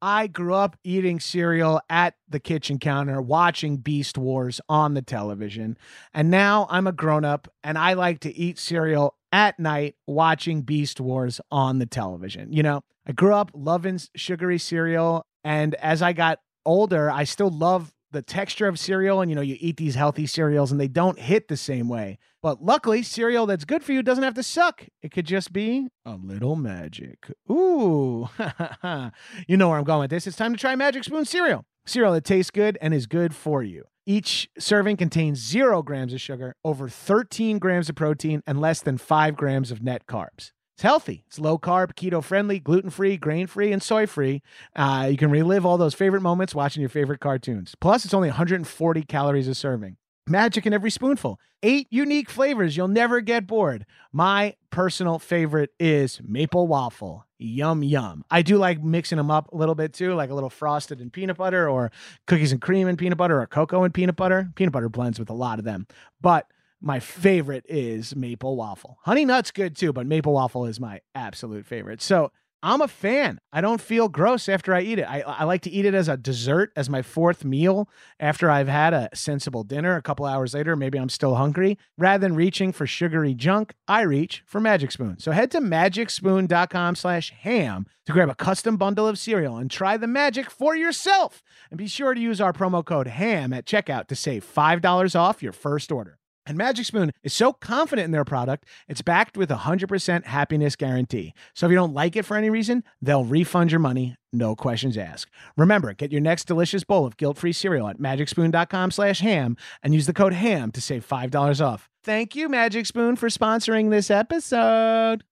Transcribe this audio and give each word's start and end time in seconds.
I 0.00 0.26
grew 0.26 0.54
up 0.54 0.76
eating 0.84 1.20
cereal 1.20 1.80
at 1.90 2.14
the 2.28 2.40
kitchen 2.40 2.78
counter, 2.78 3.20
watching 3.20 3.78
Beast 3.78 4.16
Wars 4.16 4.60
on 4.68 4.94
the 4.94 5.02
television. 5.02 5.76
And 6.14 6.30
now 6.30 6.66
I'm 6.70 6.86
a 6.86 6.92
grown 6.92 7.24
up 7.24 7.48
and 7.64 7.76
I 7.76 7.94
like 7.94 8.20
to 8.20 8.34
eat 8.36 8.58
cereal 8.58 9.14
at 9.32 9.58
night, 9.58 9.96
watching 10.06 10.62
Beast 10.62 11.00
Wars 11.00 11.40
on 11.50 11.78
the 11.78 11.86
television. 11.86 12.52
You 12.52 12.62
know, 12.62 12.82
I 13.06 13.12
grew 13.12 13.34
up 13.34 13.50
loving 13.54 14.00
sugary 14.14 14.58
cereal. 14.58 15.26
And 15.44 15.74
as 15.76 16.02
I 16.02 16.12
got 16.12 16.40
older, 16.64 17.10
I 17.10 17.24
still 17.24 17.50
love 17.50 17.92
the 18.10 18.22
texture 18.22 18.68
of 18.68 18.78
cereal 18.78 19.20
and 19.20 19.30
you 19.30 19.34
know 19.34 19.42
you 19.42 19.56
eat 19.60 19.76
these 19.76 19.94
healthy 19.94 20.26
cereals 20.26 20.72
and 20.72 20.80
they 20.80 20.88
don't 20.88 21.18
hit 21.18 21.48
the 21.48 21.56
same 21.56 21.88
way. 21.88 22.18
But 22.42 22.62
luckily 22.62 23.02
cereal 23.02 23.46
that's 23.46 23.64
good 23.64 23.82
for 23.82 23.92
you 23.92 24.02
doesn't 24.02 24.24
have 24.24 24.34
to 24.34 24.42
suck. 24.42 24.86
It 25.02 25.10
could 25.10 25.26
just 25.26 25.52
be 25.52 25.88
a 26.04 26.14
little 26.14 26.56
magic. 26.56 27.30
Ooh. 27.50 28.28
You 29.46 29.56
know 29.56 29.68
where 29.68 29.78
i'm 29.78 29.84
going 29.84 30.00
with 30.00 30.10
this. 30.10 30.26
It's 30.26 30.36
time 30.36 30.52
to 30.52 30.58
try 30.58 30.74
magic 30.74 31.04
spoon 31.04 31.24
cereal. 31.24 31.64
Cereal 31.86 32.12
that 32.12 32.24
tastes 32.24 32.50
good 32.50 32.78
and 32.80 32.92
is 32.92 33.06
good 33.06 33.34
for 33.34 33.62
you. 33.62 33.84
Each 34.06 34.48
serving 34.58 34.96
contains 34.96 35.38
zero 35.38 35.82
grams 35.82 36.12
of 36.12 36.20
sugar 36.20 36.54
over 36.64 36.88
13 36.88 37.58
grams 37.58 37.88
of 37.88 37.94
protein 37.94 38.42
and 38.46 38.60
less 38.60 38.80
than 38.80 38.98
5 38.98 39.36
grams 39.36 39.70
of 39.70 39.82
net 39.82 40.06
carbs 40.06 40.52
it's 40.78 40.84
healthy. 40.84 41.24
It's 41.26 41.40
low 41.40 41.58
carb, 41.58 41.94
keto 41.94 42.22
friendly, 42.22 42.60
gluten 42.60 42.90
free, 42.90 43.16
grain 43.16 43.48
free, 43.48 43.72
and 43.72 43.82
soy 43.82 44.06
free. 44.06 44.42
Uh, 44.76 45.08
you 45.10 45.16
can 45.16 45.28
relive 45.28 45.66
all 45.66 45.76
those 45.76 45.92
favorite 45.92 46.20
moments 46.20 46.54
watching 46.54 46.82
your 46.82 46.88
favorite 46.88 47.18
cartoons. 47.18 47.74
Plus, 47.80 48.04
it's 48.04 48.14
only 48.14 48.28
140 48.28 49.02
calories 49.02 49.48
a 49.48 49.56
serving. 49.56 49.96
Magic 50.28 50.66
in 50.66 50.72
every 50.72 50.92
spoonful. 50.92 51.40
Eight 51.64 51.88
unique 51.90 52.30
flavors. 52.30 52.76
You'll 52.76 52.86
never 52.86 53.20
get 53.20 53.44
bored. 53.44 53.86
My 54.12 54.54
personal 54.70 55.18
favorite 55.18 55.70
is 55.80 56.20
maple 56.22 56.68
waffle. 56.68 57.26
Yum, 57.38 57.82
yum. 57.82 58.24
I 58.30 58.42
do 58.42 58.56
like 58.56 58.80
mixing 58.80 59.18
them 59.18 59.32
up 59.32 59.52
a 59.52 59.56
little 59.56 59.74
bit 59.74 59.92
too, 59.92 60.14
like 60.14 60.30
a 60.30 60.34
little 60.34 60.48
frosted 60.48 61.00
and 61.00 61.12
peanut 61.12 61.38
butter 61.38 61.68
or 61.68 61.90
cookies 62.28 62.52
and 62.52 62.60
cream 62.62 62.86
and 62.86 62.96
peanut 62.96 63.18
butter 63.18 63.40
or 63.42 63.48
cocoa 63.48 63.82
and 63.82 63.92
peanut 63.92 64.14
butter. 64.14 64.52
Peanut 64.54 64.72
butter 64.72 64.88
blends 64.88 65.18
with 65.18 65.28
a 65.28 65.34
lot 65.34 65.58
of 65.58 65.64
them. 65.64 65.88
But 66.20 66.46
my 66.80 67.00
favorite 67.00 67.64
is 67.68 68.14
maple 68.14 68.56
waffle. 68.56 68.98
Honey 69.02 69.24
nut's 69.24 69.50
good 69.50 69.76
too, 69.76 69.92
but 69.92 70.06
maple 70.06 70.32
waffle 70.32 70.66
is 70.66 70.78
my 70.80 71.00
absolute 71.14 71.66
favorite. 71.66 72.00
So 72.00 72.30
I'm 72.60 72.80
a 72.80 72.88
fan. 72.88 73.38
I 73.52 73.60
don't 73.60 73.80
feel 73.80 74.08
gross 74.08 74.48
after 74.48 74.74
I 74.74 74.80
eat 74.80 74.98
it. 74.98 75.04
I, 75.04 75.20
I 75.20 75.44
like 75.44 75.62
to 75.62 75.70
eat 75.70 75.84
it 75.84 75.94
as 75.94 76.08
a 76.08 76.16
dessert, 76.16 76.72
as 76.74 76.90
my 76.90 77.02
fourth 77.02 77.44
meal 77.44 77.88
after 78.18 78.50
I've 78.50 78.66
had 78.66 78.92
a 78.92 79.10
sensible 79.14 79.62
dinner. 79.62 79.94
A 79.94 80.02
couple 80.02 80.26
hours 80.26 80.54
later, 80.54 80.74
maybe 80.74 80.98
I'm 80.98 81.08
still 81.08 81.36
hungry. 81.36 81.78
Rather 81.96 82.20
than 82.20 82.34
reaching 82.34 82.72
for 82.72 82.84
sugary 82.84 83.32
junk, 83.32 83.74
I 83.86 84.02
reach 84.02 84.42
for 84.44 84.60
Magic 84.60 84.90
Spoon. 84.90 85.20
So 85.20 85.30
head 85.30 85.52
to 85.52 85.60
magicspoon.com 85.60 86.96
slash 86.96 87.30
ham 87.30 87.86
to 88.06 88.12
grab 88.12 88.28
a 88.28 88.34
custom 88.34 88.76
bundle 88.76 89.06
of 89.06 89.20
cereal 89.20 89.56
and 89.56 89.70
try 89.70 89.96
the 89.96 90.08
magic 90.08 90.50
for 90.50 90.74
yourself. 90.74 91.44
And 91.70 91.78
be 91.78 91.86
sure 91.86 92.12
to 92.12 92.20
use 92.20 92.40
our 92.40 92.52
promo 92.52 92.84
code 92.84 93.06
HAM 93.06 93.52
at 93.52 93.66
checkout 93.66 94.08
to 94.08 94.16
save 94.16 94.44
$5 94.44 95.18
off 95.18 95.44
your 95.44 95.52
first 95.52 95.92
order. 95.92 96.17
And 96.48 96.56
Magic 96.56 96.86
Spoon 96.86 97.12
is 97.22 97.34
so 97.34 97.52
confident 97.52 98.06
in 98.06 98.10
their 98.10 98.24
product, 98.24 98.64
it's 98.88 99.02
backed 99.02 99.36
with 99.36 99.50
a 99.50 99.56
100% 99.56 100.24
happiness 100.24 100.76
guarantee. 100.76 101.34
So 101.54 101.66
if 101.66 101.70
you 101.70 101.76
don't 101.76 101.92
like 101.92 102.16
it 102.16 102.24
for 102.24 102.38
any 102.38 102.48
reason, 102.48 102.84
they'll 103.02 103.24
refund 103.24 103.70
your 103.70 103.80
money, 103.80 104.16
no 104.32 104.56
questions 104.56 104.96
asked. 104.96 105.30
Remember, 105.58 105.92
get 105.92 106.10
your 106.10 106.22
next 106.22 106.46
delicious 106.46 106.84
bowl 106.84 107.04
of 107.04 107.18
guilt-free 107.18 107.52
cereal 107.52 107.88
at 107.88 107.98
magicspoon.com 107.98 108.90
slash 108.90 109.20
ham 109.20 109.58
and 109.82 109.92
use 109.94 110.06
the 110.06 110.14
code 110.14 110.32
HAM 110.32 110.72
to 110.72 110.80
save 110.80 111.06
$5 111.06 111.64
off. 111.64 111.88
Thank 112.02 112.34
you, 112.34 112.48
Magic 112.48 112.86
Spoon, 112.86 113.16
for 113.16 113.28
sponsoring 113.28 113.90
this 113.90 114.10
episode. 114.10 115.27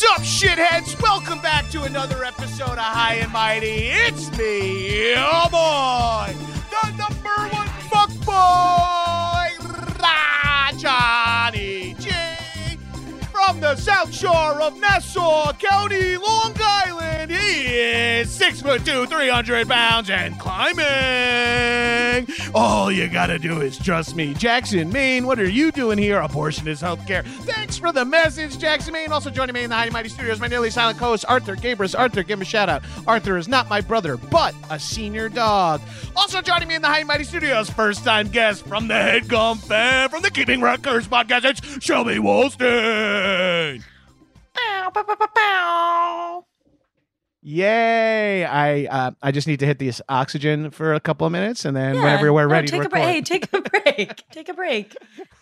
What's 0.00 0.12
up, 0.12 0.24
shitheads? 0.24 1.02
Welcome 1.02 1.40
back 1.40 1.68
to 1.70 1.82
another 1.82 2.22
episode 2.22 2.70
of 2.70 2.78
High 2.78 3.14
and 3.14 3.32
Mighty. 3.32 3.88
It's 3.88 4.30
me, 4.38 5.10
your 5.10 5.50
boy, 5.50 6.36
the 6.70 6.90
number 6.96 7.56
one 7.56 7.66
fuck 7.90 8.08
South 13.88 14.14
Shore 14.14 14.60
of 14.60 14.78
Nassau 14.78 15.50
County, 15.54 16.18
Long 16.18 16.54
Island. 16.60 17.30
He 17.30 17.64
is 17.64 18.30
six 18.30 18.60
foot 18.60 18.84
two, 18.84 19.06
three 19.06 19.30
hundred 19.30 19.66
pounds, 19.66 20.10
and 20.10 20.38
climbing. 20.38 22.28
All 22.54 22.92
you 22.92 23.08
gotta 23.08 23.38
do 23.38 23.62
is 23.62 23.78
trust 23.78 24.14
me, 24.14 24.34
Jackson, 24.34 24.92
Maine. 24.92 25.26
What 25.26 25.40
are 25.40 25.48
you 25.48 25.72
doing 25.72 25.96
here? 25.96 26.20
Abortion 26.20 26.68
is 26.68 26.82
healthcare. 26.82 27.24
Thanks 27.24 27.78
for 27.78 27.90
the 27.90 28.04
message, 28.04 28.58
Jackson, 28.58 28.92
Maine. 28.92 29.10
Also 29.10 29.30
joining 29.30 29.54
me 29.54 29.62
in 29.62 29.70
the 29.70 29.76
High 29.76 29.88
Mighty 29.88 30.10
Studios, 30.10 30.38
my 30.38 30.48
nearly 30.48 30.68
silent 30.68 30.98
co-host 30.98 31.24
Arthur 31.26 31.56
Gabrus. 31.56 31.98
Arthur, 31.98 32.22
give 32.22 32.38
him 32.38 32.42
a 32.42 32.44
shout 32.44 32.68
out. 32.68 32.82
Arthur 33.06 33.38
is 33.38 33.48
not 33.48 33.70
my 33.70 33.80
brother, 33.80 34.18
but 34.18 34.54
a 34.68 34.78
senior 34.78 35.30
dog. 35.30 35.80
Also 36.14 36.42
joining 36.42 36.68
me 36.68 36.74
in 36.74 36.82
the 36.82 36.88
High 36.88 37.04
Mighty 37.04 37.24
Studios, 37.24 37.70
first 37.70 38.04
time 38.04 38.28
guest 38.28 38.66
from 38.66 38.86
the 38.88 38.94
Headgum 38.94 39.56
fan 39.60 40.10
from 40.10 40.20
the 40.20 40.30
Keeping 40.30 40.60
Records 40.60 41.08
podcast. 41.08 41.46
It's 41.46 41.82
Shelby 41.82 42.16
Wolstein. 42.16 43.77
Yay! 47.40 48.44
I 48.44 48.84
uh, 48.84 49.10
I 49.22 49.30
just 49.30 49.46
need 49.46 49.60
to 49.60 49.66
hit 49.66 49.78
this 49.78 50.02
oxygen 50.08 50.70
for 50.70 50.92
a 50.92 51.00
couple 51.00 51.26
of 51.26 51.32
minutes, 51.32 51.64
and 51.64 51.76
then 51.76 51.94
whenever 51.96 52.32
we're 52.32 52.46
no, 52.46 52.52
ready 52.52 52.66
take 52.66 52.82
to 52.82 52.86
a 52.88 52.90
break. 52.90 53.04
Hey, 53.04 53.22
take 53.22 53.52
a 53.52 53.60
break. 53.60 54.24
take 54.30 54.48
a 54.48 54.54
break. 54.54 54.96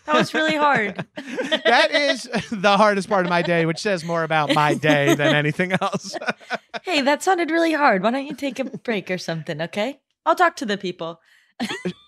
That 0.05 0.15
was 0.15 0.33
really 0.33 0.55
hard. 0.55 1.05
that 1.17 1.91
is 1.91 2.29
the 2.51 2.77
hardest 2.77 3.09
part 3.09 3.25
of 3.25 3.29
my 3.29 3.41
day, 3.41 3.65
which 3.65 3.79
says 3.79 4.05
more 4.05 4.23
about 4.23 4.53
my 4.53 4.73
day 4.73 5.15
than 5.15 5.35
anything 5.35 5.73
else. 5.81 6.15
hey, 6.83 7.01
that 7.01 7.23
sounded 7.23 7.51
really 7.51 7.73
hard. 7.73 8.03
Why 8.03 8.11
don't 8.11 8.25
you 8.25 8.35
take 8.35 8.59
a 8.59 8.65
break 8.65 9.11
or 9.11 9.17
something, 9.17 9.61
okay? 9.63 9.99
I'll 10.25 10.35
talk 10.35 10.55
to 10.57 10.65
the 10.65 10.77
people. 10.77 11.19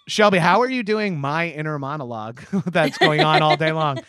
Shelby, 0.08 0.38
how 0.38 0.62
are 0.62 0.70
you 0.70 0.84
doing 0.84 1.20
my 1.20 1.48
inner 1.48 1.80
monologue 1.80 2.42
that's 2.68 2.98
going 2.98 3.22
on 3.22 3.42
all 3.42 3.58
day 3.58 3.72
long? 3.72 4.00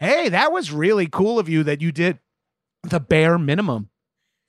Hey, 0.00 0.30
that 0.30 0.50
was 0.50 0.72
really 0.72 1.06
cool 1.06 1.38
of 1.38 1.48
you 1.48 1.62
that 1.64 1.80
you 1.80 1.92
did 1.92 2.18
the 2.90 3.00
bare 3.00 3.38
minimum. 3.38 3.90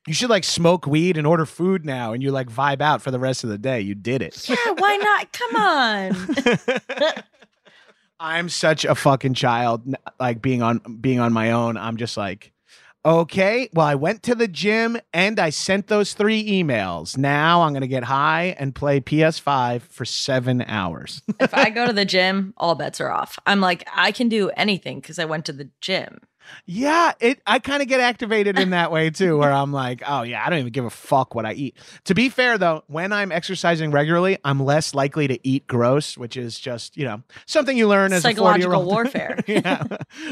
You 0.07 0.13
should 0.13 0.29
like 0.29 0.45
smoke 0.45 0.87
weed 0.87 1.17
and 1.17 1.27
order 1.27 1.45
food 1.45 1.85
now 1.85 2.13
and 2.13 2.23
you 2.23 2.31
like 2.31 2.49
vibe 2.49 2.81
out 2.81 3.01
for 3.01 3.11
the 3.11 3.19
rest 3.19 3.43
of 3.43 3.49
the 3.49 3.57
day. 3.57 3.81
You 3.81 3.93
did 3.93 4.21
it. 4.21 4.47
Yeah, 4.47 4.55
why 4.77 4.97
not? 4.97 5.33
Come 5.33 5.55
on. 5.55 7.23
I'm 8.19 8.49
such 8.49 8.85
a 8.85 8.95
fucking 8.95 9.33
child 9.35 9.83
like 10.19 10.41
being 10.41 10.61
on 10.61 10.79
being 11.01 11.19
on 11.19 11.33
my 11.33 11.51
own. 11.51 11.77
I'm 11.77 11.97
just 11.97 12.15
like 12.17 12.53
Okay, 13.07 13.69
well, 13.73 13.85
I 13.85 13.95
went 13.95 14.23
to 14.23 14.35
the 14.35 14.49
gym 14.49 14.97
and 15.13 15.39
I 15.39 15.49
sent 15.49 15.87
those 15.87 16.13
three 16.13 16.45
emails. 16.61 17.17
Now 17.17 17.61
I'm 17.61 17.71
going 17.71 17.81
to 17.81 17.87
get 17.87 18.03
high 18.03 18.53
and 18.59 18.75
play 18.75 18.99
PS5 18.99 19.83
for 19.83 20.03
seven 20.03 20.61
hours. 20.67 21.21
if 21.39 21.53
I 21.53 21.69
go 21.69 21.87
to 21.87 21.93
the 21.93 22.03
gym, 22.03 22.53
all 22.57 22.75
bets 22.75 22.99
are 22.99 23.09
off. 23.09 23.39
I'm 23.45 23.61
like, 23.61 23.87
I 23.95 24.11
can 24.11 24.27
do 24.27 24.49
anything 24.57 24.99
because 24.99 25.19
I 25.19 25.25
went 25.25 25.45
to 25.45 25.53
the 25.53 25.69
gym. 25.79 26.19
Yeah, 26.65 27.13
it. 27.19 27.41
I 27.45 27.59
kind 27.59 27.81
of 27.81 27.87
get 27.87 27.99
activated 27.99 28.59
in 28.59 28.71
that 28.71 28.91
way 28.91 29.09
too, 29.09 29.37
where 29.37 29.51
I'm 29.51 29.71
like, 29.71 30.01
oh 30.07 30.23
yeah, 30.23 30.43
I 30.45 30.49
don't 30.49 30.59
even 30.59 30.71
give 30.71 30.85
a 30.85 30.89
fuck 30.89 31.35
what 31.35 31.45
I 31.45 31.53
eat. 31.53 31.77
To 32.05 32.13
be 32.13 32.29
fair 32.29 32.57
though, 32.57 32.83
when 32.87 33.13
I'm 33.13 33.31
exercising 33.31 33.91
regularly, 33.91 34.37
I'm 34.43 34.63
less 34.63 34.93
likely 34.93 35.27
to 35.27 35.47
eat 35.47 35.67
gross, 35.67 36.17
which 36.17 36.37
is 36.37 36.59
just 36.59 36.97
you 36.97 37.05
know 37.05 37.23
something 37.45 37.77
you 37.77 37.87
learn 37.87 38.13
as 38.13 38.23
a 38.25 38.33
40 38.33 38.33
year 38.33 38.35
Psychological 38.35 38.75
old. 38.75 38.87
warfare. 38.93 39.39
yeah. 39.47 39.83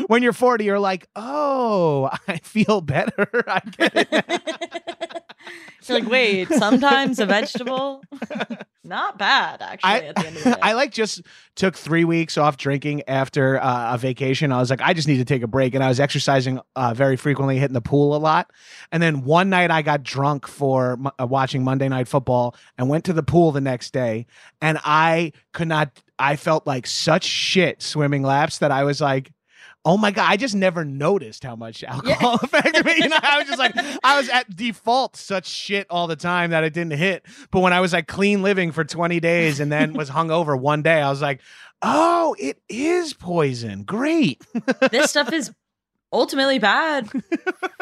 When 0.08 0.24
you're 0.24 0.34
40, 0.34 0.64
you're 0.66 0.80
like, 0.80 1.08
oh, 1.16 2.10
I 2.28 2.38
feel 2.38 2.82
better. 2.82 3.28
I 3.48 3.62
get 3.78 3.92
it. 3.96 5.05
You're 5.88 6.00
like, 6.00 6.10
wait, 6.10 6.50
sometimes 6.50 7.20
a 7.20 7.26
vegetable? 7.26 8.04
Not 8.84 9.18
bad, 9.18 9.62
actually, 9.64 9.90
I, 9.90 10.00
at 10.00 10.16
the 10.16 10.28
end 10.28 10.38
of 10.38 10.44
the 10.44 10.50
day. 10.56 10.60
I 10.62 10.74
like 10.74 10.92
just 10.92 11.22
took 11.56 11.76
three 11.76 12.06
weeks 12.06 12.38
off 12.38 12.56
drinking 12.58 13.02
after 13.08 13.62
uh, 13.62 13.96
a 13.96 13.98
vacation. 13.98 14.52
I 14.52 14.60
was 14.60 14.70
like, 14.70 14.82
I 14.82 14.94
just 14.94 15.08
need 15.08 15.18
to 15.18 15.26
take 15.26 15.42
a 15.42 15.48
break, 15.48 15.74
and 15.74 15.84
I 15.84 15.88
was 15.88 16.00
exercising 16.00 16.60
uh, 16.76 16.94
very 16.94 17.18
frequently, 17.18 17.58
hitting 17.58 17.74
the 17.74 17.82
pool 17.82 18.16
a 18.16 18.18
lot. 18.18 18.52
And 18.92 19.02
then 19.02 19.24
one 19.24 19.50
night, 19.50 19.72
I 19.72 19.82
got 19.82 20.04
drunk 20.04 20.48
for 20.48 21.00
uh, 21.20 21.26
watching 21.26 21.64
Monday 21.64 21.90
Night 21.90 22.08
Football, 22.08 22.56
and 22.78 22.88
went 22.88 23.06
to 23.06 23.14
the 23.14 23.24
pool 23.24 23.52
the 23.52 23.62
next 23.62 23.92
day, 23.92 24.28
and 24.62 24.80
I 24.84 25.34
could 25.52 25.68
not. 25.68 26.02
I 26.20 26.36
felt 26.36 26.68
like 26.68 26.86
such 26.88 27.24
shit 27.24 27.82
swimming 27.82 28.24
laps 28.24 28.60
that 28.60 28.72
I 28.72 28.84
was 28.84 29.02
like. 29.02 29.32
Oh 29.88 29.98
my 29.98 30.10
god! 30.10 30.32
I 30.32 30.36
just 30.36 30.56
never 30.56 30.84
noticed 30.84 31.44
how 31.44 31.56
much 31.56 31.84
alcohol 31.84 32.40
affected 32.44 32.84
me. 32.84 32.96
You 32.98 33.08
know, 33.08 33.20
I 33.22 33.38
was 33.38 33.48
just 33.48 33.60
like, 33.60 33.76
I 34.04 34.18
was 34.18 34.28
at 34.30 34.54
default 34.56 35.16
such 35.16 35.46
shit 35.46 35.86
all 35.92 36.08
the 36.08 36.16
time 36.16 36.50
that 36.50 36.64
it 36.64 36.74
didn't 36.74 36.98
hit. 36.98 37.24
But 37.52 37.60
when 37.60 37.72
I 37.72 37.80
was 37.82 37.94
like 37.94 38.08
clean 38.08 38.42
living 38.42 38.72
for 38.72 38.84
20 38.84 39.20
days 39.20 39.60
and 39.60 39.72
then 39.72 39.94
was 39.94 40.10
hung 40.10 40.32
over 40.32 40.58
one 40.58 40.82
day, 40.82 41.02
I 41.02 41.10
was 41.12 41.22
like, 41.22 41.40
oh, 41.84 42.36
it 42.40 42.60
is 42.68 43.14
poison. 43.14 43.84
Great. 43.84 44.44
this 44.92 45.12
stuff 45.12 45.32
is 45.32 45.54
ultimately 46.12 46.58
bad 46.58 47.08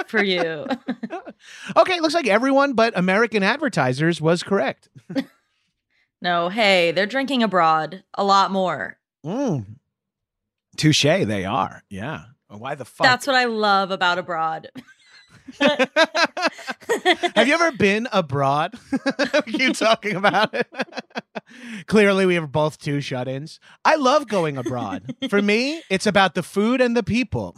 for 0.08 0.22
you. 0.22 0.66
Okay, 1.78 2.00
looks 2.02 2.16
like 2.16 2.28
everyone 2.28 2.74
but 2.74 2.98
American 2.98 3.44
advertisers 3.44 4.20
was 4.20 4.44
correct. 4.44 4.90
No, 6.22 6.50
hey, 6.50 6.92
they're 6.92 7.06
drinking 7.06 7.44
abroad 7.44 8.04
a 8.14 8.24
lot 8.24 8.50
more. 8.50 8.98
Mm. 9.26 9.66
Touche, 10.78 11.04
they 11.04 11.46
are. 11.46 11.84
Yeah. 11.90 12.26
Why 12.48 12.76
the 12.76 12.86
fuck? 12.86 13.06
That's 13.06 13.26
what 13.28 13.36
I 13.36 13.46
love 13.46 13.92
about 13.92 14.20
abroad. 14.20 14.70
Have 15.60 17.48
you 17.48 17.54
ever 17.54 17.72
been 17.72 18.08
abroad? 18.12 18.76
you 19.48 19.74
talking 19.74 20.16
about 20.16 20.54
it. 20.54 20.68
Clearly, 21.88 22.26
we 22.26 22.36
have 22.36 22.52
both 22.52 22.78
two 22.78 23.02
shut 23.02 23.28
ins. 23.28 23.60
I 23.84 23.96
love 23.96 24.28
going 24.28 24.58
abroad. 24.58 25.16
For 25.30 25.42
me, 25.42 25.82
it's 25.90 26.08
about 26.08 26.36
the 26.36 26.44
food 26.44 26.82
and 26.82 26.96
the 26.96 27.04
people. 27.04 27.58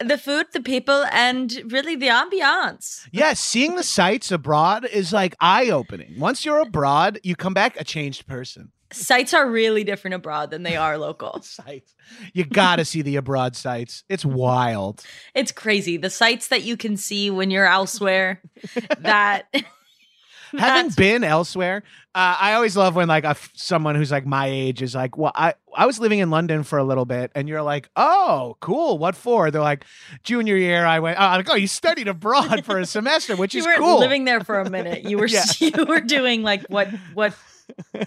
the 0.00 0.18
food, 0.18 0.46
the 0.52 0.60
people, 0.60 1.04
and 1.12 1.62
really 1.68 1.96
the 1.96 2.08
ambiance. 2.08 3.06
Yes, 3.12 3.40
seeing 3.40 3.76
the 3.76 3.82
sights 3.82 4.30
abroad 4.30 4.84
is 4.86 5.12
like 5.12 5.34
eye 5.40 5.70
opening. 5.70 6.18
Once 6.18 6.44
you're 6.44 6.60
abroad, 6.60 7.18
you 7.22 7.36
come 7.36 7.54
back 7.54 7.80
a 7.80 7.84
changed 7.84 8.26
person. 8.26 8.72
Sites 8.92 9.34
are 9.34 9.48
really 9.50 9.84
different 9.84 10.14
abroad 10.14 10.50
than 10.50 10.62
they 10.62 10.76
are 10.76 10.96
local. 10.98 11.40
sites. 11.42 11.94
You 12.32 12.44
got 12.44 12.76
to 12.76 12.84
see 12.84 13.02
the 13.02 13.16
abroad 13.16 13.56
sites. 13.56 14.04
It's 14.08 14.24
wild. 14.24 15.04
It's 15.34 15.52
crazy. 15.52 15.96
The 15.96 16.10
sites 16.10 16.48
that 16.48 16.62
you 16.62 16.76
can 16.76 16.96
see 16.96 17.30
when 17.30 17.50
you're 17.50 17.66
elsewhere 17.66 18.42
that 19.00 19.46
Having 20.52 20.60
That's- 20.60 20.94
been 20.94 21.24
elsewhere, 21.24 21.82
uh, 22.14 22.36
I 22.40 22.52
always 22.54 22.76
love 22.76 22.94
when 22.94 23.08
like 23.08 23.24
a 23.24 23.36
someone 23.54 23.96
who's 23.96 24.12
like 24.12 24.24
my 24.24 24.46
age 24.46 24.80
is 24.80 24.94
like, 24.94 25.18
"Well, 25.18 25.32
I 25.34 25.54
I 25.74 25.86
was 25.86 25.98
living 25.98 26.20
in 26.20 26.30
London 26.30 26.62
for 26.62 26.78
a 26.78 26.84
little 26.84 27.04
bit," 27.04 27.32
and 27.34 27.48
you're 27.48 27.62
like, 27.62 27.90
"Oh, 27.96 28.56
cool. 28.60 28.96
What 28.96 29.16
for?" 29.16 29.50
They're 29.50 29.60
like, 29.60 29.84
"Junior 30.22 30.56
year, 30.56 30.86
I 30.86 31.00
went." 31.00 31.18
Oh, 31.18 31.24
I'm 31.24 31.38
like, 31.40 31.50
"Oh, 31.50 31.56
you 31.56 31.66
studied 31.66 32.06
abroad 32.06 32.64
for 32.64 32.78
a 32.78 32.86
semester, 32.96 33.34
which 33.34 33.54
you 33.54 33.60
is 33.60 33.66
weren't 33.66 33.80
cool." 33.80 33.98
living 33.98 34.24
there 34.24 34.40
for 34.40 34.60
a 34.60 34.70
minute. 34.70 35.02
You 35.02 35.18
were 35.18 35.26
Yeah. 35.26 35.44
you 35.58 35.84
were 35.84 36.00
doing 36.00 36.44
like 36.44 36.64
what 36.68 36.88
what 37.12 37.34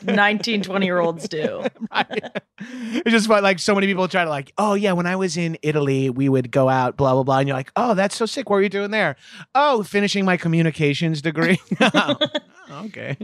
19, 0.04 0.62
20 0.64 0.86
year 0.86 1.00
olds 1.00 1.28
do. 1.28 1.64
right. 1.92 2.32
It's 2.60 3.12
just 3.12 3.28
fun. 3.28 3.44
Like 3.44 3.60
so 3.60 3.76
many 3.76 3.88
people 3.88 4.08
try 4.08 4.24
to 4.24 4.30
like, 4.30 4.54
oh 4.58 4.74
yeah, 4.74 4.94
when 4.94 5.06
I 5.06 5.16
was 5.16 5.38
in 5.38 5.58
Italy, 5.62 6.10
we 6.10 6.30
would 6.30 6.52
go 6.52 6.70
out, 6.70 6.98
blah 6.98 7.14
blah 7.14 7.24
blah, 7.24 7.40
and 7.40 7.48
you're 7.48 7.58
like, 7.58 7.72
oh, 7.76 7.94
that's 7.94 8.16
so 8.16 8.26
sick. 8.26 8.50
What 8.50 8.58
were 8.58 8.62
you 8.62 8.70
doing 8.70 8.92
there? 8.92 9.16
Oh, 9.56 9.84
finishing 9.84 10.26
my 10.26 10.38
communications 10.38 11.22
degree. 11.22 11.60
Oh, 12.72 12.86
okay. 12.86 13.18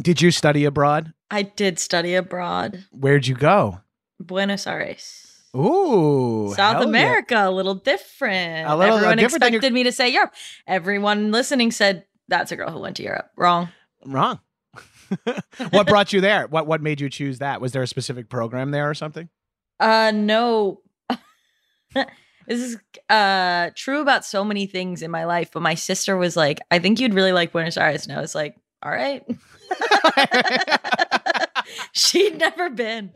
Did 0.00 0.22
you 0.22 0.30
study 0.30 0.64
abroad? 0.64 1.12
I 1.32 1.42
did 1.42 1.80
study 1.80 2.14
abroad. 2.14 2.84
Where'd 2.92 3.26
you 3.26 3.34
go? 3.34 3.80
Buenos 4.20 4.68
Aires. 4.68 5.42
Ooh, 5.56 6.52
South 6.54 6.74
hell 6.74 6.82
yeah. 6.82 6.88
America, 6.88 7.48
a 7.48 7.50
little 7.50 7.74
different. 7.74 8.68
A 8.68 8.76
little, 8.76 8.96
Everyone 8.96 9.16
different 9.16 9.44
expected 9.44 9.72
me 9.72 9.82
to 9.82 9.90
say 9.90 10.10
Europe. 10.10 10.32
Everyone 10.68 11.32
listening 11.32 11.72
said 11.72 12.04
that's 12.28 12.52
a 12.52 12.56
girl 12.56 12.70
who 12.70 12.78
went 12.78 12.96
to 12.98 13.02
Europe. 13.02 13.30
Wrong. 13.36 13.70
Wrong. 14.04 14.38
what 15.70 15.86
brought 15.86 16.12
you 16.12 16.20
there? 16.20 16.46
What 16.46 16.66
what 16.66 16.82
made 16.82 17.00
you 17.00 17.08
choose 17.08 17.38
that? 17.38 17.60
Was 17.60 17.72
there 17.72 17.82
a 17.82 17.86
specific 17.86 18.28
program 18.28 18.70
there 18.70 18.88
or 18.88 18.94
something? 18.94 19.28
Uh 19.80 20.12
no. 20.14 20.80
this 21.94 22.06
is 22.48 22.78
uh 23.08 23.70
true 23.74 24.00
about 24.00 24.24
so 24.24 24.44
many 24.44 24.66
things 24.66 25.02
in 25.02 25.10
my 25.10 25.24
life, 25.24 25.50
but 25.52 25.62
my 25.62 25.74
sister 25.74 26.16
was 26.16 26.36
like, 26.36 26.60
I 26.70 26.78
think 26.78 27.00
you'd 27.00 27.14
really 27.14 27.32
like 27.32 27.52
Buenos 27.52 27.76
Aires. 27.76 28.06
And 28.06 28.16
I 28.16 28.20
was 28.20 28.34
like, 28.34 28.56
all 28.82 28.92
right. 28.92 29.24
She'd 31.92 32.38
never 32.38 32.70
been. 32.70 33.12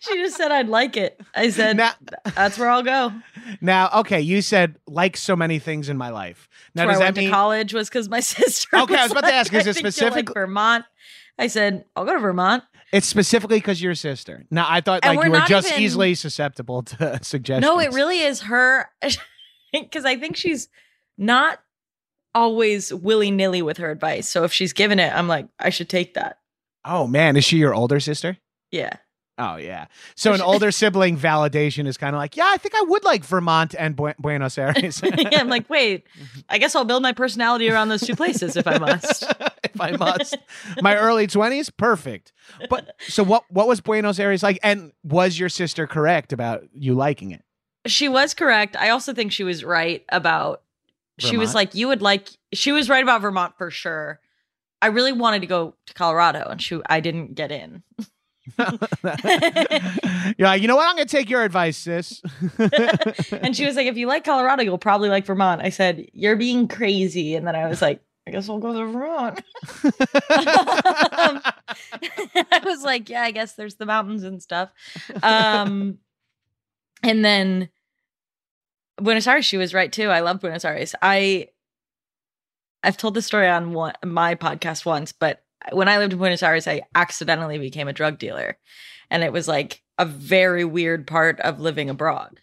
She 0.00 0.16
just 0.16 0.36
said 0.36 0.52
I'd 0.52 0.68
like 0.68 0.96
it. 0.96 1.20
I 1.34 1.50
said 1.50 1.76
now, 1.76 1.92
that's 2.34 2.58
where 2.58 2.68
I'll 2.68 2.82
go. 2.82 3.12
now, 3.60 3.90
okay, 3.96 4.20
you 4.20 4.42
said 4.42 4.76
like 4.86 5.16
so 5.16 5.34
many 5.36 5.58
things 5.58 5.88
in 5.88 5.96
my 5.96 6.10
life. 6.10 6.48
Now, 6.74 6.86
does 6.86 7.00
I 7.00 7.04
that 7.04 7.16
mean 7.16 7.26
to 7.26 7.30
college 7.30 7.74
was 7.74 7.88
because 7.88 8.08
my 8.08 8.20
sister. 8.20 8.76
Okay, 8.76 8.96
I 8.96 9.02
was 9.02 9.12
about 9.12 9.22
to 9.24 9.32
ask, 9.34 9.52
is 9.52 9.66
it 9.66 9.76
specific- 9.76 10.28
like 10.28 10.34
Vermont? 10.34 10.84
I 11.38 11.46
said 11.46 11.84
I'll 11.96 12.04
go 12.04 12.14
to 12.14 12.20
Vermont. 12.20 12.62
it's 12.92 13.06
specifically 13.06 13.56
because 13.58 13.80
you're 13.82 13.92
a 13.92 13.96
sister? 13.96 14.44
Now, 14.50 14.66
I 14.68 14.80
thought 14.80 15.00
And 15.02 15.16
like 15.16 15.18
we're 15.28 15.34
you 15.34 15.40
were 15.40 15.46
just 15.46 15.68
even- 15.70 15.82
easily 15.82 16.14
susceptible 16.14 16.82
to 16.84 17.18
suggestions. 17.22 17.62
No, 17.62 17.78
it 17.80 17.92
really 17.92 18.18
is 18.20 18.42
her 18.42 18.90
because 19.72 20.04
I 20.04 20.16
think 20.16 20.36
she's 20.36 20.68
not 21.18 21.60
always 22.34 22.92
willy 22.92 23.30
nilly 23.30 23.62
with 23.62 23.76
her 23.78 23.90
advice. 23.90 24.28
So 24.28 24.44
if 24.44 24.52
she's 24.52 24.72
given 24.72 24.98
it, 24.98 25.12
I'm 25.14 25.28
like, 25.28 25.46
I 25.58 25.70
should 25.70 25.88
take 25.88 26.14
that. 26.14 26.38
Oh 26.84 27.06
man, 27.06 27.36
is 27.36 27.44
she 27.44 27.58
your 27.58 27.74
older 27.74 28.00
sister? 28.00 28.38
Yeah. 28.70 28.94
Oh 29.38 29.56
yeah. 29.56 29.86
So 30.14 30.34
an 30.34 30.42
older 30.42 30.70
sibling 30.70 31.16
validation 31.16 31.86
is 31.86 31.96
kind 31.96 32.14
of 32.14 32.20
like, 32.20 32.36
yeah, 32.36 32.48
I 32.48 32.58
think 32.58 32.74
I 32.74 32.82
would 32.82 33.02
like 33.02 33.24
Vermont 33.24 33.74
and 33.78 33.96
Bu- 33.96 34.12
Buenos 34.18 34.58
Aires. 34.58 35.00
yeah. 35.04 35.40
I'm 35.40 35.48
like, 35.48 35.68
wait, 35.70 36.06
I 36.50 36.58
guess 36.58 36.74
I'll 36.76 36.84
build 36.84 37.02
my 37.02 37.12
personality 37.12 37.70
around 37.70 37.88
those 37.88 38.02
two 38.02 38.14
places 38.14 38.56
if 38.56 38.66
I 38.66 38.78
must. 38.78 39.22
if 39.64 39.80
I 39.80 39.92
must. 39.92 40.36
My 40.82 40.96
early 40.96 41.26
20s, 41.26 41.70
perfect. 41.74 42.32
But 42.68 42.94
so 43.00 43.24
what 43.24 43.44
what 43.50 43.66
was 43.66 43.80
Buenos 43.80 44.18
Aires 44.18 44.42
like 44.42 44.58
and 44.62 44.92
was 45.02 45.38
your 45.38 45.48
sister 45.48 45.86
correct 45.86 46.32
about 46.32 46.64
you 46.74 46.94
liking 46.94 47.30
it? 47.30 47.42
She 47.86 48.08
was 48.08 48.34
correct. 48.34 48.76
I 48.76 48.90
also 48.90 49.14
think 49.14 49.32
she 49.32 49.44
was 49.44 49.64
right 49.64 50.04
about 50.10 50.62
she 51.18 51.36
was 51.36 51.54
like, 51.54 51.74
you 51.74 51.88
would 51.88 52.02
like 52.02 52.28
she 52.52 52.72
was 52.72 52.88
right 52.88 53.02
about 53.02 53.22
Vermont 53.22 53.56
for 53.56 53.70
sure. 53.70 54.20
I 54.80 54.88
really 54.88 55.12
wanted 55.12 55.40
to 55.40 55.46
go 55.46 55.74
to 55.86 55.94
Colorado 55.94 56.46
and 56.50 56.60
she 56.60 56.80
I 56.86 57.00
didn't 57.00 57.34
get 57.34 57.50
in. 57.50 57.82
Like, 60.38 60.62
you 60.62 60.68
know 60.68 60.76
what? 60.76 60.88
I'm 60.88 60.96
gonna 60.96 61.06
take 61.06 61.30
your 61.30 61.42
advice, 61.42 61.76
sis. 61.76 62.22
and 63.32 63.56
she 63.56 63.66
was 63.66 63.76
like, 63.76 63.86
if 63.86 63.96
you 63.96 64.06
like 64.06 64.24
Colorado, 64.24 64.62
you'll 64.62 64.78
probably 64.78 65.08
like 65.08 65.26
Vermont. 65.26 65.62
I 65.62 65.68
said, 65.68 66.06
you're 66.12 66.36
being 66.36 66.68
crazy. 66.68 67.34
And 67.34 67.46
then 67.46 67.54
I 67.54 67.68
was 67.68 67.82
like, 67.82 68.00
I 68.26 68.30
guess 68.30 68.48
I'll 68.48 68.58
go 68.58 68.72
to 68.72 68.86
Vermont. 68.86 69.42
I 72.50 72.60
was 72.64 72.82
like, 72.82 73.08
yeah, 73.08 73.22
I 73.22 73.30
guess 73.30 73.54
there's 73.54 73.74
the 73.76 73.86
mountains 73.86 74.22
and 74.22 74.42
stuff. 74.42 74.70
Um, 75.22 75.98
and 77.02 77.24
then 77.24 77.68
Buenos 78.96 79.26
Aires, 79.26 79.44
she 79.44 79.56
was 79.56 79.74
right 79.74 79.92
too. 79.92 80.08
I 80.08 80.20
love 80.20 80.40
Buenos 80.40 80.64
Aires. 80.64 80.94
I 81.02 81.48
I've 82.84 82.96
told 82.96 83.14
this 83.14 83.26
story 83.26 83.48
on 83.48 83.72
one, 83.72 83.94
my 84.04 84.34
podcast 84.34 84.84
once, 84.84 85.12
but 85.12 85.41
when 85.70 85.88
I 85.88 85.98
lived 85.98 86.12
in 86.12 86.18
Buenos 86.18 86.42
Aires, 86.42 86.66
I 86.66 86.82
accidentally 86.94 87.58
became 87.58 87.88
a 87.88 87.92
drug 87.92 88.18
dealer, 88.18 88.58
and 89.10 89.22
it 89.22 89.32
was 89.32 89.46
like 89.48 89.82
a 89.98 90.04
very 90.04 90.64
weird 90.64 91.06
part 91.06 91.38
of 91.40 91.60
living 91.60 91.90
abroad. 91.90 92.40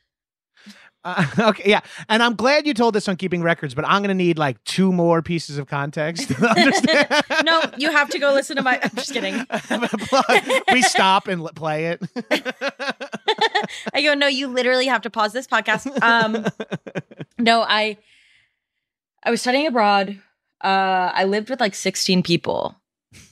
Uh, 1.03 1.25
okay, 1.39 1.69
yeah, 1.69 1.79
and 2.09 2.21
I'm 2.21 2.35
glad 2.35 2.67
you 2.67 2.73
told 2.73 2.93
this 2.93 3.07
on 3.07 3.15
keeping 3.15 3.41
records, 3.41 3.73
but 3.73 3.85
I'm 3.87 4.01
gonna 4.01 4.13
need 4.13 4.37
like 4.37 4.61
two 4.63 4.91
more 4.91 5.21
pieces 5.21 5.57
of 5.57 5.67
context. 5.67 6.27
to 6.29 6.49
understand. 6.49 7.07
No, 7.45 7.61
you 7.77 7.91
have 7.91 8.09
to 8.09 8.19
go 8.19 8.33
listen 8.33 8.57
to 8.57 8.61
my. 8.61 8.79
I'm 8.81 8.91
just 8.95 9.13
kidding. 9.13 9.45
we 10.73 10.81
stop 10.81 11.27
and 11.27 11.41
l- 11.41 11.51
play 11.55 11.87
it. 11.87 12.03
I 13.93 14.01
go, 14.01 14.13
no, 14.13 14.27
you 14.27 14.47
literally 14.47 14.87
have 14.87 15.01
to 15.03 15.09
pause 15.09 15.33
this 15.33 15.47
podcast. 15.47 16.01
Um, 16.01 16.45
no, 17.37 17.61
I 17.61 17.97
I 19.23 19.31
was 19.31 19.41
studying 19.41 19.67
abroad. 19.67 20.19
Uh, 20.61 21.11
I 21.13 21.23
lived 21.23 21.49
with 21.49 21.61
like 21.61 21.73
16 21.73 22.21
people 22.23 22.75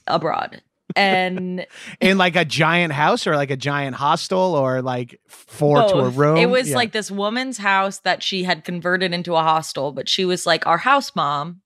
abroad. 0.07 0.61
And 0.95 1.65
in 2.01 2.17
like 2.17 2.35
a 2.35 2.45
giant 2.45 2.93
house 2.93 3.27
or 3.27 3.35
like 3.35 3.51
a 3.51 3.57
giant 3.57 3.95
hostel 3.95 4.39
or 4.55 4.81
like 4.81 5.19
four 5.27 5.87
to 5.87 5.97
a 5.97 6.09
room. 6.09 6.37
It 6.37 6.49
was 6.49 6.69
Yeah. 6.69 6.75
like 6.77 6.91
this 6.93 7.11
woman's 7.11 7.57
house 7.57 7.99
that 7.99 8.23
she 8.23 8.43
had 8.43 8.63
converted 8.63 9.13
into 9.13 9.35
a 9.35 9.41
hostel, 9.41 9.91
but 9.91 10.07
she 10.09 10.25
was 10.25 10.45
like 10.45 10.65
our 10.65 10.77
house 10.77 11.15
mom, 11.15 11.61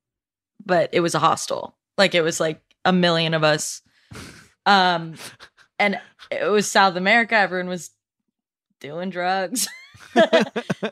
but 0.66 0.90
it 0.92 1.00
was 1.02 1.14
a 1.16 1.20
hostel. 1.20 1.76
Like 1.98 2.16
it 2.16 2.24
was 2.24 2.40
like 2.40 2.62
a 2.84 2.92
million 2.92 3.34
of 3.34 3.44
us. 3.44 3.82
Um 4.66 5.16
and 5.80 6.00
it 6.32 6.50
was 6.50 6.70
South 6.70 6.96
America. 6.96 7.36
Everyone 7.36 7.70
was 7.70 7.92
doing 8.80 9.10
drugs. 9.12 9.68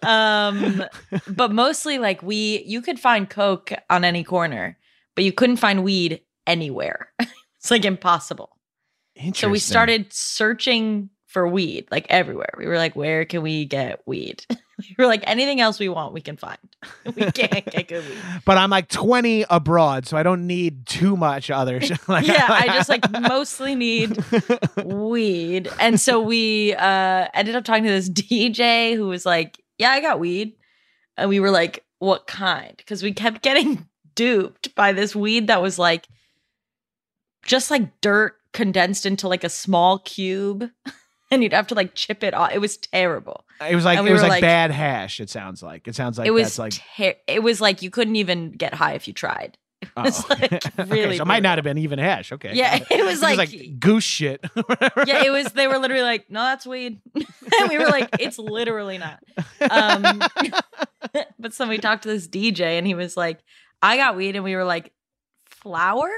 um 0.03 0.83
but 1.27 1.51
mostly 1.51 1.97
like 1.97 2.21
we 2.23 2.63
you 2.65 2.81
could 2.81 2.99
find 2.99 3.29
coke 3.29 3.71
on 3.89 4.03
any 4.03 4.23
corner, 4.23 4.77
but 5.15 5.23
you 5.23 5.31
couldn't 5.33 5.57
find 5.57 5.83
weed 5.83 6.21
anywhere. 6.49 7.13
it's 7.19 7.71
like 7.71 7.85
impossible. 7.85 8.57
So 9.33 9.49
we 9.49 9.59
started 9.59 10.13
searching 10.13 11.09
for 11.27 11.47
weed 11.47 11.87
like 11.91 12.07
everywhere. 12.09 12.49
We 12.57 12.65
were 12.65 12.77
like, 12.77 12.95
where 12.95 13.23
can 13.23 13.41
we 13.43 13.65
get 13.65 14.01
weed? 14.07 14.43
we 14.49 14.95
were 14.97 15.05
like, 15.05 15.23
anything 15.27 15.61
else 15.61 15.79
we 15.79 15.87
want, 15.87 16.13
we 16.13 16.21
can 16.21 16.37
find. 16.37 16.57
We 17.15 17.31
can't 17.31 17.65
get 17.65 17.87
good 17.87 18.07
weed. 18.07 18.17
But 18.45 18.57
I'm 18.57 18.69
like 18.69 18.87
20 18.87 19.45
abroad, 19.49 20.07
so 20.07 20.17
I 20.17 20.23
don't 20.23 20.47
need 20.47 20.87
too 20.87 21.17
much 21.17 21.51
other 21.51 21.81
shit. 21.81 22.07
Like, 22.07 22.25
yeah, 22.25 22.47
I 22.49 22.67
just 22.67 22.89
like 22.89 23.09
mostly 23.11 23.75
need 23.75 24.17
weed. 24.83 25.69
And 25.79 25.99
so 25.99 26.21
we 26.21 26.73
uh 26.75 27.27
ended 27.33 27.55
up 27.55 27.63
talking 27.63 27.83
to 27.83 27.89
this 27.89 28.09
DJ 28.09 28.95
who 28.95 29.07
was 29.07 29.25
like, 29.25 29.61
Yeah, 29.77 29.91
I 29.91 30.01
got 30.01 30.19
weed. 30.19 30.53
And 31.17 31.29
we 31.29 31.39
were 31.39 31.51
like, 31.51 31.83
What 31.99 32.25
kind? 32.25 32.73
Because 32.77 33.03
we 33.03 33.13
kept 33.13 33.41
getting 33.43 33.87
duped 34.15 34.73
by 34.75 34.93
this 34.93 35.15
weed 35.15 35.47
that 35.47 35.61
was 35.61 35.77
like 35.77 36.07
just 37.45 37.71
like 37.71 38.01
dirt 38.01 38.35
condensed 38.53 39.05
into 39.05 39.27
like 39.27 39.43
a 39.43 39.49
small 39.49 39.99
cube. 39.99 40.69
And 41.31 41.43
you'd 41.43 41.53
have 41.53 41.67
to 41.67 41.75
like 41.75 41.93
chip 41.93 42.23
it 42.23 42.33
off. 42.33 42.51
It 42.51 42.57
was 42.57 42.75
terrible. 42.77 43.45
It 43.61 43.75
was 43.75 43.85
like 43.85 43.99
And 43.99 44.07
it 44.07 44.11
was 44.11 44.23
like, 44.23 44.31
like- 44.31 44.41
bad 44.41 44.71
hash. 44.71 45.19
It 45.19 45.29
sounds 45.29 45.61
like 45.61 45.87
it 45.87 45.93
sounds 45.93 46.17
like 46.17 46.25
it 46.25 46.31
was 46.31 46.55
that's 46.55 46.57
like 46.57 46.73
ter- 46.97 47.19
it 47.27 47.43
was 47.43 47.61
like 47.61 47.83
you 47.83 47.91
couldn't 47.91 48.15
even 48.15 48.49
get 48.49 48.73
high 48.73 48.93
if 48.93 49.07
you 49.07 49.13
tried. 49.13 49.55
It 49.83 49.89
oh. 49.95 50.01
was 50.01 50.27
like 50.31 50.51
okay, 50.51 50.83
really 50.85 51.17
so 51.17 51.21
it 51.21 51.27
might 51.27 51.43
not 51.43 51.59
have 51.59 51.63
been 51.65 51.77
even 51.77 51.99
hash. 51.99 52.31
Okay, 52.31 52.53
Yeah, 52.55 52.79
it 52.89 53.05
was 53.05 53.21
It 53.21 53.37
like- 53.37 53.79
goose 53.79 54.03
shit. 54.03 54.43
yeah, 55.05 55.23
it 55.23 55.31
was. 55.31 55.53
They 55.53 55.67
were 55.67 55.77
literally 55.77 56.01
like, 56.01 56.31
"No, 56.31 56.41
that's 56.41 56.65
weed," 56.65 56.99
and 57.13 57.69
we 57.69 57.77
were 57.77 57.85
like, 57.89 58.09
"It's 58.19 58.39
literally 58.39 58.97
not." 58.97 59.19
Um, 59.69 60.23
but 61.37 61.53
so 61.53 61.67
we 61.67 61.77
talked 61.77 62.03
to 62.03 62.09
this 62.09 62.27
DJ, 62.27 62.79
and 62.79 62.87
he 62.87 62.95
was 62.95 63.15
like, 63.15 63.39
"I 63.83 63.97
got 63.97 64.15
weed," 64.15 64.35
and 64.35 64.43
we 64.43 64.55
were 64.55 64.65
like, 64.65 64.93
"Flower? 65.45 66.09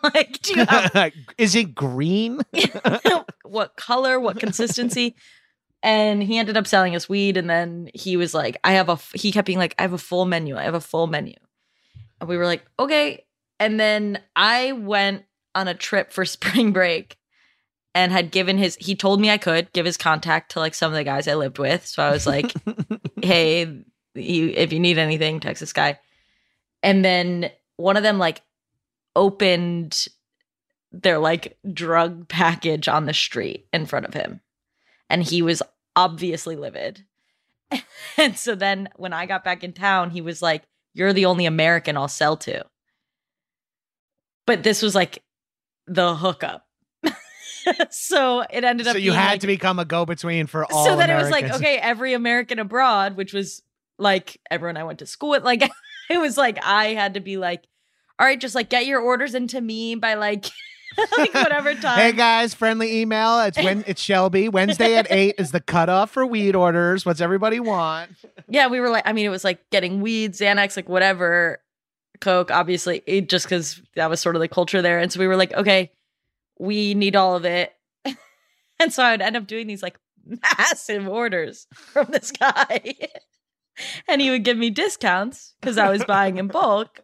like, 0.02 0.40
do 0.42 0.60
you 0.60 0.64
have 0.66 1.12
Is 1.38 1.54
it 1.54 1.74
green? 1.74 2.40
what 3.44 3.76
color? 3.76 4.18
What 4.20 4.38
consistency?" 4.38 5.14
And 5.82 6.22
he 6.22 6.38
ended 6.38 6.56
up 6.56 6.66
selling 6.66 6.94
us 6.94 7.08
weed, 7.08 7.36
and 7.36 7.50
then 7.50 7.90
he 7.94 8.16
was 8.16 8.34
like, 8.34 8.58
"I 8.64 8.72
have 8.72 8.88
a." 8.88 8.98
He 9.14 9.32
kept 9.32 9.46
being 9.46 9.58
like, 9.58 9.74
"I 9.78 9.82
have 9.82 9.92
a 9.92 9.98
full 9.98 10.24
menu. 10.24 10.56
I 10.56 10.62
have 10.62 10.74
a 10.74 10.80
full 10.80 11.06
menu," 11.06 11.34
and 12.20 12.28
we 12.28 12.36
were 12.36 12.46
like, 12.46 12.64
"Okay." 12.78 13.24
And 13.58 13.78
then 13.78 14.20
I 14.34 14.72
went 14.72 15.24
on 15.54 15.68
a 15.68 15.74
trip 15.74 16.12
for 16.12 16.24
spring 16.24 16.72
break 16.72 17.16
and 17.94 18.12
had 18.12 18.30
given 18.30 18.58
his 18.58 18.76
he 18.80 18.94
told 18.94 19.20
me 19.20 19.30
I 19.30 19.38
could 19.38 19.72
give 19.72 19.86
his 19.86 19.96
contact 19.96 20.52
to 20.52 20.60
like 20.60 20.74
some 20.74 20.92
of 20.92 20.96
the 20.96 21.04
guys 21.04 21.28
I 21.28 21.34
lived 21.34 21.58
with. 21.58 21.86
So 21.86 22.02
I 22.02 22.10
was 22.10 22.26
like, 22.26 22.52
"Hey, 23.22 23.64
you, 24.14 24.48
if 24.48 24.72
you 24.72 24.80
need 24.80 24.98
anything, 24.98 25.40
text 25.40 25.60
this 25.60 25.72
guy." 25.72 25.98
And 26.82 27.04
then 27.04 27.50
one 27.76 27.96
of 27.96 28.02
them 28.02 28.18
like 28.18 28.42
opened 29.14 30.06
their 30.92 31.18
like 31.18 31.56
drug 31.72 32.28
package 32.28 32.88
on 32.88 33.06
the 33.06 33.14
street 33.14 33.66
in 33.72 33.86
front 33.86 34.06
of 34.06 34.14
him. 34.14 34.40
And 35.08 35.22
he 35.22 35.42
was 35.42 35.62
obviously 35.96 36.56
livid. 36.56 37.04
and 38.16 38.36
so 38.36 38.54
then 38.54 38.88
when 38.96 39.12
I 39.12 39.26
got 39.26 39.44
back 39.44 39.64
in 39.64 39.72
town, 39.72 40.10
he 40.10 40.20
was 40.20 40.42
like, 40.42 40.62
You're 40.94 41.12
the 41.12 41.26
only 41.26 41.46
American 41.46 41.96
I'll 41.96 42.08
sell 42.08 42.36
to. 42.38 42.64
But 44.46 44.62
this 44.62 44.82
was 44.82 44.94
like 44.94 45.22
the 45.86 46.14
hookup. 46.14 46.66
so 47.90 48.40
it 48.40 48.64
ended 48.64 48.86
up 48.86 48.92
so 48.92 48.98
you 48.98 49.12
had 49.12 49.32
like- 49.32 49.40
to 49.40 49.46
become 49.46 49.78
a 49.78 49.84
go-between 49.84 50.46
for 50.46 50.70
all. 50.70 50.84
so 50.84 50.96
then 50.96 51.10
it 51.10 51.14
was 51.14 51.30
like 51.30 51.44
okay 51.52 51.76
every 51.76 52.12
american 52.12 52.58
abroad 52.58 53.16
which 53.16 53.32
was 53.32 53.62
like 53.98 54.40
everyone 54.50 54.76
i 54.76 54.82
went 54.82 54.98
to 54.98 55.06
school 55.06 55.30
with 55.30 55.44
like 55.44 55.62
it 56.10 56.18
was 56.18 56.36
like 56.36 56.58
i 56.64 56.86
had 56.86 57.14
to 57.14 57.20
be 57.20 57.36
like 57.36 57.64
all 58.18 58.26
right 58.26 58.40
just 58.40 58.54
like 58.54 58.68
get 58.70 58.86
your 58.86 59.00
orders 59.00 59.34
into 59.34 59.60
me 59.60 59.94
by 59.94 60.14
like 60.14 60.46
like 61.18 61.32
whatever 61.34 61.74
time 61.80 61.98
Hey 61.98 62.12
guys, 62.12 62.52
friendly 62.52 63.00
email. 63.00 63.40
It's 63.40 63.56
when 63.56 63.82
it's 63.88 64.00
Shelby. 64.02 64.48
Wednesday 64.48 64.96
at 64.96 65.06
eight 65.10 65.36
is 65.38 65.50
the 65.50 65.60
cutoff 65.60 66.10
for 66.10 66.26
weed 66.26 66.54
orders. 66.54 67.06
What's 67.06 67.20
everybody 67.22 67.60
want? 67.60 68.10
yeah 68.48 68.66
we 68.66 68.80
were 68.80 68.90
like 68.90 69.04
i 69.06 69.12
mean 69.12 69.24
it 69.24 69.30
was 69.30 69.44
like 69.44 69.58
getting 69.70 70.00
weed 70.00 70.32
xanax 70.32 70.76
like 70.76 70.88
whatever 70.88 71.60
coke 72.20 72.50
obviously 72.50 73.02
it, 73.06 73.28
just 73.28 73.46
because 73.46 73.80
that 73.94 74.10
was 74.10 74.20
sort 74.20 74.36
of 74.36 74.40
the 74.40 74.48
culture 74.48 74.82
there 74.82 74.98
and 74.98 75.10
so 75.12 75.18
we 75.20 75.26
were 75.26 75.36
like 75.36 75.52
okay 75.54 75.90
we 76.58 76.92
need 76.94 77.16
all 77.16 77.34
of 77.36 77.44
it 77.44 77.72
and 78.78 78.92
so 78.92 79.02
i 79.02 79.12
would 79.12 79.22
end 79.22 79.36
up 79.36 79.46
doing 79.46 79.66
these 79.66 79.82
like 79.82 79.98
massive 80.26 81.08
orders 81.08 81.66
from 81.72 82.06
this 82.10 82.30
guy 82.32 82.94
and 84.08 84.20
he 84.20 84.30
would 84.30 84.44
give 84.44 84.56
me 84.56 84.70
discounts 84.70 85.54
because 85.60 85.78
i 85.78 85.88
was 85.90 86.04
buying 86.04 86.38
in 86.38 86.48
bulk 86.48 87.00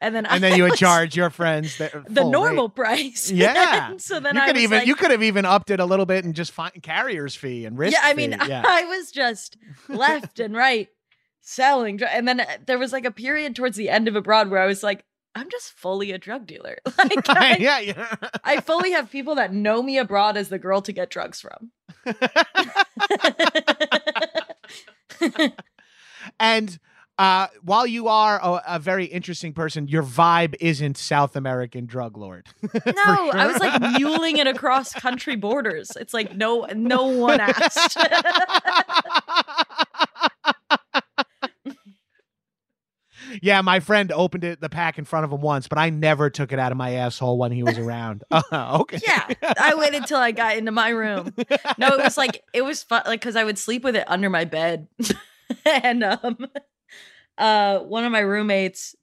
and 0.00 0.14
then 0.14 0.26
And 0.26 0.42
then 0.42 0.56
you 0.56 0.62
would 0.64 0.74
charge 0.76 1.16
your 1.16 1.30
friends 1.30 1.78
the, 1.78 2.04
the 2.08 2.24
normal 2.24 2.68
rate. 2.68 2.74
price 2.74 3.30
Yeah. 3.32 3.96
So 3.98 4.20
then 4.20 4.34
you 4.36 4.40
i 4.40 4.46
could 4.46 4.56
was 4.56 4.62
even 4.64 4.78
like, 4.78 4.86
you 4.86 4.94
could 4.94 5.10
have 5.10 5.22
even 5.22 5.44
upped 5.44 5.70
it 5.70 5.80
a 5.80 5.84
little 5.84 6.06
bit 6.06 6.24
and 6.24 6.34
just 6.34 6.52
find 6.52 6.72
carrier's 6.82 7.34
fee 7.34 7.64
and 7.66 7.76
risk. 7.78 7.94
yeah 7.94 8.02
i 8.04 8.14
mean 8.14 8.32
yeah. 8.32 8.62
i 8.66 8.84
was 8.84 9.10
just 9.10 9.56
left 9.88 10.38
and 10.40 10.54
right 10.54 10.88
selling 11.40 12.00
and 12.02 12.26
then 12.28 12.40
uh, 12.40 12.46
there 12.66 12.78
was 12.78 12.92
like 12.92 13.04
a 13.04 13.10
period 13.10 13.56
towards 13.56 13.76
the 13.76 13.90
end 13.90 14.06
of 14.08 14.14
abroad 14.16 14.48
where 14.48 14.60
i 14.62 14.66
was 14.66 14.82
like 14.82 15.04
i'm 15.34 15.50
just 15.50 15.72
fully 15.72 16.12
a 16.12 16.18
drug 16.18 16.46
dealer 16.46 16.78
like 16.98 17.28
I, 17.28 17.56
yeah, 17.58 17.78
yeah. 17.80 18.14
I 18.44 18.60
fully 18.60 18.92
have 18.92 19.10
people 19.10 19.34
that 19.36 19.52
know 19.52 19.82
me 19.82 19.98
abroad 19.98 20.36
as 20.36 20.50
the 20.50 20.58
girl 20.58 20.82
to 20.82 20.92
get 20.92 21.10
drugs 21.10 21.40
from 21.40 21.72
and 26.42 26.78
uh, 27.18 27.46
while 27.62 27.86
you 27.86 28.08
are 28.08 28.40
a, 28.42 28.62
a 28.76 28.78
very 28.78 29.04
interesting 29.04 29.52
person, 29.52 29.86
your 29.86 30.02
vibe 30.02 30.54
isn't 30.60 30.98
South 30.98 31.36
American 31.36 31.86
drug 31.86 32.16
lord. 32.16 32.46
no 32.86 33.30
i 33.30 33.46
was 33.46 33.58
like 33.58 33.80
muling 33.96 34.38
it 34.38 34.46
across 34.46 34.92
country 34.92 35.36
borders 35.36 35.92
it's 35.96 36.12
like 36.12 36.34
no 36.36 36.66
no 36.74 37.04
one 37.04 37.38
asked 37.40 37.96
yeah, 43.42 43.60
my 43.60 43.80
friend 43.80 44.12
opened 44.12 44.44
it 44.44 44.60
the 44.60 44.68
pack 44.68 44.98
in 44.98 45.04
front 45.04 45.24
of 45.24 45.32
him 45.32 45.40
once, 45.40 45.68
but 45.68 45.78
I 45.78 45.90
never 45.90 46.28
took 46.28 46.52
it 46.52 46.58
out 46.58 46.72
of 46.72 46.78
my 46.78 46.94
asshole 46.94 47.38
when 47.38 47.52
he 47.52 47.62
was 47.62 47.78
around. 47.78 48.24
Uh, 48.30 48.42
okay. 48.80 48.98
yeah 49.06 49.26
i 49.58 49.74
waited 49.74 50.06
till 50.06 50.18
i 50.18 50.32
got 50.32 50.56
into 50.56 50.72
my 50.72 50.88
room 50.88 51.32
no 51.78 51.88
it 51.88 51.98
was 52.02 52.16
like 52.16 52.42
it 52.52 52.62
was 52.62 52.82
fun 52.82 53.02
like 53.06 53.20
because 53.20 53.36
i 53.36 53.44
would 53.44 53.58
sleep 53.58 53.84
with 53.84 53.94
it 53.96 54.04
under 54.06 54.28
my 54.30 54.44
bed 54.44 54.88
and 55.66 56.04
um 56.04 56.46
uh 57.38 57.78
one 57.80 58.04
of 58.04 58.12
my 58.12 58.20
roommates 58.20 58.94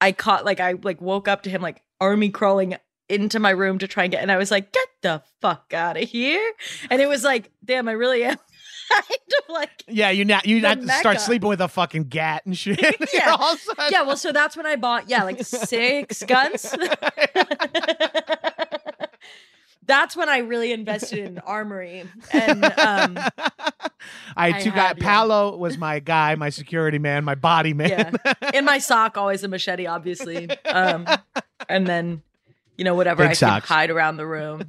i 0.00 0.12
caught 0.12 0.44
like 0.44 0.60
i 0.60 0.72
like 0.82 1.00
woke 1.00 1.28
up 1.28 1.42
to 1.42 1.50
him 1.50 1.60
like 1.62 1.82
army 2.00 2.30
crawling 2.30 2.76
into 3.08 3.38
my 3.38 3.50
room 3.50 3.78
to 3.78 3.86
try 3.86 4.04
and 4.04 4.12
get 4.12 4.22
and 4.22 4.32
i 4.32 4.36
was 4.36 4.50
like 4.50 4.72
get 4.72 4.88
the 5.02 5.22
fuck 5.40 5.72
out 5.74 5.96
of 6.00 6.08
here 6.08 6.52
and 6.90 7.02
it 7.02 7.06
was 7.08 7.22
like 7.22 7.50
damn 7.64 7.88
i 7.88 7.92
really 7.92 8.24
am 8.24 8.36
like 9.48 9.84
Yeah, 9.88 10.10
you 10.10 10.24
not 10.24 10.46
you 10.46 10.60
not 10.60 10.82
start 10.82 11.20
sleeping 11.20 11.48
with 11.48 11.60
a 11.62 11.68
fucking 11.68 12.04
gat 12.08 12.44
and 12.44 12.56
shit. 12.56 12.78
Yeah. 13.14 13.36
All 13.38 13.52
of 13.54 13.58
a 13.58 13.60
sudden- 13.60 13.84
yeah 13.90 14.02
well 14.02 14.16
so 14.16 14.32
that's 14.32 14.56
when 14.56 14.66
i 14.66 14.76
bought 14.76 15.08
yeah 15.08 15.24
like 15.24 15.42
six 15.44 16.22
guns 16.24 16.74
that's 19.92 20.16
when 20.16 20.28
i 20.30 20.38
really 20.38 20.72
invested 20.72 21.18
in 21.18 21.38
armory 21.46 22.04
and 22.32 22.64
um 22.64 23.18
I 24.34 24.50
had 24.50 24.66
I 24.66 24.70
had, 24.70 24.98
yeah. 24.98 25.04
Paolo 25.04 25.56
was 25.56 25.76
my 25.78 26.00
guy, 26.00 26.34
my 26.34 26.48
security 26.48 26.98
man, 26.98 27.22
my 27.24 27.36
body 27.36 27.72
man. 27.74 28.18
Yeah. 28.24 28.34
in 28.54 28.64
my 28.64 28.78
sock 28.90 29.16
always 29.18 29.44
a 29.44 29.48
machete 29.48 29.86
obviously 29.86 30.48
um 30.66 31.06
and 31.68 31.86
then 31.86 32.22
you 32.78 32.84
know 32.84 32.94
whatever 32.94 33.22
Big 33.22 33.30
i 33.30 33.34
socks. 33.34 33.66
can 33.66 33.76
hide 33.76 33.90
around 33.90 34.16
the 34.16 34.26
room 34.26 34.62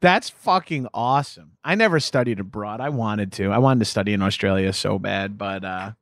That's 0.00 0.30
fucking 0.30 0.88
awesome. 0.92 1.52
I 1.62 1.74
never 1.76 2.00
studied 2.00 2.40
abroad. 2.40 2.80
I 2.80 2.88
wanted 2.88 3.30
to. 3.32 3.50
I 3.52 3.58
wanted 3.58 3.80
to 3.80 3.84
study 3.84 4.12
in 4.14 4.22
Australia 4.22 4.72
so 4.72 4.98
bad, 4.98 5.38
but 5.38 5.64
uh 5.64 5.92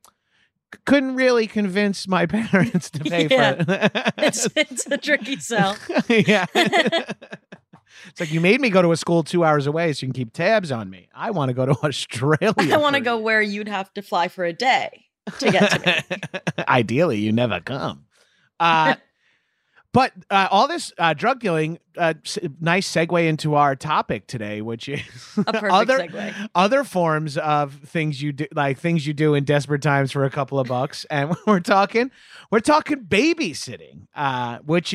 couldn't 0.85 1.15
really 1.17 1.47
convince 1.47 2.07
my 2.09 2.27
parents 2.37 2.91
to 2.91 3.01
pay 3.01 3.27
Yeah. 3.31 3.55
for 3.55 3.73
it. 3.73 4.13
it's 4.19 4.49
it's 4.57 4.87
a 4.87 4.99
tricky 4.99 5.37
sell 5.41 5.77
yeah. 6.09 6.47
It's 6.55 8.21
like 8.21 8.31
you 8.33 8.41
made 8.41 8.61
me 8.61 8.71
go 8.71 8.81
to 8.83 8.93
a 8.93 8.97
school 8.97 9.23
two 9.25 9.45
hours 9.45 9.67
away 9.67 9.93
so 9.93 10.07
you 10.07 10.13
can 10.13 10.15
keep 10.15 10.33
tabs 10.33 10.71
on 10.71 10.89
me. 10.89 11.09
I 11.15 11.31
want 11.33 11.49
to 11.49 11.53
go 11.55 11.67
to 11.67 11.73
Australia. 11.85 12.55
I 12.59 12.77
want 12.77 12.95
to 12.95 13.01
go 13.01 13.19
where 13.19 13.43
you'd 13.43 13.69
have 13.69 13.93
to 13.95 14.03
fly 14.03 14.29
for 14.29 14.45
a 14.45 14.53
day 14.53 15.07
to 15.41 15.51
get 15.51 15.71
to 15.73 15.81
me. 15.81 16.65
Ideally, 16.69 17.19
you 17.19 17.33
never 17.33 17.61
come. 17.61 18.05
Uh, 18.61 18.95
but 19.99 20.13
uh, 20.31 20.47
all 20.53 20.69
this 20.69 20.93
uh, 20.97 21.13
drug 21.13 21.41
dealing, 21.41 21.81
uh, 21.97 22.15
s- 22.25 22.39
nice 22.61 22.89
segue 22.89 23.27
into 23.29 23.57
our 23.57 23.75
topic 23.75 24.29
today, 24.29 24.63
which 24.63 24.89
is 24.89 25.01
other 25.49 25.99
segue. 25.99 26.49
other 26.55 26.85
forms 26.85 27.37
of 27.37 27.75
things 27.75 28.23
you 28.23 28.31
do, 28.31 28.47
like 28.55 28.79
things 28.79 29.09
you 29.09 29.13
do 29.13 29.35
in 29.35 29.43
desperate 29.43 29.83
times 29.83 30.13
for 30.13 30.25
a 30.25 30.31
couple 30.31 30.61
of 30.61 30.69
bucks. 30.69 31.05
And 31.11 31.35
we're 31.49 31.59
talking, 31.59 32.13
we're 32.53 32.61
talking 32.61 33.07
babysitting, 33.07 34.07
uh, 34.15 34.59
which 34.59 34.95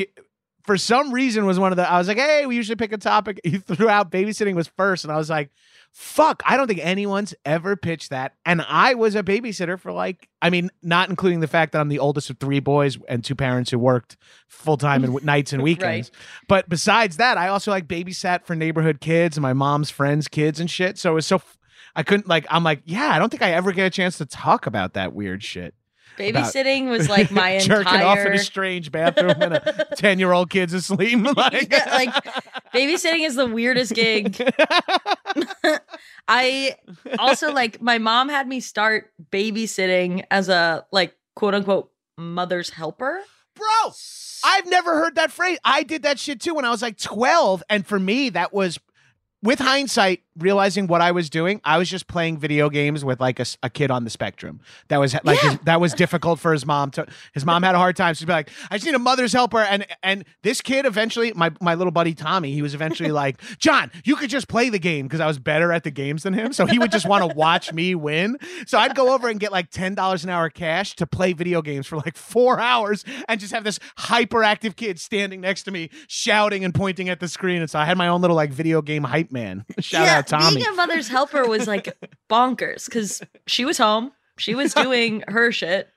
for 0.62 0.78
some 0.78 1.12
reason 1.12 1.44
was 1.44 1.58
one 1.58 1.70
of 1.70 1.76
the. 1.76 1.86
I 1.86 1.98
was 1.98 2.08
like, 2.08 2.16
hey, 2.16 2.46
we 2.46 2.56
usually 2.56 2.76
pick 2.76 2.92
a 2.92 2.96
topic. 2.96 3.42
You 3.44 3.58
threw 3.58 3.90
out 3.90 4.10
babysitting 4.10 4.54
was 4.54 4.68
first, 4.68 5.04
and 5.04 5.12
I 5.12 5.18
was 5.18 5.28
like, 5.28 5.50
fuck, 5.94 6.42
I 6.44 6.56
don't 6.56 6.66
think 6.66 6.80
anyone's 6.82 7.34
ever 7.44 7.76
pitched 7.76 8.10
that. 8.10 8.34
And 8.44 8.60
I 8.68 8.94
was 8.94 9.14
a 9.14 9.22
babysitter 9.22 9.78
for 9.78 9.92
like, 9.92 10.28
I 10.42 10.50
mean, 10.50 10.70
not 10.82 11.08
including 11.08 11.38
the 11.38 11.46
fact 11.46 11.72
that 11.72 11.80
I'm 11.80 11.88
the 11.88 12.00
oldest 12.00 12.28
of 12.30 12.38
three 12.38 12.58
boys 12.58 12.98
and 13.08 13.24
two 13.24 13.36
parents 13.36 13.70
who 13.70 13.78
worked 13.78 14.16
full 14.48 14.76
time 14.76 15.04
and 15.04 15.24
nights 15.24 15.52
and 15.52 15.62
weekends. 15.62 16.10
But 16.48 16.68
besides 16.68 17.16
that, 17.18 17.38
I 17.38 17.46
also 17.46 17.70
like 17.70 17.86
babysat 17.86 18.44
for 18.44 18.56
neighborhood 18.56 19.00
kids 19.00 19.36
and 19.36 19.42
my 19.42 19.52
mom's 19.52 19.88
friends' 19.88 20.26
kids 20.26 20.58
and 20.58 20.68
shit. 20.68 20.98
So 20.98 21.12
it 21.12 21.14
was 21.14 21.26
so. 21.26 21.40
I 21.96 22.02
couldn't 22.02 22.26
like. 22.26 22.44
I'm 22.50 22.64
like, 22.64 22.82
yeah. 22.84 23.10
I 23.12 23.20
don't 23.20 23.30
think 23.30 23.42
I 23.42 23.52
ever 23.52 23.70
get 23.70 23.86
a 23.86 23.90
chance 23.90 24.18
to 24.18 24.26
talk 24.26 24.66
about 24.66 24.94
that 24.94 25.14
weird 25.14 25.44
shit. 25.44 25.74
Babysitting 26.18 26.88
was 26.90 27.08
like 27.08 27.30
my 27.32 27.50
entire. 27.50 27.82
jerking 27.84 28.00
off 28.02 28.18
in 28.18 28.32
a 28.34 28.38
strange 28.38 28.92
bathroom 28.92 29.34
and 29.40 29.54
a 29.54 29.86
ten 29.96 30.18
year 30.18 30.32
old 30.32 30.50
kid's 30.50 30.72
asleep. 30.72 31.18
Like, 31.36 31.70
Yeah, 31.72 31.84
like, 31.92 32.14
babysitting 32.74 33.26
is 33.26 33.34
the 33.34 33.46
weirdest 33.46 33.94
gig. 33.94 34.36
I 36.28 36.76
also 37.18 37.52
like 37.52 37.80
my 37.82 37.98
mom 37.98 38.28
had 38.28 38.46
me 38.48 38.60
start 38.60 39.12
babysitting 39.30 40.24
as 40.30 40.48
a 40.48 40.86
like 40.92 41.14
quote 41.36 41.54
unquote 41.54 41.90
mother's 42.16 42.70
helper. 42.70 43.20
bro. 43.54 43.92
I've 44.46 44.66
never 44.66 44.94
heard 44.94 45.14
that 45.16 45.32
phrase. 45.32 45.58
I 45.64 45.82
did 45.82 46.02
that 46.02 46.18
shit 46.18 46.40
too 46.40 46.54
when 46.54 46.64
I 46.64 46.70
was 46.70 46.82
like 46.82 46.98
12. 46.98 47.62
And 47.70 47.86
for 47.86 47.98
me, 47.98 48.28
that 48.30 48.52
was 48.52 48.78
with 49.44 49.58
hindsight, 49.58 50.22
realizing 50.38 50.86
what 50.86 51.02
I 51.02 51.12
was 51.12 51.28
doing, 51.28 51.60
I 51.64 51.76
was 51.76 51.90
just 51.90 52.06
playing 52.08 52.38
video 52.38 52.70
games 52.70 53.04
with 53.04 53.20
like 53.20 53.38
a 53.38 53.68
kid 53.68 53.90
on 53.90 54.04
the 54.04 54.10
spectrum. 54.10 54.60
That 54.88 54.98
was 54.98 55.14
like 55.22 55.38
his- 55.38 55.58
that 55.64 55.82
was 55.82 55.92
difficult 55.92 56.40
for 56.40 56.50
his 56.52 56.64
mom 56.64 56.90
to. 56.92 57.06
His 57.34 57.44
mom 57.44 57.62
had 57.62 57.74
a 57.74 57.78
hard 57.78 57.94
time. 57.94 58.14
She'd 58.14 58.26
be 58.26 58.32
like, 58.32 58.48
"I 58.70 58.76
just 58.76 58.86
need 58.86 58.94
a 58.94 58.98
mother's 58.98 59.34
helper." 59.34 59.58
And 59.60 59.86
and 60.02 60.24
this 60.42 60.62
kid 60.62 60.86
eventually, 60.86 61.32
my 61.36 61.52
my 61.60 61.74
little 61.74 61.90
buddy 61.90 62.14
Tommy, 62.14 62.52
he 62.52 62.62
was 62.62 62.72
eventually 62.74 63.12
like, 63.22 63.38
"John, 63.58 63.92
you 64.04 64.16
could 64.16 64.30
just 64.30 64.48
play 64.48 64.70
the 64.70 64.78
game 64.78 65.06
because 65.06 65.20
I 65.20 65.26
was 65.26 65.38
better 65.38 65.72
at 65.72 65.84
the 65.84 65.90
games 65.90 66.22
than 66.22 66.32
him." 66.32 66.54
So 66.54 66.64
he 66.64 66.78
would 66.78 66.90
just 66.90 67.06
want 67.06 67.30
to 67.30 67.36
watch 67.36 67.70
me 67.70 67.94
win. 67.94 68.38
So 68.66 68.78
I'd 68.78 68.94
go 68.94 69.12
over 69.12 69.28
and 69.28 69.38
get 69.38 69.52
like 69.52 69.70
ten 69.70 69.94
dollars 69.94 70.24
an 70.24 70.30
hour 70.30 70.48
cash 70.48 70.96
to 70.96 71.06
play 71.06 71.34
video 71.34 71.60
games 71.60 71.86
for 71.86 71.96
like 71.96 72.16
four 72.16 72.58
hours 72.58 73.04
and 73.28 73.38
just 73.38 73.52
have 73.52 73.62
this 73.64 73.78
hyperactive 73.98 74.74
kid 74.74 74.98
standing 74.98 75.42
next 75.42 75.64
to 75.64 75.70
me 75.70 75.90
shouting 76.08 76.64
and 76.64 76.74
pointing 76.74 77.10
at 77.10 77.20
the 77.20 77.28
screen. 77.28 77.60
And 77.60 77.68
so 77.70 77.78
I 77.78 77.84
had 77.84 77.98
my 77.98 78.08
own 78.08 78.22
little 78.22 78.36
like 78.36 78.50
video 78.50 78.80
game 78.80 79.04
hype 79.04 79.33
man. 79.34 79.66
Shout 79.80 80.06
yeah, 80.06 80.18
out 80.18 80.26
Tommy. 80.26 80.56
being 80.56 80.66
a 80.66 80.72
mother's 80.72 81.08
helper 81.08 81.46
was 81.46 81.66
like 81.66 81.94
bonkers 82.30 82.86
because 82.86 83.20
she 83.46 83.66
was 83.66 83.76
home, 83.76 84.12
she 84.38 84.54
was 84.54 84.72
doing 84.72 85.22
her 85.28 85.52
shit, 85.52 85.88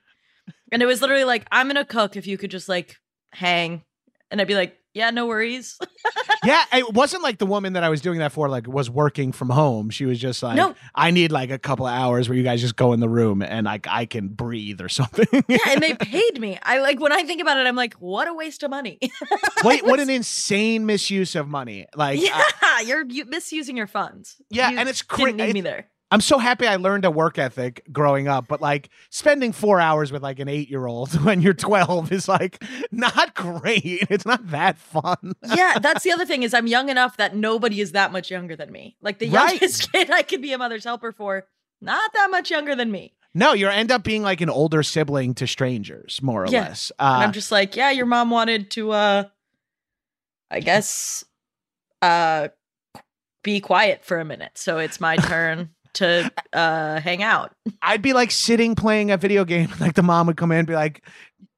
and 0.73 0.81
it 0.81 0.85
was 0.85 1.01
literally 1.01 1.23
like, 1.23 1.47
"I'm 1.49 1.67
gonna 1.67 1.85
cook 1.85 2.17
if 2.17 2.27
you 2.27 2.37
could 2.37 2.51
just 2.51 2.67
like 2.67 2.97
hang," 3.31 3.83
and 4.31 4.39
I'd 4.41 4.47
be 4.47 4.55
like, 4.55 4.77
"Yeah, 4.93 5.09
no 5.11 5.25
worries." 5.27 5.77
yeah, 6.43 6.63
it 6.73 6.93
wasn't 6.93 7.23
like 7.23 7.37
the 7.39 7.45
woman 7.45 7.73
that 7.73 7.83
I 7.83 7.89
was 7.89 8.01
doing 8.01 8.19
that 8.19 8.31
for 8.31 8.47
like 8.49 8.67
was 8.67 8.89
working 8.89 9.31
from 9.31 9.49
home. 9.49 9.89
She 9.89 10.05
was 10.05 10.19
just 10.19 10.43
like, 10.43 10.55
No. 10.55 10.75
I 10.95 11.11
need 11.11 11.31
like 11.31 11.49
a 11.51 11.57
couple 11.59 11.85
of 11.87 11.93
hours 11.93 12.29
where 12.29 12.37
you 12.37 12.43
guys 12.43 12.61
just 12.61 12.75
go 12.75 12.93
in 12.93 12.99
the 12.99 13.09
room 13.09 13.41
and 13.41 13.65
like 13.65 13.87
I 13.89 14.05
can 14.05 14.27
breathe 14.29 14.81
or 14.81 14.89
something. 14.99 15.43
yeah, 15.47 15.57
and 15.67 15.81
they 15.81 15.93
paid 15.95 16.39
me. 16.39 16.57
I 16.61 16.79
like 16.79 16.99
when 16.99 17.11
I 17.11 17.23
think 17.23 17.41
about 17.41 17.57
it, 17.57 17.67
I'm 17.67 17.75
like, 17.75 17.93
what 17.95 18.27
a 18.27 18.33
waste 18.33 18.63
of 18.63 18.69
money. 18.71 18.99
Wait, 19.63 19.85
what 19.85 19.99
an 19.99 20.09
insane 20.09 20.85
misuse 20.85 21.35
of 21.35 21.47
money. 21.47 21.85
Like, 21.95 22.21
yeah, 22.21 22.41
I- 22.61 22.83
you're 22.87 23.05
you 23.05 23.25
misusing 23.25 23.75
your 23.77 23.87
funds. 23.87 24.35
Yeah, 24.49 24.69
You 24.71 24.77
and 24.79 24.89
it's 24.89 25.01
didn't 25.03 25.37
cra- 25.37 25.45
need 25.47 25.53
me 25.53 25.61
there. 25.61 25.87
I'm 26.09 26.21
so 26.21 26.37
happy 26.37 26.65
I 26.65 26.77
learned 26.77 27.03
a 27.03 27.11
work 27.11 27.37
ethic 27.37 27.83
growing 27.91 28.27
up, 28.29 28.47
but 28.47 28.61
like 28.61 28.89
spending 29.09 29.51
four 29.51 29.79
hours 29.81 30.11
with 30.11 30.23
like 30.23 30.39
an 30.39 30.47
eight 30.47 30.69
year 30.69 30.85
old 30.85 31.11
when 31.25 31.41
you're 31.41 31.53
12 31.53 32.11
is 32.13 32.27
like 32.29 32.63
not 32.91 33.35
great. 33.35 34.07
It's 34.09 34.25
not 34.25 34.47
that 34.51 34.77
fun. 34.77 35.33
yeah, 35.53 35.79
that's 35.81 36.03
the 36.03 36.11
other 36.11 36.25
thing 36.25 36.43
is 36.43 36.53
I'm 36.53 36.67
young 36.67 36.87
enough 36.89 37.17
that 37.17 37.35
nobody 37.35 37.81
is 37.81 37.91
that 37.91 38.11
much 38.13 38.31
younger 38.31 38.55
than 38.55 38.71
me. 38.71 38.95
Like 39.01 39.19
the 39.19 39.27
Right. 39.29 39.51
youngest 39.59 39.91
kid 39.91 40.09
I 40.09 40.21
could 40.21 40.41
be 40.41 40.53
a 40.53 40.57
mother's 40.57 40.85
helper 40.85 41.11
for, 41.11 41.45
not 41.81 42.13
that 42.13 42.29
much 42.31 42.49
younger 42.51 42.73
than 42.75 42.89
me. 42.91 43.13
No, 43.33 43.53
you 43.53 43.67
end 43.67 43.91
up 43.91 44.03
being 44.03 44.23
like 44.23 44.39
an 44.41 44.49
older 44.49 44.81
sibling 44.83 45.35
to 45.35 45.45
strangers, 45.45 46.21
more 46.23 46.45
or 46.45 46.47
Yeah. 46.47 46.61
less. 46.61 46.91
And 46.97 47.21
Uh, 47.21 47.25
I'm 47.25 47.33
just 47.33 47.51
like, 47.51 47.75
yeah, 47.75 47.91
your 47.91 48.05
mom 48.05 48.29
wanted 48.31 48.71
to 48.71 48.91
uh 48.91 49.23
I 50.49 50.61
guess 50.61 51.25
uh 52.01 52.47
be 53.43 53.59
quiet 53.59 54.03
for 54.05 54.19
a 54.19 54.25
minute. 54.25 54.51
So 54.57 54.77
it's 54.77 54.99
my 54.99 55.17
turn 55.17 55.69
to 55.97 56.31
uh 56.53 56.99
hang 56.99 57.21
out. 57.23 57.53
I'd 57.81 58.01
be 58.01 58.13
like 58.13 58.31
sitting 58.31 58.75
playing 58.75 59.11
a 59.11 59.17
video 59.17 59.45
game, 59.45 59.71
and 59.71 59.79
like 59.81 59.93
the 59.95 60.03
mom 60.03 60.27
would 60.27 60.37
come 60.37 60.51
in 60.51 60.59
and 60.59 60.67
be 60.67 60.73
like, 60.75 61.03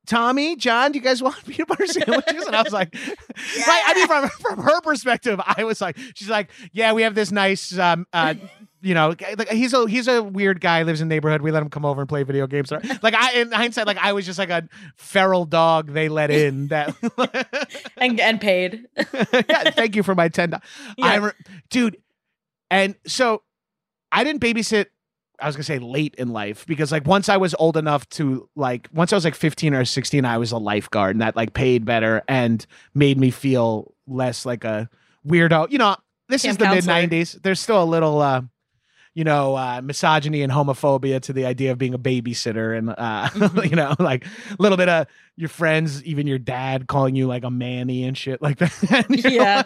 Tommy, 0.08 0.56
John, 0.56 0.92
do 0.92 0.98
you 1.00 1.04
guys 1.04 1.22
want 1.22 1.44
peanut 1.46 1.68
butter 1.68 1.86
sandwiches? 1.88 2.46
And 2.48 2.56
I 2.56 2.64
was 2.64 2.74
like, 2.74 2.94
like, 3.08 3.18
I 3.38 3.94
mean, 3.96 4.08
from, 4.08 4.30
from 4.30 4.64
her 4.64 4.82
perspective, 4.82 5.40
I 5.46 5.64
was 5.64 5.82
like, 5.82 5.98
she's 6.16 6.30
like, 6.30 6.50
yeah, 6.72 6.94
we 6.94 7.04
have 7.04 7.14
this 7.14 7.32
nice, 7.32 7.78
um, 7.78 8.08
uh, 8.12 8.34
you 8.82 8.94
know, 8.96 9.10
like 9.38 9.50
he's 9.50 9.74
a 9.74 9.88
he's 9.90 10.08
a 10.08 10.24
weird 10.24 10.62
guy, 10.62 10.84
lives 10.84 11.02
in 11.02 11.10
the 11.10 11.16
neighborhood. 11.16 11.42
We 11.42 11.52
let 11.52 11.62
him 11.62 11.70
come 11.70 11.84
over 11.86 12.00
and 12.02 12.08
play 12.10 12.24
video 12.24 12.48
games. 12.48 12.72
Like 13.04 13.14
I, 13.14 13.34
in 13.34 13.52
hindsight, 13.52 13.86
like 13.88 13.98
I 13.98 14.14
was 14.14 14.26
just 14.26 14.40
like 14.40 14.50
a 14.50 14.68
feral 14.96 15.44
dog 15.46 15.92
they 15.92 16.08
let 16.10 16.32
in. 16.32 16.70
That, 16.70 16.96
And 17.98 18.20
and 18.20 18.40
paid. 18.42 18.88
yeah, 18.96 19.72
thank 19.72 19.96
you 19.98 20.02
for 20.04 20.16
my 20.16 20.30
ten. 20.30 20.52
dollars. 20.52 20.64
I 21.02 21.16
Yeah. 21.16 21.26
re- 21.26 21.32
dude, 21.70 21.98
and 22.72 22.96
so 23.06 23.42
I 24.12 24.24
didn't 24.24 24.42
babysit. 24.42 24.88
I 25.42 25.46
was 25.48 25.56
gonna 25.56 25.64
say 25.64 25.80
late 25.80 26.16
in 26.18 26.30
life 26.34 26.66
because 26.66 26.92
like 26.92 27.06
once 27.08 27.30
I 27.30 27.38
was 27.38 27.56
old 27.60 27.78
enough 27.78 28.08
to 28.10 28.50
like 28.58 28.90
once 28.94 29.14
I 29.14 29.16
was 29.16 29.24
like 29.24 29.36
15 29.36 29.74
or 29.74 29.86
16, 29.86 30.26
I 30.26 30.38
was 30.38 30.52
a 30.52 30.58
lifeguard 30.58 31.16
and 31.16 31.22
that 31.22 31.36
like 31.38 31.54
paid 31.54 31.86
better 31.86 32.22
and 32.28 32.66
made 32.94 33.18
me 33.18 33.32
feel 33.32 33.94
less 34.06 34.46
like 34.46 34.66
a 34.66 34.90
weirdo. 35.26 35.72
You 35.72 35.78
know, 35.78 35.96
this 36.28 36.44
is 36.44 36.58
the 36.58 36.66
mid 36.76 36.84
90s. 37.10 37.42
There's 37.42 37.60
still 37.62 37.82
a 37.82 37.86
little 37.86 38.22
uh 38.22 38.42
you 39.16 39.24
know, 39.24 39.56
uh, 39.56 39.82
misogyny 39.84 40.44
and 40.44 40.52
homophobia 40.54 41.20
to 41.22 41.34
the 41.34 41.46
idea 41.46 41.72
of 41.72 41.78
being 41.80 41.96
a 41.96 42.00
babysitter, 42.00 42.78
and 42.78 42.92
uh, 42.92 43.28
Mhm. 43.34 43.70
you 43.70 43.76
know, 43.76 43.96
like 43.98 44.24
a 44.26 44.56
little 44.60 44.78
bit 44.78 44.88
of 44.88 45.08
your 45.36 45.50
friends, 45.50 46.04
even 46.06 46.28
your 46.28 46.38
dad, 46.38 46.88
calling 46.88 47.16
you 47.16 47.26
like 47.28 47.44
a 47.44 47.50
manny 47.50 48.04
and 48.04 48.16
shit 48.18 48.42
like 48.42 48.60
that. 48.60 49.06
Yeah. 49.10 49.64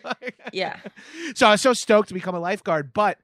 like- 0.04 0.38
Yeah. 0.52 0.78
so 1.34 1.48
I 1.48 1.50
was 1.52 1.60
so 1.60 1.72
stoked 1.72 2.08
to 2.08 2.14
become 2.14 2.34
a 2.36 2.40
lifeguard, 2.40 2.92
but 2.94 3.18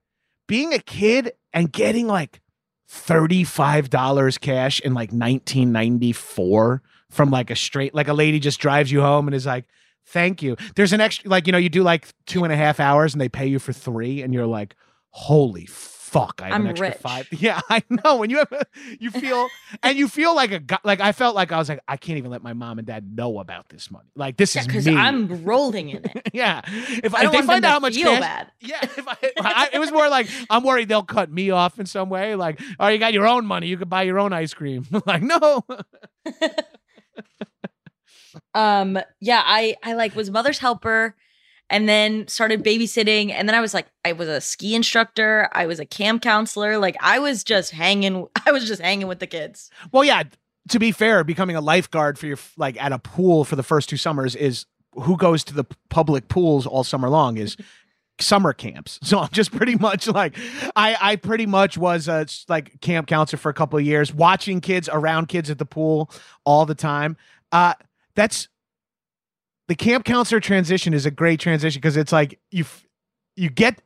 being 0.53 0.75
a 0.75 0.79
kid 0.79 1.33
and 1.55 1.73
getting 1.73 2.07
like 2.07 2.43
$35 2.91 4.39
cash 4.39 4.81
in 4.81 4.93
like 4.93 5.09
1994 5.09 6.83
from 7.09 7.31
like 7.31 7.51
a 7.51 7.57
straight, 7.57 7.95
like 7.95 8.07
a 8.07 8.13
lady 8.13 8.39
just 8.39 8.61
drives 8.61 8.93
you 8.93 9.01
home 9.01 9.27
and 9.27 9.35
is 9.35 9.47
like, 9.47 9.65
thank 10.05 10.43
you. 10.43 10.55
There's 10.77 10.93
an 10.93 11.01
extra, 11.01 11.31
like, 11.31 11.47
you 11.47 11.53
know, 11.53 11.59
you 11.59 11.71
do 11.71 11.83
like 11.83 12.07
two 12.27 12.45
and 12.45 12.53
a 12.53 12.57
half 12.57 12.81
hours 12.81 13.15
and 13.15 13.21
they 13.23 13.31
pay 13.31 13.47
you 13.47 13.59
for 13.59 13.73
three 13.73 14.21
and 14.21 14.35
you're 14.35 14.47
like, 14.47 14.77
holy 15.09 15.65
fuck, 16.13 16.41
I 16.43 16.49
have 16.49 16.55
I'm 16.57 16.63
an 16.63 16.69
extra 16.69 16.89
rich. 16.89 16.99
five. 16.99 17.29
Yeah, 17.33 17.61
I 17.69 17.83
know. 17.89 18.17
When 18.17 18.31
you 18.31 18.39
have, 18.39 18.53
a, 18.53 18.65
you 19.01 19.11
feel, 19.23 19.49
and 19.83 19.97
you 19.99 20.09
feel 20.09 20.35
like 20.37 20.53
a, 20.53 20.59
guy, 20.61 20.79
like 20.85 21.01
I 21.01 21.13
felt 21.13 21.35
like 21.35 21.51
I 21.53 21.59
was 21.59 21.69
like, 21.69 21.81
I 21.89 21.97
can't 21.97 22.19
even 22.19 22.31
let 22.31 22.43
my 22.43 22.53
mom 22.53 22.79
and 22.79 22.87
dad 22.87 23.17
know 23.17 23.39
about 23.41 23.69
this 23.71 23.91
money. 23.91 24.09
Like, 24.15 24.37
this 24.37 24.55
Yeah, 24.55 24.61
is 24.63 24.67
because 24.67 24.87
me. 24.87 24.95
I'm 24.97 25.45
rolling 25.45 25.89
in 25.89 26.05
it. 26.05 26.31
yeah. 26.33 26.61
If, 26.67 27.15
I 27.15 27.19
if 27.19 27.23
don't 27.25 27.33
they 27.33 27.43
find 27.43 27.65
out 27.65 27.73
how 27.73 27.81
much 27.81 27.95
feel 27.95 28.11
cash, 28.13 28.21
bad. 28.21 28.53
yeah, 28.61 28.81
if 28.83 29.09
I, 29.09 29.17
I, 29.41 29.69
it 29.73 29.79
was 29.79 29.91
more 29.91 30.09
like 30.09 30.29
I'm 30.51 30.63
worried 30.63 30.89
they'll 30.89 31.03
cut 31.03 31.31
me 31.33 31.51
off 31.51 31.79
in 31.81 31.87
some 31.87 32.09
way. 32.11 32.35
Like, 32.35 32.61
oh, 32.79 32.89
you 32.89 32.99
got 32.99 33.13
your 33.13 33.27
own 33.27 33.47
money, 33.47 33.67
you 33.69 33.77
could 33.79 33.89
buy 33.91 34.03
your 34.03 34.19
own 34.19 34.33
ice 34.33 34.55
cream. 34.55 34.87
like, 35.07 35.23
no, 35.23 35.65
um 38.55 38.99
yeah 39.21 39.43
i 39.45 39.77
i 39.83 39.95
like 39.95 40.15
was 40.15 40.31
mother's 40.31 40.59
helper 40.59 41.15
and 41.73 41.89
then 41.89 42.29
started 42.29 42.63
babysitting 42.63 43.33
and 43.33 43.49
then 43.49 43.55
i 43.57 43.61
was 43.61 43.75
like 43.75 43.87
i 44.05 44.13
was 44.13 44.29
a 44.29 44.41
ski 44.41 44.75
instructor 44.77 45.49
i 45.53 45.67
was 45.67 45.81
a 45.81 45.87
camp 45.87 46.23
counselor 46.23 46.79
like 46.79 46.97
i 47.01 47.19
was 47.19 47.43
just 47.43 47.73
hanging 47.73 48.27
i 48.47 48.53
was 48.53 48.67
just 48.67 48.81
hanging 48.81 49.09
with 49.09 49.19
the 49.19 49.27
kids 49.27 49.71
well, 49.91 50.05
yeah. 50.05 50.25
To 50.69 50.79
be 50.79 50.93
fair, 50.93 51.25
becoming 51.25 51.57
a 51.57 51.61
lifeguard 51.61 52.19
for 52.19 52.27
your 52.27 52.39
like 52.57 52.81
at 52.81 52.93
a 52.93 52.99
pool 52.99 53.45
for 53.45 53.57
the 53.57 53.65
first 53.65 53.89
two 53.89 53.97
summers 53.97 54.37
is 54.37 54.67
who 54.93 55.17
goes 55.17 55.43
to 55.45 55.55
the 55.55 55.65
public 55.89 56.29
pools 56.29 56.67
all 56.67 56.85
summer 56.85 57.09
long 57.09 57.37
is 57.37 57.57
summer 58.21 58.53
camps. 58.53 59.01
So 59.03 59.19
I'm 59.19 59.31
just 59.33 59.51
pretty 59.51 59.75
much 59.75 60.07
like 60.07 60.37
I 60.77 60.97
I 61.01 61.17
pretty 61.17 61.47
much 61.47 61.77
was 61.77 62.07
a 62.07 62.27
like 62.49 62.81
camp 62.81 63.09
counselor 63.09 63.39
for 63.39 63.49
a 63.49 63.55
couple 63.55 63.79
of 63.79 63.85
years, 63.85 64.15
watching 64.15 64.61
kids 64.61 64.89
around 64.93 65.27
kids 65.27 65.51
at 65.51 65.59
the 65.59 65.67
pool 65.67 66.11
all 66.45 66.65
the 66.65 66.77
time. 66.77 67.17
Uh 67.51 67.75
that's 68.15 68.49
the 69.73 69.77
camp 69.77 70.05
counselor 70.05 70.39
transition 70.39 70.93
is 70.93 71.07
a 71.07 71.11
great 71.11 71.41
transition 71.41 71.81
because 71.81 71.97
it's 71.97 72.13
like 72.13 72.39
you 72.51 72.65
f- 72.65 72.87
you 73.37 73.49
get 73.49 73.81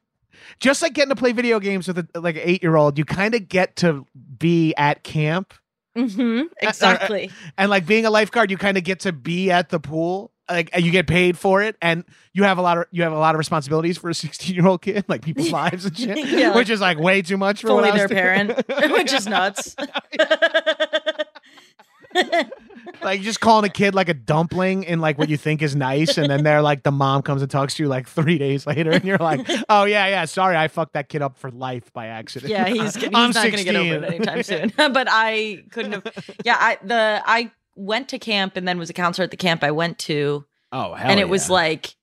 just 0.58 0.82
like 0.82 0.94
getting 0.94 1.10
to 1.10 1.14
play 1.14 1.30
video 1.30 1.60
games 1.60 1.86
with 1.86 1.98
a, 1.98 2.20
like 2.20 2.34
an 2.34 2.42
eight 2.44 2.60
year 2.60 2.74
old. 2.74 2.98
You 2.98 3.04
kind 3.04 3.36
of 3.36 3.48
get 3.48 3.76
to 3.76 4.04
be 4.36 4.74
at 4.76 5.04
camp 5.04 5.54
Mm-hmm, 5.96 6.48
Exactly. 6.60 7.30
and 7.56 7.70
like 7.70 7.86
being 7.86 8.04
a 8.04 8.10
lifeguard. 8.10 8.50
You 8.50 8.56
kind 8.58 8.76
of 8.76 8.82
get 8.82 8.98
to 9.00 9.12
be 9.12 9.52
at 9.52 9.68
the 9.68 9.78
pool. 9.78 10.32
Like 10.50 10.70
you 10.76 10.90
get 10.90 11.06
paid 11.06 11.38
for 11.38 11.62
it, 11.62 11.76
and 11.80 12.04
you 12.34 12.42
have 12.42 12.58
a 12.58 12.62
lot 12.62 12.78
of 12.78 12.84
you 12.90 13.02
have 13.04 13.12
a 13.12 13.18
lot 13.18 13.34
of 13.36 13.38
responsibilities 13.38 13.96
for 13.98 14.10
a 14.10 14.14
sixteen 14.26 14.56
year 14.56 14.66
old 14.66 14.82
kid, 14.82 15.04
like 15.06 15.22
people's 15.22 15.52
lives 15.62 15.84
and 15.84 15.96
shit, 15.96 16.18
Yeah, 16.26 16.54
which 16.56 16.68
is 16.68 16.80
like 16.80 16.98
way 16.98 17.22
too 17.22 17.36
much 17.36 17.60
for 17.62 17.68
what 17.72 17.84
fully 17.84 17.88
I 17.90 17.92
was 18.02 18.10
their 18.10 18.36
doing. 18.36 18.48
parent, 18.66 18.92
which 18.92 19.12
is 19.12 19.26
nuts. 19.28 19.76
Like 23.06 23.22
just 23.22 23.40
calling 23.40 23.64
a 23.64 23.72
kid 23.72 23.94
like 23.94 24.08
a 24.08 24.14
dumpling 24.14 24.82
in 24.82 25.00
like 25.00 25.16
what 25.16 25.28
you 25.28 25.36
think 25.36 25.62
is 25.62 25.76
nice, 25.76 26.18
and 26.18 26.28
then 26.28 26.42
they're 26.42 26.60
like 26.60 26.82
the 26.82 26.90
mom 26.90 27.22
comes 27.22 27.40
and 27.40 27.50
talks 27.50 27.74
to 27.76 27.84
you 27.84 27.88
like 27.88 28.08
three 28.08 28.36
days 28.36 28.66
later, 28.66 28.90
and 28.90 29.04
you're 29.04 29.16
like, 29.16 29.48
oh 29.68 29.84
yeah, 29.84 30.08
yeah, 30.08 30.24
sorry, 30.24 30.56
I 30.56 30.68
fucked 30.68 30.94
that 30.94 31.08
kid 31.08 31.22
up 31.22 31.38
for 31.38 31.50
life 31.50 31.92
by 31.92 32.08
accident. 32.08 32.50
yeah, 32.50 32.66
he's, 32.66 32.96
he's 32.96 33.04
I'm 33.14 33.30
not 33.30 33.34
going 33.34 33.56
to 33.56 33.64
get 33.64 33.76
over 33.76 33.94
it 33.94 34.04
anytime 34.04 34.42
soon. 34.42 34.72
but 34.76 35.06
I 35.08 35.62
couldn't 35.70 35.92
have. 35.92 36.34
Yeah, 36.44 36.56
I 36.58 36.78
the 36.82 37.22
I 37.24 37.52
went 37.76 38.08
to 38.08 38.18
camp 38.18 38.56
and 38.56 38.66
then 38.66 38.78
was 38.78 38.90
a 38.90 38.94
counselor 38.94 39.24
at 39.24 39.30
the 39.30 39.36
camp 39.36 39.62
I 39.62 39.70
went 39.70 39.98
to, 40.00 40.44
Oh 40.72 40.94
hell, 40.94 41.10
and 41.10 41.20
it 41.20 41.28
was 41.28 41.48
like 41.48 41.94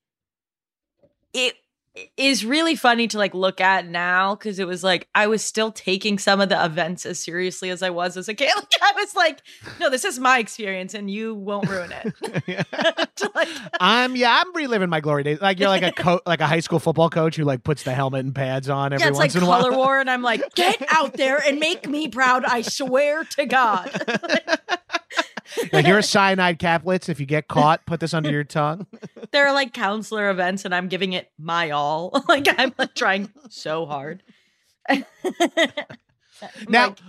it 1.34 1.56
is 2.18 2.44
really 2.44 2.76
funny 2.76 3.08
to 3.08 3.18
like 3.18 3.34
look 3.36 3.62
at 3.62 3.88
now 3.88 4.34
because 4.36 4.58
it 4.58 4.66
was 4.66 4.84
like 4.84 5.08
I 5.14 5.28
was 5.28 5.44
still 5.44 5.72
taking 5.72 6.18
some 6.18 6.42
of 6.42 6.50
the 6.50 6.64
events 6.64 7.06
as 7.06 7.20
seriously 7.20 7.70
as 7.70 7.84
I 7.84 7.92
was 7.92 8.18
as 8.18 8.28
a 8.28 8.34
kid. 8.34 8.52
Like 8.64 8.82
I 8.82 8.92
was 8.96 9.16
like, 9.16 9.42
no, 9.80 9.90
this 9.90 10.06
is 10.06 10.20
my 10.20 10.40
experience 10.40 10.94
and 10.94 11.10
you 11.10 11.36
won't 11.36 11.70
ruin 11.70 11.92
it. 11.92 12.68
Like, 13.36 13.48
I'm 13.80 14.16
yeah, 14.16 14.42
I'm 14.44 14.54
reliving 14.54 14.90
my 14.90 15.00
glory 15.00 15.24
days. 15.24 15.42
Like 15.42 15.60
you're 15.60 15.70
like 15.70 15.84
a 15.84 15.92
co- 15.92 16.22
like 16.26 16.42
a 16.42 16.48
high 16.48 16.60
school 16.60 16.80
football 16.80 17.10
coach 17.10 17.36
who 17.36 17.44
like 17.44 17.64
puts 17.64 17.84
the 17.84 17.94
helmet 17.94 18.26
and 18.26 18.36
pads 18.36 18.70
on 18.70 18.94
every 18.94 19.04
yeah, 19.04 19.10
it's 19.10 19.18
once 19.18 19.34
like 19.34 19.42
in 19.42 19.48
a 19.48 19.50
while. 19.50 19.62
color 19.62 19.76
war, 19.76 20.00
and 20.00 20.10
I'm 20.10 20.22
like, 20.22 20.54
get 20.56 20.84
out 20.90 21.14
there 21.14 21.38
and 21.38 21.60
make 21.60 21.88
me 21.88 22.08
proud. 22.08 22.44
I 22.46 22.62
swear 22.62 23.24
to 23.24 23.46
God. 23.46 23.90
like 24.08 24.50
you're 25.72 26.00
a 26.00 26.04
cyanide 26.04 26.60
caplets. 26.60 27.10
If 27.10 27.20
you 27.20 27.26
get 27.26 27.48
caught, 27.48 27.86
put 27.86 28.00
this 28.00 28.14
under 28.14 28.32
your 28.32 28.44
tongue. 28.44 28.88
there 29.32 29.48
are 29.48 29.54
like 29.54 29.74
counselor 29.74 30.30
events 30.30 30.66
and 30.66 30.74
I'm 30.74 30.88
giving 30.88 31.14
it 31.14 31.32
my 31.38 31.72
all. 31.72 32.24
like 32.28 32.48
I'm 32.58 32.74
like 32.78 32.96
trying 32.96 33.32
so 33.50 33.86
hard. 33.86 34.24
Now, 36.68 36.90
Like, 36.90 37.00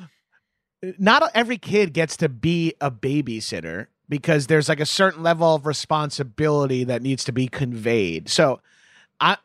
not 0.99 1.29
every 1.35 1.59
kid 1.59 1.93
gets 1.93 2.17
to 2.19 2.29
be 2.29 2.75
a 2.81 2.91
babysitter 2.91 3.87
because 4.09 4.47
there's 4.47 4.69
like 4.69 4.79
a 4.81 4.87
certain 4.87 5.23
level 5.25 5.55
of 5.55 5.67
responsibility 5.67 6.85
that 6.85 7.03
needs 7.03 7.25
to 7.25 7.33
be 7.33 7.49
conveyed. 7.49 8.29
So, 8.29 8.61
I 9.21 9.39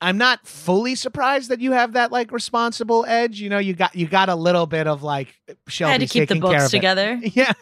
I'm 0.00 0.18
not 0.18 0.46
fully 0.46 0.94
surprised 0.94 1.48
that 1.50 1.60
you 1.60 1.72
have 1.72 1.92
that 1.94 2.12
like 2.12 2.30
responsible 2.32 3.04
edge. 3.06 3.40
You 3.40 3.48
know, 3.48 3.58
you 3.58 3.74
got 3.74 3.94
you 3.94 4.06
got 4.06 4.28
a 4.28 4.34
little 4.34 4.66
bit 4.66 4.86
of 4.86 5.02
like 5.02 5.34
Shelby 5.68 5.88
I 5.88 5.92
had 5.92 6.00
to 6.02 6.06
keep 6.06 6.28
the 6.28 6.40
books 6.40 6.66
it. 6.66 6.70
together. 6.70 7.20
Yeah. 7.32 7.52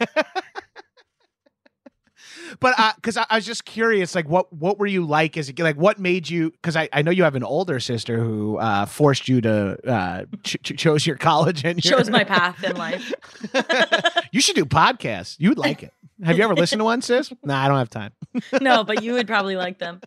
but 2.60 2.74
because 2.96 3.16
I, 3.16 3.26
I 3.30 3.36
was 3.36 3.46
just 3.46 3.64
curious, 3.64 4.14
like, 4.14 4.28
what 4.28 4.52
what 4.52 4.78
were 4.78 4.86
you 4.86 5.06
like 5.06 5.36
as 5.36 5.48
a? 5.50 5.52
Like, 5.62 5.76
what 5.76 5.98
made 5.98 6.28
you? 6.28 6.50
Because 6.50 6.76
I, 6.76 6.88
I 6.92 7.02
know 7.02 7.10
you 7.10 7.22
have 7.24 7.34
an 7.36 7.44
older 7.44 7.80
sister 7.80 8.18
who 8.18 8.58
uh, 8.58 8.86
forced 8.86 9.28
you 9.28 9.40
to 9.42 9.78
uh, 9.88 10.24
ch- 10.42 10.58
ch- 10.62 10.76
chose 10.76 11.06
your 11.06 11.16
college 11.16 11.64
and 11.64 11.82
your- 11.84 11.98
Shows 11.98 12.10
my 12.10 12.24
path 12.24 12.62
in 12.64 12.76
life. 12.76 13.12
you 14.32 14.40
should 14.40 14.56
do 14.56 14.64
podcasts. 14.64 15.36
You 15.38 15.50
would 15.50 15.58
like 15.58 15.82
it. 15.82 15.92
Have 16.24 16.36
you 16.36 16.44
ever 16.44 16.54
listened 16.54 16.80
to 16.80 16.84
one, 16.84 17.02
sis? 17.02 17.32
Nah, 17.42 17.64
I 17.64 17.68
don't 17.68 17.78
have 17.78 17.90
time. 17.90 18.12
no, 18.60 18.84
but 18.84 19.02
you 19.02 19.14
would 19.14 19.26
probably 19.26 19.56
like 19.56 19.78
them. 19.78 20.00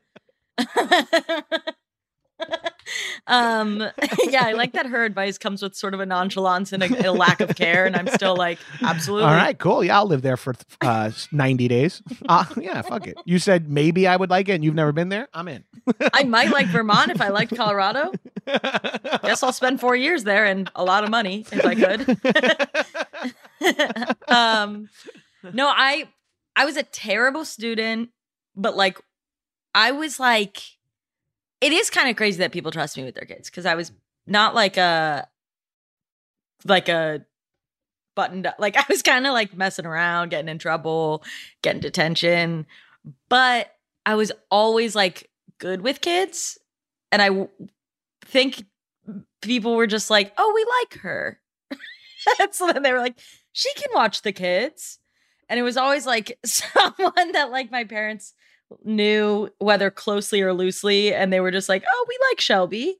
Um 3.28 3.80
yeah 4.30 4.46
i 4.46 4.52
like 4.52 4.74
that 4.74 4.86
her 4.86 5.04
advice 5.04 5.38
comes 5.38 5.62
with 5.62 5.76
sort 5.76 5.94
of 5.94 6.00
a 6.00 6.06
nonchalance 6.06 6.72
and 6.72 6.84
a, 6.84 7.10
a 7.10 7.12
lack 7.12 7.40
of 7.42 7.56
care 7.56 7.86
and 7.86 7.96
i'm 7.96 8.08
still 8.08 8.36
like 8.36 8.60
absolutely 8.84 9.28
All 9.28 9.34
right, 9.34 9.58
cool. 9.58 9.84
Yeah, 9.84 9.98
I'll 9.98 10.06
live 10.06 10.22
there 10.22 10.38
for 10.38 10.54
uh, 10.82 11.12
90 11.32 11.68
days. 11.68 12.02
Uh, 12.30 12.46
yeah, 12.62 12.82
fuck 12.84 13.08
it. 13.08 13.18
You 13.26 13.40
said 13.40 13.70
maybe 13.70 14.06
I 14.08 14.16
would 14.16 14.30
like 14.30 14.50
it 14.50 14.54
and 14.54 14.64
you've 14.64 14.76
never 14.76 14.92
been 14.92 15.10
there? 15.10 15.28
I'm 15.34 15.48
in. 15.48 15.64
i 16.14 16.24
might 16.24 16.50
like 16.52 16.68
vermont 16.68 17.12
if 17.12 17.22
i 17.22 17.30
liked 17.30 17.56
colorado 17.56 18.12
guess 19.24 19.44
i'll 19.44 19.54
spend 19.54 19.80
four 19.80 19.96
years 19.96 20.24
there 20.24 20.46
and 20.46 20.70
a 20.76 20.84
lot 20.84 21.04
of 21.04 21.10
money 21.12 21.46
if 21.52 21.66
i 21.66 21.76
could 21.76 22.18
um 24.28 24.90
no 25.54 25.68
i 25.68 26.08
i 26.56 26.66
was 26.66 26.76
a 26.78 26.84
terrible 26.84 27.46
student 27.46 28.10
but 28.56 28.76
like 28.76 29.00
i 29.76 29.92
was 29.92 30.20
like 30.20 30.62
it 31.62 31.72
is 31.72 31.90
kind 31.90 32.10
of 32.10 32.16
crazy 32.16 32.40
that 32.40 32.52
people 32.52 32.72
trust 32.72 32.98
me 32.98 33.04
with 33.04 33.16
their 33.16 33.26
kids 33.26 33.50
because 33.50 33.66
i 33.66 33.76
was 33.76 33.92
not 34.28 34.56
like 34.56 34.78
a 34.78 35.28
like 36.66 36.90
a 36.90 37.26
buttoned 38.16 38.46
up 38.46 38.56
like 38.60 38.78
i 38.78 38.86
was 38.90 39.02
kind 39.02 39.26
of 39.28 39.34
like 39.34 39.56
messing 39.56 39.86
around 39.86 40.30
getting 40.30 40.50
in 40.50 40.58
trouble 40.58 41.24
getting 41.62 41.82
detention 41.82 42.66
but 43.30 43.76
i 44.06 44.16
was 44.16 44.32
always 44.50 44.96
like 44.96 45.30
good 45.58 45.82
with 45.82 46.02
kids 46.02 46.58
and 47.12 47.22
i 47.22 47.28
w- 47.28 47.50
think 48.26 48.64
people 49.42 49.76
were 49.76 49.88
just 49.88 50.10
like 50.10 50.34
oh 50.38 50.52
we 50.56 50.66
like 50.82 51.02
her. 51.02 51.40
So 52.52 52.72
then 52.72 52.82
they 52.82 52.92
were 52.92 53.00
like 53.00 53.20
she 53.52 53.72
can 53.76 53.90
watch 53.94 54.24
the 54.24 54.32
kids. 54.32 54.98
And 55.48 55.60
it 55.60 55.64
was 55.64 55.78
always 55.78 56.08
like 56.08 56.40
someone 56.46 57.32
that 57.34 57.52
like 57.52 57.70
my 57.70 57.84
parents 57.84 58.34
knew 58.84 59.50
whether 59.60 59.90
closely 59.90 60.42
or 60.42 60.54
loosely 60.54 61.14
and 61.14 61.32
they 61.32 61.40
were 61.40 61.52
just 61.52 61.70
like 61.70 61.84
oh 61.90 62.06
we 62.08 62.18
like 62.32 62.40
shelby. 62.40 62.98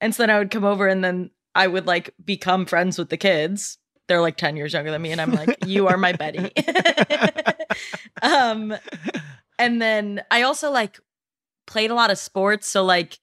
And 0.00 0.14
so 0.14 0.22
then 0.22 0.30
i 0.30 0.38
would 0.38 0.50
come 0.50 0.64
over 0.64 0.86
and 0.86 1.04
then 1.04 1.30
i 1.54 1.66
would 1.66 1.86
like 1.86 2.14
become 2.24 2.66
friends 2.66 2.98
with 2.98 3.08
the 3.08 3.16
kids. 3.16 3.78
They're 4.08 4.20
like 4.20 4.36
10 4.36 4.56
years 4.56 4.72
younger 4.72 4.90
than 4.90 5.00
me 5.00 5.12
and 5.12 5.20
i'm 5.20 5.32
like 5.32 5.56
you 5.64 5.86
are 5.86 5.96
my 5.96 6.12
betty 6.12 6.50
um 8.22 8.74
and 9.58 9.80
then 9.80 10.22
i 10.30 10.42
also 10.42 10.70
like 10.70 10.98
played 11.66 11.90
a 11.90 11.94
lot 11.94 12.10
of 12.10 12.18
sports 12.18 12.68
so 12.68 12.84
like 12.84 13.18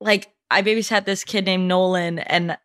like 0.00 0.32
i 0.50 0.62
babysat 0.62 1.04
this 1.04 1.24
kid 1.24 1.46
named 1.46 1.66
nolan 1.66 2.20
and 2.20 2.56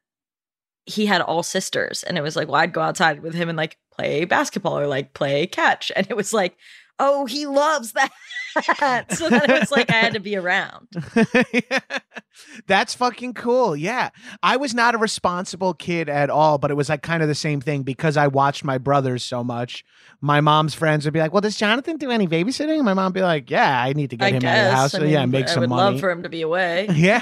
he 0.86 1.06
had 1.06 1.22
all 1.22 1.44
sisters 1.44 2.04
and 2.04 2.18
it 2.18 2.22
was 2.22 2.36
like 2.36 2.48
well 2.48 2.58
i'd 2.58 2.74
go 2.74 2.82
outside 2.82 3.22
with 3.22 3.34
him 3.34 3.50
and 3.50 3.58
like 3.58 3.78
play 3.92 4.26
basketball 4.26 4.78
or 4.78 4.88
like 4.88 5.14
play 5.14 5.48
catch 5.48 5.92
and 5.96 6.08
it 6.10 6.18
was 6.18 6.34
like 6.34 6.58
oh 7.00 7.26
he 7.26 7.46
loves 7.46 7.94
that 7.94 8.12
so 9.12 9.30
then 9.30 9.50
it 9.50 9.60
was 9.60 9.72
like 9.72 9.90
i 9.92 9.96
had 9.96 10.14
to 10.14 10.20
be 10.20 10.36
around 10.36 10.88
That's 12.68 12.94
fucking 12.94 13.34
cool. 13.34 13.76
Yeah. 13.76 14.10
I 14.42 14.58
was 14.58 14.74
not 14.74 14.96
a 14.96 14.98
responsible 14.98 15.74
kid 15.74 16.08
at 16.10 16.30
all, 16.30 16.58
but 16.58 16.72
it 16.72 16.76
was 16.76 16.88
like 16.88 17.02
kind 17.02 17.22
of 17.22 17.28
the 17.28 17.36
same 17.36 17.60
thing 17.60 17.84
because 17.84 18.16
I 18.18 18.28
watched 18.28 18.64
my 18.64 18.78
brothers 18.78 19.24
so 19.24 19.44
much. 19.44 19.84
My 20.22 20.40
mom's 20.40 20.74
friends 20.74 21.06
would 21.06 21.14
be 21.14 21.20
like, 21.20 21.34
Well, 21.34 21.42
does 21.42 21.58
Jonathan 21.58 21.98
do 21.98 22.12
any 22.12 22.28
babysitting? 22.28 22.76
And 22.78 22.86
my 22.86 22.94
mom 22.94 23.06
would 23.06 23.14
be 23.14 23.22
like, 23.22 23.50
Yeah, 23.50 23.82
I 23.82 23.94
need 23.94 24.12
to 24.12 24.18
get 24.18 24.26
i 24.26 24.30
him 24.32 24.40
guess 24.40 24.58
out 24.58 24.60
of 24.60 24.72
the 24.72 24.76
house. 24.76 24.96
I 24.96 24.98
So, 25.00 25.04
yeah, 25.06 25.26
make 25.26 25.46
i 25.46 25.50
some 25.50 25.62
would 25.62 25.70
money. 25.70 25.92
love 25.94 26.00
for 26.00 26.10
him 26.10 26.24
to 26.24 26.30
be 26.30 26.42
away 26.42 26.88
yeah. 26.94 27.22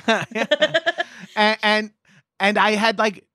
and, 1.36 1.58
and 1.63 1.92
and 2.40 2.58
I 2.58 2.72
had 2.72 3.00
like 3.00 3.26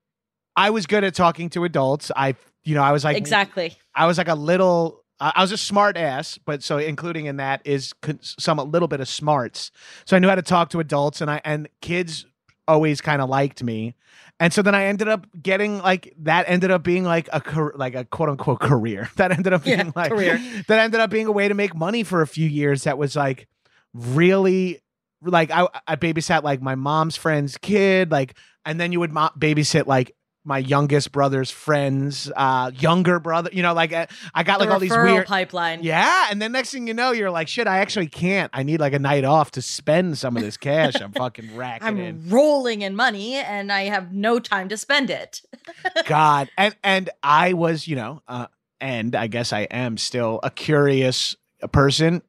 I 0.55 0.69
was 0.69 0.85
good 0.85 1.03
at 1.03 1.15
talking 1.15 1.49
to 1.51 1.63
adults. 1.65 2.11
I 2.15 2.35
you 2.63 2.75
know, 2.75 2.83
I 2.83 2.91
was 2.91 3.03
like 3.03 3.17
exactly 3.17 3.75
I 3.93 4.05
was 4.07 4.17
like 4.17 4.29
a 4.29 4.35
little. 4.35 5.02
I 5.23 5.31
I 5.35 5.41
was 5.41 5.51
a 5.51 5.57
smart 5.57 5.97
ass, 5.97 6.37
but 6.45 6.61
so 6.63 6.77
including 6.77 7.25
in 7.27 7.37
that 7.37 7.61
is 7.65 7.93
some 8.21 8.59
a 8.59 8.63
little 8.63 8.87
bit 8.87 8.99
of 8.99 9.07
smarts. 9.07 9.71
So 10.05 10.15
I 10.15 10.19
knew 10.19 10.27
how 10.29 10.35
to 10.35 10.41
talk 10.41 10.69
to 10.71 10.79
adults, 10.79 11.21
and 11.21 11.29
I 11.31 11.41
and 11.45 11.67
kids 11.81 12.25
always 12.67 13.01
kind 13.01 13.21
of 13.21 13.29
liked 13.29 13.61
me. 13.61 13.93
And 14.39 14.53
so 14.53 14.61
then 14.61 14.73
I 14.73 14.85
ended 14.85 15.07
up 15.09 15.27
getting 15.41 15.79
like 15.79 16.13
that 16.19 16.45
ended 16.47 16.71
up 16.71 16.83
being 16.83 17.03
like 17.03 17.27
a 17.33 17.41
like 17.75 17.95
a 17.95 18.05
quote 18.05 18.29
unquote 18.29 18.59
career. 18.61 19.09
That 19.17 19.31
ended 19.31 19.53
up 19.53 19.63
being 19.63 19.79
Yeah, 19.79 19.91
like 19.95 20.11
career. 20.11 20.39
that 20.67 20.79
ended 20.79 20.99
up 21.01 21.09
being 21.09 21.27
a 21.27 21.31
way 21.31 21.47
to 21.47 21.53
make 21.53 21.75
money 21.75 22.03
for 22.03 22.21
a 22.21 22.27
few 22.27 22.47
years. 22.47 22.83
That 22.83 22.97
was 22.97 23.15
like 23.15 23.47
really 23.93 24.81
like 25.21 25.51
I 25.51 25.67
I 25.87 25.95
babysat 25.95 26.43
like 26.43 26.61
my 26.61 26.75
mom's 26.75 27.15
friend's 27.15 27.57
kid, 27.57 28.11
like 28.11 28.35
and 28.65 28.79
then 28.79 28.91
you 28.91 28.99
would 28.99 29.11
mo- 29.11 29.29
babysit 29.37 29.85
like 29.87 30.15
my 30.45 30.57
youngest 30.57 31.11
brother's 31.11 31.49
friends, 31.49 32.31
uh, 32.35 32.71
younger 32.77 33.19
brother. 33.19 33.49
You 33.53 33.63
know, 33.63 33.73
like 33.73 33.93
uh, 33.93 34.07
I 34.33 34.43
got 34.43 34.59
the 34.59 34.65
like 34.65 34.73
all 34.73 34.79
these 34.79 34.91
weird. 34.91 35.25
pipeline 35.27 35.83
Yeah, 35.83 36.27
and 36.29 36.41
then 36.41 36.51
next 36.51 36.71
thing 36.71 36.87
you 36.87 36.93
know, 36.93 37.11
you're 37.11 37.31
like, 37.31 37.47
shit, 37.47 37.67
I 37.67 37.79
actually 37.79 38.07
can't. 38.07 38.49
I 38.53 38.63
need 38.63 38.79
like 38.79 38.93
a 38.93 38.99
night 38.99 39.23
off 39.23 39.51
to 39.51 39.61
spend 39.61 40.17
some 40.17 40.35
of 40.35 40.43
this 40.43 40.57
cash. 40.57 40.99
I'm 41.01 41.11
fucking 41.13 41.55
racking 41.55 41.87
I'm 41.87 41.99
in. 41.99 42.29
rolling 42.29 42.81
in 42.81 42.95
money 42.95 43.35
and 43.35 43.71
I 43.71 43.83
have 43.83 44.13
no 44.13 44.39
time 44.39 44.69
to 44.69 44.77
spend 44.77 45.09
it. 45.09 45.41
God, 46.05 46.49
and 46.57 46.75
and 46.83 47.09
I 47.21 47.53
was, 47.53 47.87
you 47.87 47.95
know, 47.95 48.21
uh, 48.27 48.47
and 48.81 49.15
I 49.15 49.27
guess 49.27 49.53
I 49.53 49.61
am 49.61 49.97
still 49.97 50.39
a 50.43 50.49
curious 50.49 51.35
person. 51.71 52.21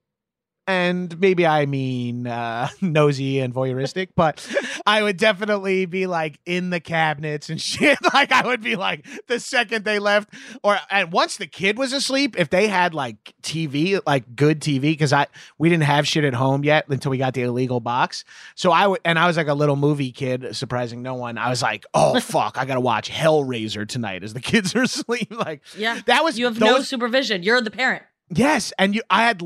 And 0.66 1.18
maybe 1.20 1.46
I 1.46 1.66
mean 1.66 2.26
uh, 2.26 2.68
nosy 2.80 3.40
and 3.40 3.54
voyeuristic, 3.54 4.08
but 4.16 4.46
I 4.86 5.02
would 5.02 5.16
definitely 5.16 5.86
be 5.86 6.06
like 6.06 6.38
in 6.46 6.70
the 6.70 6.80
cabinets 6.80 7.50
and 7.50 7.60
shit. 7.60 7.98
Like 8.14 8.32
I 8.32 8.46
would 8.46 8.62
be 8.62 8.76
like 8.76 9.06
the 9.26 9.40
second 9.40 9.84
they 9.84 9.98
left, 9.98 10.30
or 10.62 10.78
and 10.90 11.12
once 11.12 11.36
the 11.36 11.46
kid 11.46 11.78
was 11.78 11.92
asleep, 11.92 12.38
if 12.38 12.50
they 12.50 12.68
had 12.68 12.94
like 12.94 13.16
TV, 13.42 14.00
like 14.06 14.34
good 14.36 14.60
TV, 14.60 14.82
because 14.82 15.12
I 15.12 15.26
we 15.58 15.68
didn't 15.68 15.84
have 15.84 16.06
shit 16.06 16.24
at 16.24 16.34
home 16.34 16.64
yet 16.64 16.86
until 16.88 17.10
we 17.10 17.18
got 17.18 17.34
the 17.34 17.42
illegal 17.42 17.80
box. 17.80 18.24
So 18.54 18.70
I 18.72 18.86
would, 18.86 19.00
and 19.04 19.18
I 19.18 19.26
was 19.26 19.36
like 19.36 19.48
a 19.48 19.54
little 19.54 19.76
movie 19.76 20.12
kid, 20.12 20.56
surprising 20.56 21.02
no 21.02 21.14
one. 21.14 21.38
I 21.38 21.48
was 21.50 21.62
like, 21.62 21.84
oh 21.94 22.18
fuck, 22.20 22.56
I 22.58 22.64
gotta 22.64 22.80
watch 22.80 23.10
Hellraiser 23.10 23.86
tonight 23.86 24.22
as 24.24 24.32
the 24.34 24.40
kids 24.40 24.74
are 24.74 24.82
asleep. 24.82 25.30
Like 25.30 25.62
Yeah. 25.76 26.00
that 26.06 26.24
was 26.24 26.38
You 26.38 26.46
have 26.46 26.58
no 26.58 26.80
supervision. 26.80 27.42
You're 27.42 27.60
the 27.60 27.70
parent. 27.70 28.02
Yes, 28.30 28.72
and 28.78 28.94
you, 28.94 29.02
I 29.10 29.24
had, 29.24 29.42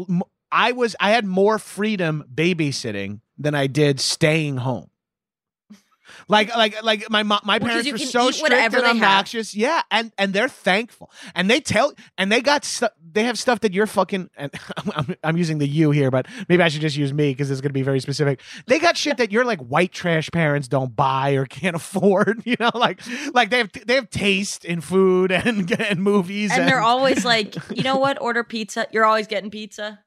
I 0.50 0.72
was, 0.72 0.96
I 1.00 1.10
had 1.10 1.24
more 1.24 1.58
freedom 1.58 2.24
babysitting 2.32 3.20
than 3.36 3.54
I 3.54 3.66
did 3.66 4.00
staying 4.00 4.58
home. 4.58 4.90
Like, 6.28 6.54
like, 6.54 6.82
like 6.82 7.08
my 7.10 7.22
my 7.22 7.40
Well, 7.44 7.60
parents 7.60 7.90
were 7.90 7.98
so 7.98 8.30
strict 8.30 8.74
and 8.74 8.84
obnoxious. 8.84 9.54
Yeah, 9.54 9.82
and 9.90 10.12
and 10.18 10.32
they're 10.32 10.48
thankful, 10.48 11.10
and 11.34 11.50
they 11.50 11.60
tell, 11.60 11.92
and 12.16 12.30
they 12.30 12.40
got 12.40 12.64
stuff. 12.64 12.92
They 13.10 13.24
have 13.24 13.38
stuff 13.38 13.60
that 13.60 13.72
you're 13.72 13.86
fucking. 13.86 14.28
And 14.36 14.52
I'm, 14.94 15.16
I'm, 15.24 15.36
using 15.36 15.58
the 15.58 15.66
you 15.66 15.90
here, 15.90 16.10
but 16.10 16.26
maybe 16.48 16.62
I 16.62 16.68
should 16.68 16.82
just 16.82 16.96
use 16.96 17.12
me 17.12 17.30
because 17.30 17.50
it's 17.50 17.60
going 17.60 17.70
to 17.70 17.74
be 17.74 17.82
very 17.82 18.00
specific. 18.00 18.40
They 18.66 18.78
got 18.78 18.96
shit 18.96 19.16
that 19.16 19.32
your 19.32 19.44
like 19.44 19.60
white 19.60 19.92
trash 19.92 20.30
parents 20.30 20.68
don't 20.68 20.94
buy 20.94 21.30
or 21.30 21.46
can't 21.46 21.76
afford. 21.76 22.42
You 22.44 22.56
know, 22.60 22.70
like 22.74 23.00
like 23.32 23.50
they 23.50 23.58
have 23.58 23.70
they 23.86 23.94
have 23.94 24.10
taste 24.10 24.64
in 24.64 24.80
food 24.80 25.32
and 25.32 25.70
and 25.80 26.02
movies, 26.02 26.50
And 26.52 26.68
they're 26.68 26.80
always 26.80 27.24
like, 27.24 27.54
you 27.70 27.82
know 27.82 27.96
what? 27.96 28.20
Order 28.20 28.44
pizza. 28.44 28.86
You're 28.92 29.04
always 29.04 29.26
getting 29.26 29.50
pizza. 29.50 30.00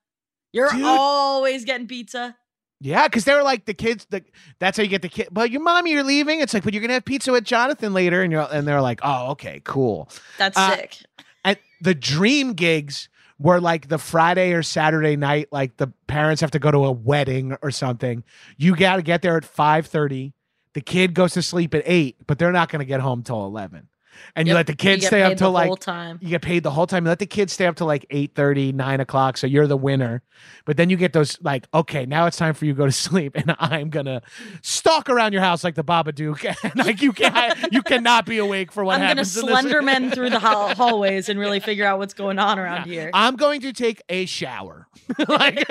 You're 0.54 0.70
Dude. 0.70 0.84
always 0.84 1.66
getting 1.66 1.88
pizza. 1.88 2.36
Yeah, 2.84 3.08
because 3.08 3.26
they 3.26 3.36
were 3.36 3.44
like 3.44 3.66
the 3.66 3.76
kids. 3.76 4.08
The, 4.10 4.24
that's 4.60 4.76
how 4.78 4.84
you 4.84 4.90
get 4.90 5.04
the 5.04 5.10
kid. 5.10 5.28
But 5.32 5.52
your 5.52 5.62
mommy, 5.62 5.92
you're 5.92 6.04
leaving. 6.04 6.40
It's 6.40 6.54
like, 6.54 6.64
but 6.64 6.74
you're 6.74 6.82
gonna 6.82 6.94
have 6.94 7.06
pizza 7.06 7.32
with 7.32 7.44
Jonathan 7.44 7.94
later, 7.94 8.24
and 8.24 8.32
you're 8.32 8.48
and 8.52 8.68
they're 8.68 8.82
like, 8.82 9.00
oh, 9.04 9.32
okay, 9.32 9.62
cool. 9.64 10.10
That's 10.40 10.58
Uh, 10.58 10.76
sick. 10.78 10.98
And 11.46 11.58
the 11.82 11.94
dream 11.94 12.54
gigs 12.54 13.08
were 13.38 13.60
like 13.62 13.88
the 13.88 14.00
Friday 14.00 14.54
or 14.54 14.64
Saturday 14.64 15.16
night. 15.16 15.50
Like 15.52 15.78
the 15.78 15.94
parents 16.08 16.42
have 16.42 16.52
to 16.52 16.60
go 16.60 16.72
to 16.72 16.86
a 16.86 16.92
wedding 16.92 17.56
or 17.62 17.70
something. 17.70 18.24
You 18.58 18.76
got 18.76 18.96
to 18.96 19.04
get 19.04 19.22
there 19.22 19.38
at 19.38 19.46
five 19.46 19.86
thirty. 19.86 20.34
The 20.74 20.82
kid 20.82 21.14
goes 21.14 21.34
to 21.34 21.44
sleep 21.44 21.76
at 21.76 21.84
eight, 21.86 22.16
but 22.26 22.40
they're 22.40 22.52
not 22.52 22.70
gonna 22.70 22.86
get 22.86 23.00
home 23.02 23.22
till 23.22 23.46
eleven. 23.46 23.90
And 24.36 24.48
you 24.48 24.54
let 24.54 24.68
the 24.68 24.76
kids 24.76 25.06
stay 25.06 25.24
up 25.24 25.38
till 25.38 25.52
like 25.52 25.80
time. 25.80 26.20
you 26.22 26.30
get 26.30 26.42
paid 26.42 26.64
the 26.64 26.72
whole 26.72 26.88
time. 26.88 27.06
You 27.06 27.10
let 27.10 27.20
the 27.20 27.26
kids 27.26 27.54
stay 27.54 27.66
up 27.66 27.76
to 27.78 27.86
like 27.86 28.06
8 28.10 28.38
9 28.38 29.00
o'clock. 29.00 29.38
So 29.38 29.48
you're 29.48 29.68
the 29.68 29.78
winner. 29.78 30.24
But 30.66 30.78
then 30.78 30.90
you 30.90 30.98
get 30.98 31.14
those 31.14 31.38
like, 31.42 31.68
okay, 31.74 32.06
now 32.06 32.26
it's 32.26 32.38
time 32.38 32.54
for 32.54 32.66
you 32.66 32.74
to 32.74 32.78
go 32.78 32.86
to 32.86 32.92
sleep. 33.08 33.34
And 33.36 33.56
I'm 33.60 33.90
gonna 33.90 34.22
stalk 34.62 35.10
around 35.10 35.34
your 35.34 35.42
house 35.42 35.64
like 35.64 35.76
the 35.76 35.84
Babadook. 35.84 36.42
And 36.64 36.76
like 36.86 37.02
you 37.02 37.12
can't 37.14 37.72
you 37.74 37.82
cannot 37.84 38.26
be 38.26 38.38
awake 38.38 38.72
for 38.72 38.84
what 38.84 38.96
I'm 38.96 39.00
gonna 39.02 39.10
happens. 39.10 39.38
in 39.38 39.46
this- 39.46 39.56
Slenderman 39.56 40.14
through 40.14 40.30
the 40.30 40.40
hall- 40.40 40.76
hallways 40.76 41.30
and 41.30 41.40
really 41.40 41.60
figure 41.60 41.86
out 41.86 41.98
what's 42.00 42.14
going 42.14 42.40
on 42.40 42.60
around 42.60 42.86
here. 42.88 43.10
I'm 43.14 43.36
going 43.36 43.62
to 43.62 43.74
take 43.74 44.02
a 44.10 44.26
shower. 44.26 44.88
like 45.28 45.68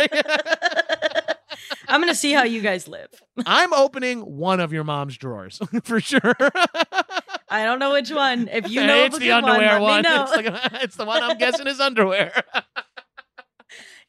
I'm 1.89 2.01
gonna 2.01 2.15
see 2.15 2.33
how 2.33 2.45
you 2.45 2.61
guys 2.61 2.87
live. 2.89 3.09
I'm 3.47 3.73
opening 3.73 4.21
one 4.21 4.61
of 4.61 4.73
your 4.73 4.85
mom's 4.85 5.17
drawers 5.17 5.61
for 5.83 6.01
sure. 6.01 6.21
I 7.51 7.65
don't 7.65 7.79
know 7.81 7.93
which 7.93 8.11
one. 8.11 8.49
If 8.49 8.71
you 8.71 8.81
know 8.87 9.05
it's 9.05 9.17
of 9.17 9.21
a 9.23 9.25
the 9.25 9.31
good 9.31 9.45
underwear 9.45 9.81
one, 9.81 9.83
one. 9.83 10.03
let 10.05 10.05
me 10.05 10.11
know. 10.51 10.59
It's, 10.59 10.71
the, 10.73 10.81
it's 10.85 10.97
the 10.97 11.05
one 11.05 11.23
I'm 11.23 11.37
guessing 11.39 11.67
is 11.67 11.81
underwear. 11.81 12.33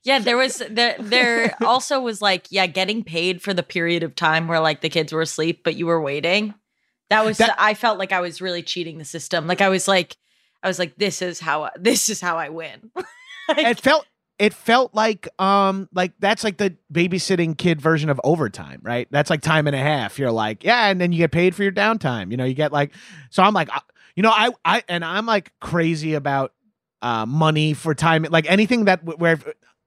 Yeah, 0.03 0.17
there 0.19 0.37
was 0.37 0.63
there 0.69 0.95
there 0.99 1.55
also 1.63 2.01
was 2.01 2.21
like 2.23 2.47
yeah, 2.49 2.65
getting 2.65 3.03
paid 3.03 3.41
for 3.41 3.53
the 3.53 3.61
period 3.63 4.01
of 4.01 4.15
time 4.15 4.47
where 4.47 4.59
like 4.59 4.81
the 4.81 4.89
kids 4.89 5.13
were 5.13 5.21
asleep 5.21 5.61
but 5.63 5.75
you 5.75 5.85
were 5.85 6.01
waiting. 6.01 6.55
That 7.09 7.23
was 7.25 7.37
That- 7.37 7.55
I 7.59 7.73
felt 7.75 7.99
like 7.99 8.11
I 8.11 8.21
was 8.21 8.41
really 8.41 8.63
cheating 8.63 8.97
the 8.97 9.05
system. 9.05 9.45
Like 9.45 9.61
I 9.61 9.69
was 9.69 9.87
like 9.87 10.15
I 10.63 10.67
was 10.67 10.79
like 10.79 10.95
this 10.95 11.21
is 11.21 11.39
how 11.39 11.63
I, 11.65 11.71
this 11.77 12.09
is 12.09 12.19
how 12.21 12.37
I 12.37 12.49
win. 12.49 12.91
Like, 13.47 13.65
it 13.65 13.79
felt 13.81 14.05
it 14.41 14.55
felt 14.55 14.95
like 14.95 15.29
um 15.39 15.87
like 15.93 16.13
that's 16.17 16.43
like 16.43 16.57
the 16.57 16.75
babysitting 16.91 17.55
kid 17.55 17.79
version 17.79 18.09
of 18.09 18.19
overtime 18.23 18.81
right? 18.81 19.07
That's 19.11 19.29
like 19.29 19.41
time 19.41 19.67
and 19.67 19.75
a 19.75 19.79
half. 19.79 20.17
You're 20.17 20.31
like 20.31 20.63
yeah 20.63 20.89
and 20.89 20.99
then 20.99 21.11
you 21.11 21.19
get 21.19 21.31
paid 21.31 21.53
for 21.55 21.61
your 21.61 21.71
downtime. 21.71 22.31
You 22.31 22.37
know 22.37 22.45
you 22.45 22.55
get 22.55 22.71
like 22.71 22.91
so 23.29 23.43
i'm 23.43 23.53
like 23.53 23.69
I, 23.71 23.81
you 24.15 24.23
know 24.23 24.31
i 24.31 24.49
i 24.65 24.83
and 24.89 25.05
i'm 25.05 25.27
like 25.27 25.51
crazy 25.59 26.15
about 26.15 26.53
uh 27.03 27.25
money 27.27 27.73
for 27.73 27.93
time 27.93 28.25
like 28.31 28.49
anything 28.49 28.85
that 28.85 29.03
where 29.19 29.39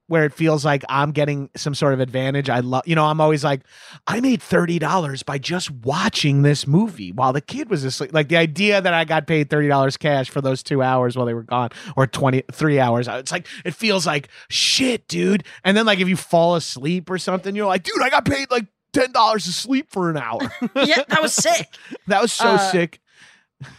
where 0.06 0.24
it 0.24 0.32
feels 0.32 0.64
like 0.64 0.84
i'm 0.88 1.12
getting 1.12 1.48
some 1.56 1.74
sort 1.74 1.94
of 1.94 2.00
advantage. 2.00 2.50
I 2.50 2.60
love 2.60 2.82
you 2.86 2.94
know 2.94 3.04
i'm 3.06 3.20
always 3.20 3.42
like 3.42 3.62
i 4.06 4.20
made 4.20 4.40
$30 4.40 5.24
by 5.24 5.38
just 5.38 5.70
watching 5.70 6.42
this 6.42 6.66
movie 6.66 7.10
while 7.12 7.32
the 7.32 7.40
kid 7.40 7.70
was 7.70 7.84
asleep. 7.84 8.12
Like 8.12 8.28
the 8.28 8.36
idea 8.36 8.80
that 8.80 8.92
i 8.94 9.04
got 9.04 9.26
paid 9.26 9.48
$30 9.48 9.98
cash 9.98 10.28
for 10.30 10.40
those 10.40 10.62
two 10.62 10.82
hours 10.82 11.16
while 11.16 11.26
they 11.26 11.34
were 11.34 11.42
gone 11.42 11.70
or 11.96 12.06
23 12.06 12.80
hours 12.80 13.08
it's 13.08 13.32
like 13.32 13.46
it 13.64 13.74
feels 13.74 14.06
like 14.06 14.28
shit 14.48 15.08
dude. 15.08 15.44
And 15.64 15.76
then 15.76 15.86
like 15.86 16.00
if 16.00 16.08
you 16.08 16.16
fall 16.16 16.54
asleep 16.56 17.08
or 17.10 17.18
something 17.18 17.54
you're 17.56 17.66
like 17.66 17.82
dude 17.82 18.02
i 18.02 18.10
got 18.10 18.24
paid 18.24 18.50
like 18.50 18.66
$10 18.92 19.12
to 19.34 19.52
sleep 19.52 19.90
for 19.90 20.08
an 20.10 20.16
hour. 20.16 20.38
Yeah, 20.76 21.02
that 21.08 21.20
was 21.20 21.32
sick. 21.34 21.66
that 22.06 22.22
was 22.22 22.32
so 22.32 22.50
Uh, 22.50 22.58
sick 22.70 23.00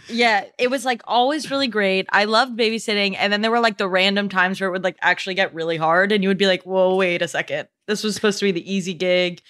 Yeah, 0.07 0.45
it 0.59 0.69
was 0.69 0.85
like 0.85 1.01
always 1.05 1.49
really 1.49 1.67
great. 1.67 2.07
I 2.11 2.25
loved 2.25 2.57
babysitting. 2.57 3.15
And 3.17 3.31
then 3.31 3.41
there 3.41 3.51
were 3.51 3.59
like 3.59 3.77
the 3.77 3.87
random 3.87 4.29
times 4.29 4.59
where 4.59 4.69
it 4.69 4.71
would 4.71 4.83
like 4.83 4.97
actually 5.01 5.35
get 5.35 5.53
really 5.53 5.77
hard. 5.77 6.11
And 6.11 6.23
you 6.23 6.29
would 6.29 6.37
be 6.37 6.47
like, 6.47 6.63
whoa, 6.63 6.95
wait 6.95 7.21
a 7.21 7.27
second. 7.27 7.67
This 7.87 8.03
was 8.03 8.15
supposed 8.15 8.39
to 8.39 8.45
be 8.45 8.51
the 8.51 8.73
easy 8.73 8.95
gig. 8.95 9.41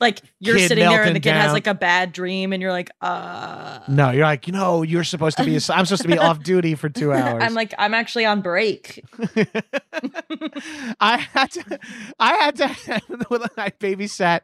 Like 0.00 0.20
you're 0.40 0.56
Kid 0.56 0.68
sitting 0.68 0.88
there 0.88 1.02
and 1.02 1.14
the 1.14 1.20
kid 1.20 1.34
has 1.34 1.52
like 1.52 1.66
a 1.66 1.74
bad 1.74 2.12
dream 2.12 2.52
and 2.52 2.62
you're 2.62 2.72
like, 2.72 2.90
uh. 3.02 3.80
no 3.86 4.10
you're 4.10 4.24
like 4.24 4.46
you 4.46 4.52
know 4.52 4.82
you're 4.82 5.04
supposed 5.04 5.36
to 5.36 5.44
be 5.44 5.54
i'm 5.70 5.84
supposed 5.84 6.02
to 6.02 6.08
be 6.08 6.18
off 6.18 6.42
duty 6.42 6.74
for 6.74 6.88
two 6.88 7.12
hours 7.12 7.42
I'm 7.42 7.54
like, 7.54 7.74
I'm 7.78 7.94
actually 7.94 8.24
on 8.24 8.40
break. 8.40 9.04
I 11.00 11.16
had 11.18 11.50
to, 11.52 11.78
I 12.18 12.34
had 12.34 12.56
to, 12.56 12.64
I 13.56 13.70
babysat 13.70 14.40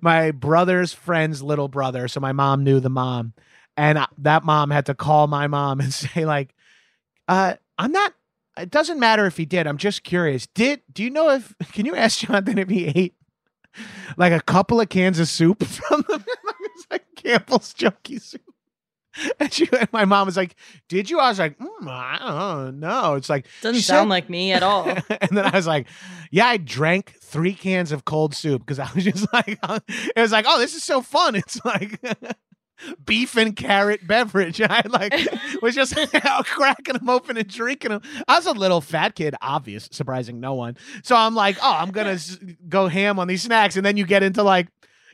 my 0.00 0.30
brother's 0.30 0.92
friend's 0.92 1.42
little 1.42 1.68
brother. 1.68 2.08
So 2.08 2.20
my 2.20 2.32
mom 2.32 2.64
knew 2.64 2.80
the 2.80 2.90
mom. 2.90 3.32
And 3.76 3.98
I- 3.98 4.06
that 4.18 4.44
mom 4.44 4.70
had 4.70 4.86
to 4.86 4.94
call 4.94 5.26
my 5.26 5.46
mom 5.46 5.80
and 5.80 5.92
say, 5.92 6.24
like, 6.24 6.54
uh, 7.28 7.54
I'm 7.78 7.92
not, 7.92 8.14
it 8.56 8.70
doesn't 8.70 9.00
matter 9.00 9.26
if 9.26 9.36
he 9.36 9.44
did. 9.46 9.66
I'm 9.66 9.78
just 9.78 10.04
curious. 10.04 10.46
Did, 10.46 10.82
do 10.92 11.02
you 11.02 11.10
know 11.10 11.30
if, 11.30 11.54
can 11.72 11.86
you 11.86 11.94
ask 11.96 12.18
Jonathan 12.20 12.58
if 12.58 12.68
he 12.68 12.86
ate 12.86 13.14
like 14.16 14.32
a 14.32 14.40
couple 14.40 14.80
of 14.80 14.88
cans 14.88 15.18
of 15.18 15.26
soup 15.28 15.64
from 15.64 16.04
the, 16.08 16.24
like 16.90 17.04
Campbell's 17.16 17.72
Chunky 17.74 18.18
soup? 18.18 18.40
And 19.38 19.52
she, 19.52 19.68
and 19.72 19.88
my 19.92 20.04
mom 20.04 20.26
was 20.26 20.36
like, 20.36 20.56
"Did 20.88 21.08
you?" 21.08 21.20
I 21.20 21.28
was 21.28 21.38
like, 21.38 21.56
mm, 21.56 21.68
"I 21.88 22.18
don't 22.66 22.80
know." 22.80 23.14
It's 23.14 23.28
like 23.28 23.46
Doesn't 23.62 23.82
sound 23.82 24.06
said- 24.06 24.10
like 24.10 24.28
me 24.28 24.52
at 24.52 24.64
all. 24.64 24.88
and 24.88 25.30
then 25.30 25.44
I 25.44 25.50
was 25.54 25.68
like, 25.68 25.86
yeah, 26.32 26.46
I 26.46 26.56
drank 26.56 27.14
three 27.20 27.54
cans 27.54 27.92
of 27.92 28.04
cold 28.04 28.34
soup 28.34 28.62
because 28.62 28.80
I 28.80 28.90
was 28.92 29.04
just 29.04 29.32
like, 29.32 29.60
it 29.62 30.20
was 30.20 30.32
like, 30.32 30.46
oh, 30.48 30.58
this 30.58 30.74
is 30.74 30.82
so 30.82 31.00
fun. 31.00 31.36
It's 31.36 31.64
like 31.64 32.00
beef 33.04 33.36
and 33.36 33.54
carrot 33.56 34.06
beverage. 34.06 34.60
I 34.60 34.82
like 34.88 35.14
was 35.62 35.74
just 35.74 35.94
cracking 36.44 36.94
them 36.94 37.08
open 37.08 37.36
and 37.36 37.48
drinking 37.48 37.90
them. 37.90 38.02
I 38.28 38.36
was 38.36 38.46
a 38.46 38.52
little 38.52 38.80
fat 38.80 39.14
kid, 39.14 39.34
obvious, 39.40 39.88
surprising 39.92 40.40
no 40.40 40.54
one. 40.54 40.76
So 41.02 41.16
I'm 41.16 41.34
like, 41.34 41.56
oh, 41.62 41.74
I'm 41.78 41.90
gonna 41.90 42.18
go 42.68 42.88
ham 42.88 43.18
on 43.18 43.28
these 43.28 43.42
snacks, 43.42 43.76
and 43.76 43.84
then 43.84 43.96
you 43.96 44.06
get 44.06 44.22
into 44.22 44.42
like. 44.42 44.68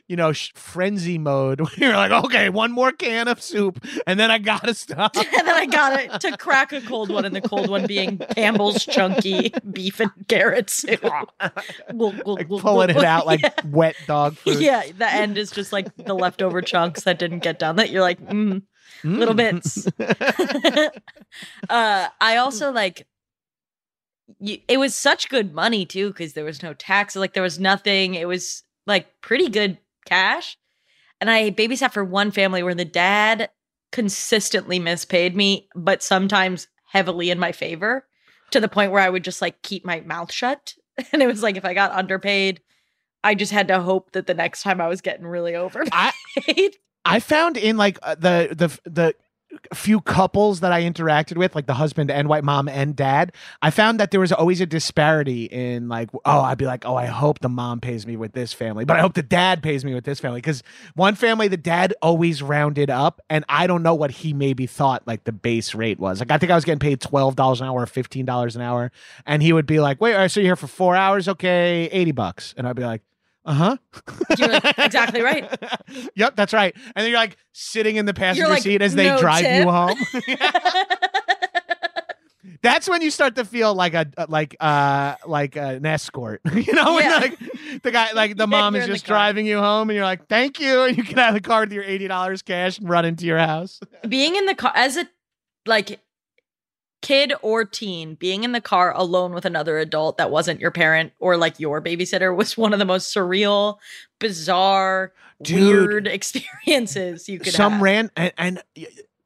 You 0.07 0.17
know, 0.17 0.33
sh- 0.33 0.51
frenzy 0.55 1.17
mode. 1.17 1.61
Where 1.61 1.71
you're 1.77 1.95
like, 1.95 2.11
okay, 2.25 2.49
one 2.49 2.71
more 2.71 2.91
can 2.91 3.27
of 3.27 3.41
soup, 3.41 3.83
and 4.05 4.19
then 4.19 4.29
I 4.29 4.37
gotta 4.39 4.73
stop. 4.73 5.15
and 5.17 5.25
then 5.31 5.49
I 5.55 5.65
got 5.65 5.99
it 5.99 6.19
to 6.21 6.37
crack 6.37 6.73
a 6.73 6.81
cold 6.81 7.09
one, 7.09 7.23
and 7.25 7.35
the 7.35 7.41
cold 7.41 7.69
one 7.69 7.85
being 7.87 8.17
Campbell's 8.17 8.85
chunky 8.85 9.53
beef 9.71 9.99
and 9.99 10.11
carrot 10.27 10.69
soup. 10.69 11.03
Like 11.03 12.47
pulling 12.49 12.89
it 12.89 12.97
out 13.03 13.25
like 13.25 13.41
Yeah. 13.41 13.53
wet 13.65 13.95
dog 14.07 14.37
food. 14.37 14.59
Yeah, 14.59 14.83
the 14.97 15.09
end 15.09 15.37
is 15.37 15.51
just 15.51 15.71
like 15.71 15.95
the 15.95 16.13
leftover 16.13 16.61
chunks 16.61 17.03
that 17.03 17.17
didn't 17.19 17.39
get 17.39 17.59
done. 17.59 17.77
That 17.77 17.89
you're 17.89 18.01
like, 18.01 18.19
mm. 18.25 18.63
Little 19.03 19.33
bits. 19.33 19.87
uh, 21.69 22.07
I 22.19 22.37
also 22.37 22.71
like. 22.71 23.07
It 24.39 24.79
was 24.79 24.95
such 24.95 25.29
good 25.29 25.53
money 25.53 25.85
too 25.85 26.07
because 26.09 26.33
there 26.33 26.45
was 26.45 26.63
no 26.63 26.73
tax. 26.73 27.15
Like 27.15 27.33
there 27.33 27.43
was 27.43 27.59
nothing. 27.59 28.15
It 28.15 28.27
was 28.27 28.63
like 28.87 29.07
pretty 29.21 29.49
good 29.49 29.77
cash. 30.05 30.57
And 31.19 31.29
I 31.29 31.51
babysat 31.51 31.91
for 31.91 32.03
one 32.03 32.31
family 32.31 32.63
where 32.63 32.75
the 32.75 32.85
dad 32.85 33.49
consistently 33.91 34.79
mispaid 34.79 35.35
me, 35.35 35.67
but 35.75 36.01
sometimes 36.01 36.67
heavily 36.91 37.29
in 37.29 37.39
my 37.39 37.51
favor 37.51 38.05
to 38.51 38.59
the 38.59 38.67
point 38.67 38.91
where 38.91 39.01
I 39.01 39.09
would 39.09 39.23
just 39.23 39.41
like 39.41 39.61
keep 39.61 39.85
my 39.85 40.01
mouth 40.01 40.31
shut. 40.31 40.75
And 41.13 41.21
it 41.21 41.27
was 41.27 41.41
like 41.41 41.55
if 41.55 41.65
I 41.65 41.73
got 41.73 41.93
underpaid, 41.93 42.61
I 43.23 43.33
just 43.33 43.51
had 43.51 43.69
to 43.69 43.79
hope 43.79 44.11
that 44.11 44.27
the 44.27 44.33
next 44.33 44.61
time 44.61 44.81
I 44.81 44.87
was 44.87 45.01
getting 45.01 45.25
really 45.25 45.55
overpaid. 45.55 45.89
I 45.93 46.11
I 47.05 47.19
found 47.19 47.57
in 47.57 47.77
like 47.77 47.97
uh, 48.03 48.15
the 48.15 48.49
the 48.51 48.89
the 48.89 49.15
few 49.73 50.01
couples 50.01 50.59
that 50.61 50.71
I 50.71 50.83
interacted 50.83 51.37
with, 51.37 51.55
like 51.55 51.65
the 51.65 51.73
husband 51.73 52.11
and 52.11 52.27
white 52.27 52.43
mom 52.43 52.67
and 52.67 52.95
dad, 52.95 53.33
I 53.61 53.69
found 53.69 53.99
that 53.99 54.11
there 54.11 54.19
was 54.19 54.31
always 54.31 54.61
a 54.61 54.65
disparity 54.65 55.45
in 55.45 55.89
like, 55.89 56.09
oh, 56.25 56.41
I'd 56.41 56.57
be 56.57 56.65
like, 56.65 56.85
oh, 56.85 56.95
I 56.95 57.05
hope 57.05 57.39
the 57.39 57.49
mom 57.49 57.79
pays 57.79 58.05
me 58.05 58.17
with 58.17 58.33
this 58.33 58.53
family, 58.53 58.85
but 58.85 58.97
I 58.97 59.01
hope 59.01 59.13
the 59.13 59.23
dad 59.23 59.63
pays 59.63 59.85
me 59.85 59.93
with 59.93 60.03
this 60.03 60.19
family. 60.19 60.39
Because 60.39 60.63
one 60.95 61.15
family, 61.15 61.47
the 61.47 61.57
dad 61.57 61.93
always 62.01 62.41
rounded 62.41 62.89
up, 62.89 63.21
and 63.29 63.45
I 63.49 63.67
don't 63.67 63.83
know 63.83 63.95
what 63.95 64.11
he 64.11 64.33
maybe 64.33 64.67
thought 64.67 65.05
like 65.07 65.23
the 65.23 65.31
base 65.31 65.73
rate 65.75 65.99
was. 65.99 66.19
Like, 66.19 66.31
I 66.31 66.37
think 66.37 66.51
I 66.51 66.55
was 66.55 66.65
getting 66.65 66.79
paid 66.79 66.99
$12 66.99 67.61
an 67.61 67.67
hour 67.67 67.81
or 67.81 67.85
$15 67.85 68.55
an 68.55 68.61
hour. 68.61 68.91
And 69.25 69.41
he 69.41 69.53
would 69.53 69.65
be 69.65 69.79
like, 69.79 70.01
wait, 70.01 70.29
so 70.29 70.39
you're 70.39 70.49
here 70.49 70.55
for 70.55 70.67
four 70.67 70.95
hours? 70.95 71.27
Okay, 71.27 71.89
80 71.91 72.11
bucks. 72.11 72.53
And 72.57 72.67
I'd 72.67 72.75
be 72.75 72.83
like, 72.83 73.01
uh 73.45 73.53
huh. 73.53 73.77
You're 74.37 74.49
like, 74.49 74.65
exactly 74.77 75.21
right. 75.21 75.49
yep, 76.15 76.35
that's 76.35 76.53
right. 76.53 76.73
And 76.75 76.93
then 77.03 77.09
you're 77.09 77.19
like 77.19 77.37
sitting 77.53 77.95
in 77.95 78.05
the 78.05 78.13
passenger 78.13 78.49
like, 78.49 78.63
seat 78.63 78.81
as 78.81 78.95
they 78.95 79.07
"No 79.07 79.19
drive 79.19 79.41
tip." 79.43 79.63
you 79.65 79.71
home. 79.71 79.97
That's 82.63 82.89
when 82.89 83.01
you 83.01 83.11
start 83.11 83.35
to 83.35 83.45
feel 83.45 83.73
like 83.73 83.93
a 83.93 84.07
like 84.27 84.55
uh 84.59 85.15
like 85.27 85.55
an 85.55 85.85
escort, 85.85 86.41
you 86.53 86.73
know, 86.73 86.95
when 86.95 87.03
Yeah. 87.05 87.17
like 87.17 87.39
the 87.83 87.91
guy 87.91 88.11
like 88.13 88.35
the 88.35 88.43
Yeah, 88.43 88.47
mom 88.47 88.75
is 88.75 88.87
just 88.87 89.05
driving 89.05 89.45
you 89.47 89.59
home, 89.59 89.89
and 89.89 89.95
you're 89.95 90.05
like, 90.05 90.27
"Thank 90.27 90.59
you," 90.59 90.83
and 90.83 90.97
you 90.97 91.03
get 91.03 91.17
out 91.19 91.29
of 91.29 91.35
the 91.35 91.41
car 91.47 91.61
with 91.61 91.71
your 91.71 91.83
eighty 91.83 92.07
dollars 92.07 92.41
cash 92.41 92.77
and 92.79 92.89
run 92.89 93.05
into 93.05 93.25
your 93.25 93.37
house. 93.39 93.79
being 94.07 94.35
in 94.35 94.45
the 94.47 94.55
car 94.55 94.71
as 94.75 94.97
a 94.97 95.07
like 95.65 95.99
kid 97.01 97.33
or 97.41 97.65
teen 97.65 98.15
being 98.15 98.43
in 98.43 98.51
the 98.51 98.61
car 98.61 98.93
alone 98.95 99.33
with 99.33 99.45
another 99.45 99.77
adult 99.79 100.17
that 100.17 100.31
wasn't 100.31 100.59
your 100.59 100.71
parent 100.71 101.13
or 101.19 101.37
like 101.37 101.59
your 101.59 101.81
babysitter 101.81 102.35
was 102.35 102.57
one 102.57 102.73
of 102.73 102.79
the 102.79 102.85
most 102.85 103.13
surreal 103.15 103.77
bizarre 104.19 105.11
Dude. 105.41 105.89
weird 105.89 106.07
experiences 106.07 107.27
you 107.27 107.39
could 107.39 107.47
have. 107.47 107.55
Some 107.55 107.73
have. 107.73 107.81
ran 107.81 108.11
and, 108.15 108.33
and 108.37 108.63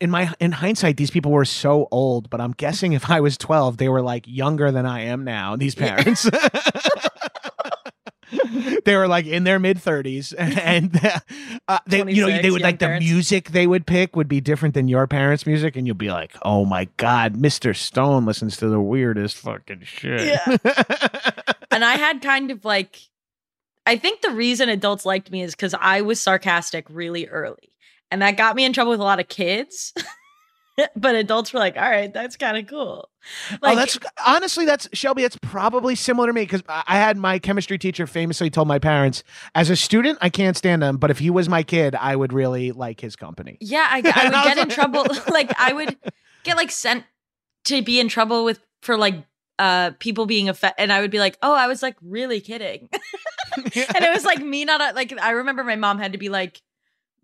in 0.01 0.09
my 0.09 0.33
in 0.39 0.51
hindsight, 0.51 0.97
these 0.97 1.11
people 1.11 1.31
were 1.31 1.45
so 1.45 1.88
old, 1.91 2.29
but 2.29 2.41
I'm 2.41 2.51
guessing 2.51 2.93
if 2.93 3.09
I 3.09 3.21
was 3.21 3.38
12, 3.38 3.77
they 3.77 3.89
were 3.89 4.01
like 4.01 4.25
younger 4.27 4.71
than 4.71 4.85
I 4.85 5.01
am 5.01 5.23
now. 5.23 5.55
These 5.55 5.75
Yeah. 5.77 6.03
parents. 8.31 8.81
they 8.85 8.95
were 8.95 9.07
like 9.07 9.25
in 9.25 9.43
their 9.43 9.59
mid 9.59 9.77
30s 9.77 10.33
and 10.38 10.99
uh, 11.67 11.79
they 11.88 11.99
you 12.11 12.25
know 12.25 12.41
they 12.41 12.49
would 12.49 12.61
like 12.61 12.79
the 12.79 12.99
music 12.99 13.51
they 13.51 13.67
would 13.67 13.85
pick 13.85 14.15
would 14.15 14.27
be 14.27 14.41
different 14.41 14.73
than 14.73 14.88
your 14.88 15.07
parents 15.07 15.45
music 15.45 15.75
and 15.75 15.88
you'll 15.88 15.95
be 15.95 16.11
like 16.11 16.35
oh 16.43 16.65
my 16.65 16.88
god 16.97 17.35
mr 17.35 17.75
stone 17.75 18.25
listens 18.25 18.57
to 18.57 18.67
the 18.67 18.79
weirdest 18.79 19.38
fucking 19.38 19.81
shit 19.83 20.21
yeah. 20.21 20.57
and 21.71 21.83
I 21.83 21.95
had 21.95 22.21
kind 22.21 22.51
of 22.51 22.65
like 22.65 22.99
I 23.85 23.97
think 23.97 24.21
the 24.21 24.31
reason 24.31 24.69
adults 24.69 25.05
liked 25.05 25.29
me 25.29 25.43
is 25.43 25.53
because 25.53 25.75
I 25.79 26.01
was 26.01 26.19
sarcastic 26.19 26.85
really 26.89 27.27
early. 27.27 27.71
And 28.09 28.21
that 28.21 28.38
got 28.38 28.55
me 28.55 28.65
in 28.65 28.73
trouble 28.73 28.91
with 28.91 28.99
a 28.99 29.03
lot 29.03 29.19
of 29.19 29.27
kids. 29.27 29.93
but 30.95 31.15
adults 31.15 31.53
were 31.53 31.59
like, 31.59 31.77
all 31.77 31.89
right, 31.89 32.13
that's 32.13 32.35
kind 32.38 32.57
of 32.57 32.67
cool. 32.67 33.09
Like 33.61 33.73
oh, 33.73 33.75
that's 33.75 33.97
honestly, 34.25 34.65
that's 34.65 34.88
Shelby. 34.93 35.21
That's 35.21 35.38
probably 35.38 35.95
similar 35.95 36.27
to 36.27 36.33
me 36.33 36.41
because 36.41 36.63
I 36.67 36.97
had 36.97 37.17
my 37.17 37.39
chemistry 37.39 37.77
teacher 37.77 38.05
famously 38.07 38.49
told 38.49 38.67
my 38.67 38.79
parents, 38.79 39.23
as 39.53 39.69
a 39.69 39.75
student, 39.75 40.17
I 40.21 40.29
can't 40.29 40.55
stand 40.57 40.83
him, 40.83 40.97
but 40.97 41.11
if 41.11 41.19
he 41.19 41.29
was 41.29 41.49
my 41.49 41.63
kid, 41.63 41.95
I 41.95 42.15
would 42.15 42.33
really 42.33 42.71
like 42.71 42.99
his 42.99 43.15
company. 43.15 43.57
Yeah, 43.61 43.88
I, 43.89 43.97
I 44.15 44.25
would 44.25 44.33
I 44.33 44.43
get 44.43 44.57
in 44.57 44.69
trouble. 44.69 45.05
like 45.29 45.51
I 45.59 45.73
would 45.73 45.97
get 46.43 46.57
like 46.57 46.71
sent 46.71 47.03
to 47.65 47.81
be 47.81 47.99
in 47.99 48.09
trouble 48.09 48.43
with 48.45 48.59
for 48.81 48.97
like 48.97 49.15
uh 49.57 49.91
people 49.99 50.25
being 50.25 50.49
affected 50.49 50.83
and 50.83 50.91
I 50.91 51.01
would 51.01 51.11
be 51.11 51.19
like, 51.19 51.38
"Oh, 51.41 51.53
I 51.53 51.67
was 51.67 51.81
like 51.81 51.95
really 52.01 52.41
kidding." 52.41 52.89
and 53.55 53.73
it 53.75 54.13
was 54.13 54.25
like 54.25 54.39
me 54.39 54.65
not 54.65 54.93
like 54.95 55.17
I 55.19 55.31
remember 55.31 55.63
my 55.63 55.77
mom 55.77 55.97
had 55.97 56.11
to 56.11 56.17
be 56.17 56.29
like, 56.29 56.61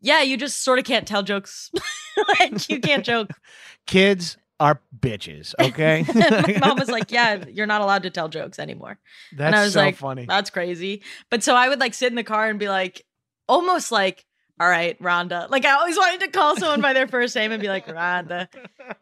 "Yeah, 0.01 0.21
you 0.21 0.37
just 0.37 0.63
sort 0.63 0.79
of 0.79 0.85
can't 0.85 1.07
tell 1.07 1.23
jokes. 1.23 1.71
like 2.39 2.69
you 2.69 2.79
can't 2.79 3.05
joke." 3.05 3.31
Kids 3.87 4.37
are 4.59 4.81
bitches. 4.97 5.55
Okay, 5.59 6.05
my 6.13 6.67
mom 6.67 6.77
was 6.79 6.89
like, 6.89 7.11
"Yeah, 7.11 7.43
you're 7.49 7.67
not 7.67 7.81
allowed 7.81 8.03
to 8.03 8.09
tell 8.09 8.29
jokes 8.29 8.59
anymore." 8.59 8.99
that's 9.35 9.55
I 9.55 9.63
was 9.63 9.73
so 9.73 9.79
like, 9.79 9.95
funny. 9.95 10.25
That's 10.25 10.49
crazy. 10.49 11.03
But 11.29 11.43
so 11.43 11.55
I 11.55 11.69
would 11.69 11.79
like 11.79 11.93
sit 11.93 12.11
in 12.11 12.15
the 12.15 12.23
car 12.23 12.49
and 12.49 12.59
be 12.59 12.69
like, 12.69 13.05
almost 13.47 13.91
like, 13.91 14.25
all 14.61 14.69
right, 14.69 15.01
Rhonda. 15.01 15.49
Like 15.49 15.65
I 15.65 15.71
always 15.71 15.97
wanted 15.97 16.19
to 16.21 16.27
call 16.27 16.55
someone 16.55 16.81
by 16.81 16.93
their 16.93 17.07
first 17.07 17.35
name 17.35 17.51
and 17.51 17.59
be 17.59 17.67
like, 17.67 17.87
Rhonda, 17.87 18.47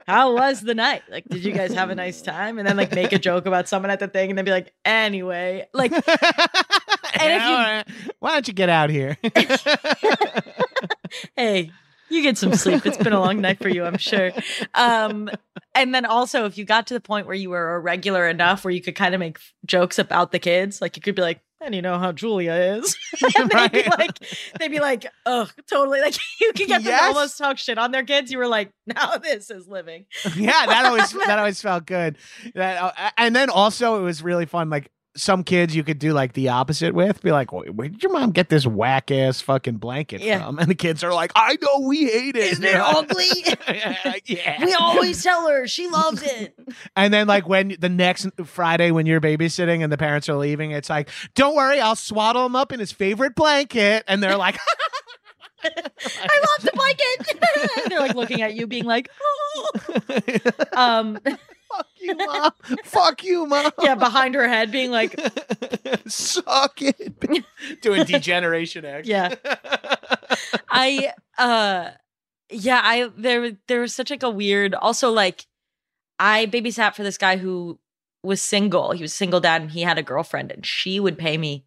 how 0.08 0.34
was 0.34 0.62
the 0.62 0.74
night? 0.74 1.02
Like, 1.10 1.26
did 1.26 1.44
you 1.44 1.52
guys 1.52 1.74
have 1.74 1.90
a 1.90 1.96
nice 1.96 2.22
time? 2.22 2.58
And 2.58 2.68
then 2.68 2.78
like 2.78 2.94
make 2.94 3.12
a 3.12 3.20
joke 3.20 3.46
about 3.46 3.68
someone 3.68 3.92
at 3.92 4.00
the 4.00 4.08
thing 4.08 4.30
and 4.30 4.38
then 4.38 4.46
be 4.46 4.52
like, 4.52 4.74
anyway, 4.86 5.68
like, 5.74 5.92
if 5.92 6.08
you, 6.08 7.56
eh, 7.58 7.84
why 8.20 8.34
don't 8.34 8.48
you 8.48 8.54
get 8.54 8.70
out 8.70 8.90
here? 8.90 9.18
Hey, 11.36 11.72
you 12.10 12.24
get 12.24 12.38
some 12.38 12.54
sleep. 12.56 12.86
It's 12.86 12.98
been 12.98 13.14
a 13.14 13.20
long 13.20 13.40
night 13.42 13.60
for 13.62 13.70
you, 13.70 13.84
I'm 13.86 13.98
sure. 13.98 14.32
Um, 14.74 15.30
and 15.76 15.94
then 15.94 16.06
also 16.06 16.46
if 16.46 16.58
you 16.58 16.66
got 16.66 16.88
to 16.88 16.94
the 16.96 17.00
point 17.00 17.28
where 17.28 17.36
you 17.36 17.50
were 17.52 17.76
a 17.76 17.80
regular 17.80 18.28
enough 18.28 18.64
where 18.64 18.74
you 18.74 18.82
could 18.82 18.96
kind 18.96 19.14
of 19.14 19.20
make 19.20 19.38
jokes 19.66 20.00
about 20.00 20.32
the 20.32 20.40
kids, 20.40 20.82
like 20.82 20.96
you 20.96 21.02
could 21.02 21.16
be 21.16 21.22
like, 21.22 21.42
and 21.62 21.76
you 21.76 21.82
know 21.82 22.00
how 22.00 22.14
Julia 22.14 22.54
is. 22.54 22.96
and 23.38 23.50
they'd 23.50 23.72
be 23.72 23.84
like, 23.84 24.18
they'd 24.60 24.70
be 24.70 24.80
like, 24.80 25.06
oh, 25.26 25.48
totally. 25.70 26.00
Like 26.00 26.16
you 26.42 26.54
could 26.54 26.68
get 26.68 26.84
them 26.84 26.94
Yes. 26.94 27.14
almost 27.14 27.38
talk 27.38 27.58
shit 27.58 27.78
on 27.78 27.92
their 27.92 28.04
kids. 28.04 28.32
You 28.32 28.38
were 28.38 28.48
like, 28.48 28.72
now 28.88 29.18
this 29.18 29.52
is 29.52 29.68
living. 29.68 30.06
yeah, 30.36 30.66
that 30.66 30.86
always 30.86 31.12
that 31.12 31.38
always 31.38 31.62
felt 31.62 31.86
good. 31.86 32.18
That 32.56 32.82
uh, 32.98 33.10
and 33.18 33.36
then 33.36 33.50
also 33.50 34.00
it 34.00 34.04
was 34.04 34.24
really 34.24 34.46
fun. 34.46 34.70
Like 34.70 34.90
some 35.16 35.44
kids 35.44 35.76
you 35.76 35.84
could 35.84 36.00
do 36.00 36.14
like 36.14 36.34
the 36.34 36.50
opposite 36.50 36.94
with. 36.94 37.22
Be 37.22 37.32
like, 37.32 37.52
"Wait, 37.52 37.74
where 37.74 37.90
did 37.90 38.02
your 38.04 38.12
mom 38.12 38.32
get 38.32 38.50
this 38.50 38.66
whack 38.66 39.12
ass 39.12 39.42
fucking 39.42 39.78
blanket 39.78 40.22
Yeah. 40.22 40.46
from? 40.46 40.60
And 40.60 40.70
the 40.70 40.76
kids 40.76 41.04
are 41.04 41.14
like, 41.14 41.32
I 41.36 41.58
know 41.62 41.88
we 41.88 42.06
hate 42.06 42.36
it. 42.36 42.52
Isn't 42.54 42.64
it 42.64 42.76
ugly? 42.76 43.26
yeah, 43.68 44.16
yeah. 44.26 44.66
We 44.66 44.74
always 44.74 45.24
tell 45.24 45.48
her 45.50 45.68
she 45.68 45.88
loves 45.88 46.22
it. 46.24 46.54
And 46.96 47.14
then 47.14 47.28
like 47.28 47.48
when 47.48 47.76
the 47.80 47.90
next 47.90 48.28
Friday 48.46 48.92
when 48.92 49.06
you're 49.06 49.22
babysitting 49.22 49.84
and 49.84 49.92
the 49.92 49.98
parents 49.98 50.30
are 50.30 50.36
leaving, 50.36 50.72
it's 50.72 50.90
like, 50.90 51.10
don't 51.34 51.56
worry, 51.56 51.80
I'll 51.80 51.96
swaddle 51.96 52.46
him 52.46 52.56
up 52.56 52.72
in 52.72 52.80
his 52.80 52.92
favorite 52.92 53.36
blanket. 53.36 54.04
And 54.08 54.22
they're 54.22 54.38
like, 54.38 54.58
I 55.64 55.70
love 55.76 56.62
the 56.62 56.72
blanket. 56.74 57.90
They're 57.90 58.00
like 58.00 58.16
looking 58.16 58.42
at 58.42 58.54
you, 58.56 58.68
being 58.68 58.86
like, 58.86 59.10
oh. 59.22 59.72
um, 60.74 61.20
fuck 61.72 61.88
you, 62.00 62.16
mom. 62.16 62.52
fuck 62.84 63.24
you, 63.24 63.46
mom. 63.46 63.72
yeah, 63.82 63.96
behind 63.96 64.36
her 64.36 64.48
head, 64.48 64.72
being 64.72 64.92
like, 64.92 65.20
Suck 66.08 66.82
it. 66.82 67.20
Doing 67.82 68.04
D-Generation 68.04 68.86
X. 68.86 69.08
Yeah. 69.08 69.36
I 70.70 71.14
uh 71.38 71.92
yeah, 72.50 72.82
I 72.84 73.10
there 73.18 73.52
there 73.68 73.82
was 73.82 73.94
such 73.94 74.10
like 74.10 74.24
a 74.24 74.30
weird 74.30 74.74
also 74.74 75.12
like 75.12 75.46
I 76.18 76.48
babysat 76.48 76.96
for 76.96 77.04
this 77.04 77.18
guy 77.18 77.38
who 77.38 77.80
was 78.24 78.42
single. 78.42 78.92
He 78.92 79.02
was 79.02 79.14
single 79.14 79.40
dad 79.40 79.62
and 79.62 79.72
he 79.72 79.82
had 79.82 79.98
a 79.98 80.04
girlfriend 80.04 80.52
and 80.52 80.66
she 80.66 81.00
would 81.00 81.18
pay 81.18 81.38
me 81.38 81.66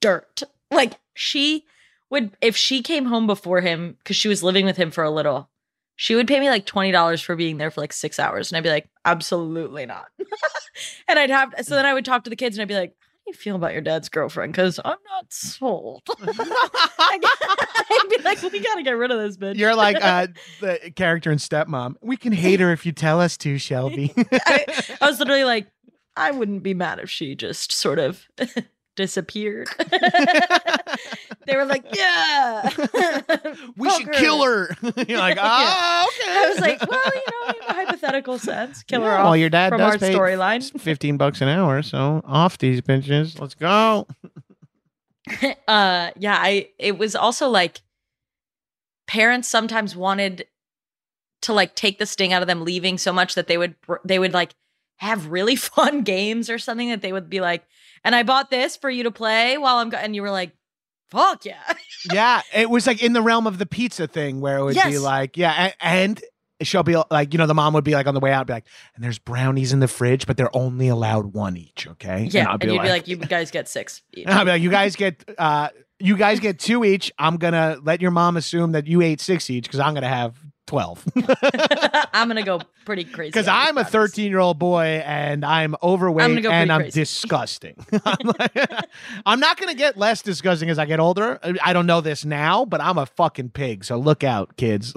dirt. 0.00 0.42
Like 0.70 0.94
she 1.14 1.64
would 2.10 2.36
if 2.40 2.56
she 2.56 2.82
came 2.82 3.06
home 3.06 3.26
before 3.26 3.60
him 3.60 3.96
cuz 4.04 4.16
she 4.16 4.28
was 4.28 4.42
living 4.42 4.64
with 4.64 4.76
him 4.76 4.90
for 4.90 5.04
a 5.04 5.10
little. 5.10 5.50
She 6.00 6.14
would 6.14 6.28
pay 6.28 6.38
me 6.38 6.48
like 6.48 6.64
$20 6.64 7.24
for 7.24 7.34
being 7.34 7.58
there 7.58 7.72
for 7.72 7.80
like 7.80 7.92
6 7.92 8.20
hours 8.20 8.50
and 8.50 8.56
I'd 8.56 8.62
be 8.62 8.70
like 8.70 8.88
absolutely 9.04 9.84
not. 9.84 10.06
and 11.08 11.18
I'd 11.18 11.28
have 11.30 11.52
so 11.62 11.74
then 11.74 11.84
I 11.84 11.92
would 11.92 12.04
talk 12.04 12.22
to 12.24 12.30
the 12.30 12.36
kids 12.36 12.56
and 12.56 12.62
I'd 12.62 12.68
be 12.68 12.74
like 12.74 12.90
how 12.90 13.24
do 13.26 13.32
you 13.32 13.34
feel 13.34 13.56
about 13.56 13.72
your 13.72 13.82
dad's 13.82 14.08
girlfriend 14.08 14.54
cuz 14.54 14.78
I'm 14.84 14.96
not 15.10 15.32
sold. 15.32 16.02
I'd 16.20 17.20
be 18.08 18.22
like, 18.22 18.40
we 18.42 18.60
gotta 18.60 18.84
get 18.84 18.92
rid 18.92 19.10
of 19.10 19.18
this 19.18 19.36
bitch. 19.36 19.56
You're 19.56 19.74
like 19.74 20.02
uh, 20.02 20.28
the 20.60 20.92
character 20.94 21.32
in 21.32 21.38
Stepmom. 21.38 21.96
We 22.00 22.16
can 22.16 22.32
hate 22.32 22.60
her 22.60 22.70
if 22.70 22.86
you 22.86 22.92
tell 22.92 23.20
us 23.20 23.36
to, 23.38 23.58
Shelby. 23.58 24.14
I, 24.16 24.66
I 25.00 25.06
was 25.06 25.18
literally 25.18 25.44
like, 25.44 25.66
I 26.16 26.30
wouldn't 26.30 26.62
be 26.62 26.74
mad 26.74 27.00
if 27.00 27.10
she 27.10 27.34
just 27.34 27.72
sort 27.72 27.98
of 27.98 28.28
disappeared. 28.98 29.68
they 31.46 31.54
were 31.56 31.64
like, 31.64 31.84
yeah, 31.94 32.68
we 33.76 33.88
Fuck 33.88 34.00
should 34.00 34.12
kill 34.12 34.42
her. 34.42 34.76
You're 35.06 35.18
like, 35.18 35.38
oh, 35.40 36.08
okay. 36.08 36.30
I 36.32 36.50
was 36.50 36.60
like, 36.60 36.90
well, 36.90 37.00
you 37.14 37.22
know, 37.30 37.48
in 37.48 37.54
a 37.68 37.72
hypothetical 37.72 38.38
sense, 38.40 38.82
kill 38.82 39.02
her 39.02 39.06
Yeah, 39.06 39.18
off 39.18 39.24
well, 39.24 39.36
your 39.36 39.50
dad 39.50 39.68
from 39.70 39.78
does 39.78 39.92
our 39.92 39.98
pay 39.98 40.12
storyline. 40.12 40.80
15 40.80 41.16
bucks 41.16 41.40
an 41.40 41.48
hour, 41.48 41.80
so 41.82 42.20
off 42.24 42.58
these 42.58 42.80
bitches. 42.80 43.40
Let's 43.40 43.54
go. 43.54 44.08
uh, 45.68 46.10
yeah, 46.16 46.36
I. 46.40 46.70
It 46.78 46.98
was 46.98 47.14
also 47.14 47.48
like 47.48 47.80
parents 49.06 49.48
sometimes 49.48 49.94
wanted 49.94 50.46
to 51.42 51.52
like 51.52 51.76
take 51.76 52.00
the 52.00 52.06
sting 52.06 52.32
out 52.32 52.42
of 52.42 52.48
them 52.48 52.64
leaving 52.64 52.98
so 52.98 53.12
much 53.12 53.36
that 53.36 53.46
they 53.46 53.56
would 53.56 53.76
they 54.04 54.18
would 54.18 54.32
like 54.34 54.54
have 54.98 55.28
really 55.28 55.56
fun 55.56 56.02
games 56.02 56.50
or 56.50 56.58
something 56.58 56.90
that 56.90 57.02
they 57.02 57.12
would 57.12 57.30
be 57.30 57.40
like, 57.40 57.64
and 58.04 58.14
I 58.14 58.22
bought 58.22 58.50
this 58.50 58.76
for 58.76 58.90
you 58.90 59.04
to 59.04 59.10
play 59.10 59.58
while 59.58 59.76
I'm 59.76 59.90
go-, 59.90 59.96
and 59.96 60.14
you 60.14 60.22
were 60.22 60.30
like, 60.30 60.52
fuck 61.10 61.44
yeah. 61.44 61.72
yeah, 62.12 62.42
it 62.54 62.70
was 62.70 62.86
like 62.86 63.02
in 63.02 63.12
the 63.12 63.22
realm 63.22 63.46
of 63.46 63.58
the 63.58 63.66
pizza 63.66 64.06
thing 64.06 64.40
where 64.40 64.58
it 64.58 64.64
would 64.64 64.74
be 64.74 64.98
like, 64.98 65.36
yeah, 65.36 65.72
and, 65.80 66.22
and 66.60 66.66
she'll 66.66 66.82
be 66.82 66.96
like, 67.10 67.32
you 67.32 67.38
know, 67.38 67.46
the 67.46 67.54
mom 67.54 67.74
would 67.74 67.84
be 67.84 67.92
like 67.92 68.06
on 68.06 68.14
the 68.14 68.20
way 68.20 68.32
out, 68.32 68.46
be 68.46 68.52
like, 68.52 68.66
and 68.94 69.04
there's 69.04 69.18
brownies 69.18 69.72
in 69.72 69.80
the 69.80 69.88
fridge, 69.88 70.26
but 70.26 70.36
they're 70.36 70.54
only 70.54 70.88
allowed 70.88 71.32
one 71.32 71.56
each, 71.56 71.86
okay? 71.88 72.28
Yeah, 72.30 72.48
I'll 72.48 72.58
and, 72.60 72.72
you'd 72.72 72.82
be 72.82 72.88
like, 72.88 73.08
you 73.08 73.16
guys 73.16 73.50
get 73.50 73.68
six. 73.68 74.02
each." 74.14 74.26
And 74.26 74.34
I'll 74.34 74.44
be 74.44 74.50
like, 74.50 74.62
you 74.62 74.70
guys 74.70 74.96
get 74.96 75.24
uh 75.38 75.68
you 76.00 76.16
guys 76.16 76.38
get 76.38 76.60
two 76.60 76.84
each. 76.84 77.12
I'm 77.18 77.38
gonna 77.38 77.78
let 77.82 78.00
your 78.00 78.12
mom 78.12 78.36
assume 78.36 78.72
that 78.72 78.86
you 78.86 79.02
ate 79.02 79.20
six 79.20 79.50
each 79.50 79.64
because 79.64 79.80
I'm 79.80 79.94
gonna 79.94 80.08
have 80.08 80.36
12. 80.68 81.04
I'm 82.12 82.28
gonna 82.28 82.42
go 82.44 82.60
pretty 82.84 83.04
crazy 83.04 83.30
Because 83.30 83.48
I'm 83.48 83.76
a 83.78 83.84
13 83.84 84.30
year 84.30 84.38
old 84.38 84.58
boy 84.58 85.02
and 85.04 85.44
I'm 85.44 85.74
overweight 85.82 86.24
I'm 86.24 86.40
go 86.40 86.50
and 86.50 86.70
I'm 86.70 86.82
crazy. 86.82 87.00
disgusting. 87.00 87.74
I'm, 88.04 88.16
like- 88.38 88.56
I'm 89.26 89.40
not 89.40 89.56
going 89.58 89.70
to 89.70 89.76
get 89.76 89.96
less 89.96 90.22
disgusting 90.22 90.70
as 90.70 90.78
I 90.78 90.84
get 90.84 91.00
older. 91.00 91.38
I- 91.42 91.56
I 91.64 91.72
don't 91.72 91.86
know 91.86 92.00
this 92.00 92.24
now, 92.24 92.64
but 92.64 92.80
I'm 92.80 92.98
a 92.98 93.06
fucking 93.06 93.50
pig. 93.50 93.84
So 93.84 93.96
look 93.98 94.22
out, 94.22 94.56
kids. 94.56 94.94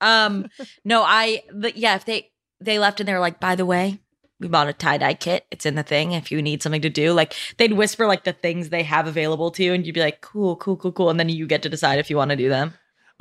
Um, 0.00 0.48
no, 0.84 1.02
I 1.02 1.44
but 1.54 1.76
yeah, 1.76 1.94
if 1.94 2.04
they 2.04 2.30
they 2.60 2.78
left 2.78 3.00
and 3.00 3.08
they 3.08 3.12
were 3.12 3.20
like, 3.20 3.38
by 3.40 3.54
the 3.54 3.66
way, 3.66 4.00
we 4.40 4.48
bought 4.48 4.68
a 4.68 4.72
tie 4.72 4.98
dye 4.98 5.14
kit. 5.14 5.46
It's 5.50 5.66
in 5.66 5.74
the 5.76 5.82
thing. 5.82 6.12
If 6.12 6.32
you 6.32 6.42
need 6.42 6.62
something 6.62 6.82
to 6.82 6.90
do, 6.90 7.12
like 7.12 7.34
they'd 7.58 7.72
whisper 7.74 8.06
like 8.06 8.24
the 8.24 8.32
things 8.32 8.70
they 8.70 8.82
have 8.82 9.06
available 9.06 9.50
to 9.52 9.62
you, 9.62 9.72
and 9.74 9.86
you'd 9.86 9.94
be 9.94 10.00
like, 10.00 10.20
cool, 10.20 10.56
cool, 10.56 10.76
cool, 10.76 10.92
cool, 10.92 11.10
and 11.10 11.20
then 11.20 11.28
you 11.28 11.46
get 11.46 11.62
to 11.62 11.68
decide 11.68 11.98
if 11.98 12.10
you 12.10 12.16
want 12.16 12.30
to 12.30 12.36
do 12.36 12.48
them. 12.48 12.74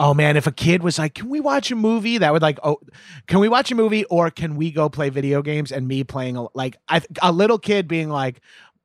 Oh 0.04 0.14
man, 0.16 0.36
if 0.36 0.48
a 0.48 0.52
kid 0.52 0.82
was 0.82 0.98
like, 0.98 1.14
can 1.14 1.30
we 1.30 1.40
watch 1.40 1.70
a 1.70 1.76
movie? 1.76 2.18
That 2.18 2.34
would 2.34 2.42
like, 2.42 2.58
oh, 2.64 2.80
can 3.28 3.40
we 3.40 3.48
watch 3.48 3.72
a 3.72 3.76
movie 3.76 4.04
or 4.06 4.32
can 4.32 4.56
we 4.56 4.72
go 4.72 4.90
play 4.90 5.10
video 5.10 5.42
games? 5.44 5.72
And 5.72 5.88
me 5.88 6.04
playing, 6.04 6.38
a, 6.38 6.48
like, 6.56 6.78
I, 6.90 7.02
a 7.22 7.32
little 7.32 7.60
kid 7.60 7.88
being 7.88 8.10
like, 8.10 8.42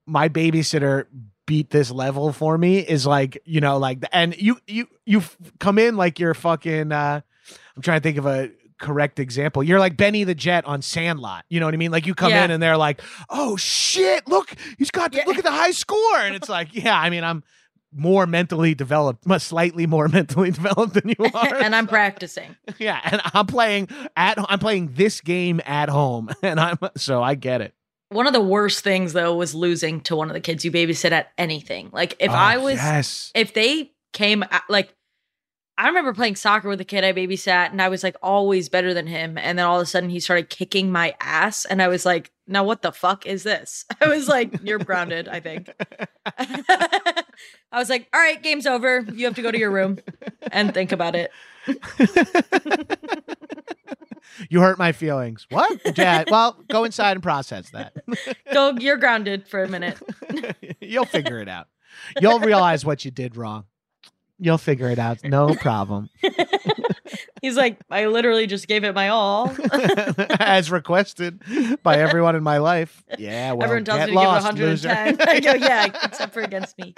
my 0.06 0.28
babysitter 0.28 1.06
beat 1.46 1.70
this 1.70 1.90
level 1.90 2.32
for 2.34 2.58
me 2.58 2.80
is 2.80 3.06
like, 3.06 3.38
you 3.46 3.60
know, 3.62 3.78
like, 3.78 4.04
and 4.12 4.36
you, 4.36 4.58
you, 4.66 4.88
you 5.06 5.22
come 5.58 5.78
in 5.78 5.96
like 5.96 6.18
you're 6.20 6.34
fucking, 6.34 6.92
uh, 6.92 7.20
I'm 7.76 7.82
trying 7.82 8.00
to 8.00 8.02
think 8.02 8.18
of 8.18 8.26
a 8.26 8.50
correct 8.78 9.18
example. 9.18 9.62
You're 9.62 9.78
like 9.80 9.96
Benny 9.96 10.24
the 10.24 10.34
Jet 10.34 10.66
on 10.66 10.82
Sandlot. 10.82 11.46
You 11.48 11.60
know 11.60 11.66
what 11.66 11.72
I 11.74 11.78
mean? 11.78 11.92
Like 11.92 12.06
you 12.06 12.14
come 12.14 12.30
Yeah. 12.30 12.44
in 12.44 12.50
and 12.50 12.62
they're 12.62 12.76
like, 12.76 13.00
"Oh 13.30 13.56
shit, 13.56 14.28
look, 14.28 14.52
he's 14.76 14.90
got 14.90 15.14
Yeah. 15.14 15.22
look 15.26 15.38
at 15.38 15.44
the 15.44 15.50
high 15.50 15.70
score." 15.70 16.18
And 16.18 16.34
it's 16.36 16.48
like, 16.50 16.74
"Yeah, 16.74 16.98
I 16.98 17.08
mean, 17.08 17.24
I'm 17.24 17.42
more 17.97 18.26
mentally 18.26 18.74
developed, 18.74 19.26
much 19.26 19.42
slightly 19.42 19.86
more 19.86 20.09
mentally 20.18 20.51
developed 20.51 20.94
than 20.94 21.09
you 21.09 21.16
are." 21.34 21.55
and 21.57 21.74
I'm 21.74 21.86
practicing. 21.86 22.57
yeah, 22.78 23.01
and 23.05 23.20
I'm 23.34 23.47
playing 23.47 23.88
at 24.16 24.38
I'm 24.49 24.59
playing 24.59 24.92
this 24.94 25.20
game 25.20 25.61
at 25.66 25.88
home 25.88 26.30
and 26.42 26.61
I'm 26.61 26.78
so 26.97 27.22
I 27.22 27.34
get 27.34 27.61
it. 27.61 27.74
One 28.11 28.26
of 28.28 28.32
the 28.32 28.40
worst 28.42 28.84
things 28.84 29.12
though 29.14 29.34
was 29.34 29.55
losing 29.55 30.01
to 30.03 30.14
one 30.16 30.28
of 30.28 30.34
the 30.34 30.40
kids 30.40 30.64
you 30.64 30.70
babysit 30.70 31.11
at 31.12 31.32
anything. 31.36 31.90
Like 31.92 32.14
if 32.20 32.30
Oh, 32.30 32.34
I 32.34 32.59
was 32.59 32.74
Yes. 32.76 33.32
if 33.34 33.53
they 33.55 33.90
came 34.12 34.44
like 34.68 34.94
I 35.78 35.88
remember 35.88 36.14
playing 36.14 36.36
soccer 36.36 36.68
with 36.68 36.80
a 36.80 36.84
kid 36.84 37.04
I 37.04 37.12
babysat 37.12 37.70
and 37.70 37.82
I 37.82 37.88
was 37.88 38.02
like 38.02 38.16
always 38.22 38.70
better 38.70 38.94
than 38.94 39.06
him 39.06 39.36
and 39.36 39.58
then 39.58 39.66
all 39.66 39.76
of 39.76 39.82
a 39.82 39.86
sudden 39.86 40.08
he 40.08 40.20
started 40.20 40.48
kicking 40.48 40.90
my 40.90 41.14
ass 41.20 41.66
and 41.66 41.82
I 41.82 41.88
was 41.88 42.06
like 42.06 42.30
now 42.46 42.64
what 42.64 42.80
the 42.80 42.92
fuck 42.92 43.26
is 43.26 43.42
this? 43.42 43.84
I 44.00 44.08
was 44.08 44.26
like 44.26 44.58
you're 44.62 44.78
grounded, 44.78 45.28
I 45.28 45.40
think. 45.40 45.70
I 46.38 47.24
was 47.72 47.90
like 47.90 48.08
all 48.14 48.20
right, 48.20 48.42
game's 48.42 48.66
over. 48.66 49.04
You 49.12 49.26
have 49.26 49.34
to 49.34 49.42
go 49.42 49.50
to 49.50 49.58
your 49.58 49.70
room 49.70 49.98
and 50.50 50.72
think 50.72 50.92
about 50.92 51.14
it. 51.14 51.30
you 54.48 54.60
hurt 54.60 54.78
my 54.78 54.92
feelings. 54.92 55.46
What? 55.50 55.98
Yeah, 55.98 56.24
well, 56.30 56.64
go 56.70 56.84
inside 56.84 57.12
and 57.12 57.22
process 57.22 57.68
that. 57.70 57.94
Go 58.50 58.70
you're 58.78 58.96
grounded 58.96 59.46
for 59.46 59.62
a 59.62 59.68
minute. 59.68 59.98
You'll 60.80 61.04
figure 61.04 61.40
it 61.40 61.48
out. 61.50 61.68
You'll 62.20 62.40
realize 62.40 62.84
what 62.84 63.04
you 63.04 63.10
did 63.10 63.36
wrong. 63.36 63.64
You'll 64.39 64.59
figure 64.59 64.91
it 64.91 64.99
out. 64.99 65.24
No 65.24 65.55
problem. 65.61 66.11
He's 67.43 67.57
like 67.57 67.78
I 67.91 68.07
literally 68.07 68.47
just 68.47 68.66
gave 68.68 68.84
it 68.84 68.95
my 68.95 69.09
all. 69.09 69.55
As 70.41 70.70
requested 70.70 71.43
by 71.82 71.97
everyone 71.99 72.37
in 72.37 72.43
my 72.43 72.59
life. 72.59 73.03
Yeah, 73.18 73.53
well, 73.53 73.64
Everyone 73.64 73.84
tells 73.84 74.01
me 74.01 74.07
to 74.09 74.12
lost, 74.14 74.47
give 74.51 74.61
it 74.61 74.68
loser. 74.70 74.89
110. 74.89 75.28
I 75.28 75.41
go, 75.41 75.55
yeah, 75.55 75.87
except 76.05 76.34
for 76.34 76.41
against 76.41 76.76
me. 76.78 76.95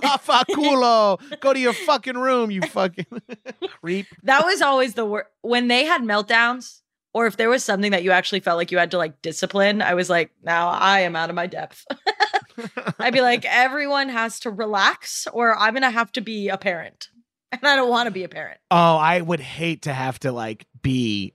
Papa 0.00 0.44
culo. 0.50 1.18
Go 1.40 1.52
to 1.52 1.58
your 1.58 1.72
fucking 1.72 2.16
room, 2.16 2.50
you 2.50 2.62
fucking 2.62 3.06
creep. 3.80 4.06
That 4.22 4.44
was 4.44 4.62
always 4.62 4.94
the 4.94 5.04
worst. 5.04 5.28
When 5.42 5.68
they 5.68 5.84
had 5.84 6.02
meltdowns, 6.02 6.79
or 7.12 7.26
if 7.26 7.36
there 7.36 7.48
was 7.48 7.64
something 7.64 7.90
that 7.92 8.02
you 8.02 8.10
actually 8.10 8.40
felt 8.40 8.56
like 8.56 8.70
you 8.70 8.78
had 8.78 8.90
to 8.92 8.98
like 8.98 9.20
discipline, 9.22 9.82
I 9.82 9.94
was 9.94 10.08
like, 10.10 10.30
now 10.42 10.68
I 10.68 11.00
am 11.00 11.16
out 11.16 11.30
of 11.30 11.36
my 11.36 11.46
depth. 11.46 11.86
I'd 12.98 13.12
be 13.12 13.20
like, 13.20 13.44
everyone 13.44 14.08
has 14.08 14.40
to 14.40 14.50
relax, 14.50 15.26
or 15.32 15.56
I'm 15.56 15.72
going 15.74 15.82
to 15.82 15.90
have 15.90 16.12
to 16.12 16.20
be 16.20 16.48
a 16.48 16.58
parent. 16.58 17.08
And 17.52 17.66
I 17.66 17.74
don't 17.74 17.90
want 17.90 18.06
to 18.06 18.12
be 18.12 18.22
a 18.22 18.28
parent. 18.28 18.60
Oh, 18.70 18.96
I 18.96 19.20
would 19.20 19.40
hate 19.40 19.82
to 19.82 19.92
have 19.92 20.20
to 20.20 20.30
like 20.30 20.66
be 20.82 21.34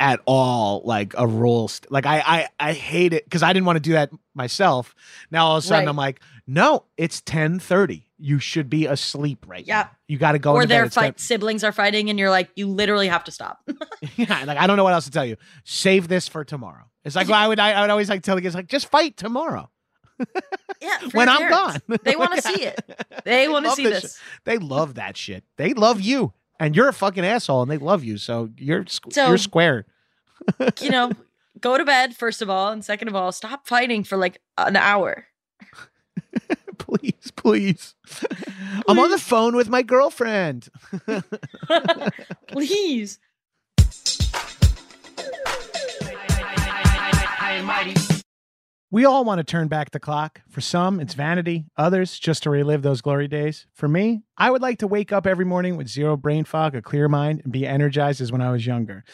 at 0.00 0.18
all 0.24 0.80
like 0.86 1.12
a 1.18 1.26
rule. 1.26 1.68
St- 1.68 1.92
like 1.92 2.06
I, 2.06 2.20
I, 2.20 2.48
I 2.58 2.72
hate 2.72 3.12
it 3.12 3.24
because 3.24 3.42
I 3.42 3.52
didn't 3.52 3.66
want 3.66 3.76
to 3.76 3.80
do 3.80 3.92
that 3.92 4.10
myself. 4.34 4.94
Now 5.30 5.48
all 5.48 5.58
of 5.58 5.64
a 5.64 5.66
sudden 5.66 5.84
Right. 5.84 5.90
I'm 5.90 5.96
like, 5.96 6.22
no, 6.46 6.86
it's 6.96 7.20
ten 7.20 7.58
thirty. 7.58 8.08
You 8.22 8.38
should 8.38 8.68
be 8.68 8.86
asleep 8.86 9.46
right 9.48 9.66
Yeah. 9.66 9.82
now. 9.82 9.90
You 10.08 10.18
got 10.18 10.32
to 10.32 10.38
go. 10.38 10.52
or 10.52 10.66
their 10.66 10.84
It's 10.84 10.94
10 10.94 11.02
fight 11.04 11.20
siblings 11.20 11.64
are 11.64 11.72
fighting, 11.72 12.10
and 12.10 12.18
you're 12.18 12.30
like, 12.30 12.50
you 12.54 12.66
literally 12.68 13.08
have 13.08 13.24
to 13.24 13.30
stop. 13.32 13.58
yeah, 14.16 14.44
like 14.44 14.58
I 14.58 14.66
don't 14.66 14.76
know 14.76 14.84
what 14.84 14.92
else 14.92 15.06
to 15.06 15.10
tell 15.10 15.24
you. 15.24 15.36
Save 15.64 16.08
this 16.08 16.28
for 16.28 16.44
tomorrow. 16.44 16.84
It's 17.04 17.16
like 17.16 17.30
I 17.30 17.48
would, 17.48 17.58
I, 17.58 17.72
I 17.72 17.80
would 17.80 17.90
always 17.90 18.08
like 18.10 18.22
tell 18.22 18.36
the 18.36 18.42
kids 18.42 18.54
like, 18.54 18.66
just 18.66 18.88
fight 18.90 19.16
tomorrow 19.16 19.70
yeah, 20.82 20.98
when 21.12 21.28
I'm 21.30 21.38
parents. 21.38 21.78
gone. 21.88 21.98
They 22.04 22.14
want 22.16 22.34
to 22.34 22.42
see 22.42 22.62
it. 22.64 22.78
They 23.24 23.48
want 23.48 23.64
to 23.64 23.72
see 23.72 23.84
this 23.84 24.02
this. 24.02 24.20
They 24.44 24.58
love 24.58 24.94
that 24.96 25.16
shit. 25.16 25.44
They 25.56 25.72
love 25.72 26.00
you, 26.02 26.34
and 26.58 26.76
you're 26.76 26.88
a 26.88 26.92
fucking 26.92 27.24
asshole, 27.24 27.62
and 27.62 27.70
they 27.70 27.78
love 27.78 28.04
you. 28.04 28.18
So 28.18 28.50
you're 28.58 28.84
So- 28.86 29.28
you're 29.28 29.38
square. 29.38 29.86
You 30.80 30.90
know, 30.90 31.12
go 31.60 31.78
to 31.78 31.84
bed 31.84 32.16
first 32.16 32.42
of 32.42 32.50
all, 32.50 32.70
and 32.72 32.84
second 32.84 33.08
of 33.08 33.14
all, 33.14 33.32
stop 33.32 33.66
fighting 33.66 34.04
for 34.04 34.16
like 34.18 34.40
an 34.58 34.76
hour. 34.76 35.26
Please, 36.78 37.30
please. 37.36 37.94
I'm 38.88 38.98
on 38.98 39.10
the 39.10 39.18
phone 39.18 39.56
with 39.56 39.68
my 39.68 39.82
girlfriend. 39.82 40.68
Please. 42.48 43.18
We 48.92 49.04
all 49.04 49.24
want 49.24 49.38
to 49.38 49.44
turn 49.44 49.68
back 49.68 49.92
the 49.92 50.00
clock. 50.00 50.40
For 50.48 50.60
some, 50.60 50.98
it's 50.98 51.14
vanity. 51.14 51.66
Others, 51.76 52.18
just 52.18 52.42
to 52.42 52.50
relive 52.50 52.82
those 52.82 53.00
glory 53.00 53.28
days. 53.28 53.68
For 53.72 53.86
me, 53.86 54.22
I 54.36 54.50
would 54.50 54.62
like 54.62 54.78
to 54.78 54.88
wake 54.88 55.12
up 55.12 55.28
every 55.28 55.44
morning 55.44 55.76
with 55.76 55.86
zero 55.86 56.16
brain 56.16 56.44
fog, 56.44 56.74
a 56.74 56.82
clear 56.82 57.06
mind, 57.06 57.42
and 57.44 57.52
be 57.52 57.64
energized 57.64 58.20
as 58.20 58.32
when 58.32 58.40
I 58.40 58.50
was 58.50 58.66
younger. 58.66 59.04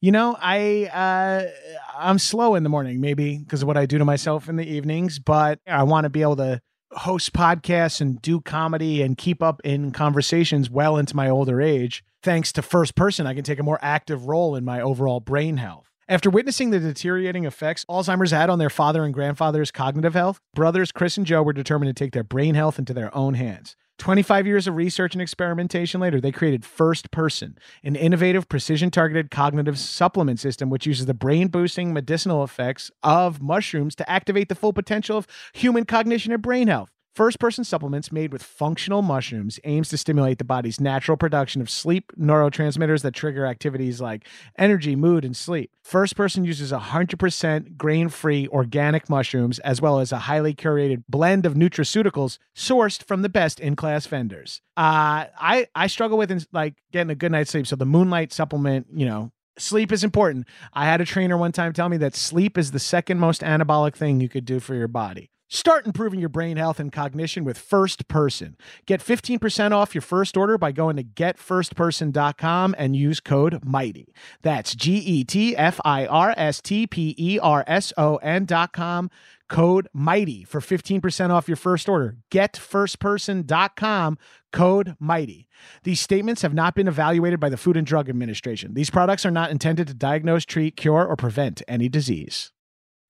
You 0.00 0.10
know, 0.10 0.38
I 0.40 0.86
uh, 0.86 1.50
I'm 1.98 2.18
slow 2.18 2.54
in 2.54 2.62
the 2.62 2.70
morning, 2.70 2.98
maybe 2.98 3.36
because 3.36 3.60
of 3.60 3.68
what 3.68 3.76
I 3.76 3.84
do 3.84 3.98
to 3.98 4.06
myself 4.06 4.48
in 4.48 4.56
the 4.56 4.66
evenings, 4.66 5.18
but 5.18 5.60
I 5.66 5.82
want 5.82 6.04
to 6.04 6.10
be 6.10 6.22
able 6.22 6.36
to 6.36 6.62
host 6.92 7.34
podcasts 7.34 8.00
and 8.00 8.22
do 8.22 8.40
comedy 8.40 9.02
and 9.02 9.18
keep 9.18 9.42
up 9.42 9.60
in 9.64 9.90
conversations 9.90 10.70
well 10.70 10.96
into 10.96 11.14
my 11.14 11.28
older 11.28 11.60
age. 11.60 12.02
Thanks 12.22 12.52
to 12.52 12.62
first 12.62 12.94
person, 12.94 13.26
I 13.26 13.34
can 13.34 13.44
take 13.44 13.58
a 13.58 13.62
more 13.62 13.78
active 13.82 14.24
role 14.24 14.56
in 14.56 14.64
my 14.64 14.80
overall 14.80 15.20
brain 15.20 15.58
health. 15.58 15.90
After 16.08 16.30
witnessing 16.30 16.70
the 16.70 16.78
deteriorating 16.78 17.46
effects 17.46 17.84
Alzheimer's 17.86 18.30
had 18.30 18.48
on 18.48 18.60
their 18.60 18.70
father 18.70 19.02
and 19.02 19.12
grandfather's 19.12 19.72
cognitive 19.72 20.14
health, 20.14 20.40
brothers 20.54 20.92
Chris 20.92 21.16
and 21.16 21.26
Joe 21.26 21.42
were 21.42 21.52
determined 21.52 21.88
to 21.88 22.04
take 22.04 22.12
their 22.12 22.22
brain 22.22 22.54
health 22.54 22.78
into 22.78 22.94
their 22.94 23.12
own 23.12 23.34
hands. 23.34 23.74
25 23.98 24.46
years 24.46 24.68
of 24.68 24.76
research 24.76 25.16
and 25.16 25.22
experimentation 25.22 26.00
later, 26.00 26.20
they 26.20 26.30
created 26.30 26.64
First 26.64 27.10
Person, 27.10 27.58
an 27.82 27.96
innovative, 27.96 28.48
precision 28.48 28.92
targeted 28.92 29.32
cognitive 29.32 29.80
supplement 29.80 30.38
system 30.38 30.70
which 30.70 30.86
uses 30.86 31.06
the 31.06 31.14
brain 31.14 31.48
boosting 31.48 31.92
medicinal 31.92 32.44
effects 32.44 32.88
of 33.02 33.42
mushrooms 33.42 33.96
to 33.96 34.08
activate 34.08 34.48
the 34.48 34.54
full 34.54 34.72
potential 34.72 35.18
of 35.18 35.26
human 35.54 35.84
cognition 35.84 36.32
and 36.32 36.40
brain 36.40 36.68
health. 36.68 36.92
First 37.16 37.40
person 37.40 37.64
supplements 37.64 38.12
made 38.12 38.30
with 38.30 38.42
functional 38.42 39.00
mushrooms 39.00 39.58
aims 39.64 39.88
to 39.88 39.96
stimulate 39.96 40.36
the 40.36 40.44
body's 40.44 40.78
natural 40.78 41.16
production 41.16 41.62
of 41.62 41.70
sleep 41.70 42.12
neurotransmitters 42.20 43.00
that 43.00 43.14
trigger 43.14 43.46
activities 43.46 44.02
like 44.02 44.28
energy, 44.58 44.94
mood, 44.94 45.24
and 45.24 45.34
sleep. 45.34 45.70
First 45.82 46.14
person 46.14 46.44
uses 46.44 46.72
100% 46.72 47.78
grain 47.78 48.10
free 48.10 48.46
organic 48.48 49.08
mushrooms 49.08 49.58
as 49.60 49.80
well 49.80 49.98
as 49.98 50.12
a 50.12 50.18
highly 50.18 50.52
curated 50.52 51.04
blend 51.08 51.46
of 51.46 51.54
nutraceuticals 51.54 52.36
sourced 52.54 53.02
from 53.02 53.22
the 53.22 53.30
best 53.30 53.60
in 53.60 53.76
class 53.76 54.04
vendors. 54.04 54.60
Uh, 54.76 55.24
I, 55.40 55.68
I 55.74 55.86
struggle 55.86 56.18
with 56.18 56.46
like 56.52 56.74
getting 56.92 57.08
a 57.08 57.14
good 57.14 57.32
night's 57.32 57.50
sleep. 57.50 57.66
So 57.66 57.76
the 57.76 57.86
moonlight 57.86 58.30
supplement, 58.30 58.88
you 58.92 59.06
know, 59.06 59.32
sleep 59.56 59.90
is 59.90 60.04
important. 60.04 60.46
I 60.74 60.84
had 60.84 61.00
a 61.00 61.06
trainer 61.06 61.38
one 61.38 61.52
time 61.52 61.72
tell 61.72 61.88
me 61.88 61.96
that 61.96 62.14
sleep 62.14 62.58
is 62.58 62.72
the 62.72 62.78
second 62.78 63.20
most 63.20 63.40
anabolic 63.40 63.94
thing 63.94 64.20
you 64.20 64.28
could 64.28 64.44
do 64.44 64.60
for 64.60 64.74
your 64.74 64.86
body. 64.86 65.30
Start 65.48 65.86
improving 65.86 66.18
your 66.18 66.28
brain 66.28 66.56
health 66.56 66.80
and 66.80 66.90
cognition 66.90 67.44
with 67.44 67.56
First 67.56 68.08
Person. 68.08 68.56
Get 68.84 69.00
15% 69.00 69.70
off 69.70 69.94
your 69.94 70.02
first 70.02 70.36
order 70.36 70.58
by 70.58 70.72
going 70.72 70.96
to 70.96 71.04
getfirstperson.com 71.04 72.74
and 72.76 72.96
use 72.96 73.20
code 73.20 73.64
MIGHTY. 73.64 74.12
That's 74.42 74.74
G 74.74 74.96
E 74.96 75.24
T 75.24 75.56
F 75.56 75.80
I 75.84 76.04
R 76.06 76.34
S 76.36 76.60
T 76.60 76.88
P 76.88 77.14
E 77.16 77.38
R 77.40 77.62
S 77.68 77.92
O 77.96 78.16
N.com, 78.16 79.08
code 79.48 79.88
MIGHTY 79.94 80.44
for 80.44 80.60
15% 80.60 81.30
off 81.30 81.48
your 81.48 81.56
first 81.56 81.88
order. 81.88 82.16
Getfirstperson.com, 82.32 84.18
code 84.52 84.96
MIGHTY. 85.00 85.48
These 85.84 86.00
statements 86.00 86.42
have 86.42 86.54
not 86.54 86.74
been 86.74 86.88
evaluated 86.88 87.38
by 87.38 87.50
the 87.50 87.56
Food 87.56 87.76
and 87.76 87.86
Drug 87.86 88.08
Administration. 88.08 88.74
These 88.74 88.90
products 88.90 89.24
are 89.24 89.30
not 89.30 89.52
intended 89.52 89.86
to 89.86 89.94
diagnose, 89.94 90.44
treat, 90.44 90.76
cure, 90.76 91.06
or 91.06 91.14
prevent 91.14 91.62
any 91.68 91.88
disease. 91.88 92.50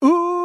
Ooh, 0.05 0.36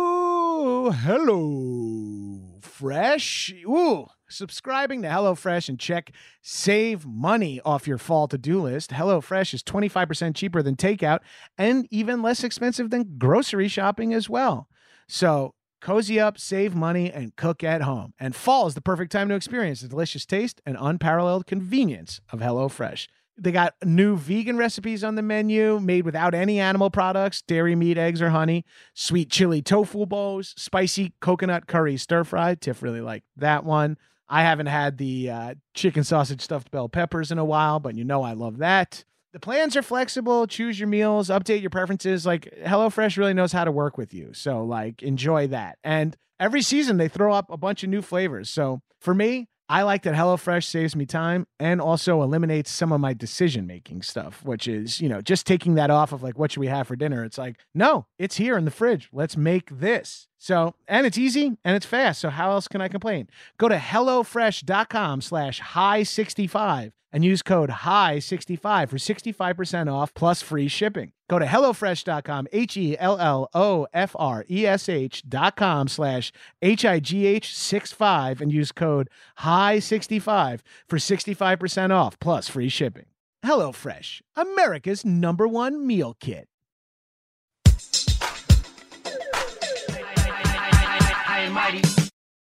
hello. 0.90 2.60
Fresh. 2.62 3.54
Ooh, 3.68 4.08
subscribing 4.28 5.04
to 5.04 5.08
HelloFresh 5.08 5.70
and 5.70 5.80
check 5.80 6.12
save 6.42 7.06
money 7.06 7.62
off 7.64 7.88
your 7.88 8.00
fall 8.00 8.28
to-do 8.28 8.62
list. 8.62 8.90
HelloFresh 8.90 9.54
is 9.54 9.62
25% 9.62 10.34
cheaper 10.36 10.64
than 10.64 10.76
takeout 10.76 11.20
and 11.58 11.88
even 11.92 12.24
less 12.24 12.44
expensive 12.44 12.90
than 12.90 13.18
grocery 13.20 13.68
shopping 13.68 14.14
as 14.14 14.30
well. 14.30 14.68
So 15.08 15.54
cozy 15.82 16.20
up, 16.20 16.40
save 16.40 16.74
money, 16.74 17.12
and 17.12 17.36
cook 17.36 17.64
at 17.64 17.82
home. 17.82 18.14
And 18.20 18.36
fall 18.36 18.68
is 18.68 18.74
the 18.74 18.82
perfect 18.82 19.12
time 19.12 19.30
to 19.30 19.36
experience 19.36 19.82
the 19.82 19.90
delicious 19.90 20.26
taste 20.26 20.62
and 20.66 20.78
unparalleled 20.80 21.46
convenience 21.46 22.22
of 22.32 22.40
HelloFresh. 22.40 23.08
They 23.38 23.52
got 23.52 23.74
new 23.84 24.18
vegan 24.18 24.58
recipes 24.58 25.04
on 25.04 25.16
the 25.16 25.22
menu 25.22 25.80
made 25.80 26.06
without 26.06 26.34
any 26.34 26.60
animal 26.60 26.90
products, 26.90 27.42
dairy, 27.42 27.76
meat, 27.76 27.98
eggs, 27.98 28.22
or 28.22 28.30
honey, 28.30 28.66
sweet 28.94 29.30
chili 29.30 29.62
tofu 29.62 30.06
bowls, 30.06 30.54
spicy 30.58 31.14
coconut 31.22 31.68
curry 31.68 31.98
stir 31.98 32.24
fry. 32.24 32.56
Tiff 32.56 32.84
really 32.84 33.02
liked 33.02 33.26
that 33.38 33.64
one. 33.64 33.98
I 34.30 34.44
haven't 34.44 34.68
had 34.68 34.98
the 34.98 35.30
uh, 35.30 35.56
chicken 35.74 36.04
sausage 36.04 36.42
stuffed 36.42 36.72
bell 36.72 36.88
peppers 36.88 37.32
in 37.32 37.38
a 37.38 37.46
while, 37.46 37.80
but 37.80 37.96
you 37.96 38.06
know 38.06 38.24
I 38.24 38.34
love 38.34 38.60
that. 38.60 39.04
The 39.34 39.40
plans 39.40 39.76
are 39.76 39.82
flexible. 39.82 40.46
Choose 40.48 40.80
your 40.80 40.88
meals, 40.88 41.30
update 41.30 41.62
your 41.62 41.70
preferences. 41.70 42.26
Like 42.26 42.54
HelloFresh 42.64 43.18
really 43.18 43.34
knows 43.34 43.52
how 43.52 43.64
to 43.64 43.72
work 43.72 43.98
with 43.98 44.14
you. 44.14 44.34
So, 44.34 44.64
like, 44.64 45.02
enjoy 45.04 45.48
that. 45.48 45.78
And 45.84 46.16
every 46.40 46.62
season 46.62 46.98
they 46.98 47.08
throw 47.08 47.34
up 47.34 47.50
a 47.50 47.58
bunch 47.58 47.84
of 47.84 47.90
new 47.90 48.02
flavors. 48.02 48.50
So, 48.50 48.82
for 49.00 49.14
me, 49.14 49.48
I 49.72 49.84
like 49.84 50.04
that 50.04 50.16
HelloFresh 50.16 50.66
saves 50.66 50.98
me 50.98 51.06
time 51.06 51.48
and 51.58 51.80
also 51.80 52.22
eliminates 52.24 52.70
some 52.70 52.92
of 52.92 53.00
my 53.00 53.14
decision 53.14 53.66
making 53.66 54.02
stuff, 54.02 54.44
which 54.44 54.68
is, 54.68 55.00
you 55.00 55.08
know, 55.08 55.22
just 55.22 55.48
taking 55.48 55.76
that 55.76 55.90
off 55.90 56.12
of 56.12 56.22
like, 56.22 56.38
what 56.38 56.52
should 56.52 56.60
we 56.60 56.68
have 56.68 56.90
for 56.90 56.98
dinner? 56.98 57.24
It's 57.24 57.38
like, 57.38 57.56
no, 57.74 58.06
it's 58.20 58.36
here 58.36 58.58
in 58.58 58.66
the 58.66 58.72
fridge. 58.72 59.08
Let's 59.14 59.38
make 59.38 59.70
this. 59.80 60.28
So, 60.38 60.76
and 60.90 61.08
it's 61.08 61.18
easy 61.18 61.58
and 61.64 61.74
it's 61.78 61.86
fast. 61.86 62.20
So, 62.20 62.30
how 62.30 62.52
else 62.52 62.68
can 62.68 62.82
I 62.82 62.90
complain? 62.90 63.30
Go 63.58 63.70
to 63.70 63.78
HelloFresh.com 63.78 65.22
slash 65.22 65.62
high 65.62 66.04
65 66.04 66.92
and 67.12 67.26
use 67.26 67.42
code 67.42 67.70
HIGH65 67.70 68.90
for 68.90 68.98
65% 68.98 69.92
off 69.92 70.14
plus 70.14 70.42
free 70.42 70.68
shipping. 70.68 71.12
Go 71.30 71.40
to 71.40 71.46
HelloFresh.com, 71.46 72.48
H 72.52 72.78
E 72.78 72.98
L 73.00 73.18
L 73.20 73.50
O 73.54 73.88
F 73.94 74.16
R 74.20 74.46
E 74.50 74.66
S 74.66 74.90
H.com 74.90 75.88
slash 75.88 76.32
H 76.62 76.86
I 76.86 77.00
G 77.00 77.26
H 77.26 77.56
65 77.56 78.42
and 78.42 78.52
use 78.52 78.72
code 78.72 79.10
HIGH65 79.40 80.60
for 80.88 80.98
65% 80.98 81.92
off 81.92 82.20
plus 82.20 82.48
free 82.48 82.70
shipping. 82.70 83.06
HelloFresh, 83.46 84.22
America's 84.36 85.06
number 85.06 85.48
one 85.48 85.88
meal 85.88 86.16
kit. 86.20 86.48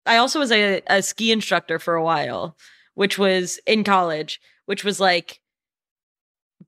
I 0.06 0.16
also 0.18 0.38
was 0.38 0.52
a, 0.52 0.80
a 0.86 1.02
ski 1.02 1.32
instructor 1.32 1.78
for 1.78 1.94
a 1.94 2.02
while, 2.02 2.56
which 2.94 3.18
was 3.18 3.58
in 3.66 3.84
college, 3.84 4.40
which 4.66 4.84
was 4.84 5.00
like 5.00 5.40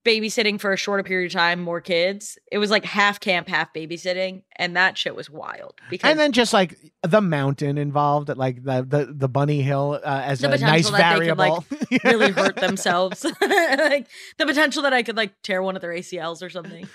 babysitting 0.04 0.60
for 0.60 0.72
a 0.72 0.76
shorter 0.76 1.02
period 1.02 1.26
of 1.26 1.32
time, 1.32 1.60
more 1.60 1.80
kids. 1.80 2.38
It 2.52 2.58
was 2.58 2.70
like 2.70 2.84
half 2.84 3.20
camp, 3.20 3.48
half 3.48 3.72
babysitting, 3.74 4.42
and 4.56 4.76
that 4.76 4.96
shit 4.96 5.14
was 5.16 5.28
wild. 5.30 5.74
Because 5.90 6.10
And 6.10 6.18
then 6.18 6.32
just 6.32 6.52
like 6.52 6.76
the 7.02 7.20
mountain 7.20 7.78
involved, 7.78 8.28
like 8.36 8.62
the 8.62 8.84
the, 8.86 9.12
the 9.12 9.28
bunny 9.28 9.62
hill 9.62 9.98
uh, 10.04 10.22
as 10.24 10.40
The 10.40 10.52
a 10.52 10.58
nice 10.58 10.86
they 10.90 10.96
could, 10.96 10.98
variable. 10.98 11.64
like, 11.90 12.04
really 12.04 12.30
hurt 12.32 12.56
themselves, 12.60 13.24
like 13.40 14.06
the 14.36 14.46
potential 14.46 14.82
that 14.82 14.92
I 14.92 15.02
could 15.02 15.16
like 15.16 15.32
tear 15.42 15.62
one 15.62 15.74
of 15.74 15.82
their 15.82 15.92
ACLs 15.92 16.42
or 16.42 16.50
something. 16.50 16.86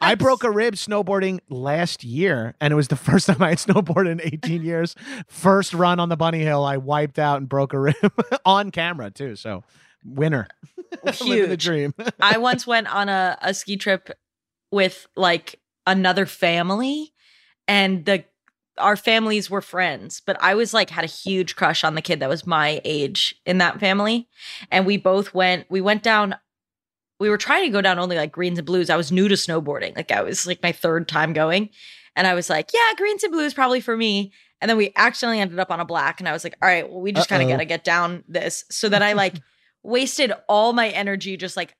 I 0.00 0.14
broke 0.14 0.44
a 0.44 0.50
rib 0.50 0.74
snowboarding 0.74 1.40
last 1.48 2.04
year, 2.04 2.54
and 2.60 2.72
it 2.72 2.76
was 2.76 2.88
the 2.88 2.96
first 2.96 3.26
time 3.26 3.42
I 3.42 3.50
had 3.50 3.58
snowboarded 3.58 4.12
in 4.12 4.20
18 4.22 4.62
years. 4.62 4.94
First 5.26 5.74
run 5.74 6.00
on 6.00 6.08
the 6.08 6.16
bunny 6.16 6.40
hill, 6.40 6.64
I 6.64 6.76
wiped 6.78 7.18
out 7.18 7.38
and 7.38 7.48
broke 7.48 7.72
a 7.74 7.78
rib 7.80 7.96
on 8.44 8.70
camera 8.70 9.10
too. 9.10 9.36
So, 9.36 9.64
winner, 10.14 10.48
living 11.04 11.04
the 11.04 11.46
Huge. 11.48 11.64
dream. 11.64 11.94
I 12.20 12.38
once 12.38 12.66
went 12.66 12.92
on 12.92 13.08
a, 13.08 13.38
a 13.42 13.54
ski 13.54 13.76
trip 13.76 14.10
with 14.70 15.06
like 15.16 15.60
another 15.86 16.26
family 16.26 17.12
and 17.66 18.04
the 18.04 18.24
our 18.78 18.96
families 18.96 19.50
were 19.50 19.60
friends, 19.60 20.22
but 20.24 20.36
I 20.40 20.54
was 20.54 20.72
like 20.72 20.90
had 20.90 21.04
a 21.04 21.08
huge 21.08 21.56
crush 21.56 21.82
on 21.82 21.96
the 21.96 22.02
kid 22.02 22.20
that 22.20 22.28
was 22.28 22.46
my 22.46 22.80
age 22.84 23.34
in 23.44 23.58
that 23.58 23.80
family. 23.80 24.28
And 24.70 24.86
we 24.86 24.96
both 24.96 25.34
went 25.34 25.66
we 25.68 25.80
went 25.80 26.02
down 26.02 26.36
we 27.20 27.28
were 27.28 27.38
trying 27.38 27.64
to 27.64 27.72
go 27.72 27.80
down 27.80 27.98
only 27.98 28.16
like 28.16 28.32
greens 28.32 28.58
and 28.58 28.66
blues. 28.66 28.90
I 28.90 28.96
was 28.96 29.10
new 29.10 29.28
to 29.28 29.34
snowboarding. 29.34 29.96
Like 29.96 30.12
I 30.12 30.22
was 30.22 30.46
like 30.46 30.62
my 30.62 30.72
third 30.72 31.08
time 31.08 31.32
going. 31.32 31.70
And 32.14 32.26
I 32.26 32.34
was 32.34 32.48
like, 32.48 32.70
yeah, 32.72 32.94
greens 32.96 33.22
and 33.22 33.32
blues 33.32 33.54
probably 33.54 33.80
for 33.80 33.96
me. 33.96 34.32
And 34.60 34.68
then 34.68 34.76
we 34.76 34.92
accidentally 34.96 35.40
ended 35.40 35.58
up 35.58 35.70
on 35.70 35.80
a 35.80 35.84
black. 35.84 36.20
And 36.20 36.28
I 36.28 36.32
was 36.32 36.42
like, 36.42 36.56
all 36.60 36.68
right, 36.68 36.88
well, 36.88 37.00
we 37.00 37.12
just 37.12 37.28
kind 37.28 37.42
of 37.42 37.48
got 37.48 37.58
to 37.58 37.64
get 37.64 37.84
down 37.84 38.24
this. 38.28 38.64
So 38.70 38.88
that 38.88 39.02
I 39.02 39.12
like 39.12 39.34
wasted 39.82 40.32
all 40.48 40.72
my 40.72 40.88
energy 40.88 41.36
just 41.36 41.56
like 41.56 41.74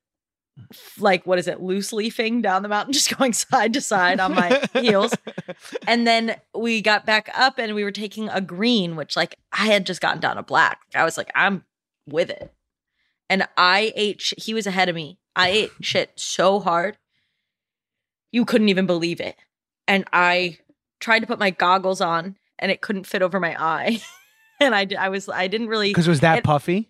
like 0.99 1.25
what 1.25 1.39
is 1.39 1.47
it 1.47 1.61
loose 1.61 1.93
leafing 1.93 2.41
down 2.41 2.63
the 2.63 2.67
mountain 2.69 2.91
just 2.99 3.15
going 3.17 3.31
side 3.33 3.73
to 3.73 3.81
side 3.81 4.19
on 4.19 4.33
my 4.35 4.61
heels. 4.73 5.13
And 5.87 6.05
then 6.05 6.35
we 6.53 6.81
got 6.81 7.05
back 7.05 7.29
up 7.33 7.57
and 7.57 7.73
we 7.73 7.83
were 7.83 7.91
taking 7.91 8.29
a 8.29 8.39
green 8.41 8.95
which 8.95 9.15
like 9.15 9.35
i 9.51 9.65
had 9.65 9.85
just 9.85 10.01
gotten 10.01 10.19
down 10.19 10.37
a 10.37 10.43
black. 10.43 10.79
I 10.93 11.03
was 11.03 11.17
like 11.17 11.31
i'm 11.35 11.63
with 12.07 12.29
it. 12.29 12.53
And 13.29 13.47
i 13.57 13.91
ate 13.95 14.21
sh- 14.21 14.33
he 14.37 14.53
was 14.53 14.67
ahead 14.67 14.89
of 14.89 14.95
me. 14.95 15.17
I 15.35 15.49
ate 15.49 15.71
shit 15.81 16.11
so 16.15 16.59
hard 16.59 16.97
you 18.31 18.45
couldn't 18.45 18.69
even 18.69 18.85
believe 18.85 19.19
it. 19.21 19.35
And 19.87 20.05
i 20.13 20.57
tried 20.99 21.19
to 21.21 21.27
put 21.27 21.39
my 21.39 21.49
goggles 21.51 22.01
on 22.01 22.35
and 22.59 22.71
it 22.71 22.81
couldn't 22.81 23.07
fit 23.07 23.21
over 23.21 23.39
my 23.39 23.55
eye. 23.61 24.01
And 24.61 24.75
i 24.75 24.85
i 24.99 25.07
was 25.09 25.29
i 25.29 25.47
didn't 25.47 25.67
really 25.69 25.89
Because 25.89 26.07
it 26.07 26.11
was 26.11 26.19
that 26.19 26.39
It- 26.39 26.43
puffy. 26.43 26.89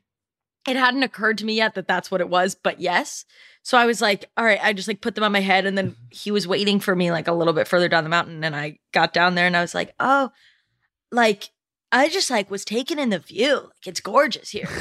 It 0.68 0.76
hadn't 0.76 1.04
occurred 1.04 1.38
to 1.40 1.46
me 1.46 1.56
yet 1.56 1.76
that 1.76 1.88
that's 1.88 2.12
what 2.12 2.22
it 2.22 2.30
was, 2.30 2.56
but 2.56 2.80
yes. 2.80 3.26
So 3.64 3.78
I 3.78 3.86
was 3.86 4.02
like, 4.02 4.30
all 4.38 4.46
right, 4.46 4.60
I 4.62 4.74
just 4.74 4.88
like 4.88 5.02
put 5.02 5.16
them 5.16 5.24
on 5.24 5.32
my 5.32 5.42
head 5.42 5.66
and 5.66 5.78
then 5.78 5.92
mm-hmm. 5.92 6.04
he 6.12 6.32
was 6.32 6.48
waiting 6.48 6.80
for 6.80 6.96
me 6.96 7.12
like 7.12 7.28
a 7.28 7.34
little 7.34 7.54
bit 7.54 7.68
further 7.68 7.90
down 7.90 8.04
the 8.04 8.10
mountain 8.10 8.44
and 8.44 8.56
I 8.56 8.80
got 8.94 9.14
down 9.14 9.36
there 9.36 9.48
and 9.48 9.56
I 9.58 9.62
was 9.62 9.76
like, 9.76 9.94
"Oh, 10.00 10.32
like 11.12 11.50
I 11.92 12.10
just 12.10 12.30
like 12.30 12.52
was 12.52 12.66
taken 12.66 13.00
in 13.00 13.10
the 13.10 13.20
view. 13.20 13.56
Like 13.56 13.88
it's 13.88 14.02
gorgeous 14.02 14.50
here." 14.50 14.70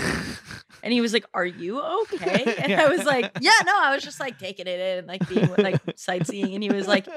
And 0.81 0.93
he 0.93 1.01
was 1.01 1.12
like, 1.12 1.24
"Are 1.35 1.45
you 1.45 1.83
okay?" 1.83 2.55
And 2.59 2.70
Yeah. 2.70 2.85
I 2.85 2.89
was 2.89 3.05
like, 3.05 3.33
"Yeah, 3.41 3.51
no, 3.66 3.72
I 3.76 3.95
was 3.95 4.05
just 4.05 4.20
like 4.20 4.39
taking 4.39 4.68
it 4.68 4.79
in 4.79 4.99
and 4.99 5.09
like 5.09 5.29
being 5.29 5.51
like 5.59 5.81
sightseeing." 5.97 6.55
And 6.55 6.62
he 6.62 6.70
was 6.70 6.87
like, 6.87 7.09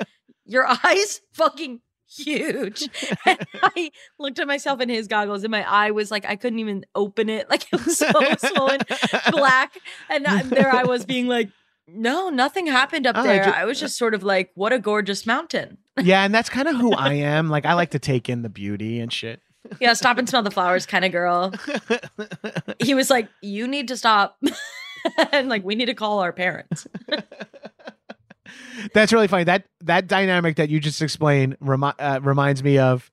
"Your 0.46 0.66
eyes 0.84 1.22
fucking 1.34 1.82
huge." 2.16 2.90
And 3.26 3.40
I 3.62 3.92
looked 4.20 4.40
at 4.40 4.48
myself 4.48 4.82
in 4.82 4.90
his 4.90 5.08
goggles, 5.08 5.44
and 5.44 5.52
my 5.52 5.64
eye 5.70 5.92
was 5.92 6.12
like 6.12 6.26
I 6.26 6.36
couldn't 6.36 6.60
even 6.60 6.86
open 6.96 7.30
it. 7.30 7.48
Like 7.50 7.64
it 7.74 7.84
was 7.86 7.98
so 7.98 8.12
swollen, 8.38 8.80
black, 9.32 9.78
and 10.10 10.26
I- 10.28 10.44
there 10.44 10.74
I 10.74 10.84
was 10.84 11.06
being 11.06 11.28
like, 11.28 11.50
"No, 11.88 12.30
nothing 12.30 12.68
happened 12.68 13.06
up 13.08 13.16
Oh, 13.18 13.22
I 13.22 13.28
there." 13.28 13.44
ju- 13.46 13.52
I 13.52 13.66
was 13.66 13.78
uh 13.80 13.82
just 13.86 13.98
sort 13.98 14.14
of 14.14 14.24
like, 14.24 14.52
"What 14.56 14.74
a 14.74 14.80
gorgeous 14.80 15.26
mountain." 15.26 15.78
yeah, 16.02 16.24
and 16.24 16.34
that's 16.34 16.50
kind 16.50 16.68
of 16.68 16.76
who 16.78 16.94
I 16.94 17.14
am. 17.14 17.50
Like 17.50 17.66
I 17.66 17.74
like 17.74 17.92
to 17.92 18.00
take 18.00 18.30
in 18.30 18.42
the 18.44 18.50
beauty 18.50 19.00
and 19.00 19.12
shit. 19.12 19.42
Yeah, 19.80 19.94
stop 19.94 20.18
and 20.18 20.28
smell 20.28 20.42
the 20.44 20.52
flowers 20.52 20.86
kind 20.86 21.06
of 21.06 21.12
girl. 21.12 21.54
He 22.80 22.94
was 22.94 23.10
like, 23.10 23.28
"You 23.42 23.68
need 23.68 23.88
to 23.90 23.98
stop." 23.98 24.38
and 25.32 25.50
like 25.50 25.64
we 25.64 25.76
need 25.76 25.86
to 25.88 25.94
call 25.94 26.20
our 26.20 26.32
parents. 26.34 26.88
That's 28.94 29.14
really 29.14 29.28
funny. 29.28 29.44
That 29.46 29.66
that 29.82 30.08
dynamic 30.08 30.56
that 30.58 30.70
you 30.70 30.80
just 30.80 31.02
explained 31.02 31.58
remi- 31.60 31.94
uh, 32.00 32.20
reminds 32.22 32.64
me 32.64 32.78
of. 32.78 33.10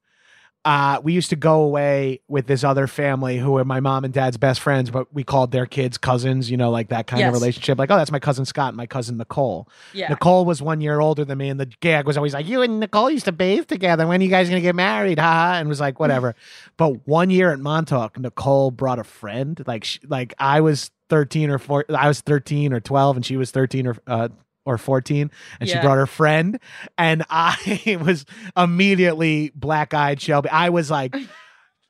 Uh, 0.64 1.00
we 1.02 1.14
used 1.14 1.30
to 1.30 1.36
go 1.36 1.62
away 1.62 2.20
with 2.28 2.46
this 2.46 2.62
other 2.62 2.86
family 2.86 3.38
who 3.38 3.52
were 3.52 3.64
my 3.64 3.80
mom 3.80 4.04
and 4.04 4.12
dad's 4.12 4.36
best 4.36 4.60
friends, 4.60 4.90
but 4.90 5.06
we 5.14 5.24
called 5.24 5.50
their 5.50 5.64
kids 5.64 5.96
cousins. 5.96 6.50
You 6.50 6.58
know, 6.58 6.70
like 6.70 6.88
that 6.88 7.06
kind 7.06 7.22
of 7.28 7.32
relationship. 7.32 7.78
Like, 7.78 7.90
oh, 7.90 7.96
that's 7.96 8.10
my 8.10 8.18
cousin 8.18 8.44
Scott 8.44 8.68
and 8.68 8.76
my 8.76 8.84
cousin 8.86 9.16
Nicole. 9.16 9.68
Yeah. 9.94 10.08
Nicole 10.08 10.44
was 10.44 10.60
one 10.60 10.80
year 10.82 11.00
older 11.00 11.24
than 11.24 11.38
me, 11.38 11.48
and 11.48 11.58
the 11.58 11.66
gag 11.80 12.06
was 12.06 12.18
always 12.18 12.34
like, 12.34 12.46
"You 12.46 12.60
and 12.60 12.80
Nicole 12.80 13.08
used 13.08 13.24
to 13.26 13.32
bathe 13.32 13.66
together. 13.66 14.06
When 14.06 14.20
are 14.20 14.24
you 14.24 14.28
guys 14.28 14.48
gonna 14.48 14.60
get 14.60 14.74
married?" 14.74 15.18
Haha, 15.18 15.58
and 15.58 15.68
was 15.68 15.80
like, 15.80 16.00
"Whatever." 16.00 16.34
but 16.76 17.06
one 17.06 17.30
year 17.30 17.50
at 17.50 17.60
Montauk, 17.60 18.18
Nicole 18.18 18.70
brought 18.70 18.98
a 18.98 19.04
friend. 19.04 19.62
Like, 19.66 19.84
sh 19.84 20.00
like 20.06 20.34
I 20.38 20.60
was 20.60 20.90
thirteen 21.08 21.48
or 21.50 21.58
four, 21.58 21.86
I 21.88 22.08
was 22.08 22.20
thirteen 22.20 22.74
or 22.74 22.80
twelve, 22.80 23.16
and 23.16 23.24
she 23.24 23.38
was 23.38 23.52
thirteen 23.52 23.86
or 23.86 23.96
uh, 24.06 24.28
or 24.64 24.78
fourteen, 24.78 25.30
and 25.60 25.68
she 25.68 25.78
brought 25.78 25.96
her 25.98 26.06
friend, 26.06 26.58
and 26.96 27.24
I 27.30 27.98
was 28.00 28.24
immediately 28.56 29.52
black 29.54 29.94
eyed 29.94 30.20
Shelby. 30.20 30.48
I 30.50 30.70
was 30.70 30.90
like. 30.90 31.14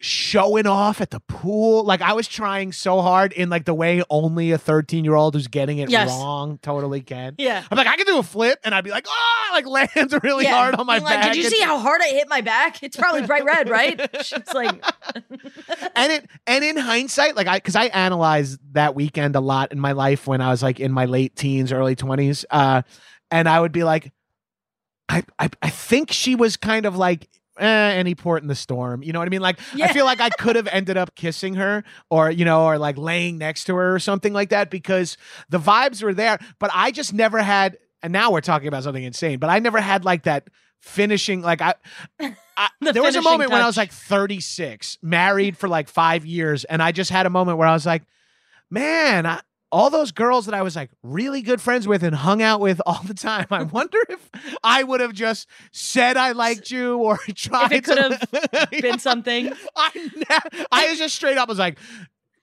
Showing 0.00 0.68
off 0.68 1.00
at 1.00 1.10
the 1.10 1.18
pool, 1.18 1.82
like 1.82 2.00
I 2.02 2.12
was 2.12 2.28
trying 2.28 2.70
so 2.70 3.00
hard 3.00 3.32
in 3.32 3.50
like 3.50 3.64
the 3.64 3.74
way 3.74 4.00
only 4.08 4.52
a 4.52 4.58
thirteen 4.58 5.04
year 5.04 5.16
old 5.16 5.34
who's 5.34 5.48
getting 5.48 5.78
it 5.78 5.90
Yes. 5.90 6.08
wrong 6.08 6.60
totally 6.62 7.00
can. 7.00 7.34
Yeah. 7.36 7.64
I'm 7.68 7.76
like, 7.76 7.88
I 7.88 7.96
can 7.96 8.06
do 8.06 8.16
a 8.18 8.22
flip, 8.22 8.60
and 8.62 8.76
I'd 8.76 8.84
be 8.84 8.90
like, 8.92 9.06
oh, 9.08 9.48
like 9.52 9.66
lands 9.96 10.14
really 10.22 10.44
Yeah. 10.44 10.52
hard 10.56 10.76
on 10.76 10.86
my 10.86 10.98
Being 10.98 11.04
like, 11.04 11.20
back. 11.22 11.32
Did 11.32 11.42
you 11.42 11.50
see 11.50 11.60
how 11.62 11.78
hard 11.80 12.00
I 12.00 12.10
hit 12.10 12.28
my 12.28 12.42
back? 12.42 12.80
It's 12.84 12.96
probably 12.96 13.26
bright 13.26 13.44
red, 13.44 13.68
right? 13.68 13.98
It's 14.14 14.54
like, 14.54 14.84
and 15.96 16.12
it 16.12 16.26
and 16.46 16.62
in 16.64 16.76
hindsight, 16.76 17.34
like 17.34 17.48
I 17.48 17.56
because 17.56 17.74
I 17.74 17.86
analyzed 17.86 18.60
that 18.74 18.94
weekend 18.94 19.34
a 19.34 19.40
lot 19.40 19.72
in 19.72 19.80
my 19.80 19.92
life 19.92 20.28
when 20.28 20.40
I 20.40 20.50
was 20.50 20.62
like 20.62 20.78
in 20.78 20.92
my 20.92 21.06
late 21.06 21.34
teens, 21.34 21.72
early 21.72 21.96
twenties, 21.96 22.44
uh, 22.50 22.82
and 23.32 23.48
I 23.48 23.58
would 23.60 23.72
be 23.72 23.82
like, 23.82 24.12
I, 25.08 25.24
I 25.40 25.48
I 25.60 25.70
think 25.70 26.12
she 26.12 26.36
was 26.36 26.56
kind 26.56 26.86
of 26.86 26.96
like 26.96 27.28
eh, 27.58 27.92
any 27.94 28.14
port 28.14 28.42
in 28.42 28.48
the 28.48 28.54
storm. 28.54 29.02
You 29.02 29.12
know 29.12 29.18
what 29.18 29.26
I 29.26 29.30
mean? 29.30 29.40
Like 29.40 29.58
I 29.82 29.92
feel 29.92 30.04
like 30.04 30.20
I 30.20 30.30
could 30.30 30.56
have 30.56 30.68
ended 30.68 30.96
up 30.96 31.14
kissing 31.14 31.54
her 31.54 31.84
or 32.10 32.30
you 32.30 32.44
know 32.44 32.66
or 32.66 32.78
like 32.78 32.98
laying 32.98 33.38
next 33.38 33.64
to 33.64 33.76
her 33.76 33.94
or 33.94 33.98
something 33.98 34.32
like 34.32 34.50
that 34.50 34.70
because 34.70 35.16
the 35.48 35.58
vibes 35.58 36.02
were 36.02 36.14
there, 36.14 36.38
but 36.58 36.70
I 36.74 36.90
just 36.90 37.12
never 37.12 37.42
had 37.42 37.78
and 38.02 38.12
now 38.12 38.30
we're 38.30 38.40
talking 38.40 38.68
about 38.68 38.84
something 38.84 39.02
insane, 39.02 39.38
but 39.38 39.50
I 39.50 39.58
never 39.58 39.80
had 39.80 40.04
like 40.04 40.24
that 40.24 40.48
finishing 40.80 41.42
like 41.42 41.60
I, 41.60 41.74
I 42.20 42.34
The 42.80 42.92
there 42.92 43.02
was 43.02 43.16
a 43.16 43.22
moment 43.22 43.50
when 43.50 43.60
I 43.60 43.66
was 43.66 43.76
like 43.76 43.92
36, 43.92 44.98
married 45.02 45.56
for 45.56 45.68
like 45.68 45.88
5 45.88 46.26
years 46.26 46.64
and 46.64 46.82
I 46.82 46.92
just 46.92 47.10
had 47.10 47.26
a 47.26 47.30
moment 47.30 47.58
where 47.58 47.68
I 47.68 47.72
was 47.72 47.86
like, 47.86 48.02
man, 48.70 49.26
I, 49.26 49.40
all 49.70 49.90
those 49.90 50.12
girls 50.12 50.46
that 50.46 50.54
I 50.54 50.62
was 50.62 50.76
like 50.76 50.90
really 51.02 51.42
good 51.42 51.60
friends 51.60 51.86
with 51.86 52.02
and 52.02 52.14
hung 52.14 52.42
out 52.42 52.60
with 52.60 52.80
all 52.86 53.02
the 53.04 53.14
time. 53.14 53.46
I 53.50 53.62
wonder 53.64 53.98
if 54.08 54.30
I 54.62 54.82
would 54.82 55.00
have 55.00 55.12
just 55.12 55.48
said 55.72 56.16
I 56.16 56.32
liked 56.32 56.70
you 56.70 56.96
or 56.98 57.16
tried 57.34 57.72
It 57.72 57.84
could 57.84 57.96
to 57.96 58.68
Been 58.82 58.98
something. 58.98 59.52
I 59.76 59.90
ne- 59.94 60.64
I 60.70 60.90
was 60.90 60.98
just 60.98 61.14
straight 61.14 61.38
up 61.38 61.48
was 61.48 61.58
like 61.58 61.78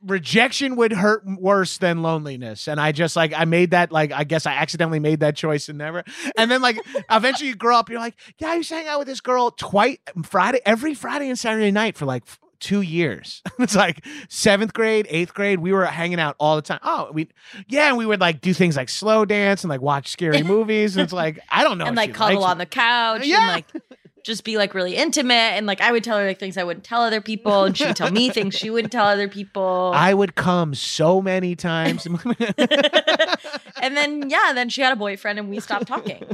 rejection 0.06 0.76
would 0.76 0.92
hurt 0.92 1.24
worse 1.40 1.80
than 1.80 2.04
loneliness 2.04 2.68
and 2.68 2.80
I 2.80 2.92
just 2.92 3.16
like 3.16 3.34
I 3.36 3.46
made 3.46 3.72
that 3.72 3.92
like 3.92 4.12
I 4.12 4.24
guess 4.24 4.46
I 4.46 4.54
accidentally 4.54 5.00
made 5.00 5.22
that 5.22 5.36
choice 5.36 5.68
and 5.68 5.80
never 5.80 6.04
and 6.38 6.52
then 6.52 6.62
like 6.62 6.78
eventually 7.10 7.50
you 7.50 7.56
grow 7.56 7.78
up 7.78 7.90
you're 7.90 8.00
like 8.00 8.14
yeah 8.38 8.52
I 8.52 8.56
used 8.56 8.70
to 8.70 8.76
hang 8.76 8.88
out 8.88 9.00
with 9.00 9.08
this 9.08 9.22
girl 9.22 9.50
twice 9.50 9.98
Friday 10.24 10.60
every 10.64 10.94
Friday 10.94 11.28
and 11.28 11.40
Saturday 11.40 11.72
night 11.72 11.98
for 11.98 12.06
like 12.06 12.24
two 12.66 12.82
years 12.82 13.44
it's 13.60 13.76
like 13.76 14.04
seventh 14.28 14.74
grade 14.74 15.06
eighth 15.12 15.36
grade 15.36 15.60
we 15.60 15.72
were 15.72 15.86
hanging 15.86 16.20
out 16.20 16.36
all 16.40 16.56
the 16.56 16.64
time 16.64 16.80
oh 16.82 17.12
we 17.14 17.28
yeah 17.68 17.90
and 17.90 17.96
we 17.98 18.08
would 18.08 18.20
like 18.20 18.42
do 18.42 18.56
things 18.56 18.76
like 18.76 18.90
slow 18.90 19.24
dance 19.24 19.64
and 19.64 19.70
like 19.70 19.82
watch 19.82 20.08
scary 20.08 20.42
movies 20.56 20.96
and 20.98 21.04
it's 21.04 21.14
like 21.14 21.40
I 21.52 21.64
don't 21.64 21.78
know 21.78 21.86
and 21.86 21.96
like 21.96 22.16
cuddle 22.16 22.44
on 22.44 22.58
the 22.58 22.66
couch 22.66 23.22
Yeah. 23.24 23.38
and 23.42 23.48
like 23.48 23.84
just 24.24 24.44
be 24.44 24.58
like 24.58 24.74
really 24.74 24.96
intimate 24.96 25.54
and 25.54 25.68
like 25.68 25.80
I 25.80 25.92
would 25.92 26.04
tell 26.04 26.18
her 26.18 26.26
like 26.26 26.40
things 26.40 26.58
I 26.58 26.64
wouldn't 26.64 26.84
tell 26.84 27.04
other 27.04 27.22
people 27.22 27.66
and 27.66 27.78
she 27.78 27.86
would 27.86 27.96
tell 27.96 28.10
me 28.12 28.30
things 28.32 28.56
she 28.56 28.72
wouldn't 28.72 28.92
tell 28.92 29.06
other 29.06 29.28
people. 29.28 29.92
I 29.94 30.16
would 30.16 30.34
come 30.34 30.74
so 30.74 31.22
many 31.22 31.56
times 31.56 32.08
and 32.08 32.18
then 33.96 34.28
yeah, 34.32 34.52
then 34.56 34.70
she 34.70 34.82
had 34.82 34.92
a 34.94 34.96
boyfriend 34.96 35.38
and 35.38 35.48
we 35.52 35.60
stopped 35.60 35.86
talking. 35.88 36.26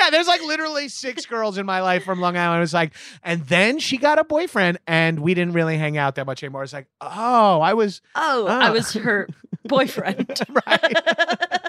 Yeah, 0.00 0.10
there's 0.10 0.26
like 0.26 0.40
literally 0.42 0.88
six 0.88 1.26
girls 1.26 1.58
in 1.58 1.66
my 1.66 1.80
life 1.82 2.04
from 2.04 2.20
Long 2.20 2.36
Island. 2.36 2.62
It's 2.62 2.72
like, 2.72 2.94
and 3.22 3.46
then 3.46 3.78
she 3.78 3.98
got 3.98 4.18
a 4.18 4.24
boyfriend, 4.24 4.78
and 4.86 5.20
we 5.20 5.34
didn't 5.34 5.52
really 5.52 5.76
hang 5.76 5.98
out 5.98 6.14
that 6.16 6.26
much 6.26 6.42
anymore. 6.42 6.62
It's 6.62 6.72
like, 6.72 6.86
oh, 7.00 7.60
I 7.60 7.74
was 7.74 8.00
oh, 8.14 8.46
I 8.46 8.68
Oh. 8.68 8.72
was 8.72 8.92
her 8.94 9.28
boyfriend. 9.64 10.40
right. 10.66 10.94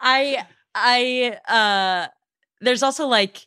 I 0.00 0.46
I 0.74 1.38
uh 1.48 2.08
there's 2.60 2.82
also 2.82 3.06
like 3.06 3.46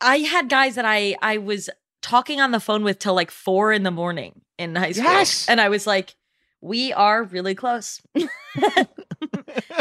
I 0.00 0.18
had 0.18 0.48
guys 0.48 0.74
that 0.76 0.84
I 0.84 1.16
I 1.22 1.38
was 1.38 1.70
talking 2.00 2.40
on 2.40 2.50
the 2.50 2.60
phone 2.60 2.82
with 2.82 2.98
till 2.98 3.14
like 3.14 3.30
four 3.30 3.72
in 3.72 3.82
the 3.84 3.90
morning 3.90 4.40
in 4.58 4.74
high 4.74 4.92
school. 4.92 5.04
Yes. 5.04 5.48
And 5.48 5.60
I 5.60 5.68
was 5.68 5.86
like, 5.86 6.16
we 6.60 6.92
are 6.92 7.22
really 7.24 7.54
close. 7.54 8.00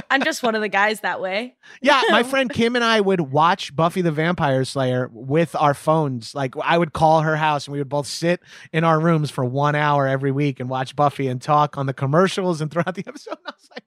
I'm 0.09 0.23
just 0.23 0.43
one 0.43 0.55
of 0.55 0.61
the 0.61 0.67
guys 0.69 1.01
that 1.01 1.21
way. 1.21 1.55
yeah, 1.81 2.01
my 2.09 2.23
friend 2.31 2.51
Kim 2.51 2.75
and 2.75 2.83
I 2.83 2.99
would 3.01 3.21
watch 3.21 3.75
Buffy 3.75 4.01
the 4.01 4.11
Vampire 4.11 4.63
Slayer 4.65 5.09
with 5.13 5.55
our 5.55 5.73
phones. 5.73 6.35
Like, 6.35 6.55
I 6.63 6.77
would 6.77 6.93
call 6.93 7.21
her 7.21 7.35
house, 7.37 7.67
and 7.67 7.73
we 7.73 7.79
would 7.79 7.89
both 7.89 8.07
sit 8.07 8.41
in 8.73 8.83
our 8.83 8.99
rooms 8.99 9.31
for 9.31 9.45
one 9.45 9.75
hour 9.75 10.07
every 10.07 10.31
week 10.31 10.59
and 10.59 10.69
watch 10.69 10.95
Buffy 10.95 11.27
and 11.27 11.41
talk 11.41 11.77
on 11.77 11.85
the 11.85 11.93
commercials 11.93 12.61
and 12.61 12.69
throughout 12.71 12.95
the 12.95 13.03
episode. 13.07 13.31
And 13.37 13.47
I 13.47 13.51
was 13.51 13.69
like, 13.71 13.83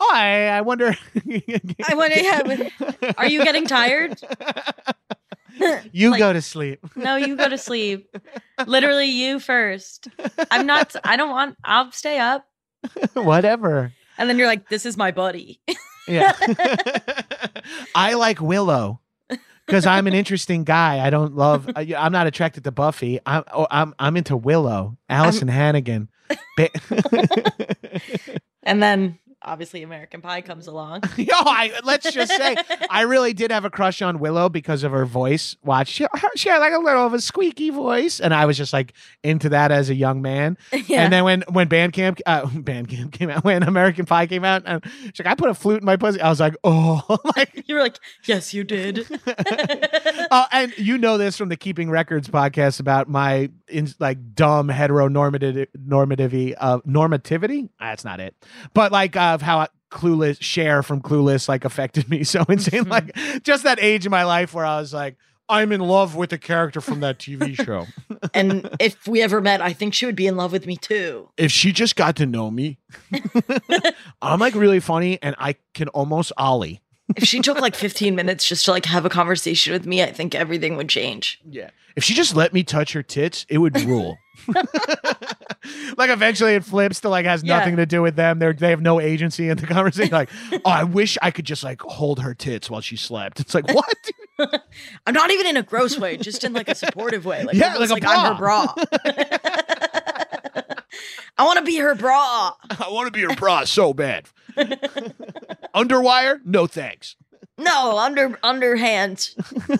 oh, 0.00 0.10
I, 0.14 0.46
I 0.48 0.60
wonder. 0.60 0.96
I 1.16 1.94
wonder, 1.94 2.16
yeah, 2.18 3.12
Are 3.18 3.26
you 3.26 3.42
getting 3.44 3.66
tired? 3.66 4.18
you 5.92 6.10
Like- 6.10 6.18
go 6.18 6.32
to 6.32 6.40
sleep. 6.42 6.80
No, 6.94 7.16
you 7.16 7.36
go 7.36 7.48
to 7.48 7.58
sleep. 7.58 8.14
Literally 8.66 9.06
you 9.06 9.40
first. 9.40 10.08
I'm 10.50 10.66
not 10.66 10.94
I 11.04 11.16
don't 11.16 11.30
want 11.30 11.56
I'll 11.64 11.90
stay 11.90 12.18
up. 12.18 12.46
Whatever. 13.14 13.92
And 14.18 14.28
then 14.28 14.36
you're 14.38 14.46
like, 14.48 14.68
this 14.68 14.84
is 14.84 14.96
my 14.96 15.10
buddy. 15.12 15.60
Yeah. 16.06 16.32
I 17.94 18.14
like 18.14 18.40
Willow 18.40 19.00
because 19.66 19.86
I'm 19.86 20.06
an 20.06 20.14
interesting 20.14 20.64
guy. 20.64 21.04
I 21.06 21.10
don't 21.10 21.34
love. 21.36 21.68
Uh, 21.68 21.72
I- 21.76 21.94
I'm 21.96 22.12
not 22.12 22.26
attracted 22.26 22.64
to 22.64 22.72
Buffy. 22.72 23.20
I'm. 23.26 23.44
Oh, 23.52 23.66
I'm. 23.70 23.94
I'm 23.98 24.16
into 24.16 24.36
Willow, 24.36 24.96
Alyson 25.10 25.48
Hannigan. 25.48 26.08
Ba- 26.56 26.70
And 28.64 28.82
then 28.82 29.18
obviously 29.42 29.82
American 29.82 30.20
Pie 30.20 30.42
comes 30.42 30.66
along. 30.66 31.02
Yo, 31.16 31.32
I, 31.32 31.72
let's 31.84 32.12
just 32.12 32.32
say 32.32 32.56
I 32.90 33.02
really 33.02 33.32
did 33.32 33.50
have 33.50 33.64
a 33.64 33.70
crush 33.70 34.02
on 34.02 34.18
Willow 34.18 34.48
because 34.48 34.82
of 34.82 34.92
her 34.92 35.04
voice. 35.04 35.56
Watch, 35.62 35.88
she, 35.88 36.06
she 36.36 36.48
had 36.48 36.58
like 36.58 36.72
a 36.72 36.78
little 36.78 37.06
of 37.06 37.14
a 37.14 37.20
squeaky 37.20 37.70
voice, 37.70 38.20
and 38.20 38.34
I 38.34 38.46
was 38.46 38.56
just 38.56 38.72
like 38.72 38.92
into 39.22 39.50
that 39.50 39.70
as 39.70 39.90
a 39.90 39.94
young 39.94 40.22
man. 40.22 40.58
yeah. 40.86 41.02
And 41.02 41.12
then 41.12 41.24
when 41.24 41.44
when 41.50 41.68
Bandcamp 41.68 42.20
uh, 42.26 42.42
Bandcamp 42.46 43.12
came 43.12 43.30
out, 43.30 43.44
when 43.44 43.62
American 43.62 44.06
Pie 44.06 44.26
came 44.26 44.44
out, 44.44 44.62
and 44.66 44.82
she's 44.84 45.18
like, 45.18 45.28
I 45.28 45.34
put 45.34 45.50
a 45.50 45.54
flute 45.54 45.80
in 45.80 45.86
my 45.86 45.96
pussy. 45.96 46.20
I 46.20 46.28
was 46.28 46.40
like, 46.40 46.56
oh, 46.64 47.18
like 47.36 47.64
you 47.66 47.74
were 47.74 47.82
like, 47.82 47.98
yes, 48.26 48.52
you 48.52 48.64
did. 48.64 49.06
oh, 50.30 50.46
and 50.52 50.76
you 50.78 50.98
know 50.98 51.18
this 51.18 51.36
from 51.36 51.48
the 51.48 51.56
Keeping 51.56 51.90
Records 51.90 52.28
podcast 52.28 52.80
about 52.80 53.08
my 53.08 53.50
in, 53.70 53.88
like 53.98 54.34
dumb 54.34 54.68
heteronormative 54.68 55.62
uh, 55.62 55.78
normativity 55.78 56.52
of 56.54 56.84
normativity. 56.84 57.68
That's 57.80 58.04
not 58.04 58.20
it, 58.20 58.34
but 58.74 58.92
like 58.92 59.16
of 59.16 59.42
how 59.42 59.66
clueless 59.90 60.40
Cher 60.40 60.82
from 60.82 61.00
clueless 61.00 61.48
like 61.48 61.64
affected 61.64 62.08
me 62.08 62.24
so 62.24 62.44
insane. 62.48 62.84
Like 62.88 63.14
just 63.42 63.64
that 63.64 63.78
age 63.80 64.06
in 64.06 64.10
my 64.10 64.24
life 64.24 64.54
where 64.54 64.64
I 64.64 64.78
was 64.80 64.92
like. 64.92 65.16
I'm 65.50 65.72
in 65.72 65.80
love 65.80 66.14
with 66.14 66.28
the 66.28 66.36
character 66.36 66.82
from 66.82 67.00
that 67.00 67.18
TV 67.18 67.54
show. 67.64 67.86
and 68.34 68.68
if 68.78 69.08
we 69.08 69.22
ever 69.22 69.40
met, 69.40 69.62
I 69.62 69.72
think 69.72 69.94
she 69.94 70.04
would 70.04 70.14
be 70.14 70.26
in 70.26 70.36
love 70.36 70.52
with 70.52 70.66
me 70.66 70.76
too. 70.76 71.30
if 71.38 71.50
she 71.50 71.72
just 71.72 71.96
got 71.96 72.16
to 72.16 72.26
know 72.26 72.50
me, 72.50 72.76
I'm 74.20 74.40
like 74.40 74.54
really 74.54 74.80
funny 74.80 75.18
and 75.22 75.34
I 75.38 75.54
can 75.72 75.88
almost 75.88 76.32
ollie. 76.36 76.82
If 77.16 77.24
she 77.24 77.40
took 77.40 77.58
like 77.60 77.74
15 77.74 78.14
minutes 78.14 78.46
just 78.46 78.64
to 78.66 78.70
like 78.70 78.84
have 78.86 79.04
a 79.04 79.08
conversation 79.08 79.72
with 79.72 79.86
me, 79.86 80.02
I 80.02 80.12
think 80.12 80.34
everything 80.34 80.76
would 80.76 80.88
change. 80.88 81.40
Yeah. 81.48 81.70
If 81.96 82.04
she 82.04 82.14
just 82.14 82.36
let 82.36 82.52
me 82.52 82.62
touch 82.62 82.92
her 82.92 83.02
tits, 83.02 83.44
it 83.48 83.58
would 83.58 83.80
rule. 83.82 84.18
like 85.96 86.10
eventually 86.10 86.54
it 86.54 86.64
flips 86.64 87.00
to 87.00 87.08
like 87.08 87.26
has 87.26 87.42
Yeah. 87.42 87.58
nothing 87.58 87.76
to 87.76 87.86
do 87.86 88.02
with 88.02 88.14
them. 88.16 88.38
They're 88.38 88.52
they 88.52 88.70
have 88.70 88.80
no 88.82 89.00
agency 89.00 89.48
in 89.48 89.56
the 89.56 89.66
conversation. 89.66 90.12
Like, 90.12 90.30
oh, 90.52 90.60
I 90.70 90.84
wish 90.84 91.18
I 91.22 91.30
could 91.30 91.44
just 91.44 91.64
like 91.64 91.80
hold 91.82 92.20
her 92.20 92.34
tits 92.34 92.70
while 92.70 92.80
she 92.80 92.96
slept. 92.96 93.40
It's 93.40 93.54
like, 93.54 93.66
what? 93.72 94.10
I'm 95.06 95.14
not 95.14 95.30
even 95.32 95.46
in 95.46 95.56
a 95.56 95.62
gross 95.62 95.98
way, 95.98 96.16
just 96.16 96.44
in 96.44 96.52
like 96.52 96.68
a 96.68 96.74
supportive 96.74 97.24
way. 97.24 97.42
Like, 97.44 97.56
Yeah, 97.56 97.72
almost 97.74 97.90
like 97.90 98.04
a 98.04 98.08
I'm 98.08 98.34
her 98.34 98.38
bra. 98.38 98.74
I 101.38 101.44
want 101.44 101.58
to 101.58 101.64
be 101.64 101.76
her 101.78 101.94
bra. 101.94 102.52
I 102.70 102.88
want 102.90 103.06
to 103.06 103.12
be 103.12 103.22
her 103.22 103.34
bra 103.36 103.64
so 103.64 103.94
bad. 103.94 104.28
Underwire? 105.74 106.40
No 106.44 106.66
thanks. 106.66 107.16
No, 107.56 107.98
under 107.98 108.38
underhand. 108.42 109.30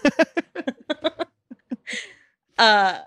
uh 2.58 2.98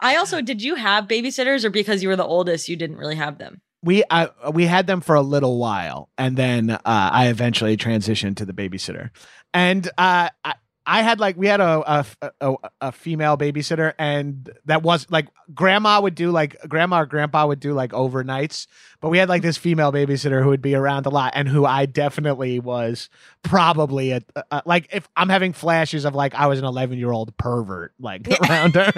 I 0.00 0.16
also 0.16 0.42
did 0.42 0.62
you 0.62 0.74
have 0.74 1.06
babysitters 1.06 1.64
or 1.64 1.70
because 1.70 2.02
you 2.02 2.08
were 2.08 2.16
the 2.16 2.24
oldest 2.24 2.68
you 2.68 2.76
didn't 2.76 2.96
really 2.96 3.16
have 3.16 3.38
them? 3.38 3.62
we 3.84 4.02
uh, 4.04 4.28
we 4.52 4.64
had 4.66 4.86
them 4.86 5.00
for 5.00 5.14
a 5.14 5.20
little 5.20 5.58
while 5.58 6.08
and 6.16 6.36
then 6.36 6.70
uh, 6.70 6.80
i 6.84 7.28
eventually 7.28 7.76
transitioned 7.76 8.36
to 8.36 8.46
the 8.46 8.52
babysitter 8.54 9.10
and 9.52 9.86
uh, 9.98 10.30
I, 10.42 10.54
I 10.86 11.02
had 11.02 11.18
like 11.20 11.36
we 11.36 11.46
had 11.46 11.60
a, 11.60 12.04
a 12.20 12.32
a 12.40 12.54
a 12.80 12.92
female 12.92 13.36
babysitter 13.36 13.94
and 13.98 14.50
that 14.66 14.82
was 14.82 15.10
like 15.10 15.28
grandma 15.54 16.00
would 16.00 16.14
do 16.14 16.30
like 16.30 16.56
grandma 16.68 17.00
or 17.00 17.06
grandpa 17.06 17.46
would 17.46 17.60
do 17.60 17.72
like 17.72 17.92
overnights 17.92 18.66
but 19.00 19.08
we 19.08 19.18
had 19.18 19.28
like 19.28 19.42
this 19.42 19.56
female 19.56 19.92
babysitter 19.92 20.42
who 20.42 20.48
would 20.48 20.62
be 20.62 20.74
around 20.74 21.06
a 21.06 21.10
lot 21.10 21.32
and 21.34 21.48
who 21.48 21.64
I 21.64 21.86
definitely 21.86 22.60
was 22.60 23.08
probably 23.42 24.12
a, 24.12 24.20
a 24.50 24.62
like 24.66 24.88
if 24.92 25.08
I'm 25.16 25.28
having 25.28 25.52
flashes 25.52 26.04
of 26.04 26.14
like 26.14 26.34
I 26.34 26.46
was 26.46 26.58
an 26.58 26.64
11 26.64 26.98
year 26.98 27.12
old 27.12 27.36
pervert 27.36 27.92
like 27.98 28.28
around 28.42 28.74
her 28.74 28.92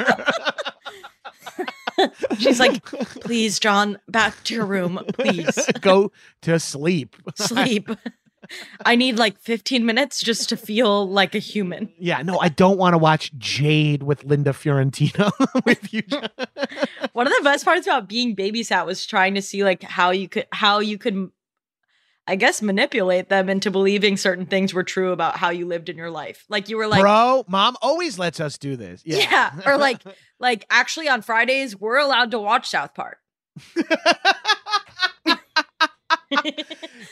She's 2.38 2.60
like, 2.60 2.84
"Please, 2.84 3.58
John, 3.58 3.98
back 4.06 4.34
to 4.44 4.54
your 4.54 4.66
room, 4.66 5.00
please. 5.14 5.58
go 5.80 6.12
to 6.42 6.60
sleep 6.60 7.16
Sleep. 7.36 7.88
I 8.84 8.96
need 8.96 9.18
like 9.18 9.38
15 9.40 9.84
minutes 9.84 10.20
just 10.20 10.48
to 10.50 10.56
feel 10.56 11.08
like 11.08 11.34
a 11.34 11.38
human." 11.38 11.92
Yeah, 11.98 12.22
no, 12.22 12.38
I 12.38 12.48
don't 12.48 12.78
want 12.78 12.94
to 12.94 12.98
watch 12.98 13.32
Jade 13.38 14.02
with 14.02 14.24
Linda 14.24 14.52
Fiorentino 14.52 15.30
with 15.64 15.92
you. 15.92 16.02
One 17.12 17.26
of 17.26 17.32
the 17.32 17.40
best 17.42 17.64
parts 17.64 17.86
about 17.86 18.08
being 18.08 18.36
babysat 18.36 18.86
was 18.86 19.06
trying 19.06 19.34
to 19.34 19.42
see 19.42 19.64
like 19.64 19.82
how 19.82 20.10
you 20.10 20.28
could 20.28 20.46
how 20.52 20.80
you 20.80 20.98
could 20.98 21.30
I 22.28 22.34
guess 22.34 22.60
manipulate 22.60 23.28
them 23.28 23.48
into 23.48 23.70
believing 23.70 24.16
certain 24.16 24.46
things 24.46 24.74
were 24.74 24.82
true 24.82 25.12
about 25.12 25.36
how 25.36 25.50
you 25.50 25.66
lived 25.66 25.88
in 25.88 25.96
your 25.96 26.10
life. 26.10 26.44
Like 26.48 26.68
you 26.68 26.76
were 26.76 26.88
like 26.88 27.00
Bro, 27.00 27.44
mom 27.48 27.76
always 27.80 28.18
lets 28.18 28.40
us 28.40 28.58
do 28.58 28.76
this. 28.76 29.02
Yeah. 29.04 29.18
Yeah, 29.18 29.52
or 29.64 29.78
like 29.78 30.02
like 30.40 30.66
actually 30.68 31.08
on 31.08 31.22
Fridays 31.22 31.78
we're 31.78 31.98
allowed 31.98 32.32
to 32.32 32.38
watch 32.38 32.68
South 32.68 32.94
Park. 32.94 33.18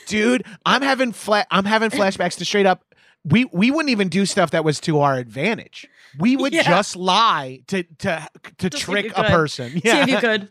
Dude. 0.05 0.45
I'm 0.65 0.81
having 0.81 1.11
fla- 1.11 1.45
I'm 1.51 1.65
having 1.65 1.89
flashbacks 1.99 2.37
to 2.37 2.45
straight 2.45 2.65
up. 2.65 2.83
We 3.23 3.45
we 3.45 3.71
wouldn't 3.71 3.89
even 3.89 4.07
do 4.09 4.25
stuff 4.25 4.51
that 4.51 4.63
was 4.63 4.79
to 4.81 4.99
our 4.99 5.15
advantage. 5.15 5.87
We 6.19 6.37
would 6.37 6.53
Yeah. 6.53 6.63
just 6.63 6.95
lie 6.95 7.61
to 7.67 7.83
to 7.99 8.27
to 8.59 8.69
Just 8.69 8.83
trick 8.83 9.11
a 9.15 9.23
person. 9.23 9.71
See 9.71 9.81
if 9.83 10.07
you 10.07 10.17
could. 10.17 10.49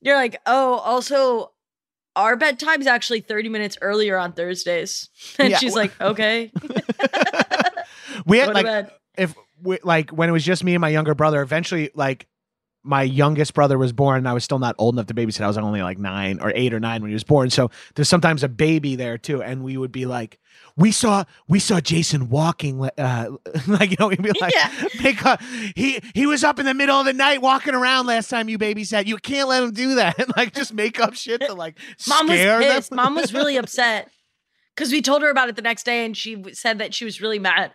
You're 0.00 0.16
like, 0.16 0.36
oh, 0.46 0.74
also, 0.78 1.52
our 2.16 2.36
bedtime's 2.36 2.86
actually 2.86 3.20
30 3.20 3.48
minutes 3.48 3.76
earlier 3.82 4.16
on 4.16 4.32
Thursdays. 4.32 5.08
And 5.38 5.50
Yeah. 5.50 5.58
she's 5.58 5.74
like, 5.74 5.98
okay. 6.00 6.50
we 8.26 8.38
Go 8.38 8.44
had 8.44 8.46
to 8.56 8.62
like 8.62 8.90
if 9.16 9.34
we, 9.62 9.78
like 9.82 10.10
when 10.10 10.28
it 10.28 10.32
was 10.32 10.44
just 10.44 10.64
me 10.64 10.74
and 10.74 10.80
my 10.80 10.88
younger 10.88 11.14
brother. 11.14 11.40
Eventually, 11.42 11.90
like 11.94 12.26
my 12.84 13.02
youngest 13.02 13.54
brother 13.54 13.78
was 13.78 13.92
born, 13.92 14.18
and 14.18 14.28
I 14.28 14.32
was 14.34 14.44
still 14.44 14.58
not 14.58 14.74
old 14.78 14.94
enough 14.94 15.06
to 15.06 15.14
babysit. 15.14 15.40
I 15.40 15.46
was 15.48 15.56
only 15.58 15.82
like 15.82 15.98
nine 15.98 16.38
or 16.40 16.52
eight 16.54 16.72
or 16.74 16.78
nine 16.80 17.00
when 17.00 17.10
he 17.10 17.14
was 17.14 17.24
born. 17.24 17.50
So 17.50 17.70
there's 17.94 18.08
sometimes 18.08 18.42
a 18.44 18.48
baby 18.48 18.94
there 18.94 19.16
too, 19.18 19.42
and 19.42 19.64
we 19.64 19.76
would 19.76 19.90
be 19.92 20.04
like, 20.06 20.38
we 20.76 20.92
saw 20.92 21.24
we 21.48 21.58
saw 21.58 21.80
Jason 21.80 22.28
walking, 22.28 22.84
uh, 22.84 23.30
like 23.66 23.90
you 23.90 23.96
know, 23.98 24.08
we'd 24.08 24.22
be 24.22 24.32
like, 24.40 24.54
Yeah. 24.54 25.36
he 25.74 26.00
he 26.14 26.26
was 26.26 26.44
up 26.44 26.58
in 26.58 26.66
the 26.66 26.74
middle 26.74 26.98
of 26.98 27.06
the 27.06 27.12
night 27.12 27.40
walking 27.42 27.74
around 27.74 28.06
last 28.06 28.28
time 28.28 28.48
you 28.48 28.58
babysat. 28.58 29.06
You 29.06 29.16
can't 29.16 29.48
let 29.48 29.62
him 29.62 29.72
do 29.72 29.94
that. 29.96 30.18
And 30.18 30.32
like 30.36 30.54
just 30.54 30.72
make 30.74 31.00
up 31.00 31.14
shit 31.14 31.40
to 31.42 31.54
like 31.54 31.78
Mom 32.08 32.26
was 32.28 32.38
scare 32.38 32.60
them. 32.60 32.72
pissed. 32.72 32.92
Mom 32.92 33.14
was 33.14 33.32
really 33.32 33.56
upset 33.56 34.10
because 34.74 34.92
we 34.92 35.00
told 35.02 35.22
her 35.22 35.30
about 35.30 35.48
it 35.48 35.56
the 35.56 35.62
next 35.62 35.84
day 35.84 36.04
and 36.04 36.16
she 36.16 36.42
said 36.52 36.78
that 36.78 36.92
she 36.94 37.04
was 37.04 37.20
really 37.20 37.38
mad. 37.38 37.72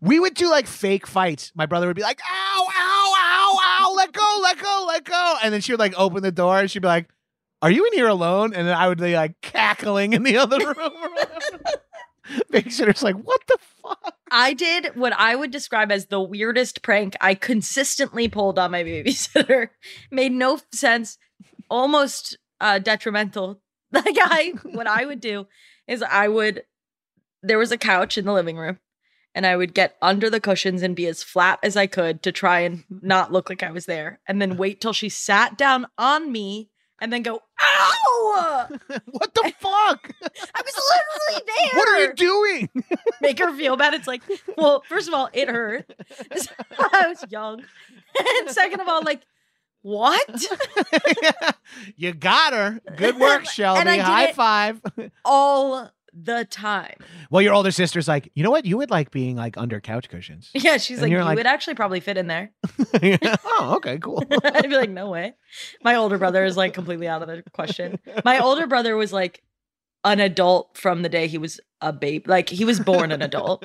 We 0.00 0.20
would 0.20 0.34
do 0.34 0.50
like 0.50 0.66
fake 0.66 1.06
fights. 1.06 1.52
My 1.54 1.64
brother 1.66 1.86
would 1.86 1.96
be 1.96 2.02
like, 2.02 2.20
ow, 2.20 2.66
ow, 2.68 3.12
ow, 3.16 3.58
ow, 3.58 3.58
let 3.96 4.12
go, 4.12 4.40
let 4.42 4.58
go, 4.60 4.84
let 4.86 5.04
go. 5.04 5.36
And 5.42 5.52
then 5.52 5.60
she 5.60 5.72
would 5.72 5.80
like 5.80 5.94
open 5.96 6.22
the 6.22 6.32
door 6.32 6.60
and 6.60 6.70
she'd 6.70 6.82
be 6.82 6.88
like, 6.88 7.08
Are 7.62 7.70
you 7.70 7.86
in 7.86 7.92
here 7.92 8.08
alone? 8.08 8.54
And 8.54 8.68
then 8.68 8.76
I 8.76 8.88
would 8.88 8.98
be 8.98 9.14
like 9.14 9.40
cackling 9.40 10.12
in 10.12 10.22
the 10.22 10.36
other 10.36 10.58
room. 10.58 10.92
Babysitter's 12.52 13.02
like, 13.02 13.16
What 13.16 13.40
the 13.46 13.58
fuck? 13.82 14.14
I 14.30 14.52
did 14.52 14.96
what 14.96 15.12
I 15.12 15.36
would 15.36 15.50
describe 15.50 15.92
as 15.92 16.06
the 16.06 16.20
weirdest 16.20 16.82
prank 16.82 17.14
I 17.20 17.34
consistently 17.34 18.28
pulled 18.28 18.58
on 18.58 18.70
my 18.70 18.82
babysitter. 18.82 19.68
Made 20.10 20.32
no 20.32 20.58
sense, 20.72 21.18
almost 21.70 22.36
uh, 22.60 22.78
detrimental. 22.78 23.60
Like 23.92 24.16
I, 24.18 24.54
what 24.72 24.88
I 24.88 25.04
would 25.04 25.20
do 25.20 25.46
is 25.86 26.02
I 26.02 26.26
would. 26.26 26.64
There 27.44 27.58
was 27.58 27.70
a 27.70 27.78
couch 27.78 28.18
in 28.18 28.24
the 28.24 28.32
living 28.32 28.56
room, 28.56 28.80
and 29.34 29.46
I 29.46 29.56
would 29.56 29.74
get 29.74 29.96
under 30.00 30.30
the 30.30 30.40
cushions 30.40 30.82
and 30.82 30.94
be 30.94 31.06
as 31.06 31.22
flat 31.22 31.58
as 31.62 31.76
I 31.76 31.86
could 31.86 32.22
to 32.22 32.32
try 32.32 32.60
and 32.60 32.84
not 32.88 33.32
look 33.32 33.48
like 33.50 33.62
I 33.62 33.72
was 33.72 33.86
there, 33.86 34.20
and 34.28 34.40
then 34.40 34.56
wait 34.56 34.80
till 34.80 34.92
she 34.92 35.08
sat 35.08 35.58
down 35.58 35.86
on 35.98 36.30
me, 36.30 36.70
and 37.00 37.12
then 37.12 37.22
go, 37.22 37.40
"Ow!" 37.60 38.68
what 39.10 39.34
the 39.34 39.52
fuck? 39.58 40.10
I 40.54 40.62
was 40.62 40.80
literally 40.92 41.52
there. 41.56 41.70
What 41.74 41.88
are 41.88 42.00
you 42.00 42.14
doing? 42.14 42.68
make 43.20 43.38
her 43.38 43.54
feel 43.56 43.76
bad. 43.76 43.94
It's 43.94 44.06
like, 44.06 44.22
well, 44.56 44.82
first 44.88 45.08
of 45.08 45.14
all, 45.14 45.28
it 45.32 45.48
hurt. 45.48 45.92
I 46.78 47.08
was 47.08 47.24
young. 47.30 47.62
And 48.18 48.50
second 48.50 48.80
of 48.80 48.88
all, 48.88 49.02
like, 49.02 49.22
what? 49.82 50.46
you 51.96 52.14
got 52.14 52.52
her. 52.52 52.80
Good 52.96 53.18
work, 53.18 53.44
Shelby. 53.46 53.80
And 53.80 53.88
I 53.88 53.96
did 53.96 54.04
High 54.04 54.32
five. 54.32 54.80
All 55.24 55.90
the 56.16 56.44
time. 56.44 56.94
well, 57.30 57.42
your 57.42 57.52
older 57.54 57.70
sister's 57.72 58.06
like, 58.06 58.30
you 58.34 58.42
know 58.44 58.50
what? 58.50 58.64
You 58.64 58.76
would 58.76 58.90
like 58.90 59.10
being 59.10 59.34
like 59.36 59.56
under 59.58 59.80
couch 59.80 60.08
cushions. 60.08 60.50
Yeah, 60.54 60.76
she's 60.76 60.98
And 60.98 61.02
like, 61.02 61.10
you're 61.10 61.24
like- 61.24 61.36
would 61.36 61.46
actually 61.46 61.74
probably 61.74 62.00
fit 62.00 62.16
in 62.16 62.28
there. 62.28 62.52
oh, 63.02 63.74
okay, 63.76 63.98
cool. 63.98 64.22
I'd 64.44 64.68
be 64.70 64.76
like, 64.76 64.90
no 64.90 65.10
way. 65.10 65.34
My 65.82 65.96
older 65.96 66.18
brother 66.18 66.44
is 66.44 66.56
like 66.56 66.72
completely 66.74 67.08
out 67.08 67.22
of 67.22 67.28
the 67.28 67.42
question. 67.52 67.98
My 68.24 68.38
older 68.38 68.66
brother 68.66 68.96
was 68.96 69.12
like 69.12 69.42
an 70.04 70.20
adult 70.20 70.76
from 70.76 71.02
the 71.02 71.08
day 71.08 71.26
he 71.26 71.38
was 71.38 71.60
a 71.80 71.92
babe. 71.92 72.28
Like 72.28 72.48
he 72.48 72.64
was 72.64 72.78
born 72.78 73.10
an 73.10 73.22
adult. 73.22 73.64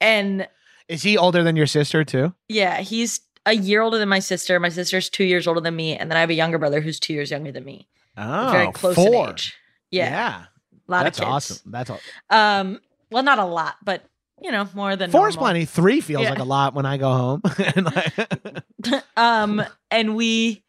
And 0.00 0.48
Is 0.88 1.02
he 1.02 1.18
older 1.18 1.42
than 1.42 1.56
your 1.56 1.66
sister 1.66 2.04
too? 2.04 2.34
yeah, 2.48 2.80
he's 2.80 3.20
a 3.46 3.54
year 3.54 3.80
older 3.82 3.98
than 3.98 4.08
my 4.08 4.18
sister. 4.18 4.58
My 4.60 4.68
sister's 4.68 5.08
two 5.08 5.24
years 5.24 5.46
older 5.46 5.60
than 5.60 5.74
me. 5.76 5.96
And 5.96 6.10
then 6.10 6.16
I 6.16 6.20
have 6.20 6.30
a 6.30 6.34
younger 6.34 6.58
brother 6.58 6.80
who's 6.80 7.00
two 7.00 7.12
years 7.14 7.30
younger 7.30 7.50
than 7.52 7.64
me. 7.64 7.88
Oh, 8.16 8.50
very 8.52 8.72
close 8.72 8.94
four. 8.94 9.26
in 9.28 9.32
age. 9.34 9.54
Yeah, 9.90 10.10
yeah. 10.10 10.44
A 10.90 10.92
lot 10.92 11.04
That's 11.04 11.18
of 11.18 11.24
kids. 11.24 11.32
awesome. 11.32 11.70
That's 11.72 11.90
all. 11.90 12.00
Um, 12.30 12.80
well, 13.10 13.22
not 13.22 13.38
a 13.38 13.44
lot, 13.44 13.76
but 13.82 14.04
you 14.42 14.50
know, 14.50 14.68
more 14.74 14.96
than 14.96 15.10
Four 15.10 15.28
normal. 15.28 15.38
plenty. 15.38 15.64
Three 15.66 16.00
feels 16.00 16.22
Yeah. 16.24 16.30
like 16.30 16.38
a 16.38 16.44
lot 16.44 16.74
when 16.74 16.86
I 16.86 16.96
go 16.96 17.12
home. 17.12 17.42
and 17.76 17.84
like, 17.86 19.04
um, 19.16 19.62
and 19.90 20.16
we 20.16 20.62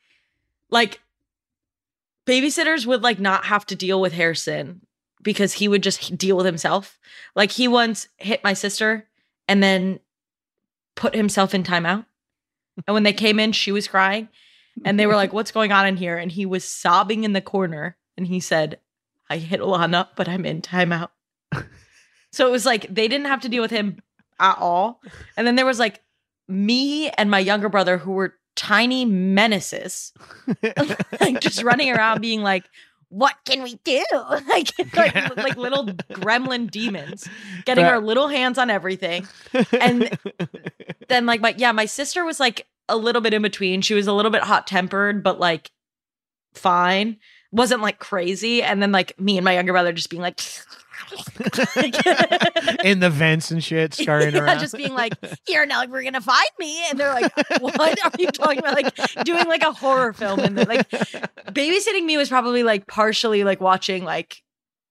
like 0.69 0.99
babysitters 2.25 2.85
would 2.85 3.01
like 3.01 3.19
not 3.19 3.45
have 3.45 3.65
to 3.67 3.75
deal 3.75 3.99
with 4.01 4.13
Harrison 4.13 4.81
because 5.21 5.53
he 5.53 5.67
would 5.67 5.83
just 5.83 6.17
deal 6.17 6.37
with 6.37 6.45
himself. 6.45 6.99
Like 7.35 7.51
he 7.51 7.67
once 7.67 8.07
hit 8.17 8.43
my 8.43 8.53
sister 8.53 9.07
and 9.47 9.61
then 9.63 9.99
put 10.95 11.15
himself 11.15 11.53
in 11.53 11.63
timeout. 11.63 12.05
And 12.87 12.93
when 12.93 13.03
they 13.03 13.13
came 13.13 13.39
in, 13.39 13.51
she 13.51 13.71
was 13.71 13.87
crying, 13.87 14.29
and 14.85 14.97
they 14.99 15.05
were 15.05 15.15
like, 15.15 15.33
"What's 15.33 15.51
going 15.51 15.71
on 15.73 15.85
in 15.85 15.97
here?" 15.97 16.17
And 16.17 16.31
he 16.31 16.45
was 16.45 16.63
sobbing 16.63 17.25
in 17.25 17.33
the 17.33 17.41
corner, 17.41 17.97
and 18.17 18.25
he 18.25 18.39
said, 18.39 18.79
"I 19.31 19.37
hit 19.37 19.61
Alana, 19.61 20.09
but 20.15 20.27
I'm 20.27 20.45
in 20.45 20.61
timeout." 20.61 21.09
so 22.31 22.47
it 22.47 22.51
was 22.51 22.65
like 22.65 22.87
they 22.93 23.07
didn't 23.07 23.27
have 23.27 23.41
to 23.41 23.49
deal 23.49 23.61
with 23.61 23.71
him 23.71 24.01
at 24.39 24.57
all. 24.57 25.01
And 25.37 25.47
then 25.47 25.55
there 25.55 25.65
was 25.65 25.79
like 25.79 26.01
me 26.47 27.09
and 27.11 27.31
my 27.31 27.39
younger 27.39 27.69
brother 27.69 27.97
who 27.97 28.11
were 28.11 28.35
tiny 28.55 29.05
menaces, 29.05 30.13
like 31.21 31.39
just 31.39 31.63
running 31.63 31.91
around 31.91 32.21
being 32.21 32.41
like, 32.41 32.65
"What 33.09 33.35
can 33.45 33.63
we 33.63 33.75
do?" 33.83 34.03
like 34.47 34.71
like, 34.95 35.37
like 35.37 35.57
little 35.57 35.85
gremlin 35.85 36.69
demons, 36.69 37.27
getting 37.65 37.85
our 37.85 37.99
little 37.99 38.27
hands 38.27 38.57
on 38.57 38.69
everything. 38.69 39.27
And 39.79 40.17
then 41.07 41.25
like 41.25 41.41
my 41.41 41.55
yeah, 41.57 41.71
my 41.71 41.85
sister 41.85 42.25
was 42.25 42.39
like 42.39 42.67
a 42.89 42.97
little 42.97 43.21
bit 43.21 43.33
in 43.33 43.41
between. 43.41 43.81
She 43.81 43.93
was 43.93 44.07
a 44.07 44.13
little 44.13 44.31
bit 44.31 44.43
hot 44.43 44.67
tempered, 44.67 45.23
but 45.23 45.39
like 45.39 45.71
fine. 46.53 47.17
Wasn't 47.51 47.81
like 47.81 47.99
crazy. 47.99 48.63
And 48.63 48.81
then 48.81 48.91
like 48.91 49.19
me 49.19 49.37
and 49.37 49.45
my 49.45 49.53
younger 49.53 49.73
brother 49.73 49.91
just 49.91 50.09
being 50.09 50.21
like 50.21 50.39
in 52.83 52.99
the 52.99 53.09
vents 53.11 53.51
and 53.51 53.63
shit, 53.63 53.93
scurrying 53.93 54.33
yeah, 54.35 54.41
around. 54.41 54.59
just 54.59 54.75
being 54.75 54.93
like, 54.93 55.13
here 55.45 55.65
now 55.65 55.79
like, 55.79 55.89
we're 55.89 56.03
gonna 56.03 56.21
find 56.21 56.47
me. 56.59 56.81
And 56.89 56.99
they're 56.99 57.13
like, 57.13 57.31
What 57.59 57.79
are 57.79 58.11
you 58.19 58.27
talking 58.27 58.59
about? 58.59 58.75
Like 58.75 58.95
doing 59.23 59.47
like 59.47 59.63
a 59.63 59.71
horror 59.71 60.13
film 60.13 60.39
and 60.39 60.55
like 60.55 60.89
babysitting 60.89 62.05
me 62.05 62.17
was 62.17 62.29
probably 62.29 62.63
like 62.63 62.87
partially 62.87 63.43
like 63.43 63.59
watching 63.59 64.03
like 64.05 64.41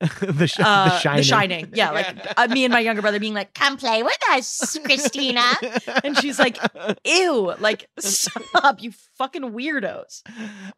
the, 0.21 0.47
sh- 0.47 0.61
uh, 0.61 0.89
the 0.89 0.99
shining. 0.99 1.23
Shining. 1.23 1.73
Yeah, 1.75 1.91
like 1.91 2.17
uh, 2.39 2.49
me 2.49 2.65
and 2.65 2.73
my 2.73 2.81
younger 2.81 3.03
brother 3.03 3.21
being 3.21 3.35
like, 3.35 3.53
come 3.55 3.77
play 3.77 4.03
with 4.03 4.19
us, 4.31 4.79
Christina. 4.85 5.43
And 6.05 6.17
she's 6.17 6.39
like, 6.39 6.59
ew, 7.05 7.55
like 7.59 7.87
stop, 7.99 8.83
you 8.83 8.93
fucking 9.19 9.43
weirdos. 9.43 10.23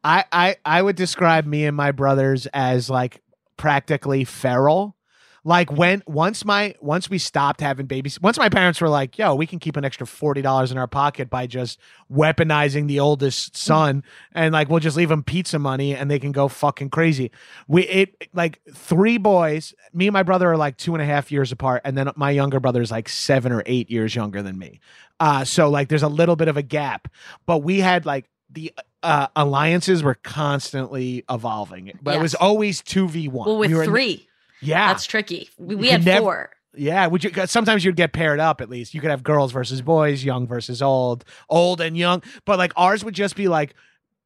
I, 0.03 0.25
I 0.33 0.57
I 0.65 0.83
would 0.83 0.97
describe 0.97 1.47
me 1.47 1.65
and 1.67 1.77
my 1.77 1.93
brothers 1.93 2.47
as 2.47 2.91
like 2.91 3.23
practically 3.57 4.25
feral. 4.25 4.97
Like 5.45 5.73
when 5.73 6.05
once 6.07 6.45
my 6.45 6.75
once 6.81 7.11
we 7.11 7.19
stopped 7.19 7.61
having 7.61 7.87
babies, 7.87 8.21
once 8.21 8.39
my 8.39 8.49
parents 8.49 8.81
were 8.81 8.89
like, 8.89 9.19
"Yo, 9.19 9.35
we 9.35 9.47
can 9.47 9.59
keep 9.59 9.77
an 9.77 9.85
extra 9.85 10.07
forty 10.07 10.41
dollars 10.41 10.71
in 10.71 10.79
our 10.79 10.87
pocket 10.87 11.29
by 11.29 11.49
just 11.49 11.81
weaponizing 12.13 12.87
the 12.87 13.01
oldest 13.01 13.57
son, 13.57 14.05
and 14.33 14.53
like 14.53 14.69
we'll 14.69 14.79
just 14.79 14.97
leave 14.97 15.09
them 15.09 15.25
pizza 15.25 15.59
money 15.59 15.97
and 15.97 16.09
they 16.09 16.21
can 16.21 16.31
go 16.31 16.47
fucking 16.47 16.91
crazy." 16.91 17.33
We 17.67 17.83
it 17.83 18.29
like 18.33 18.61
three 18.73 19.19
boys. 19.19 19.75
Me 19.93 20.07
and 20.07 20.13
my 20.13 20.23
brother 20.23 20.53
are 20.53 20.57
like 20.57 20.77
two 20.77 20.95
and 20.95 21.03
a 21.03 21.07
half 21.07 21.33
years 21.33 21.51
apart, 21.51 21.83
and 21.85 21.99
then 21.99 22.09
my 22.15 22.31
younger 22.31 22.61
brother 22.61 22.81
is 22.81 22.93
like 22.93 23.09
seven 23.09 23.51
or 23.51 23.65
eight 23.67 23.91
years 23.91 24.15
younger 24.15 24.43
than 24.43 24.57
me. 24.57 24.79
Uh, 25.19 25.45
so 25.45 25.69
like 25.69 25.89
there's 25.89 26.05
a 26.05 26.09
little 26.09 26.37
bit 26.37 26.47
of 26.49 26.57
a 26.57 26.63
gap, 26.63 27.09
but 27.47 27.59
we 27.59 27.81
had 27.81 28.07
like 28.07 28.29
the 28.49 28.73
uh, 29.03 29.27
alliances 29.35 30.03
were 30.03 30.15
constantly 30.15 31.25
evolving, 31.29 31.99
but 32.01 32.15
it 32.15 32.21
was 32.21 32.35
always 32.37 32.81
two 32.81 33.09
v 33.09 33.27
one. 33.27 33.49
Well, 33.49 33.59
with 33.59 33.73
three, 33.85 34.29
yeah, 34.63 34.89
that's 34.89 35.05
tricky. 35.07 35.51
We, 35.59 35.75
we 35.75 35.89
had 35.89 36.05
never- 36.05 36.21
four. 36.23 36.51
yeah. 36.75 37.07
Would 37.07 37.25
you? 37.25 37.31
'cause 37.31 37.51
Sometimes 37.51 37.85
you'd 37.85 37.97
get 37.97 38.13
paired 38.13 38.41
up. 38.41 38.61
At 38.61 38.71
least 38.71 38.95
you 38.95 39.01
could 39.01 39.11
have 39.11 39.23
girls 39.23 39.53
versus 39.53 39.83
boys, 39.83 40.25
young 40.25 40.47
versus 40.47 40.81
old, 40.81 41.25
old 41.51 41.81
and 41.81 41.97
young. 41.97 42.23
But 42.47 42.59
like 42.59 42.73
ours 42.77 43.05
would 43.05 43.15
just 43.15 43.37
be 43.37 43.49
like 43.49 43.75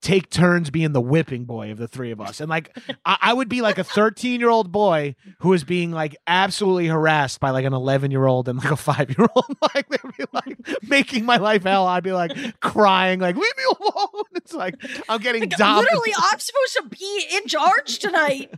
take 0.03 0.29
turns 0.29 0.71
being 0.71 0.93
the 0.93 1.01
whipping 1.01 1.47
boy 1.47 1.71
of 1.73 1.79
the 1.79 1.89
three 1.89 2.11
of 2.13 2.21
us, 2.21 2.39
and 2.41 2.51
like 2.51 2.77
I, 3.07 3.17
I 3.23 3.33
would 3.33 3.49
be 3.49 3.63
like 3.63 3.79
a 3.79 3.85
thirteen 3.85 4.39
year 4.41 4.51
old 4.51 4.71
boy 4.71 5.17
who 5.41 5.49
was 5.49 5.65
being 5.65 5.91
like 5.91 6.15
absolutely 6.27 6.87
harassed 6.87 7.41
by 7.41 7.51
like 7.51 7.65
an 7.65 7.73
eleven 7.73 8.11
year 8.11 8.27
old 8.27 8.47
and 8.49 8.59
like 8.59 8.71
a 8.71 8.77
five 8.77 9.09
year 9.19 9.27
old. 9.35 9.47
like 9.75 9.89
they'd 9.89 10.17
be 10.19 10.25
like 10.33 10.59
making 10.87 11.25
my 11.25 11.39
life 11.39 11.63
hell. 11.65 11.87
I'd 11.87 12.05
be 12.05 12.13
like 12.13 12.61
crying, 12.61 13.21
like 13.21 13.37
leave 13.37 13.57
me 13.57 13.65
alone. 13.81 14.25
It's 14.37 14.53
like 14.55 14.77
I'm 15.09 15.21
getting 15.21 15.41
Like, 15.43 15.57
dominated. 15.57 15.93
literally, 15.95 16.13
I'm 16.17 16.39
supposed 16.39 16.75
to 16.75 16.83
be 16.97 17.27
in 17.37 17.49
charge 17.49 17.99
tonight. 17.99 18.55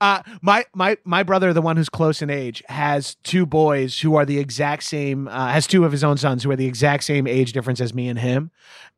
Uh, 0.00 0.22
my 0.40 0.64
my 0.74 0.96
my 1.04 1.22
brother, 1.22 1.52
the 1.52 1.62
one 1.62 1.76
who's 1.76 1.88
close 1.88 2.22
in 2.22 2.30
age, 2.30 2.62
has 2.68 3.16
two 3.22 3.46
boys 3.46 4.00
who 4.00 4.16
are 4.16 4.24
the 4.24 4.38
exact 4.38 4.84
same. 4.84 5.28
Uh, 5.28 5.48
has 5.48 5.66
two 5.66 5.84
of 5.84 5.92
his 5.92 6.04
own 6.04 6.16
sons 6.16 6.42
who 6.42 6.50
are 6.50 6.56
the 6.56 6.66
exact 6.66 7.04
same 7.04 7.26
age 7.26 7.52
difference 7.52 7.80
as 7.80 7.94
me 7.94 8.08
and 8.08 8.18
him, 8.18 8.50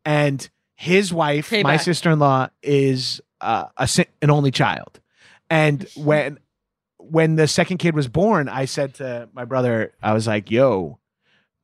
and 0.04 0.48
his 0.76 1.12
wife, 1.12 1.52
my 1.52 1.76
sister 1.76 2.10
in 2.10 2.18
law, 2.18 2.48
is 2.62 3.20
uh, 3.40 3.66
a 3.76 3.88
an 4.22 4.30
only 4.30 4.50
child, 4.50 5.00
and 5.50 5.86
when 5.96 6.38
when 6.98 7.36
the 7.36 7.46
second 7.46 7.78
kid 7.78 7.94
was 7.94 8.08
born, 8.08 8.48
I 8.48 8.64
said 8.64 8.94
to 8.94 9.28
my 9.32 9.44
brother, 9.44 9.92
I 10.02 10.12
was 10.12 10.26
like, 10.26 10.50
"Yo, 10.50 10.98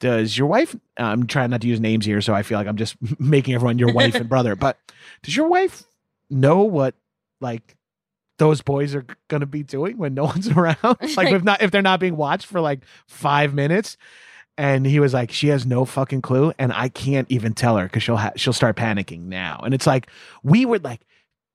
does 0.00 0.36
your 0.36 0.48
wife? 0.48 0.74
I'm 0.96 1.26
trying 1.26 1.50
not 1.50 1.60
to 1.60 1.68
use 1.68 1.80
names 1.80 2.04
here, 2.04 2.20
so 2.20 2.34
I 2.34 2.42
feel 2.42 2.58
like 2.58 2.66
I'm 2.66 2.76
just 2.76 2.96
making 3.20 3.54
everyone 3.54 3.78
your 3.78 3.92
wife 3.92 4.14
and 4.14 4.28
brother. 4.28 4.56
But 4.60 4.78
does 5.22 5.36
your 5.36 5.48
wife 5.48 5.84
know 6.28 6.62
what 6.62 6.94
like 7.40 7.76
those 8.40 8.60
boys 8.62 8.94
are 8.96 9.06
gonna 9.28 9.46
be 9.46 9.62
doing 9.62 9.96
when 9.98 10.14
no 10.14 10.24
one's 10.34 10.48
around? 10.48 10.76
like 11.16 11.32
if 11.32 11.44
not 11.44 11.62
if 11.62 11.70
they're 11.70 11.82
not 11.82 12.00
being 12.00 12.16
watched 12.16 12.46
for 12.46 12.60
like 12.60 12.80
five 13.06 13.54
minutes." 13.54 13.96
And 14.58 14.84
he 14.84 15.00
was 15.00 15.14
like, 15.14 15.30
"She 15.30 15.48
has 15.48 15.64
no 15.64 15.84
fucking 15.84 16.20
clue, 16.22 16.52
and 16.58 16.72
I 16.72 16.88
can't 16.88 17.30
even 17.30 17.54
tell 17.54 17.76
her 17.76 17.84
because 17.84 18.02
she'll 18.02 18.16
ha- 18.16 18.32
she'll 18.36 18.52
start 18.52 18.76
panicking 18.76 19.22
now." 19.22 19.60
And 19.64 19.72
it's 19.72 19.86
like 19.86 20.10
we 20.42 20.66
would 20.66 20.84
like 20.84 21.00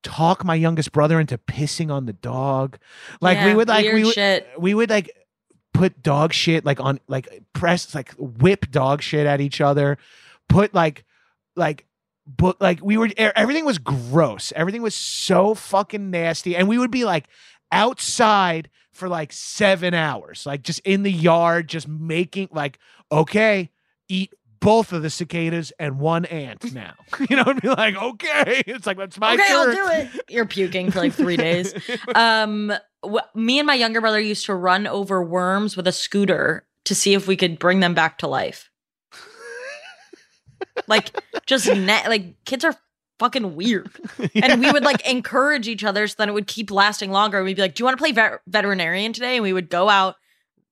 talk 0.02 0.46
my 0.46 0.56
youngest 0.56 0.92
brother 0.92 1.20
into 1.20 1.38
pissing 1.38 1.92
on 1.92 2.06
the 2.06 2.14
dog. 2.14 2.78
Like 3.22 3.44
we 3.44 3.54
would 3.54 3.68
like 3.68 3.92
we 3.92 4.06
would 4.06 4.14
shit. 4.14 4.48
we 4.58 4.74
would 4.74 4.90
like 4.90 5.12
put 5.74 6.02
dog 6.02 6.32
shit 6.32 6.64
like 6.64 6.80
on 6.80 7.00
like 7.08 7.44
press 7.54 7.94
like 7.94 8.14
whip 8.18 8.72
dog 8.72 9.02
shit 9.02 9.28
at 9.28 9.42
each 9.42 9.60
other. 9.62 9.98
Put 10.48 10.74
like 10.74 11.04
like 11.56 11.86
but 12.26 12.60
like 12.60 12.80
we 12.82 12.98
were 12.98 13.10
everything 13.18 13.66
was 13.66 13.78
gross. 13.78 14.52
Everything 14.56 14.82
was 14.82 14.96
so 14.96 15.54
fucking 15.54 16.10
nasty 16.10 16.56
and 16.56 16.68
we 16.68 16.78
would 16.78 16.92
be 16.92 17.06
like 17.06 17.28
outside 17.72 18.70
for 18.92 19.10
like 19.10 19.34
7 19.34 19.94
hours. 19.94 20.46
Like 20.46 20.64
just 20.64 20.80
in 20.82 21.04
the 21.04 21.12
yard 21.12 21.68
just 21.68 21.88
making 21.88 22.50
like 22.52 22.80
okay, 23.12 23.70
eat 24.08 24.34
both 24.60 24.94
of 24.94 25.04
the 25.04 25.12
cicadas 25.12 25.72
and 25.78 26.00
one 26.00 26.26
ant 26.26 26.74
now. 26.74 26.94
you 27.30 27.36
know, 27.36 27.44
and 27.46 27.62
be 27.62 27.70
like, 27.70 27.96
okay, 27.96 28.64
it's 28.66 28.88
like 28.88 28.98
that's 28.98 29.20
my 29.20 29.34
okay, 29.34 29.44
I'll 29.48 29.72
do 29.72 29.88
it. 29.90 30.26
You're 30.28 30.48
puking 30.48 30.92
for 30.92 31.00
like 31.00 31.14
three 31.14 31.38
days. 31.38 31.74
Um, 32.16 32.72
wh- 33.06 33.36
me 33.36 33.60
and 33.60 33.68
my 33.68 33.74
younger 33.74 34.00
brother 34.00 34.20
used 34.20 34.46
to 34.46 34.56
run 34.56 34.88
over 34.88 35.22
worms 35.24 35.76
with 35.76 35.86
a 35.88 35.92
scooter 35.92 36.66
to 36.86 36.96
see 36.96 37.14
if 37.14 37.28
we 37.28 37.36
could 37.36 37.60
bring 37.60 37.80
them 37.80 37.94
back 37.94 38.20
to 38.20 38.28
life. 38.28 38.70
Like, 40.88 41.12
just 41.46 41.68
na- 41.74 42.04
like 42.08 42.44
kids 42.46 42.64
are 42.66 42.76
fucking 43.20 43.56
weird, 43.56 43.90
and 44.36 44.60
we 44.62 44.72
would 44.72 44.84
like 44.84 45.08
encourage 45.10 45.68
each 45.68 45.84
other 45.84 46.08
so 46.08 46.16
then 46.18 46.30
it 46.30 46.34
would 46.34 46.48
keep 46.48 46.70
lasting 46.72 47.12
longer. 47.12 47.44
We'd 47.44 47.56
be 47.56 47.62
like, 47.62 47.76
"Do 47.76 47.82
you 47.82 47.86
want 47.86 47.98
to 47.98 48.02
play 48.02 48.12
vet- 48.12 48.42
veterinarian 48.48 49.14
today?" 49.14 49.36
And 49.36 49.44
we 49.44 49.54
would 49.54 49.70
go 49.70 49.88
out, 49.90 50.16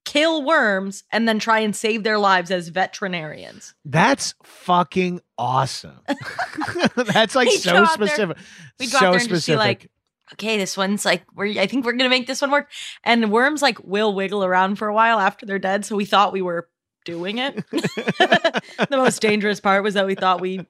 kill 0.06 0.44
worms, 0.44 1.04
and 1.12 1.28
then 1.28 1.40
try 1.40 1.60
and 1.60 1.76
save 1.76 2.04
their 2.04 2.18
lives 2.18 2.52
as 2.52 2.68
veterinarians. 2.68 3.74
That's 3.86 4.34
fucking 4.44 5.22
awesome. 5.38 6.00
That's 6.96 7.36
like 7.36 7.50
so 7.52 7.72
there- 7.74 7.86
specific. 7.86 8.38
we 8.80 8.88
go 8.88 8.98
out 8.98 9.02
there 9.02 9.20
and 9.20 9.30
just 9.30 9.48
be 9.48 9.56
like, 9.56 9.90
okay, 10.34 10.58
this 10.58 10.76
one's 10.76 11.06
like 11.06 11.24
we're 11.34 11.60
I 11.60 11.68
think 11.68 11.86
we're 11.86 11.94
gonna 11.94 12.10
make 12.10 12.28
this 12.28 12.42
one 12.42 12.52
work. 12.52 12.70
And 13.04 13.32
worms 13.32 13.62
like 13.62 13.78
will 13.84 14.14
wiggle 14.14 14.44
around 14.44 14.76
for 14.76 14.88
a 14.88 14.94
while 14.94 15.20
after 15.20 15.46
they're 15.46 15.60
dead. 15.60 15.86
So 15.86 15.96
we 15.96 16.06
thought 16.06 16.34
we 16.34 16.42
were 16.42 16.68
doing 17.06 17.38
it. 17.38 17.56
the 17.72 18.88
most 18.92 19.22
dangerous 19.22 19.60
part 19.60 19.84
was 19.84 19.94
that 19.94 20.06
we 20.06 20.16
thought 20.16 20.42
we 20.42 20.66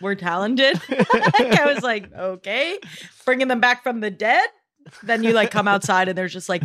were 0.00 0.14
talented. 0.14 0.80
I 0.90 1.72
was 1.72 1.82
like, 1.82 2.12
okay, 2.12 2.78
bringing 3.24 3.48
them 3.48 3.60
back 3.60 3.82
from 3.82 4.00
the 4.00 4.10
dead. 4.10 4.48
Then 5.02 5.22
you 5.22 5.32
like 5.32 5.50
come 5.50 5.66
outside 5.66 6.08
and 6.08 6.18
there's 6.18 6.32
just 6.32 6.48
like 6.48 6.62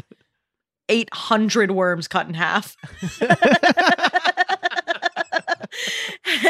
800 0.89 1.71
worms 1.71 2.07
cut 2.07 2.27
in 2.27 2.33
half. 2.33 2.75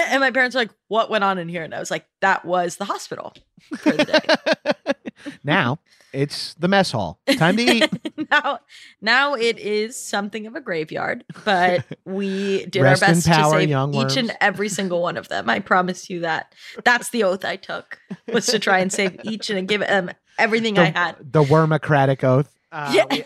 and 0.09 0.19
my 0.19 0.31
parents 0.31 0.55
were 0.55 0.61
like, 0.61 0.71
what 0.87 1.11
went 1.11 1.23
on 1.23 1.37
in 1.37 1.47
here? 1.47 1.63
And 1.63 1.75
I 1.75 1.79
was 1.79 1.91
like, 1.91 2.05
that 2.21 2.43
was 2.43 2.77
the 2.77 2.85
hospital 2.85 3.33
for 3.77 3.91
the 3.91 4.05
day. 4.05 4.93
now 5.43 5.79
it's 6.11 6.55
the 6.55 6.67
mess 6.67 6.91
hall. 6.91 7.19
Time 7.37 7.57
to 7.57 7.63
eat. 7.63 7.89
Now, 8.31 8.59
now 9.01 9.33
it 9.33 9.59
is 9.59 9.95
something 9.95 10.47
of 10.47 10.55
a 10.55 10.61
graveyard, 10.61 11.23
but 11.45 11.85
we 12.05 12.65
did 12.65 12.85
our 12.85 12.97
best 12.97 13.27
power, 13.27 13.59
to 13.61 13.67
save 13.67 13.95
each 13.95 14.17
and 14.17 14.35
every 14.41 14.69
single 14.69 15.01
one 15.01 15.17
of 15.17 15.27
them. 15.29 15.49
I 15.49 15.59
promise 15.59 16.09
you 16.09 16.21
that. 16.21 16.53
That's 16.83 17.09
the 17.09 17.23
oath 17.23 17.45
I 17.45 17.55
took 17.55 17.99
was 18.31 18.45
to 18.47 18.59
try 18.59 18.79
and 18.79 18.91
save 18.91 19.19
each 19.23 19.49
and 19.49 19.67
give 19.67 19.81
them 19.81 20.11
everything 20.37 20.77
I 20.77 20.85
had. 20.85 21.15
the 21.19 21.43
wormocratic 21.43 22.23
oath. 22.23 22.53
Uh, 22.71 22.93
Yeah. 22.95 23.05
we, 23.09 23.25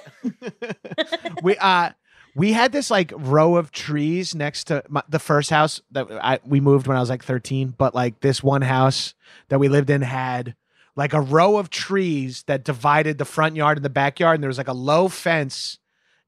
we 1.43 1.57
uh 1.57 1.91
we 2.35 2.53
had 2.53 2.71
this 2.71 2.89
like 2.89 3.13
row 3.15 3.57
of 3.57 3.71
trees 3.71 4.33
next 4.33 4.65
to 4.65 4.83
my, 4.89 5.03
the 5.07 5.19
first 5.19 5.49
house 5.49 5.81
that 5.91 6.07
I 6.11 6.39
we 6.45 6.59
moved 6.59 6.87
when 6.87 6.97
I 6.97 6.99
was 6.99 7.09
like 7.09 7.23
13, 7.23 7.75
but 7.77 7.93
like 7.93 8.21
this 8.21 8.41
one 8.41 8.61
house 8.61 9.13
that 9.49 9.59
we 9.59 9.67
lived 9.67 9.89
in 9.89 10.01
had 10.01 10.55
like 10.95 11.13
a 11.13 11.21
row 11.21 11.57
of 11.57 11.69
trees 11.69 12.43
that 12.47 12.63
divided 12.63 13.17
the 13.17 13.25
front 13.25 13.55
yard 13.55 13.77
and 13.77 13.85
the 13.85 13.89
backyard 13.89 14.35
and 14.35 14.43
there 14.43 14.49
was 14.49 14.57
like 14.57 14.67
a 14.67 14.73
low 14.73 15.07
fence 15.07 15.79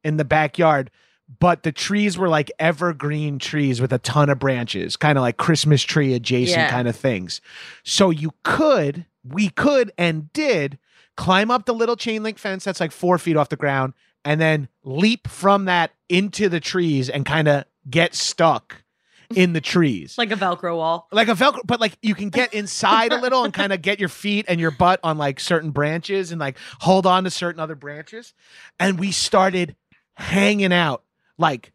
in 0.04 0.18
the 0.18 0.26
backyard 0.26 0.90
but 1.40 1.64
the 1.64 1.72
trees 1.72 2.20
were 2.20 2.30
like 2.30 2.52
evergreen 2.60 3.40
trees 3.40 3.82
with 3.82 3.92
a 3.92 3.98
ton 3.98 4.30
of 4.30 4.38
branches, 4.38 4.96
kind 4.96 5.18
of 5.18 5.24
like 5.24 5.38
Christmas 5.38 5.82
tree 5.82 6.14
adjacent 6.14 6.58
Yeah. 6.60 6.70
kind 6.70 6.88
of 6.88 6.96
things. 6.96 7.42
So 7.84 8.12
you 8.12 8.32
could, 8.44 9.08
we 9.24 9.50
could 9.50 9.92
and 9.98 10.32
did 10.34 10.78
climb 11.18 11.50
up 11.50 11.66
the 11.66 11.74
little 11.74 11.96
chain 11.96 12.22
link 12.22 12.38
fence 12.38 12.64
that's 12.64 12.80
like 12.80 12.92
four 12.92 13.18
feet 13.18 13.38
off 13.38 13.50
the 13.50 13.56
ground 13.56 13.94
and 14.24 14.40
then 14.40 14.68
leap 14.84 15.28
from 15.28 15.66
that 15.66 15.94
into 16.10 16.48
the 16.48 16.60
trees 16.60 17.10
and 17.10 17.26
kind 17.26 17.48
of 17.48 17.66
get 17.90 18.14
stuck 18.14 18.84
in 19.34 19.54
the 19.54 19.62
trees. 19.62 20.18
Like 20.18 20.32
a 20.32 20.36
Velcro 20.36 20.78
wall. 20.78 21.08
like 21.12 21.28
a 21.28 21.34
velcro 21.34 21.62
but 21.66 21.80
like 21.80 21.98
you 22.02 22.14
can 22.16 22.30
get 22.30 22.54
inside 22.54 23.12
a 23.14 23.20
little 23.22 23.44
and 23.44 23.54
kind 23.54 23.74
of 23.74 23.82
get 23.82 24.00
your 24.00 24.10
feet 24.10 24.46
and 24.48 24.60
your 24.60 24.72
butt 24.72 25.00
on 25.04 25.18
like 25.18 25.40
certain 25.40 25.72
branches 25.72 26.32
and 26.32 26.40
like 26.40 26.58
hold 26.80 27.06
on 27.06 27.24
to 27.24 27.32
certain 27.32 27.60
other 27.60 27.76
branches 27.76 28.34
and 28.80 29.00
we 29.00 29.12
started 29.12 29.76
hanging 30.16 30.72
out 30.74 31.04
like 31.38 31.72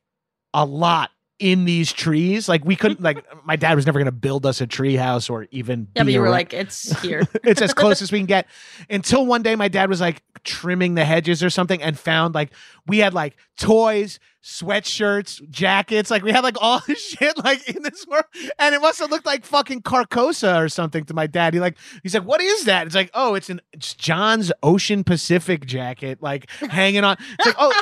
a 0.55 0.65
lot 0.65 1.11
in 1.41 1.65
these 1.65 1.91
trees. 1.93 2.49
Like 2.49 2.65
we 2.65 2.77
couldn't 2.77 3.01
like 3.01 3.25
my 3.45 3.57
dad 3.57 3.75
was 3.75 3.87
never 3.87 4.05
to 4.05 4.13
build 4.13 4.47
us 4.47 4.61
a 4.61 4.67
tree 4.67 4.95
house 4.95 5.29
or 5.29 5.49
even 5.51 5.89
Yeah, 5.97 6.05
but 6.05 6.13
you 6.13 6.21
were 6.21 6.27
around- 6.27 6.33
like, 6.33 6.55
it's 6.55 7.01
here. 7.01 7.23
it's 7.43 7.63
as 7.63 7.75
close 7.75 8.01
as 8.03 8.13
we 8.13 8.19
can 8.19 8.27
get. 8.27 8.47
Until 8.89 9.27
one 9.27 9.43
day 9.43 9.57
my 9.57 9.69
dad 9.69 9.89
was 9.89 10.01
like 10.01 10.23
trimming 10.45 10.95
the 10.95 11.05
hedges 11.05 11.43
or 11.43 11.51
something 11.51 11.83
and 11.83 11.99
found 11.99 12.35
like 12.35 12.51
we 12.87 12.99
had 12.99 13.13
like 13.15 13.37
toys 13.59 14.21
sweatshirts 14.43 15.47
jackets 15.51 16.11
like 16.11 16.23
we 16.23 16.33
had 16.33 16.43
like 16.43 16.57
all 16.63 16.81
this 16.87 16.99
shit 17.11 17.37
like 17.45 17.69
in 17.69 17.83
this 17.83 18.07
world. 18.07 18.25
And 18.59 18.75
it 18.75 18.81
must 18.81 18.99
have 19.01 19.11
looked 19.11 19.27
like 19.27 19.45
fucking 19.45 19.83
carcosa 19.83 20.59
or 20.63 20.69
something 20.69 21.05
to 21.05 21.15
my 21.15 21.27
dad. 21.27 21.55
He 21.55 21.61
like 21.61 21.77
he's 22.03 22.15
like 22.15 22.25
what 22.25 22.41
is 22.41 22.65
that? 22.67 22.87
It's 22.87 22.95
like 22.95 23.11
oh 23.15 23.35
it's 23.35 23.49
an 23.51 23.61
it's 23.73 23.95
john's 23.95 24.53
ocean 24.63 25.05
pacific 25.05 25.67
jacket 25.67 26.23
like 26.23 26.51
hanging 26.61 27.05
on. 27.05 27.17
It's 27.39 27.47
like 27.47 27.57
oh 27.59 27.73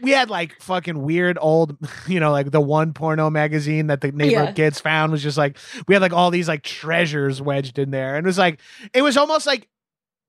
we 0.00 0.10
had 0.12 0.30
like 0.30 0.60
fucking 0.60 1.02
weird 1.02 1.38
old, 1.40 1.76
you 2.06 2.20
know, 2.20 2.30
like 2.32 2.50
the 2.50 2.60
one 2.60 2.92
porno 2.92 3.30
magazine 3.30 3.88
that 3.88 4.00
the 4.00 4.12
neighborhood 4.12 4.48
Yeah. 4.48 4.52
kids 4.52 4.80
found 4.80 5.12
was 5.12 5.22
just 5.22 5.36
like 5.38 5.56
we 5.88 5.94
had 5.94 6.02
like 6.02 6.12
all 6.12 6.30
these 6.30 6.48
like 6.48 6.62
treasures 6.62 7.40
wedged 7.42 7.78
in 7.78 7.90
there, 7.90 8.16
and 8.16 8.26
it 8.26 8.28
was 8.28 8.38
like 8.38 8.60
it 8.92 9.02
was 9.02 9.16
almost 9.16 9.46
like 9.46 9.68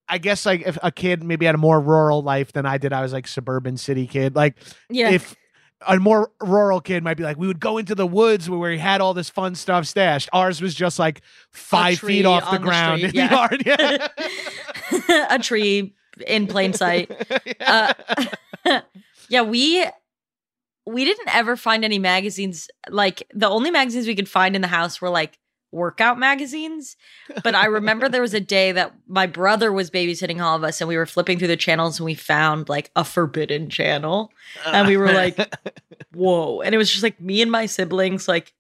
I 0.07 0.17
guess 0.19 0.45
like 0.45 0.61
if 0.67 0.77
a 0.83 0.91
kid 0.91 1.23
maybe 1.23 1.45
had 1.45 1.55
a 1.55 1.57
more 1.57 1.79
rural 1.81 2.21
life 2.21 2.51
than 2.53 2.65
I 2.65 2.77
did, 2.77 2.93
I 2.93 3.01
was 3.01 3.11
like 3.13 3.27
suburban 3.27 3.77
city 3.77 4.05
kid. 4.07 4.35
Like 4.35 4.55
Yeah. 4.89 5.09
if 5.09 5.35
a 5.87 5.97
more 5.99 6.31
rural 6.41 6.79
kid 6.79 7.03
might 7.03 7.17
be 7.17 7.23
like, 7.23 7.37
we 7.37 7.47
would 7.47 7.59
go 7.59 7.77
into 7.77 7.95
the 7.95 8.07
woods 8.07 8.49
where 8.49 8.59
we 8.59 8.77
had 8.77 9.01
all 9.01 9.13
this 9.13 9.29
fun 9.29 9.55
stuff 9.55 9.85
stashed. 9.85 10.29
Ours 10.31 10.61
was 10.61 10.73
just 10.75 10.99
like 10.99 11.21
five 11.51 11.99
feet 11.99 12.25
off 12.25 12.45
the 12.51 12.57
the 12.57 12.63
ground 12.63 12.99
street, 13.01 13.15
in 13.15 13.27
the 13.27 13.35
yard. 13.35 13.63
Yeah. 13.65 15.27
a 15.31 15.39
tree 15.39 15.95
in 16.27 16.47
plain 16.47 16.73
sight. 16.73 17.11
Uh, 17.59 17.93
yeah, 19.29 19.41
we 19.41 19.85
we 20.85 21.03
didn't 21.03 21.33
ever 21.33 21.55
find 21.55 21.83
any 21.83 21.99
magazines. 21.99 22.67
Like 22.89 23.27
the 23.33 23.49
only 23.49 23.71
magazines 23.71 24.07
we 24.07 24.15
could 24.15 24.29
find 24.29 24.55
in 24.55 24.61
the 24.61 24.67
house 24.67 25.01
were 25.01 25.09
like 25.09 25.39
workout 25.71 26.17
magazines. 26.17 26.95
But 27.43 27.53
I 27.53 27.65
remember 27.65 28.07
there 28.07 28.21
was 28.21 28.33
a 28.33 28.39
day 28.39 28.71
that 28.71 28.93
my 29.07 29.27
brother 29.27 29.71
was 29.71 29.91
babysitting 29.91 30.41
all 30.41 30.55
of 30.55 30.63
us, 30.63 30.81
and 30.81 30.87
we 30.87 30.97
were 30.97 31.05
flipping 31.05 31.37
through 31.37 31.49
the 31.49 31.57
channels, 31.57 31.99
and 31.99 32.05
we 32.05 32.15
found 32.15 32.69
like 32.69 32.91
a 32.95 33.03
forbidden 33.03 33.69
channel, 33.69 34.31
and 34.65 34.87
we 34.87 34.97
were 34.97 35.11
like, 35.11 35.37
"Whoa!" 36.13 36.61
And 36.61 36.73
it 36.73 36.77
was 36.77 36.89
just 36.89 37.03
like 37.03 37.19
me 37.19 37.41
and 37.41 37.51
my 37.51 37.65
siblings, 37.65 38.27
like 38.27 38.53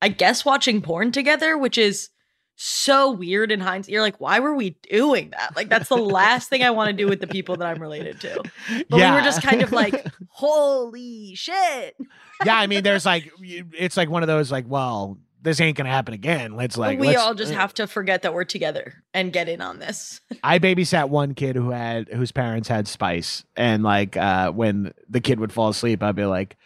I 0.00 0.08
guess 0.08 0.44
watching 0.44 0.82
porn 0.82 1.12
together, 1.12 1.56
which 1.56 1.78
is 1.78 2.08
so 2.56 3.12
weird 3.12 3.52
in 3.52 3.60
hindsight. 3.60 3.92
You're 3.92 4.02
like, 4.02 4.20
why 4.20 4.40
were 4.40 4.54
we 4.54 4.70
doing 4.90 5.30
that? 5.30 5.54
Like, 5.54 5.68
that's 5.68 5.88
the 5.88 5.96
last 5.96 6.48
thing 6.48 6.62
I 6.62 6.70
want 6.70 6.88
to 6.88 6.92
do 6.92 7.06
with 7.08 7.20
the 7.20 7.26
people 7.26 7.56
that 7.56 7.66
I'm 7.66 7.80
related 7.80 8.20
to. 8.22 8.42
But 8.88 8.96
we 8.96 9.02
were 9.02 9.20
just 9.20 9.42
kind 9.42 9.62
of 9.62 9.72
like, 9.72 10.06
holy 10.28 11.34
shit. 11.34 11.96
yeah, 12.44 12.56
I 12.56 12.66
mean, 12.66 12.82
there's 12.82 13.06
like, 13.06 13.30
it's 13.40 13.96
like 13.96 14.08
one 14.08 14.22
of 14.22 14.26
those 14.26 14.50
like, 14.50 14.64
well, 14.66 15.18
this 15.42 15.60
ain't 15.60 15.76
gonna 15.76 15.90
happen 15.90 16.12
again. 16.12 16.56
Let's 16.56 16.76
like, 16.76 16.98
we 16.98 17.08
let's- 17.08 17.20
all 17.20 17.34
just 17.34 17.52
have 17.52 17.72
to 17.74 17.86
forget 17.86 18.22
that 18.22 18.34
we're 18.34 18.44
together 18.44 18.94
and 19.14 19.32
get 19.32 19.48
in 19.48 19.60
on 19.60 19.78
this. 19.78 20.20
I 20.42 20.58
babysat 20.58 21.08
one 21.08 21.34
kid 21.34 21.54
who 21.54 21.70
had 21.70 22.08
whose 22.08 22.32
parents 22.32 22.68
had 22.68 22.88
spice, 22.88 23.44
and 23.54 23.84
like 23.84 24.16
uh, 24.16 24.50
when 24.50 24.92
the 25.08 25.20
kid 25.20 25.38
would 25.38 25.52
fall 25.52 25.68
asleep, 25.68 26.02
I'd 26.02 26.16
be 26.16 26.24
like, 26.24 26.56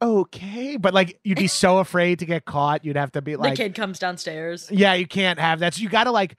okay, 0.00 0.76
but 0.76 0.94
like 0.94 1.18
you'd 1.24 1.38
be 1.38 1.46
so 1.46 1.78
afraid 1.78 2.20
to 2.20 2.26
get 2.26 2.44
caught, 2.44 2.84
you'd 2.84 2.96
have 2.96 3.12
to 3.12 3.22
be 3.22 3.36
like, 3.36 3.56
the 3.56 3.64
kid 3.64 3.74
comes 3.74 3.98
downstairs. 3.98 4.70
yeah, 4.70 4.94
you 4.94 5.06
can't 5.06 5.38
have 5.38 5.60
that. 5.60 5.74
So 5.74 5.82
you 5.82 5.88
got 5.88 6.04
to 6.04 6.12
like 6.12 6.36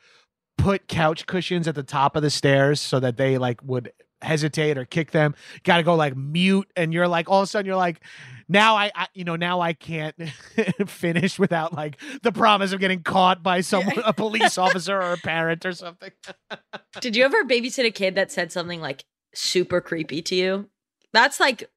put 0.58 0.88
couch 0.88 1.26
cushions 1.26 1.68
at 1.68 1.76
the 1.76 1.84
top 1.84 2.16
of 2.16 2.22
the 2.22 2.30
stairs 2.30 2.80
so 2.80 3.00
that 3.00 3.18
they 3.18 3.38
like 3.38 3.62
would 3.64 3.92
hesitate 4.22 4.78
or 4.78 4.86
kick 4.86 5.12
them. 5.12 5.36
Got 5.64 5.78
to 5.78 5.84
go 5.84 5.96
like 5.96 6.16
mute, 6.16 6.70
and 6.76 6.94
you're 6.94 7.08
like 7.08 7.30
all 7.30 7.40
of 7.42 7.44
a 7.44 7.48
sudden 7.48 7.66
you're 7.66 7.76
like, 7.76 8.02
now 8.48 8.76
I, 8.76 8.92
I 8.96 9.08
you 9.14 9.24
know 9.24 9.36
now 9.36 9.62
I 9.62 9.74
can't 9.74 10.16
finish 10.88 11.40
without 11.40 11.74
like 11.74 12.00
the 12.24 12.32
promise 12.32 12.72
of 12.74 12.80
getting 12.80 13.04
caught 13.04 13.44
by 13.44 13.62
someone, 13.62 14.00
a 14.06 14.14
police 14.14 14.58
officer 14.58 14.96
or 14.96 15.14
a 15.14 15.18
parent 15.18 15.66
or 15.66 15.74
something. 15.74 16.12
Did 17.02 17.16
you 17.16 17.24
ever 17.24 17.44
babysit 17.44 17.86
a 17.86 17.92
kid 17.92 18.16
that 18.16 18.32
said 18.32 18.52
something 18.52 18.82
like 18.82 19.06
super 19.34 19.82
creepy 19.82 20.22
to 20.24 20.36
you? 20.36 20.70
That's 21.14 21.40
like 21.40 21.70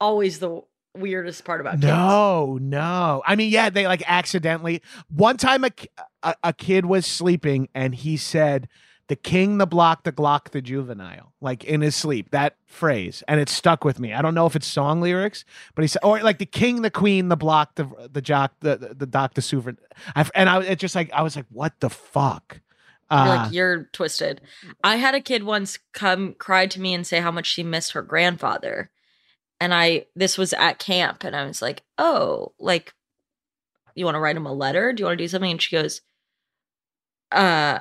always 0.00 0.38
the 0.38 0.62
weirdest 0.98 1.44
part 1.44 1.60
about 1.60 1.74
kids. 1.74 1.84
No, 1.86 2.58
no. 2.60 3.22
I 3.26 3.36
mean, 3.36 3.50
yeah, 3.50 3.70
they 3.70 3.86
like 3.86 4.02
accidentally. 4.06 4.82
One 5.08 5.36
time, 5.36 5.64
a, 5.64 5.70
a, 6.22 6.34
a 6.44 6.52
kid 6.52 6.86
was 6.86 7.06
sleeping 7.06 7.68
and 7.74 7.94
he 7.94 8.16
said, 8.16 8.68
"The 9.08 9.16
king, 9.16 9.58
the 9.58 9.66
block, 9.66 10.04
the 10.04 10.12
Glock, 10.12 10.50
the 10.50 10.60
juvenile," 10.60 11.32
like 11.40 11.64
in 11.64 11.80
his 11.80 11.96
sleep. 11.96 12.30
That 12.30 12.56
phrase, 12.66 13.22
and 13.28 13.40
it 13.40 13.48
stuck 13.48 13.84
with 13.84 13.98
me. 13.98 14.12
I 14.12 14.20
don't 14.22 14.34
know 14.34 14.46
if 14.46 14.54
it's 14.56 14.66
song 14.66 15.00
lyrics, 15.00 15.44
but 15.74 15.82
he 15.82 15.88
said, 15.88 16.00
or 16.02 16.20
like 16.20 16.38
the 16.38 16.46
king, 16.46 16.82
the 16.82 16.90
queen, 16.90 17.28
the 17.28 17.36
block, 17.36 17.76
the 17.76 17.88
the 18.12 18.20
jock, 18.22 18.52
the 18.60 18.76
the, 18.76 18.94
the 18.94 19.06
doc, 19.06 19.34
the 19.34 19.42
super. 19.42 19.76
I, 20.14 20.28
and 20.34 20.48
I, 20.48 20.62
it 20.62 20.78
just 20.78 20.94
like 20.94 21.10
I 21.12 21.22
was 21.22 21.36
like, 21.36 21.46
what 21.50 21.80
the 21.80 21.90
fuck. 21.90 22.60
You're 23.10 23.18
Uh, 23.20 23.26
like 23.44 23.52
you're 23.54 23.84
twisted. 23.94 24.42
I 24.84 24.96
had 24.96 25.14
a 25.14 25.20
kid 25.22 25.42
once 25.44 25.78
come 25.94 26.34
cry 26.34 26.66
to 26.66 26.78
me 26.78 26.92
and 26.92 27.06
say 27.06 27.20
how 27.20 27.30
much 27.30 27.46
she 27.46 27.62
missed 27.62 27.92
her 27.92 28.02
grandfather. 28.02 28.90
And 29.60 29.74
I 29.74 30.06
this 30.14 30.38
was 30.38 30.52
at 30.52 30.78
camp 30.78 31.24
and 31.24 31.34
I 31.34 31.44
was 31.46 31.60
like, 31.62 31.82
"Oh, 31.98 32.52
like 32.58 32.94
you 33.94 34.04
want 34.04 34.14
to 34.14 34.20
write 34.20 34.36
him 34.36 34.46
a 34.46 34.52
letter? 34.52 34.92
Do 34.92 35.02
you 35.02 35.06
want 35.06 35.18
to 35.18 35.24
do 35.24 35.28
something?" 35.28 35.50
And 35.52 35.62
she 35.62 35.76
goes 35.76 36.00
uh 37.32 37.80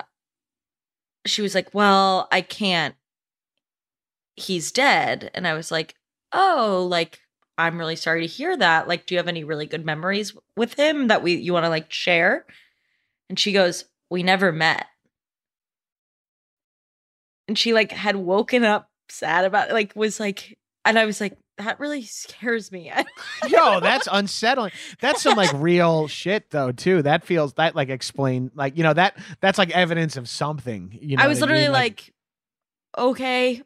she 1.26 1.42
was 1.42 1.54
like, 1.56 1.74
"Well, 1.74 2.28
I 2.32 2.42
can't. 2.42 2.96
He's 4.36 4.72
dead." 4.72 5.32
And 5.34 5.48
I 5.48 5.54
was 5.54 5.72
like, 5.72 5.96
"Oh, 6.32 6.88
like 6.90 7.20
I'm 7.58 7.78
really 7.80 7.96
sorry 7.96 8.22
to 8.22 8.34
hear 8.34 8.56
that. 8.58 8.88
Like 8.88 9.06
do 9.06 9.16
you 9.16 9.20
have 9.20 9.28
any 9.28 9.44
really 9.44 9.66
good 9.66 9.86
memories 9.86 10.36
with 10.56 10.74
him 10.76 11.08
that 11.08 11.24
we 11.24 11.36
you 11.36 11.54
want 11.54 11.66
to 11.66 11.70
like 11.70 11.92
share?" 11.92 12.46
And 13.30 13.40
she 13.40 13.52
goes, 13.52 13.86
"We 14.10 14.24
never 14.24 14.52
met." 14.52 14.88
and 17.48 17.58
she 17.58 17.74
like 17.74 17.92
had 17.92 18.16
woken 18.16 18.64
up 18.64 18.90
sad 19.10 19.46
about 19.46 19.72
like 19.72 19.96
was 19.96 20.20
like 20.20 20.58
and 20.86 21.00
I 21.00 21.06
was 21.06 21.22
like 21.22 21.38
that 21.58 21.80
really 21.80 22.04
scares 22.04 22.72
me. 22.72 22.92
Yo, 23.48 23.80
that's 23.80 24.08
unsettling. 24.12 24.72
That's 25.02 25.22
some 25.22 25.36
like 25.36 25.52
real 25.56 26.08
shit 26.08 26.52
though 26.52 26.72
too. 26.72 27.02
That 27.02 27.26
feels 27.26 27.54
that 27.54 27.76
like 27.76 27.90
explain 27.90 28.52
like 28.56 28.78
you 28.78 28.84
know 28.84 28.94
that 28.94 29.18
that's 29.42 29.58
like 29.58 29.72
evidence 29.72 30.18
of 30.18 30.30
something. 30.30 30.98
You 31.02 31.18
know, 31.18 31.24
I 31.24 31.28
was 31.28 31.42
literally 31.42 31.64
mean? 31.64 31.72
like, 31.72 32.14
okay, 32.98 33.62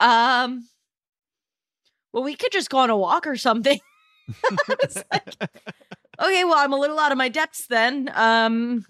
um, 0.00 0.68
well, 2.12 2.22
we 2.22 2.34
could 2.34 2.52
just 2.52 2.70
go 2.70 2.78
on 2.78 2.90
a 2.90 2.96
walk 2.96 3.26
or 3.26 3.36
something. 3.36 3.80
I 4.50 4.76
was 4.82 5.04
like, 5.10 5.34
okay, 6.20 6.44
well, 6.44 6.58
I'm 6.58 6.72
a 6.72 6.78
little 6.78 6.98
out 6.98 7.12
of 7.12 7.18
my 7.18 7.28
depths 7.28 7.66
then. 7.66 8.10
Um, 8.14 8.84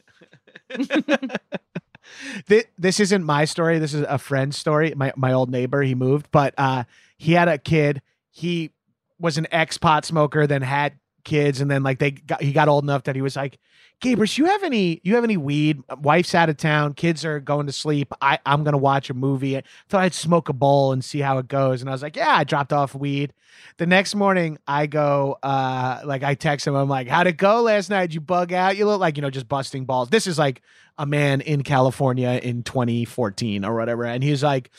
Thi- 2.46 2.64
this 2.78 3.00
isn't 3.00 3.24
my 3.24 3.44
story. 3.44 3.78
This 3.78 3.94
is 3.94 4.04
a 4.08 4.18
friend's 4.18 4.56
story. 4.56 4.92
My 4.96 5.12
my 5.16 5.32
old 5.32 5.50
neighbor, 5.50 5.82
he 5.82 5.94
moved, 5.94 6.30
but 6.30 6.54
uh 6.58 6.84
he 7.16 7.32
had 7.32 7.48
a 7.48 7.58
kid. 7.58 8.02
He 8.32 8.72
was 9.20 9.38
an 9.38 9.46
ex 9.52 9.78
pot 9.78 10.04
smoker, 10.04 10.46
then 10.46 10.62
had 10.62 10.94
kids, 11.24 11.60
and 11.60 11.70
then 11.70 11.82
like 11.82 11.98
they 11.98 12.10
got 12.10 12.42
he 12.42 12.52
got 12.52 12.68
old 12.68 12.84
enough 12.84 13.04
that 13.04 13.14
he 13.14 13.22
was 13.22 13.36
like, 13.36 13.58
Gabrus, 14.02 14.36
you 14.36 14.46
have 14.46 14.64
any 14.64 15.00
you 15.04 15.14
have 15.14 15.24
any 15.24 15.36
weed? 15.36 15.80
Wife's 15.98 16.34
out 16.34 16.48
of 16.48 16.56
town, 16.56 16.94
kids 16.94 17.24
are 17.24 17.38
going 17.38 17.66
to 17.66 17.72
sleep. 17.72 18.12
I, 18.20 18.38
I'm 18.44 18.64
gonna 18.64 18.78
watch 18.78 19.10
a 19.10 19.14
movie. 19.14 19.56
I 19.56 19.62
thought 19.88 20.02
I'd 20.02 20.14
smoke 20.14 20.48
a 20.48 20.52
bowl 20.52 20.92
and 20.92 21.04
see 21.04 21.20
how 21.20 21.38
it 21.38 21.46
goes. 21.46 21.80
And 21.80 21.88
I 21.88 21.92
was 21.92 22.02
like, 22.02 22.16
Yeah, 22.16 22.34
I 22.34 22.44
dropped 22.44 22.72
off 22.72 22.94
weed. 22.94 23.32
The 23.76 23.86
next 23.86 24.14
morning 24.14 24.58
I 24.66 24.86
go, 24.86 25.38
uh, 25.42 26.00
like 26.04 26.24
I 26.24 26.34
text 26.34 26.66
him, 26.66 26.74
I'm 26.74 26.88
like, 26.88 27.06
How'd 27.06 27.28
it 27.28 27.36
go 27.36 27.62
last 27.62 27.90
night? 27.90 28.06
Did 28.08 28.14
you 28.14 28.20
bug 28.20 28.52
out? 28.52 28.76
You 28.76 28.86
look 28.86 29.00
like, 29.00 29.16
you 29.16 29.22
know, 29.22 29.30
just 29.30 29.48
busting 29.48 29.84
balls. 29.84 30.08
This 30.08 30.26
is 30.26 30.38
like 30.38 30.62
a 30.98 31.06
man 31.06 31.40
in 31.40 31.62
California 31.62 32.40
in 32.42 32.64
2014 32.64 33.64
or 33.64 33.76
whatever. 33.76 34.04
And 34.04 34.22
he's 34.22 34.42
like, 34.42 34.70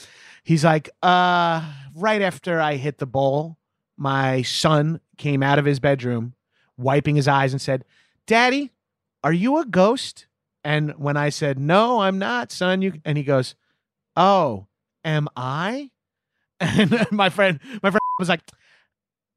he's 0.43 0.63
like, 0.63 0.89
uh, 1.01 1.63
right 1.95 2.21
after 2.21 2.59
I 2.59 2.75
hit 2.75 2.97
the 2.97 3.05
bowl, 3.05 3.57
my 3.97 4.41
son 4.41 4.99
came 5.17 5.43
out 5.43 5.59
of 5.59 5.65
his 5.65 5.79
bedroom, 5.79 6.33
wiping 6.77 7.15
his 7.15 7.27
eyes, 7.27 7.53
and 7.53 7.61
said, 7.61 7.85
Daddy, 8.25 8.71
are 9.23 9.33
you 9.33 9.57
a 9.59 9.65
ghost? 9.65 10.27
And 10.63 10.91
when 10.91 11.17
I 11.17 11.29
said, 11.29 11.59
No, 11.59 11.99
I'm 12.01 12.19
not, 12.19 12.51
son, 12.51 12.81
you 12.81 12.93
and 13.05 13.17
he 13.17 13.23
goes, 13.23 13.55
Oh, 14.15 14.67
am 15.03 15.27
I? 15.35 15.89
And 16.59 16.95
my 17.11 17.29
friend, 17.29 17.59
my 17.81 17.89
friend 17.89 17.99
was 18.19 18.29
like, 18.29 18.41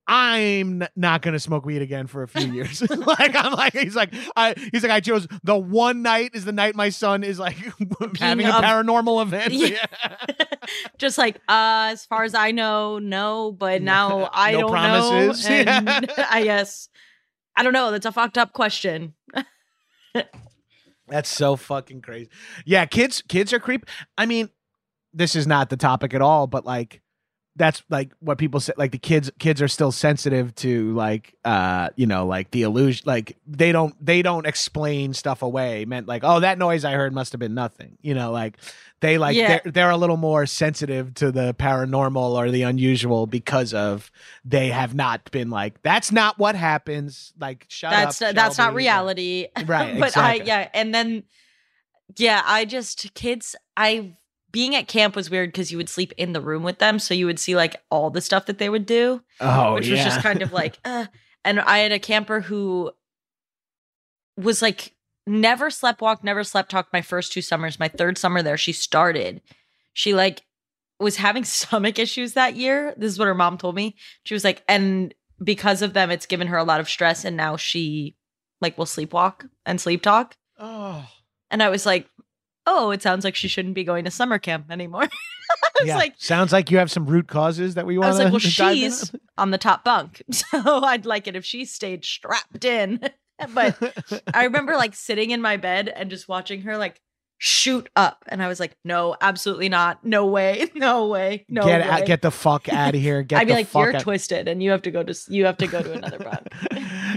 I'm 0.08 0.84
not 0.94 1.22
gonna 1.22 1.40
smoke 1.40 1.66
weed 1.66 1.82
again 1.82 2.06
for 2.06 2.22
a 2.22 2.28
few 2.28 2.52
years. 2.52 2.80
like 2.90 3.34
I'm 3.34 3.52
like 3.52 3.72
he's 3.72 3.96
like 3.96 4.14
I 4.36 4.54
he's 4.72 4.82
like 4.82 4.92
I 4.92 5.00
chose 5.00 5.26
the 5.42 5.56
one 5.56 6.02
night 6.02 6.30
is 6.34 6.44
the 6.44 6.52
night 6.52 6.76
my 6.76 6.90
son 6.90 7.24
is 7.24 7.38
like 7.38 7.56
having 8.18 8.46
a 8.46 8.52
paranormal 8.52 9.22
event. 9.22 9.52
Yeah. 9.52 9.84
just 10.98 11.18
like, 11.18 11.36
uh, 11.48 11.90
as 11.92 12.04
far 12.06 12.24
as 12.24 12.34
I 12.34 12.52
know, 12.52 12.98
no, 12.98 13.52
but 13.52 13.82
now 13.82 14.30
I 14.32 14.52
No 14.52 14.60
don't 14.62 14.70
promises. 14.70 15.48
know. 15.48 15.54
And 15.54 16.10
I 16.30 16.44
guess, 16.44 16.88
I 17.56 17.62
don't 17.62 17.72
know. 17.72 17.90
That's 17.90 18.06
a 18.06 18.12
fucked 18.12 18.38
up 18.38 18.52
question. 18.52 19.14
That's 21.08 21.28
so 21.28 21.56
fucking 21.56 22.02
crazy. 22.02 22.28
Yeah, 22.64 22.84
kids 22.86 23.22
kids 23.22 23.52
are 23.52 23.60
creep. 23.60 23.86
I 24.18 24.26
mean, 24.26 24.50
this 25.12 25.36
is 25.36 25.46
not 25.46 25.70
the 25.70 25.76
topic 25.76 26.14
at 26.14 26.22
all, 26.22 26.46
but 26.46 26.64
like 26.64 27.00
that's 27.56 27.82
like 27.88 28.12
what 28.20 28.38
people 28.38 28.60
say 28.60 28.72
like 28.76 28.92
the 28.92 28.98
kids 28.98 29.30
kids 29.38 29.60
are 29.62 29.68
still 29.68 29.90
sensitive 29.90 30.54
to 30.54 30.92
like 30.94 31.34
uh 31.44 31.88
you 31.96 32.06
know 32.06 32.26
like 32.26 32.50
the 32.50 32.62
illusion 32.62 33.02
like 33.06 33.36
they 33.46 33.72
don't 33.72 33.94
they 34.04 34.22
don't 34.22 34.46
explain 34.46 35.14
stuff 35.14 35.42
away 35.42 35.84
meant 35.86 36.06
like 36.06 36.22
oh 36.22 36.40
that 36.40 36.58
noise 36.58 36.84
i 36.84 36.92
heard 36.92 37.14
must 37.14 37.32
have 37.32 37.38
been 37.38 37.54
nothing 37.54 37.96
you 38.02 38.14
know 38.14 38.30
like 38.30 38.58
they 39.00 39.18
like 39.18 39.36
Yeah. 39.36 39.60
they're, 39.64 39.72
they're 39.72 39.90
a 39.90 39.96
little 39.96 40.16
more 40.16 40.46
sensitive 40.46 41.14
to 41.14 41.32
the 41.32 41.54
paranormal 41.54 42.30
or 42.36 42.50
the 42.50 42.62
unusual 42.62 43.26
because 43.26 43.74
of 43.74 44.10
they 44.44 44.68
have 44.68 44.94
not 44.94 45.30
been 45.30 45.50
like 45.50 45.82
that's 45.82 46.12
not 46.12 46.38
what 46.38 46.54
happens 46.54 47.32
like 47.40 47.66
shut 47.68 47.90
that's 47.90 48.22
up 48.22 48.34
that's 48.34 48.58
not 48.58 48.74
reality. 48.74 49.48
Right, 49.66 49.98
but 50.00 50.16
I, 50.16 50.34
exactly. 50.36 50.46
yeah. 50.46 50.68
And 50.74 50.94
then, 50.94 51.24
yeah, 52.16 52.42
I 52.44 52.64
just, 52.64 53.12
kids, 53.14 53.56
I, 53.76 54.12
being 54.56 54.74
at 54.74 54.88
camp 54.88 55.14
was 55.14 55.28
weird 55.28 55.52
because 55.52 55.70
you 55.70 55.76
would 55.76 55.90
sleep 55.90 56.14
in 56.16 56.32
the 56.32 56.40
room 56.40 56.62
with 56.62 56.78
them. 56.78 56.98
So 56.98 57.12
you 57.12 57.26
would 57.26 57.38
see 57.38 57.54
like 57.54 57.76
all 57.90 58.08
the 58.08 58.22
stuff 58.22 58.46
that 58.46 58.56
they 58.56 58.70
would 58.70 58.86
do. 58.86 59.22
oh 59.38 59.74
which 59.74 59.86
yeah. 59.86 59.96
was 59.96 60.04
just 60.04 60.22
kind 60.22 60.40
of 60.40 60.50
like, 60.50 60.78
uh. 60.86 61.04
and 61.44 61.60
I 61.60 61.80
had 61.80 61.92
a 61.92 61.98
camper 61.98 62.40
who 62.40 62.90
was 64.38 64.62
like 64.62 64.94
never 65.26 65.68
slept 65.68 66.00
walk, 66.00 66.24
never 66.24 66.42
slept 66.42 66.70
talk. 66.70 66.88
My 66.90 67.02
first 67.02 67.32
two 67.32 67.42
summers, 67.42 67.78
my 67.78 67.88
third 67.88 68.16
summer 68.16 68.40
there, 68.40 68.56
she 68.56 68.72
started. 68.72 69.42
She 69.92 70.14
like 70.14 70.42
was 70.98 71.16
having 71.16 71.44
stomach 71.44 71.98
issues 71.98 72.32
that 72.32 72.56
year. 72.56 72.94
This 72.96 73.12
is 73.12 73.18
what 73.18 73.28
her 73.28 73.34
mom 73.34 73.58
told 73.58 73.74
me. 73.74 73.94
She 74.24 74.32
was 74.32 74.42
like, 74.42 74.64
and 74.66 75.12
because 75.44 75.82
of 75.82 75.92
them, 75.92 76.10
it's 76.10 76.24
given 76.24 76.46
her 76.46 76.56
a 76.56 76.64
lot 76.64 76.80
of 76.80 76.88
stress, 76.88 77.26
and 77.26 77.36
now 77.36 77.58
she 77.58 78.16
like 78.62 78.78
will 78.78 78.86
sleepwalk 78.86 79.50
and 79.66 79.78
sleep 79.78 80.00
talk. 80.00 80.34
oh 80.58 81.06
And 81.50 81.62
I 81.62 81.68
was 81.68 81.84
like, 81.84 82.08
oh, 82.66 82.90
it 82.90 83.02
sounds 83.02 83.24
like 83.24 83.36
she 83.36 83.48
shouldn't 83.48 83.74
be 83.74 83.84
going 83.84 84.04
to 84.04 84.10
summer 84.10 84.38
camp 84.38 84.70
anymore. 84.70 85.04
I 85.50 85.80
was 85.80 85.88
yeah. 85.88 85.96
like, 85.96 86.14
sounds 86.18 86.52
like 86.52 86.70
you 86.70 86.78
have 86.78 86.90
some 86.90 87.06
root 87.06 87.28
causes 87.28 87.74
that 87.74 87.86
we 87.86 87.96
want. 87.96 88.04
To. 88.04 88.06
I 88.06 88.10
was 88.10 88.18
like, 88.18 88.58
well, 88.58 88.68
in 88.70 88.74
she's 88.76 89.12
on 89.38 89.50
the 89.50 89.58
top 89.58 89.84
bunk. 89.84 90.22
So 90.32 90.84
I'd 90.84 91.06
like 91.06 91.26
it 91.26 91.36
if 91.36 91.44
she 91.44 91.64
stayed 91.64 92.04
strapped 92.04 92.64
in. 92.64 93.00
but? 93.54 93.76
I 94.34 94.44
remember 94.44 94.76
like 94.76 94.94
sitting 94.94 95.30
in 95.30 95.40
my 95.40 95.56
bed 95.56 95.88
and 95.88 96.10
just 96.10 96.28
watching 96.28 96.62
her 96.62 96.76
like 96.76 97.00
shoot 97.38 97.88
up. 97.96 98.24
And 98.28 98.42
I 98.42 98.48
was 98.48 98.60
like, 98.60 98.76
no, 98.84 99.16
absolutely 99.20 99.68
not. 99.68 100.04
No 100.04 100.26
way. 100.26 100.68
No 100.74 101.06
way. 101.06 101.44
No 101.48 101.62
way. 101.62 101.66
get 101.66 101.80
way. 101.82 101.88
out, 101.88 102.06
get 102.06 102.22
the 102.22 102.30
fuck 102.30 102.68
out 102.68 102.94
of 102.94 103.00
here. 103.00 103.22
Get 103.22 103.40
I'd 103.40 103.46
be 103.46 103.52
like, 103.52 103.72
you're 103.72 103.94
out. 103.94 104.02
twisted 104.02 104.48
and 104.48 104.62
you 104.62 104.70
have 104.70 104.82
to 104.82 104.90
go 104.90 105.02
to 105.02 105.14
you 105.28 105.44
have 105.46 105.58
to 105.58 105.66
go 105.66 105.82
to 105.82 105.92
another 105.92 106.18
bunk. 106.18 106.48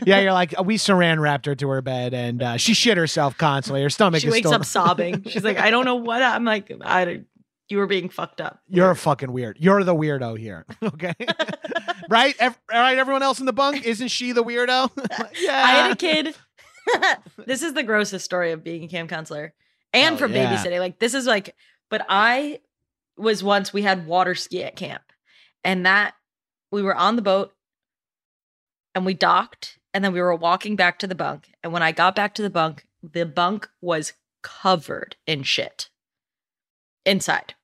Yeah, 0.09 0.19
you're 0.19 0.33
like 0.33 0.53
we 0.63 0.77
saran 0.77 1.19
wrapped 1.19 1.45
her 1.45 1.55
to 1.55 1.69
her 1.69 1.81
bed 1.81 2.13
and 2.13 2.41
uh, 2.43 2.57
she 2.57 2.73
shit 2.73 2.97
herself 2.97 3.37
constantly. 3.37 3.81
Her 3.83 3.89
stomach 3.89 4.21
she 4.21 4.29
wakes 4.29 4.47
still. 4.47 4.53
up 4.53 4.65
sobbing. 4.65 5.23
She's 5.23 5.43
like, 5.43 5.57
I 5.57 5.69
don't 5.71 5.85
know 5.85 5.95
what 5.95 6.21
I'm 6.21 6.43
like. 6.45 6.71
I 6.81 7.05
don't- 7.05 7.25
you 7.71 7.77
were 7.77 7.85
being 7.85 8.09
fucked 8.09 8.41
up. 8.41 8.59
You're 8.67 8.89
a 8.89 8.95
fucking 8.95 9.31
weird. 9.31 9.57
You're 9.59 9.83
the 9.83 9.93
weirdo 9.93 10.39
here. 10.39 10.65
Okay, 10.83 11.13
right? 12.09 12.35
Ev- 12.39 12.57
all 12.73 12.79
right, 12.79 12.97
everyone 12.97 13.21
else 13.21 13.39
in 13.39 13.45
the 13.45 13.53
bunk, 13.53 13.85
isn't 13.85 14.07
she 14.07 14.31
the 14.31 14.43
weirdo? 14.43 14.89
yeah. 15.39 15.53
I 15.65 15.69
had 15.71 15.91
a 15.91 15.95
kid. 15.95 16.35
this 17.45 17.61
is 17.61 17.75
the 17.75 17.83
grossest 17.83 18.25
story 18.25 18.53
of 18.53 18.63
being 18.63 18.83
a 18.85 18.87
camp 18.87 19.11
counselor 19.11 19.53
and 19.93 20.15
Oh, 20.15 20.17
for 20.17 20.25
yeah. 20.27 20.51
babysitting. 20.55 20.79
Like 20.79 20.97
this 20.97 21.13
is 21.13 21.27
like, 21.27 21.55
but 21.89 22.03
I 22.09 22.59
was 23.17 23.43
once 23.43 23.71
we 23.71 23.83
had 23.83 24.07
water 24.07 24.33
ski 24.33 24.63
at 24.63 24.75
camp, 24.75 25.03
and 25.63 25.85
that 25.85 26.15
we 26.71 26.81
were 26.81 26.95
on 26.95 27.17
the 27.17 27.21
boat, 27.21 27.53
and 28.95 29.05
we 29.05 29.13
docked, 29.13 29.77
and 29.93 30.03
then 30.03 30.13
we 30.13 30.21
were 30.21 30.35
walking 30.35 30.75
back 30.75 30.99
to 30.99 31.07
the 31.07 31.15
bunk. 31.15 31.51
And 31.63 31.73
when 31.73 31.83
I 31.83 31.91
got 31.91 32.15
back 32.15 32.33
to 32.35 32.41
the 32.41 32.49
bunk, 32.49 32.85
the 33.01 33.25
bunk 33.25 33.69
was 33.81 34.13
covered 34.41 35.15
in 35.27 35.43
shit 35.43 35.89
inside. 37.05 37.55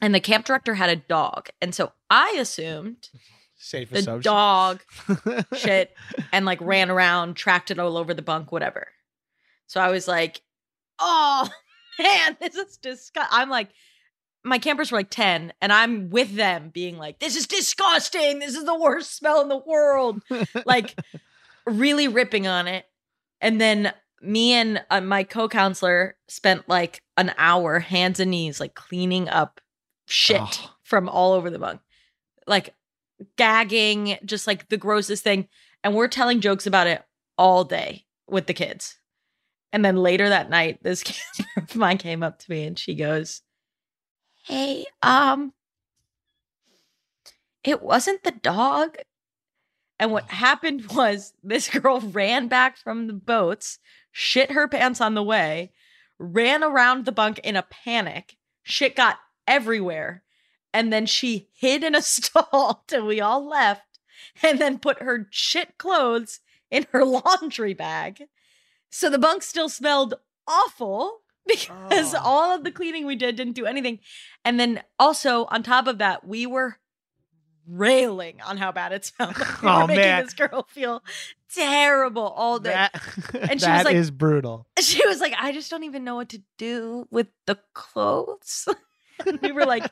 and 0.00 0.14
the 0.14 0.20
camp 0.20 0.44
director 0.44 0.74
had 0.74 0.90
a 0.90 0.96
dog. 0.96 1.48
And 1.60 1.74
so 1.74 1.92
I 2.10 2.36
assumed 2.38 3.08
Safe 3.56 3.88
the 3.90 3.98
assumption. 4.00 4.30
dog 4.32 4.82
shit 5.56 5.96
and 6.32 6.44
like 6.44 6.60
ran 6.60 6.90
around, 6.90 7.34
tracked 7.34 7.70
it 7.70 7.78
all 7.78 7.96
over 7.96 8.12
the 8.12 8.22
bunk, 8.22 8.52
whatever. 8.52 8.88
So 9.66 9.80
I 9.80 9.90
was 9.90 10.06
like, 10.06 10.42
oh 10.98 11.48
man, 11.98 12.36
this 12.40 12.54
is 12.54 12.76
disgusting. 12.76 13.30
I'm 13.32 13.48
like, 13.48 13.70
my 14.44 14.58
campers 14.58 14.92
were 14.92 14.98
like 14.98 15.10
10, 15.10 15.52
and 15.60 15.72
I'm 15.72 16.10
with 16.10 16.34
them 16.36 16.68
being 16.68 16.98
like, 16.98 17.18
this 17.18 17.34
is 17.34 17.46
disgusting. 17.46 18.38
This 18.38 18.54
is 18.54 18.64
the 18.64 18.78
worst 18.78 19.16
smell 19.16 19.40
in 19.40 19.48
the 19.48 19.58
world. 19.58 20.22
like, 20.66 20.94
really 21.66 22.08
ripping 22.08 22.46
on 22.46 22.68
it. 22.68 22.84
And 23.40 23.60
then 23.60 23.92
me 24.20 24.52
and 24.52 24.84
uh, 24.90 25.00
my 25.00 25.24
co 25.24 25.48
counselor 25.48 26.16
spent 26.28 26.68
like 26.68 27.02
an 27.16 27.32
hour, 27.38 27.78
hands 27.78 28.20
and 28.20 28.30
knees, 28.30 28.60
like 28.60 28.74
cleaning 28.74 29.28
up 29.28 29.60
shit 30.06 30.40
Ugh. 30.40 30.70
from 30.82 31.08
all 31.08 31.32
over 31.32 31.48
the 31.48 31.58
bunk. 31.58 31.80
Like, 32.46 32.74
gagging, 33.36 34.18
just 34.24 34.46
like 34.46 34.68
the 34.68 34.76
grossest 34.76 35.24
thing. 35.24 35.48
And 35.82 35.94
we're 35.94 36.08
telling 36.08 36.40
jokes 36.40 36.66
about 36.66 36.86
it 36.86 37.02
all 37.38 37.64
day 37.64 38.04
with 38.28 38.46
the 38.46 38.54
kids. 38.54 38.98
And 39.72 39.84
then 39.84 39.96
later 39.96 40.28
that 40.28 40.50
night, 40.50 40.82
this 40.82 41.02
kid 41.02 41.46
of 41.56 41.74
mine 41.74 41.98
came 41.98 42.22
up 42.22 42.38
to 42.40 42.50
me 42.50 42.64
and 42.64 42.78
she 42.78 42.94
goes, 42.94 43.42
Hey, 44.44 44.84
um, 45.02 45.54
it 47.62 47.82
wasn't 47.82 48.24
the 48.24 48.30
dog. 48.30 48.98
And 49.98 50.12
what 50.12 50.30
happened 50.30 50.90
was 50.94 51.32
this 51.42 51.70
girl 51.70 52.00
ran 52.00 52.48
back 52.48 52.76
from 52.76 53.06
the 53.06 53.14
boats, 53.14 53.78
shit 54.12 54.50
her 54.50 54.68
pants 54.68 55.00
on 55.00 55.14
the 55.14 55.22
way, 55.22 55.72
ran 56.18 56.62
around 56.62 57.06
the 57.06 57.12
bunk 57.12 57.38
in 57.38 57.56
a 57.56 57.62
panic. 57.62 58.36
Shit 58.62 58.94
got 58.94 59.16
everywhere. 59.48 60.22
And 60.74 60.92
then 60.92 61.06
she 61.06 61.48
hid 61.54 61.82
in 61.82 61.94
a 61.94 62.02
stall 62.02 62.84
till 62.86 63.06
we 63.06 63.22
all 63.22 63.48
left 63.48 63.98
and 64.42 64.58
then 64.58 64.78
put 64.78 65.00
her 65.00 65.26
shit 65.30 65.78
clothes 65.78 66.40
in 66.70 66.86
her 66.92 67.02
laundry 67.04 67.72
bag. 67.72 68.24
So 68.90 69.08
the 69.08 69.18
bunk 69.18 69.42
still 69.42 69.70
smelled 69.70 70.14
awful 70.46 71.22
because 71.46 72.14
Oh. 72.14 72.20
all 72.22 72.54
of 72.54 72.64
the 72.64 72.70
cleaning 72.72 73.06
we 73.06 73.16
did 73.16 73.36
didn't 73.36 73.52
do 73.54 73.66
anything. 73.66 73.98
And 74.44 74.58
then 74.58 74.82
also 74.98 75.44
on 75.46 75.62
top 75.62 75.86
of 75.86 75.98
that, 75.98 76.26
we 76.26 76.46
were 76.46 76.76
railing 77.66 78.40
on 78.42 78.56
how 78.58 78.72
bad 78.72 78.92
it 78.92 79.04
smelled. 79.04 79.38
Like 79.38 79.62
we 79.62 79.68
Oh, 79.68 79.80
were 79.82 79.86
making 79.86 80.02
man. 80.02 80.24
this 80.24 80.34
girl 80.34 80.66
feel 80.70 81.02
terrible 81.54 82.22
all 82.28 82.58
day. 82.58 82.70
That, 82.72 82.92
And 83.50 83.60
she 83.60 83.70
was 83.70 83.84
like- 83.84 83.94
is 83.96 84.10
brutal. 84.10 84.66
she 84.80 85.06
was 85.06 85.20
like, 85.20 85.34
I 85.38 85.52
just 85.52 85.70
don't 85.70 85.84
even 85.84 86.04
know 86.04 86.16
what 86.16 86.28
to 86.30 86.42
do 86.58 87.06
with 87.10 87.28
the 87.46 87.58
clothes. 87.72 88.68
and 89.26 89.38
we 89.40 89.52
were 89.52 89.64
like, 89.64 89.84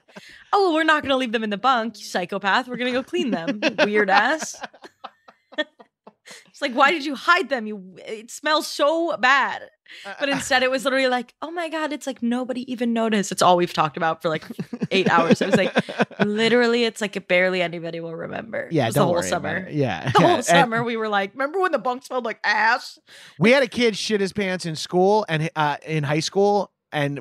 Oh, 0.53 0.67
well, 0.69 0.75
we're 0.75 0.85
not 0.85 1.03
gonna 1.03 1.17
leave 1.17 1.33
them 1.33 1.45
in 1.45 1.51
the 1.51 1.57
bunk, 1.57 1.99
you 1.99 2.05
psychopath. 2.05 2.69
We're 2.69 2.77
gonna 2.77 2.93
go 2.93 3.03
clean 3.03 3.31
them, 3.31 3.61
weird 3.85 4.11
ass. 4.11 4.61
It's 6.49 6.63
like, 6.63 6.73
why 6.75 6.91
did 6.93 7.05
you 7.05 7.15
hide 7.15 7.49
them? 7.49 7.67
You 7.67 7.97
it 7.99 8.31
smells 8.31 8.67
so 8.67 9.17
bad. 9.19 9.63
But 10.19 10.29
instead 10.31 10.63
it 10.63 10.71
was 10.71 10.85
literally 10.85 11.09
like, 11.09 11.35
oh 11.43 11.51
my 11.51 11.69
god, 11.69 11.93
it's 11.93 12.07
like 12.07 12.23
nobody 12.23 12.71
even 12.71 12.93
noticed. 12.95 13.31
It's 13.33 13.43
all 13.43 13.57
we've 13.57 13.73
talked 13.75 13.97
about 13.99 14.23
for 14.23 14.29
like 14.31 14.45
eight 14.91 15.11
hours. 15.11 15.43
I 15.43 15.47
was 15.47 15.57
like, 15.57 15.75
literally, 16.25 16.85
it's 16.85 17.01
like 17.01 17.29
barely 17.29 17.61
anybody 17.61 18.01
will 18.01 18.15
remember. 18.15 18.69
yeah, 18.71 18.89
it 18.89 18.95
don't 18.95 19.03
the 19.03 19.05
whole 19.07 19.13
worry 19.15 19.29
summer. 19.29 19.57
it. 19.69 19.75
Yeah, 19.75 20.11
The 20.13 20.21
yeah. 20.21 20.27
whole 20.27 20.37
And 20.37 20.45
summer, 20.45 20.83
we 20.83 20.97
were 20.97 21.09
like, 21.09 21.33
remember 21.35 21.61
when 21.61 21.73
the 21.73 21.79
bunk 21.79 22.05
smelled 22.05 22.25
like 22.25 22.39
ass? 22.45 22.99
we 23.39 23.51
had 23.51 23.63
a 23.63 23.69
kid 23.69 23.97
shit 23.97 24.21
his 24.21 24.33
pants 24.33 24.65
in 24.65 24.77
school 24.77 25.27
and 25.29 25.51
uh, 25.57 25.77
in 25.87 26.05
high 26.05 26.21
school, 26.21 26.71
and 26.91 27.21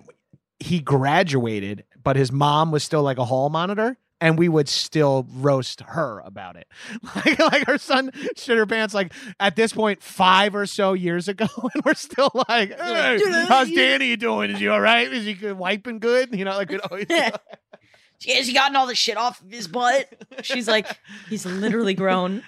he 0.60 0.80
graduated, 0.80 1.84
but 2.02 2.16
his 2.16 2.32
mom 2.32 2.72
was 2.72 2.84
still 2.84 3.04
like 3.04 3.18
a 3.18 3.26
hall 3.26 3.50
monitor. 3.50 3.98
And 4.22 4.38
we 4.38 4.48
would 4.48 4.70
still 4.70 5.26
roast 5.34 5.82
her 5.82 6.22
about 6.24 6.56
it, 6.56 6.68
like 7.16 7.40
like 7.40 7.66
her 7.66 7.80
son 7.80 8.12
shit 8.38 8.56
her 8.56 8.68
pants 8.68 8.94
like 8.94 9.12
at 9.40 9.56
this 9.56 9.74
point 9.74 10.04
five 10.04 10.54
or 10.54 10.68
so 10.68 10.94
years 10.94 11.28
ago, 11.28 11.48
and 11.74 11.84
we're 11.84 11.96
still 11.96 12.30
like, 12.48 12.80
hey, 12.80 13.20
how's 13.48 13.72
Danny 13.72 14.16
doing? 14.16 14.52
Is 14.52 14.60
he 14.60 14.68
all 14.68 14.80
right? 14.80 15.12
Is 15.12 15.26
he 15.26 15.34
good, 15.34 15.58
wiping 15.58 15.98
good? 15.98 16.36
You 16.36 16.46
know, 16.46 16.56
like 16.56 16.70
we'd 16.70 16.82
always 16.82 17.08
Has 18.28 18.46
he 18.46 18.54
gotten 18.54 18.76
all 18.76 18.86
the 18.86 18.94
shit 18.94 19.18
off 19.18 19.42
of 19.42 19.50
his 19.50 19.68
butt? 19.68 20.08
She's 20.44 20.68
like, 20.68 20.86
he's 21.28 21.44
literally 21.44 21.96
grown. 21.96 22.44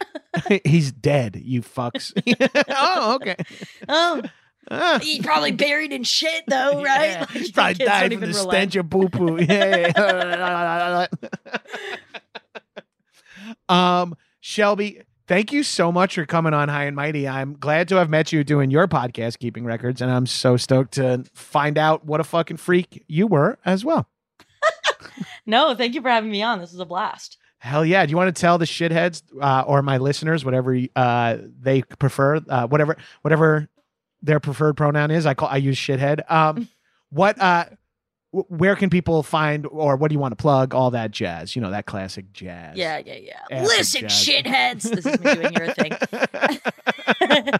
He's 0.63 0.91
dead, 0.91 1.35
you 1.43 1.63
fucks. 1.63 2.13
oh, 2.69 3.15
okay. 3.15 3.35
Oh, 3.89 4.21
Ah. 4.71 4.99
he's 5.01 5.19
probably 5.19 5.51
buried 5.51 5.91
in 5.91 6.03
shit 6.03 6.43
though, 6.47 6.81
right? 6.83 7.11
Yeah. 7.11 7.25
Like, 7.33 7.53
probably 7.53 7.73
died 7.85 8.11
from 8.11 8.21
the 8.21 8.27
even 8.29 8.33
stench 8.33 8.75
of 8.75 8.89
poo 8.89 9.09
poo. 9.09 9.41
Yeah. 9.41 11.07
um, 13.69 14.15
Shelby, 14.39 15.01
thank 15.27 15.51
you 15.51 15.63
so 15.63 15.91
much 15.91 16.15
for 16.15 16.25
coming 16.25 16.53
on 16.53 16.69
High 16.69 16.85
and 16.85 16.95
Mighty. 16.95 17.27
I'm 17.27 17.53
glad 17.53 17.87
to 17.89 17.95
have 17.95 18.09
met 18.09 18.31
you 18.31 18.43
doing 18.43 18.71
your 18.71 18.87
podcast, 18.87 19.39
Keeping 19.39 19.65
Records, 19.65 20.01
and 20.01 20.11
I'm 20.11 20.25
so 20.25 20.57
stoked 20.57 20.93
to 20.93 21.23
find 21.33 21.77
out 21.77 22.05
what 22.05 22.19
a 22.19 22.23
fucking 22.23 22.57
freak 22.57 23.03
you 23.07 23.27
were 23.27 23.57
as 23.65 23.85
well. 23.85 24.07
No, 25.45 25.75
thank 25.75 25.93
you 25.93 26.01
for 26.01 26.09
having 26.09 26.31
me 26.31 26.41
on. 26.41 26.59
This 26.59 26.71
was 26.71 26.79
a 26.79 26.85
blast. 26.85 27.37
Hell 27.59 27.85
yeah! 27.85 28.05
Do 28.05 28.11
you 28.11 28.17
want 28.17 28.33
to 28.33 28.39
tell 28.39 28.57
the 28.57 28.65
shitheads 28.65 29.23
uh, 29.41 29.63
or 29.65 29.81
my 29.81 29.97
listeners 29.97 30.43
whatever 30.43 30.77
uh, 30.95 31.37
they 31.61 31.81
prefer, 31.81 32.41
uh, 32.49 32.67
whatever 32.67 32.97
whatever 33.21 33.69
their 34.23 34.39
preferred 34.39 34.75
pronoun 34.77 35.11
is? 35.11 35.25
I 35.27 35.33
call 35.35 35.49
I 35.49 35.57
use 35.57 35.77
shithead. 35.77 36.29
Um, 36.31 36.67
what 37.09 37.39
uh, 37.39 37.65
w- 38.33 38.45
where 38.47 38.75
can 38.75 38.89
people 38.89 39.21
find 39.21 39.67
or 39.67 39.95
what 39.97 40.09
do 40.09 40.13
you 40.15 40.19
want 40.19 40.31
to 40.31 40.35
plug? 40.41 40.73
All 40.73 40.89
that 40.91 41.11
jazz, 41.11 41.55
you 41.55 41.61
know 41.61 41.69
that 41.71 41.85
classic 41.85 42.31
jazz. 42.33 42.75
Yeah, 42.77 43.01
yeah, 43.05 43.15
yeah. 43.15 43.39
Acid 43.51 43.67
Listen, 43.67 44.01
jazz. 44.01 44.25
shitheads. 44.25 44.81
This 44.95 45.05
is 45.05 45.19
me 45.19 45.35
doing 45.35 45.53
your 45.53 45.73
thing. 45.73 45.91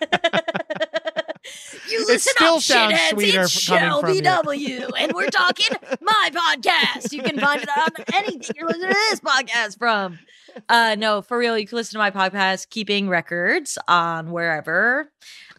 you 1.90 2.00
It 2.02 2.08
listen 2.08 2.34
still 2.36 2.56
up, 2.56 2.62
sounds 2.62 2.94
shitheads. 2.94 3.10
sweeter 3.12 3.42
It's 3.42 3.70
f- 3.70 3.78
coming 3.80 3.90
from 4.02 4.02
Shelby 4.02 4.16
you. 4.16 4.22
W, 4.22 4.88
and 4.98 5.12
we're 5.14 5.30
talking 5.30 5.68
my 6.02 6.30
podcast. 6.34 7.12
You 7.12 7.22
can 7.24 7.40
find 7.40 7.62
it 7.62 7.70
on 7.70 7.90
anything 8.14 8.56
you're 8.56 8.68
listening 8.68 8.90
to 8.90 8.98
this 9.12 9.20
podcast 9.20 9.78
from. 9.78 10.20
Uh, 10.70 10.96
no, 10.98 11.22
for 11.22 11.38
real, 11.38 11.58
you 11.58 11.66
can 11.68 11.76
listen 11.78 11.94
to 11.94 11.98
my 12.00 12.12
podcast, 12.12 12.70
Keeping 12.70 13.10
Records, 13.10 13.78
on 13.88 14.32
wherever. 14.32 15.12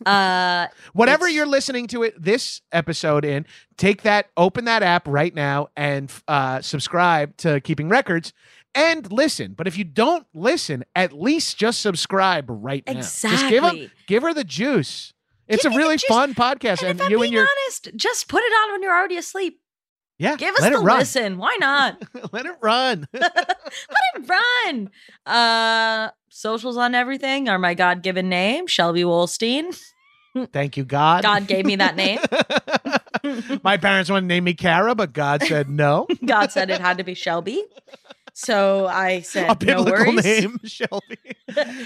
Uh, 0.05 0.69
Whatever 0.93 1.29
you're 1.29 1.47
listening 1.47 1.87
to 1.89 2.03
it 2.03 2.21
this 2.21 2.61
episode 2.73 3.25
in, 3.25 3.47
take 3.77 4.03
that, 4.03 4.29
open 4.37 4.65
that 4.67 4.83
app 4.83 5.07
right 5.09 5.35
now, 5.35 5.69
and 5.77 6.13
uh, 6.29 6.61
subscribe 6.61 7.37
to 7.39 7.61
Keeping 7.61 7.89
Records. 7.89 8.33
And 8.75 9.11
listen, 9.13 9.53
but 9.53 9.69
if 9.69 9.79
you 9.79 9.85
don't 9.85 10.27
listen, 10.35 10.85
at 10.97 11.13
least 11.13 11.57
just 11.57 11.81
subscribe 11.81 12.47
right 12.49 12.83
now. 12.87 12.95
Just 12.95 13.23
give 13.23 13.63
'em- 13.63 13.77
exactly. 13.77 13.91
give 14.07 14.23
her 14.25 14.35
the 14.35 14.45
juice. 14.45 15.13
It's 15.47 15.63
Give 15.65 15.73
a 15.73 15.77
really 15.77 15.99
fun 15.99 16.35
podcast, 16.35 16.81
And 16.81 16.91
and, 16.91 17.01
if 17.01 17.05
I'm 17.07 17.11
you 17.13 17.19
being 17.19 17.25
and 17.29 17.33
your 17.35 17.47
honest, 17.67 17.91
just 17.97 18.29
put 18.29 18.43
it 18.43 18.53
on 18.53 18.73
when 18.73 18.83
you're 18.83 18.97
already 18.97 19.17
asleep. 19.19 19.61
Yeah, 20.19 20.37
Give 20.37 20.55
us 20.55 20.61
let 20.62 20.73
the 20.73 20.79
it 20.81 20.83
run. 20.83 20.99
listen. 20.99 21.39
Why 21.39 21.57
not? 21.61 22.03
let 22.33 22.47
it 22.47 22.57
run. 22.61 23.09
Let 23.12 23.33
it 24.17 24.29
run. 24.29 24.91
Uh, 25.27 26.11
socials 26.29 26.77
on 26.77 26.95
everything 26.95 27.49
are 27.49 27.59
my 27.59 27.75
God 27.75 28.03
given 28.03 28.29
name, 28.29 28.67
Shelby 28.67 29.03
Wolstein. 29.03 29.77
Thank 30.53 30.77
you, 30.77 30.85
God. 30.85 31.23
God 31.23 31.47
gave 31.47 31.65
me 31.65 31.77
that 31.77 31.95
name. 31.97 32.19
My 33.62 33.77
parents 33.77 34.11
wanted 34.11 34.23
to 34.23 34.27
name 34.27 34.45
me 34.45 34.55
Kara, 34.55 34.95
but 34.95 35.12
God 35.12 35.43
said 35.43 35.69
no. 35.71 36.07
God 36.25 36.51
said 36.53 36.71
it 36.71 36.81
had 36.81 36.99
to 36.99 37.05
be 37.05 37.15
Shelby. 37.15 37.65
So 38.33 38.87
I 38.87 39.20
said, 39.20 39.45
a 39.45 39.65
no 39.65 39.85
biblical 39.85 39.93
worries. 40.15 40.24
name, 40.24 40.59
Shelby. 40.65 41.19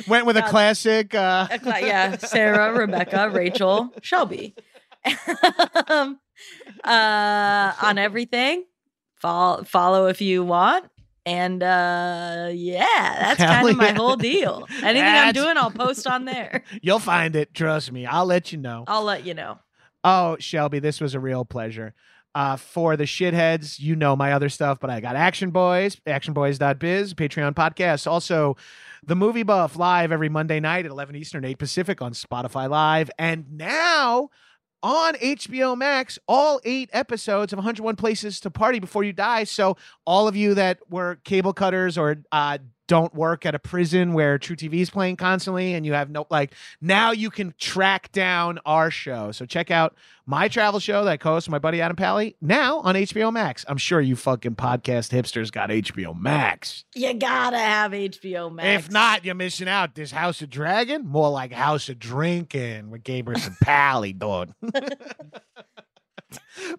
Went 0.08 0.24
with 0.24 0.36
a 0.38 0.42
classic. 0.42 1.14
Uh, 1.14 1.46
A 1.50 1.60
yeah, 1.86 2.16
Sarah, 2.16 2.72
Rebecca, 2.72 3.28
Rachel, 3.30 3.92
Shelby. 4.02 4.54
um, 5.88 6.18
uh, 6.84 7.72
on 7.82 7.98
everything. 7.98 8.64
Follow, 9.16 9.64
follow 9.64 10.06
if 10.06 10.20
you 10.20 10.44
want. 10.44 10.86
And 11.26 11.62
uh 11.62 12.48
yeah, 12.52 13.16
that's 13.20 13.38
Hell 13.38 13.52
kind 13.52 13.68
of 13.68 13.76
my 13.76 13.92
whole 13.92 14.16
deal. 14.16 14.66
Anything 14.82 15.04
I'm 15.04 15.34
doing, 15.34 15.58
I'll 15.58 15.70
post 15.70 16.06
on 16.06 16.24
there. 16.24 16.62
you'll 16.80 17.00
find 17.00 17.36
it. 17.36 17.52
Trust 17.52 17.92
me. 17.92 18.06
I'll 18.06 18.24
let 18.24 18.50
you 18.50 18.56
know. 18.56 18.84
I'll 18.86 19.02
let 19.04 19.26
you 19.26 19.34
know. 19.34 19.58
Oh, 20.04 20.38
Shelby, 20.38 20.78
this 20.78 21.02
was 21.02 21.14
a 21.14 21.20
real 21.20 21.44
pleasure. 21.44 21.92
Uh, 22.34 22.56
for 22.56 22.96
the 22.96 23.04
shitheads, 23.04 23.80
you 23.80 23.96
know 23.96 24.14
my 24.14 24.32
other 24.32 24.48
stuff, 24.48 24.78
but 24.80 24.88
I 24.90 25.00
got 25.00 25.16
Action 25.16 25.50
Boyz, 25.50 26.00
actionboyz.biz, 26.06 27.14
Patreon 27.14 27.52
podcast. 27.54 28.06
Also, 28.06 28.56
the 29.04 29.16
movie 29.16 29.42
buff 29.42 29.76
live 29.76 30.12
every 30.12 30.28
Monday 30.28 30.60
night 30.60 30.84
at 30.84 30.90
11 30.90 31.16
Eastern, 31.16 31.44
8 31.44 31.58
Pacific 31.58 32.00
on 32.00 32.12
Spotify 32.12 32.70
Live. 32.70 33.10
And 33.18 33.52
now 33.52 34.30
on 34.82 35.14
HBO 35.14 35.76
Max, 35.76 36.18
all 36.28 36.60
eight 36.64 36.90
episodes 36.92 37.52
of 37.52 37.58
101 37.58 37.96
Places 37.96 38.40
to 38.40 38.50
Party 38.50 38.78
Before 38.78 39.04
You 39.04 39.12
Die. 39.12 39.44
So, 39.44 39.76
all 40.04 40.28
of 40.28 40.36
you 40.36 40.54
that 40.54 40.78
were 40.88 41.16
cable 41.24 41.52
cutters 41.52 41.98
or 41.98 42.22
uh, 42.32 42.58
don't 42.88 43.14
work 43.14 43.46
at 43.46 43.54
a 43.54 43.58
prison 43.58 44.14
where 44.14 44.38
truTV 44.38 44.74
is 44.74 44.90
playing 44.90 45.16
constantly 45.16 45.74
and 45.74 45.86
you 45.86 45.92
have 45.92 46.10
no 46.10 46.26
like 46.30 46.54
now 46.80 47.12
you 47.12 47.30
can 47.30 47.54
track 47.58 48.10
down 48.10 48.58
our 48.66 48.90
show. 48.90 49.30
So 49.30 49.46
check 49.46 49.70
out 49.70 49.94
my 50.26 50.48
travel 50.48 50.80
show 50.80 51.04
that 51.04 51.10
I 51.10 51.16
co-host 51.16 51.46
with 51.46 51.52
my 51.52 51.58
buddy 51.58 51.80
Adam 51.80 51.96
Pally 51.96 52.36
now 52.40 52.80
on 52.80 52.94
HBO 52.96 53.32
Max. 53.32 53.64
I'm 53.68 53.76
sure 53.76 54.00
you 54.00 54.16
fucking 54.16 54.56
podcast 54.56 55.12
hipsters 55.12 55.52
got 55.52 55.70
HBO 55.70 56.18
Max. 56.18 56.84
You 56.94 57.14
gotta 57.14 57.58
have 57.58 57.92
HBO 57.92 58.52
Max. 58.52 58.86
If 58.86 58.90
not, 58.90 59.24
you're 59.24 59.34
missing 59.34 59.68
out. 59.68 59.94
This 59.94 60.10
House 60.10 60.42
of 60.42 60.50
Dragon, 60.50 61.06
more 61.06 61.30
like 61.30 61.52
House 61.52 61.88
of 61.88 61.98
Drinking 61.98 62.90
with 62.90 63.04
Gabrus 63.04 63.46
and 63.46 63.56
Pally, 63.60 64.12
dude. 64.14 64.54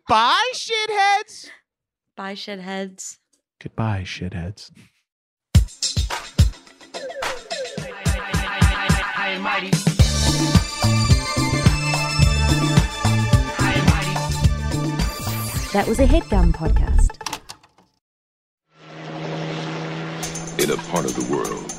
Bye, 0.08 0.52
shitheads. 0.54 1.50
Bye, 2.16 2.34
shitheads. 2.34 3.18
Goodbye, 3.62 4.04
shitheads. 4.06 4.72
That 15.72 15.86
was 15.88 16.00
a 16.00 16.06
headgum 16.06 16.52
podcast. 16.52 17.16
In 20.62 20.72
a 20.72 20.78
part 20.92 21.06
of 21.06 21.16
the 21.16 21.34
world 21.34 21.79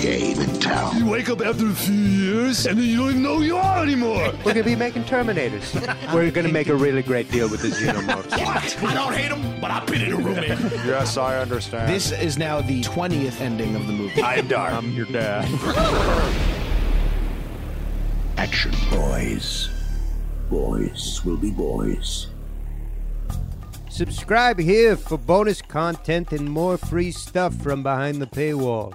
game 0.00 0.40
in 0.40 0.60
town. 0.60 0.96
You 0.96 1.06
wake 1.06 1.28
up 1.28 1.40
after 1.40 1.66
a 1.66 1.74
few 1.74 1.94
years 1.94 2.66
and 2.66 2.78
then 2.78 2.86
you 2.86 2.96
don't 2.96 3.10
even 3.10 3.22
know 3.22 3.36
who 3.36 3.42
you 3.42 3.56
are 3.56 3.82
anymore. 3.82 4.32
We're 4.44 4.54
gonna 4.54 4.64
be 4.64 4.76
making 4.76 5.04
Terminators. 5.04 5.74
We're 6.12 6.30
gonna 6.30 6.48
make 6.48 6.68
a 6.68 6.74
really 6.74 7.02
great 7.02 7.30
deal 7.30 7.48
with 7.48 7.62
the 7.62 7.68
Xenomorphs. 7.68 8.32
I 8.82 8.94
don't 8.94 9.12
hate 9.12 9.28
them, 9.28 9.60
but 9.60 9.70
I've 9.70 9.86
been 9.86 10.02
in 10.02 10.12
a 10.12 10.16
room. 10.16 10.36
yes, 10.86 11.16
I 11.16 11.38
understand. 11.38 11.92
This 11.92 12.12
is 12.12 12.38
now 12.38 12.60
the 12.60 12.82
20th 12.82 13.40
ending 13.40 13.74
of 13.74 13.86
the 13.86 13.92
movie. 13.92 14.22
I 14.22 14.36
am 14.36 14.48
dark. 14.48 14.72
I'm 14.72 14.92
your 14.92 15.06
dad. 15.06 15.44
Action 18.36 18.70
Boyz. 18.90 19.68
Boys 20.48 21.24
will 21.24 21.36
be 21.36 21.50
boys. 21.50 22.28
Subscribe 23.90 24.60
here 24.60 24.96
for 24.96 25.18
bonus 25.18 25.60
content 25.60 26.32
and 26.32 26.48
more 26.48 26.78
free 26.78 27.10
stuff 27.10 27.52
from 27.56 27.82
behind 27.82 28.22
the 28.22 28.26
paywall. 28.26 28.94